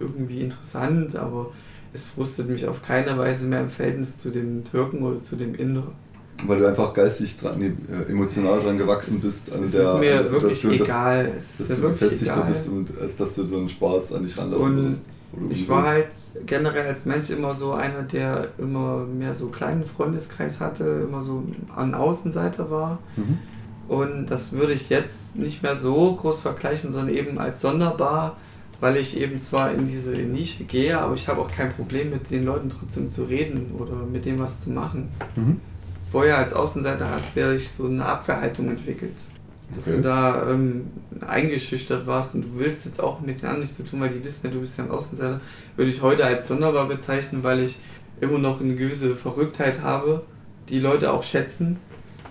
irgendwie 0.00 0.40
interessant, 0.40 1.14
aber 1.14 1.52
es 1.92 2.04
frustet 2.04 2.48
mich 2.48 2.66
auf 2.66 2.82
keine 2.82 3.16
Weise 3.16 3.46
mehr 3.46 3.60
im 3.60 3.70
Verhältnis 3.70 4.18
zu 4.18 4.30
dem 4.30 4.64
Türken 4.64 5.04
oder 5.04 5.22
zu 5.22 5.36
dem 5.36 5.54
Inder. 5.54 5.84
Weil 6.48 6.58
du 6.58 6.66
einfach 6.66 6.92
geistig 6.92 7.38
dran, 7.38 7.62
äh, 7.62 8.10
emotional 8.10 8.60
dran 8.60 8.76
gewachsen 8.76 9.20
bist 9.20 9.52
an 9.52 9.62
es 9.62 9.70
der, 9.70 9.82
ist 9.82 10.00
mir 10.00 10.18
an 10.18 10.24
der 10.24 10.32
wirklich 10.32 10.64
egal. 10.64 11.30
Dass, 11.32 11.58
dass 11.58 11.80
du 11.80 11.82
gefestigter 11.90 12.44
bist 12.48 12.68
und 12.68 12.88
als 13.00 13.14
dass 13.14 13.36
du 13.36 13.44
so 13.44 13.56
einen 13.56 13.68
Spaß 13.68 14.14
an 14.14 14.24
dich 14.24 14.36
ranlassen 14.36 14.76
würdest. 14.76 15.02
Ich 15.50 15.68
war 15.68 15.84
halt 15.84 16.08
generell 16.44 16.88
als 16.88 17.06
Mensch 17.06 17.30
immer 17.30 17.54
so 17.54 17.74
einer, 17.74 18.02
der 18.02 18.48
immer 18.58 19.04
mehr 19.04 19.32
so 19.32 19.46
kleinen 19.46 19.84
Freundeskreis 19.84 20.58
hatte, 20.58 21.06
immer 21.08 21.22
so 21.22 21.44
an 21.76 21.94
Außenseiter 21.94 22.68
war. 22.68 22.98
Mhm. 23.14 23.38
Und 23.88 24.26
das 24.26 24.52
würde 24.52 24.72
ich 24.72 24.88
jetzt 24.88 25.36
nicht 25.38 25.62
mehr 25.62 25.76
so 25.76 26.14
groß 26.14 26.40
vergleichen, 26.40 26.92
sondern 26.92 27.14
eben 27.14 27.38
als 27.38 27.60
sonderbar, 27.60 28.36
weil 28.80 28.96
ich 28.96 29.18
eben 29.18 29.40
zwar 29.40 29.72
in 29.72 29.86
diese 29.86 30.12
Nische 30.12 30.64
gehe, 30.64 30.98
aber 30.98 31.14
ich 31.14 31.28
habe 31.28 31.40
auch 31.40 31.50
kein 31.50 31.72
Problem 31.72 32.10
mit 32.10 32.30
den 32.30 32.44
Leuten 32.44 32.70
trotzdem 32.70 33.10
zu 33.10 33.24
reden 33.24 33.72
oder 33.78 33.94
mit 33.94 34.24
dem 34.24 34.38
was 34.38 34.64
zu 34.64 34.70
machen. 34.70 35.08
Mhm. 35.36 35.60
Vorher 36.10 36.38
als 36.38 36.52
Außenseiter 36.52 37.10
hast 37.10 37.36
du 37.36 37.40
ja 37.40 37.58
so 37.58 37.86
eine 37.86 38.04
Abwehrhaltung 38.04 38.68
entwickelt 38.68 39.16
dass 39.74 39.86
okay. 39.86 39.96
du 39.96 40.02
da 40.02 40.50
ähm, 40.50 40.86
eingeschüchtert 41.26 42.06
warst 42.06 42.34
und 42.34 42.42
du 42.42 42.58
willst 42.58 42.86
jetzt 42.86 43.00
auch 43.00 43.20
mit 43.20 43.40
den 43.40 43.46
anderen 43.46 43.62
nichts 43.62 43.76
zu 43.76 43.84
tun, 43.84 44.00
weil 44.00 44.10
die 44.10 44.22
wissen 44.22 44.46
ja, 44.46 44.52
du 44.52 44.60
bist 44.60 44.78
ja 44.78 44.84
ein 44.84 44.90
Außenseiter, 44.90 45.40
würde 45.76 45.90
ich 45.90 46.02
heute 46.02 46.24
als 46.24 46.48
sonderbar 46.48 46.86
bezeichnen, 46.86 47.42
weil 47.42 47.60
ich 47.60 47.78
immer 48.20 48.38
noch 48.38 48.60
eine 48.60 48.76
gewisse 48.76 49.16
Verrücktheit 49.16 49.80
habe, 49.82 50.24
die 50.68 50.78
Leute 50.78 51.12
auch 51.12 51.22
schätzen. 51.22 51.78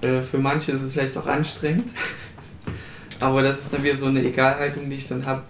Äh, 0.04 0.22
für 0.22 0.38
manche 0.38 0.72
ist 0.72 0.82
es 0.82 0.92
vielleicht 0.92 1.18
auch 1.18 1.26
anstrengend, 1.26 1.92
aber 3.20 3.42
das 3.42 3.64
ist 3.64 3.74
dann 3.74 3.84
wieder 3.84 3.96
so 3.96 4.08
eine 4.08 4.24
Egalhaltung, 4.24 4.90
die 4.90 4.98
ich 4.98 5.08
dann 5.08 5.26
habe, 5.26 5.44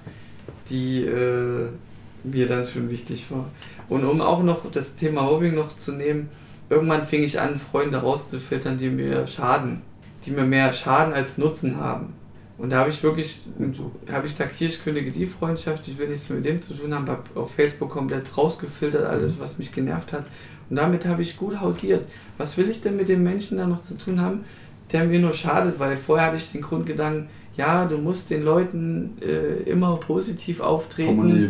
die 0.69 1.03
äh, 1.03 1.67
mir 2.23 2.47
dann 2.47 2.65
schon 2.65 2.89
wichtig 2.89 3.25
war. 3.29 3.49
Und 3.89 4.05
um 4.05 4.21
auch 4.21 4.43
noch 4.43 4.71
das 4.71 4.95
Thema 4.95 5.23
Mobbing 5.23 5.55
noch 5.55 5.75
zu 5.75 5.91
nehmen, 5.91 6.29
irgendwann 6.69 7.05
fing 7.05 7.23
ich 7.23 7.39
an, 7.39 7.59
Freunde 7.59 7.97
rauszufiltern, 7.97 8.77
die 8.77 8.89
mir 8.89 9.27
schaden 9.27 9.81
die 10.25 10.31
mir 10.31 10.45
mehr 10.45 10.73
Schaden 10.73 11.13
als 11.13 11.37
Nutzen 11.37 11.77
haben. 11.77 12.13
Und 12.57 12.69
da 12.69 12.77
habe 12.77 12.89
ich 12.89 13.01
wirklich, 13.01 13.41
habe 14.11 14.27
ich 14.27 14.33
gesagt, 14.33 14.55
hier, 14.55 14.69
ich 14.69 14.83
kündige 14.83 15.11
die 15.11 15.25
Freundschaft, 15.25 15.87
ich 15.87 15.97
will 15.97 16.07
nichts 16.07 16.29
mit 16.29 16.45
dem 16.45 16.59
zu 16.59 16.75
tun 16.75 16.93
haben, 16.93 17.07
habe 17.07 17.23
auf 17.35 17.55
Facebook 17.55 17.89
komplett 17.89 18.37
rausgefiltert, 18.37 19.05
alles, 19.05 19.39
was 19.39 19.57
mich 19.57 19.71
genervt 19.71 20.13
hat. 20.13 20.25
Und 20.73 20.77
damit 20.77 21.05
habe 21.05 21.21
ich 21.21 21.37
gut 21.37 21.61
hausiert. 21.61 22.05
Was 22.37 22.57
will 22.57 22.69
ich 22.69 22.81
denn 22.81 22.97
mit 22.97 23.09
dem 23.09 23.23
Menschen 23.23 23.59
da 23.59 23.67
noch 23.67 23.83
zu 23.83 23.97
tun 23.97 24.19
haben, 24.19 24.43
der 24.91 25.05
mir 25.05 25.19
nur 25.19 25.33
schadet? 25.33 25.79
Weil 25.79 25.97
vorher 25.97 26.27
hatte 26.27 26.37
ich 26.37 26.51
den 26.51 26.61
Grundgedanken, 26.61 27.27
ja, 27.55 27.85
du 27.85 27.97
musst 27.97 28.31
den 28.31 28.41
Leuten 28.41 29.17
äh, 29.21 29.69
immer 29.69 29.97
positiv 29.97 30.59
auftreten, 30.59 31.19
Harmonie, 31.19 31.49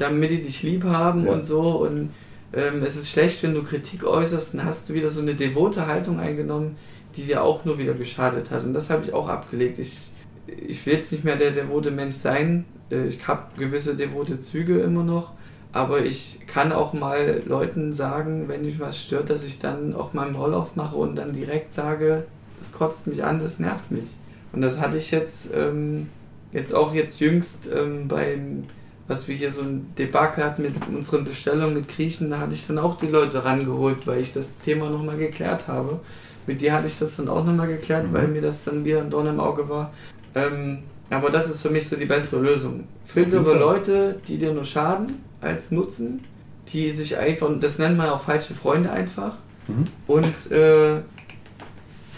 damit 0.00 0.30
die 0.32 0.42
dich 0.42 0.64
lieb 0.64 0.84
haben 0.84 1.24
ja. 1.24 1.32
und 1.32 1.44
so. 1.44 1.86
Und 1.86 2.10
ähm, 2.52 2.82
es 2.82 2.96
ist 2.96 3.10
schlecht, 3.10 3.44
wenn 3.44 3.54
du 3.54 3.62
Kritik 3.62 4.04
äußerst, 4.04 4.54
dann 4.54 4.64
hast 4.64 4.88
du 4.88 4.94
wieder 4.94 5.08
so 5.08 5.20
eine 5.20 5.34
devote 5.34 5.86
Haltung 5.86 6.18
eingenommen 6.18 6.76
die 7.16 7.22
dir 7.22 7.42
auch 7.42 7.64
nur 7.64 7.78
wieder 7.78 7.94
geschadet 7.94 8.50
hat. 8.50 8.64
Und 8.64 8.74
das 8.74 8.90
habe 8.90 9.04
ich 9.04 9.12
auch 9.12 9.28
abgelegt. 9.28 9.78
Ich, 9.78 10.10
ich 10.46 10.84
will 10.86 10.94
jetzt 10.94 11.12
nicht 11.12 11.24
mehr 11.24 11.36
der 11.36 11.52
devote 11.52 11.90
Mensch 11.90 12.16
sein. 12.16 12.64
Äh, 12.90 13.06
ich 13.06 13.26
habe 13.26 13.42
gewisse 13.58 13.96
devote 13.96 14.40
Züge 14.40 14.80
immer 14.80 15.04
noch. 15.04 15.32
Aber 15.74 16.04
ich 16.04 16.38
kann 16.46 16.70
auch 16.70 16.92
mal 16.92 17.42
Leuten 17.46 17.92
sagen, 17.92 18.44
wenn 18.46 18.64
mich 18.64 18.78
was 18.78 18.96
stört, 18.96 19.28
dass 19.28 19.42
ich 19.42 19.58
dann 19.58 19.92
auch 19.92 20.12
mal 20.12 20.26
einen 20.26 20.36
Roll 20.36 20.54
aufmache 20.54 20.94
und 20.94 21.16
dann 21.16 21.32
direkt 21.32 21.74
sage, 21.74 22.26
das 22.60 22.72
kotzt 22.72 23.08
mich 23.08 23.24
an, 23.24 23.40
das 23.40 23.58
nervt 23.58 23.90
mich. 23.90 24.04
Und 24.52 24.62
das 24.62 24.80
hatte 24.80 24.98
ich 24.98 25.10
jetzt, 25.10 25.50
ähm, 25.52 26.08
jetzt 26.52 26.72
auch 26.72 26.94
jetzt 26.94 27.18
jüngst 27.18 27.68
ähm, 27.74 28.06
beim, 28.06 28.66
was 29.08 29.26
wir 29.26 29.34
hier 29.34 29.50
so 29.50 29.62
ein 29.62 29.92
Debakel 29.98 30.44
hatten 30.44 30.62
mit 30.62 30.74
unseren 30.86 31.24
Bestellungen 31.24 31.74
mit 31.74 31.88
Griechen, 31.88 32.30
da 32.30 32.38
hatte 32.38 32.54
ich 32.54 32.68
dann 32.68 32.78
auch 32.78 32.96
die 32.96 33.08
Leute 33.08 33.44
rangeholt, 33.44 34.06
weil 34.06 34.20
ich 34.20 34.32
das 34.32 34.56
Thema 34.64 34.90
nochmal 34.90 35.16
geklärt 35.16 35.66
habe. 35.66 35.98
Mit 36.46 36.60
dir 36.60 36.72
hatte 36.72 36.86
ich 36.86 37.00
das 37.00 37.16
dann 37.16 37.28
auch 37.28 37.44
nochmal 37.44 37.66
geklärt, 37.66 38.06
weil 38.12 38.28
mir 38.28 38.42
das 38.42 38.62
dann 38.62 38.84
wieder 38.84 39.00
ein 39.00 39.10
Dorn 39.10 39.26
im 39.26 39.40
Auge 39.40 39.68
war. 39.68 39.92
Ähm, 40.36 40.84
aber 41.10 41.30
das 41.30 41.50
ist 41.50 41.62
für 41.62 41.70
mich 41.70 41.88
so 41.88 41.96
die 41.96 42.06
bessere 42.06 42.40
Lösung. 42.40 42.84
Filtere 43.04 43.58
Leute, 43.58 44.20
die 44.28 44.38
dir 44.38 44.52
nur 44.52 44.64
schaden, 44.64 45.24
als 45.44 45.70
Nutzen, 45.70 46.24
die 46.72 46.90
sich 46.90 47.16
einfach, 47.16 47.48
und 47.48 47.62
das 47.62 47.78
nennt 47.78 47.96
man 47.96 48.08
auch 48.08 48.24
falsche 48.24 48.54
Freunde 48.54 48.90
einfach, 48.90 49.34
mhm. 49.68 49.84
und 50.06 50.50
äh, 50.50 51.02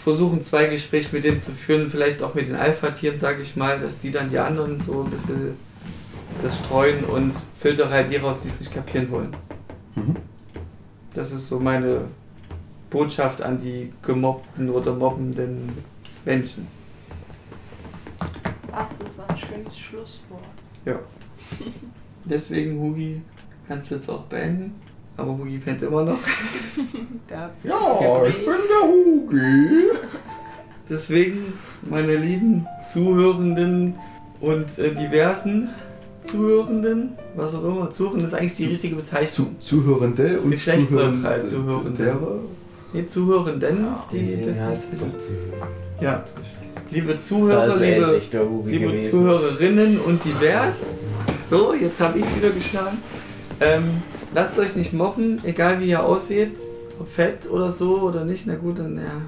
versuchen 0.03 0.41
zwei 0.41 0.67
Gespräche 0.67 1.13
mit 1.15 1.25
denen 1.25 1.41
zu 1.41 1.51
führen, 1.51 1.91
vielleicht 1.91 2.23
auch 2.23 2.33
mit 2.33 2.47
den 2.47 2.55
Alpha-Tieren, 2.55 3.19
sage 3.19 3.41
ich 3.41 3.55
mal, 3.55 3.79
dass 3.79 3.99
die 3.99 4.11
dann 4.11 4.29
die 4.29 4.39
anderen 4.39 4.79
so 4.79 5.03
ein 5.03 5.09
bisschen 5.09 5.55
das 6.41 6.57
streuen 6.59 7.03
und 7.05 7.33
filtere 7.59 7.89
halt 7.89 8.11
die 8.11 8.17
raus, 8.17 8.41
die 8.41 8.49
es 8.49 8.59
nicht 8.59 8.73
kapieren 8.73 9.09
wollen. 9.11 9.35
Mhm. 9.95 10.15
Das 11.13 11.31
ist 11.31 11.49
so 11.49 11.59
meine 11.59 12.05
Botschaft 12.89 13.41
an 13.41 13.59
die 13.59 13.91
gemobbten 14.01 14.69
oder 14.69 14.93
mobbenden 14.93 15.77
Menschen. 16.23 16.67
Das 18.71 18.99
ist 18.99 19.19
ein 19.19 19.37
schönes 19.37 19.77
Schlusswort. 19.77 20.41
Ja. 20.85 20.99
Deswegen, 22.29 22.79
Hugi, 22.79 23.21
kannst 23.67 23.91
du 23.91 23.95
jetzt 23.95 24.09
auch 24.09 24.23
beenden. 24.23 24.75
Aber 25.15 25.37
Hugi 25.37 25.57
pennt 25.57 25.81
immer 25.81 26.03
noch. 26.03 26.19
ja, 27.29 27.49
ich 28.25 28.35
bin 28.35 28.45
der 28.45 28.87
Hugi. 28.87 29.89
Deswegen, 30.89 31.53
meine 31.89 32.15
lieben 32.15 32.67
Zuhörenden 32.87 33.95
und 34.39 34.77
äh, 34.77 34.93
diversen 34.93 35.69
Zuhörenden, 36.21 37.13
was 37.35 37.55
auch 37.55 37.63
immer, 37.63 37.89
Zuhörende 37.91 38.27
ist 38.27 38.33
eigentlich 38.33 38.55
die 38.55 38.65
Zu, 38.65 38.69
richtige 38.69 38.95
Bezeichnung. 38.95 39.55
Zu, 39.59 39.81
Zuhörende 39.81 40.29
das 40.29 40.43
und 40.43 40.51
Geschlechtsneutral 40.51 41.45
Zuhörende. 41.45 42.03
Zuhörende. 42.03 42.39
Die 42.93 43.07
Zuhörenden 43.07 43.85
ja, 43.85 43.93
ist 43.93 44.11
die 44.11 44.45
beste. 44.45 44.97
Ja. 45.99 46.23
Liebe 46.89 47.19
Zuhörer, 47.19 47.75
liebe, 47.75 48.21
liebe 48.65 49.09
Zuhörerinnen 49.09 49.99
und 49.99 50.23
divers. 50.23 50.75
So, 51.49 51.73
jetzt 51.73 51.99
habe 52.01 52.19
ich 52.19 52.25
es 52.25 52.35
wieder 52.35 52.49
geschlagen. 52.49 52.97
Ähm, 53.61 54.03
lasst 54.33 54.59
euch 54.59 54.75
nicht 54.75 54.91
mobben, 54.91 55.41
egal 55.45 55.79
wie 55.79 55.89
ihr 55.89 56.03
aussieht. 56.03 56.57
Ob 56.99 57.09
fett 57.09 57.49
oder 57.49 57.71
so 57.71 57.99
oder 57.99 58.25
nicht, 58.25 58.47
na 58.47 58.55
gut, 58.55 58.79
dann 58.79 58.97
ja. 58.97 59.21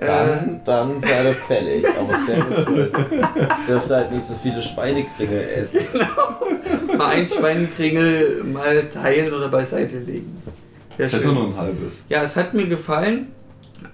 Dann, 0.00 0.56
äh, 0.56 0.60
dann 0.64 0.98
seid 0.98 1.26
ihr 1.26 1.34
fällig, 1.34 1.84
aber 1.98 2.16
selber 2.16 2.62
schuld. 2.62 2.92
Dürft 3.68 3.90
halt 3.90 4.12
nicht 4.12 4.24
so 4.24 4.34
viele 4.42 4.62
Schweinekringel 4.62 5.48
essen. 5.56 5.80
Genau. 5.92 6.96
Mal 6.96 7.16
ein 7.16 7.28
Schweinekringel 7.28 8.44
mal 8.44 8.84
teilen 8.88 9.32
oder 9.32 9.48
beiseite 9.48 9.98
legen. 9.98 10.42
Ja, 10.96 11.06
ich 11.06 11.12
hätte 11.12 11.28
nur 11.28 11.48
ein 11.48 11.56
halbes. 11.56 12.04
Ja, 12.08 12.22
es 12.22 12.36
hat 12.36 12.54
mir 12.54 12.66
gefallen. 12.66 13.28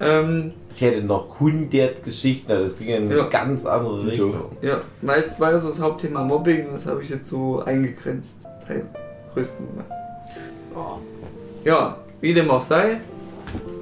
Ähm, 0.01 0.53
ich 0.75 0.81
hätte 0.81 1.03
noch 1.03 1.35
100 1.35 2.03
Geschichten, 2.03 2.49
das 2.49 2.79
ging 2.79 2.89
in 2.89 3.05
eine 3.05 3.17
ja. 3.17 3.29
ganz 3.29 3.67
andere 3.67 4.07
Richtung. 4.07 4.35
Ja, 4.63 4.81
meist 5.03 5.41
war 5.41 5.53
das 5.53 5.67
das 5.67 5.81
Hauptthema 5.81 6.23
Mobbing 6.23 6.67
und 6.67 6.75
das 6.75 6.87
habe 6.87 7.03
ich 7.03 7.11
jetzt 7.11 7.29
so 7.29 7.61
eingegrenzt. 7.61 8.43
Teil 8.67 8.85
größten 9.35 9.67
oh. 10.75 10.99
Ja, 11.65 11.99
wie 12.21 12.35
dem 12.35 12.51
auch 12.51 12.63
sei. 12.63 13.01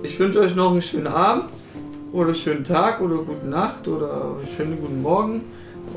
Ich 0.02 0.18
wünsche 0.18 0.40
euch 0.40 0.54
noch 0.54 0.72
einen 0.72 0.82
schönen 0.82 1.06
Abend 1.06 1.50
oder 2.12 2.34
schönen 2.34 2.64
Tag 2.64 3.00
oder 3.00 3.16
gute 3.16 3.46
Nacht 3.46 3.88
oder 3.88 4.36
schönen 4.56 4.78
guten 4.80 5.02
Morgen 5.02 5.42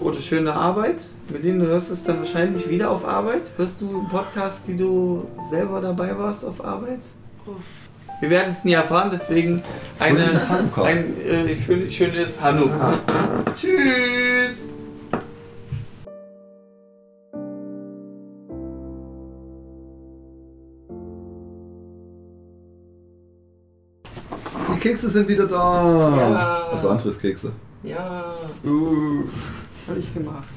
oder 0.02 0.18
schöne 0.18 0.54
Arbeit. 0.54 0.98
Mit 1.30 1.44
denen 1.44 1.60
du 1.60 1.68
hörst 1.68 1.92
es 1.92 2.04
dann 2.04 2.20
wahrscheinlich 2.20 2.70
wieder 2.70 2.90
auf 2.90 3.08
Arbeit. 3.08 3.44
Hörst 3.58 3.82
du 3.82 4.08
Podcasts, 4.10 4.66
die 4.66 4.76
du 4.76 5.26
selber 5.52 5.80
dabei 5.80 6.18
warst 6.18 6.44
auf 6.44 6.64
Arbeit? 6.64 7.00
Wir 8.20 8.30
werden 8.30 8.50
es 8.50 8.66
nie 8.66 8.74
erfahren, 8.74 9.10
deswegen 9.12 9.64
eine, 9.98 10.30
ein 10.84 11.22
äh, 11.22 11.90
schönes 11.90 12.42
Hanukkah. 12.42 12.92
Tschüss! 13.56 14.68
Die 24.74 24.80
Kekse 24.82 25.10
sind 25.10 25.28
wieder 25.30 25.48
da! 25.48 26.18
Ja. 26.18 26.68
Also 26.72 26.90
anderes 26.90 27.18
Kekse. 27.20 27.54
Ja. 27.84 28.36
Uh. 28.66 29.24
Hab 29.88 29.98
ich 29.98 30.14
gemacht. 30.14 30.48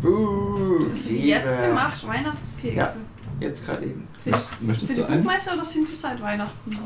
Buh. 0.00 0.78
Hast 0.92 1.10
du 1.10 1.12
die 1.12 1.28
jetzt 1.28 1.60
gemacht? 1.60 2.06
Weihnachtskekse? 2.06 2.76
Ja. 2.76 2.94
Jetzt 3.40 3.66
gerade 3.66 3.84
eben. 3.84 4.06
Für, 4.24 4.30
Möchtest, 4.30 4.86
für 4.86 4.94
die 4.94 5.00
du 5.00 5.06
einen? 5.06 5.22
Buchmeister 5.22 5.52
oder 5.52 5.64
sind 5.64 5.88
die 5.88 5.94
seit 5.94 6.20
Weihnachten 6.20 6.70
hier? 6.70 6.80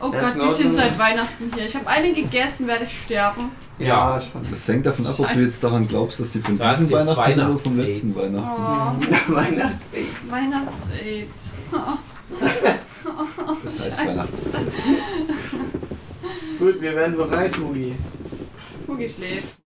Oh 0.00 0.10
Gott, 0.10 0.34
die 0.36 0.46
in 0.46 0.48
sind 0.48 0.72
seit 0.72 0.98
Weihnachten 0.98 1.50
hier. 1.54 1.66
Ich 1.66 1.74
habe 1.74 1.86
eine 1.86 2.12
gegessen, 2.12 2.66
werde 2.66 2.84
ich 2.84 3.02
sterben. 3.02 3.50
Ja. 3.78 4.20
schon. 4.20 4.46
Das 4.48 4.66
hängt 4.68 4.86
davon 4.86 5.06
ab, 5.06 5.14
ob 5.18 5.32
du 5.32 5.40
jetzt 5.40 5.62
daran 5.62 5.86
glaubst, 5.86 6.20
dass 6.20 6.32
sie 6.32 6.40
von 6.40 6.56
diesem 6.56 6.66
Weihnachten 6.66 6.86
sind 6.86 7.44
oder 7.44 7.58
vom 7.58 7.76
letzten 7.78 8.14
Weihnachten. 8.14 9.16
Oh, 9.28 9.32
Weihnachts-Aids. 9.34 10.30
Weihnachts-Aids. 10.30 11.48
Das 13.64 13.90
heißt 13.90 14.06
Weihnachtsfest. 14.06 14.52
Gut, 16.58 16.80
wir 16.80 16.94
werden 16.94 17.16
bereit, 17.16 17.56
Hugi. 17.58 17.96
Hugi 18.86 19.08
schläft. 19.08 19.56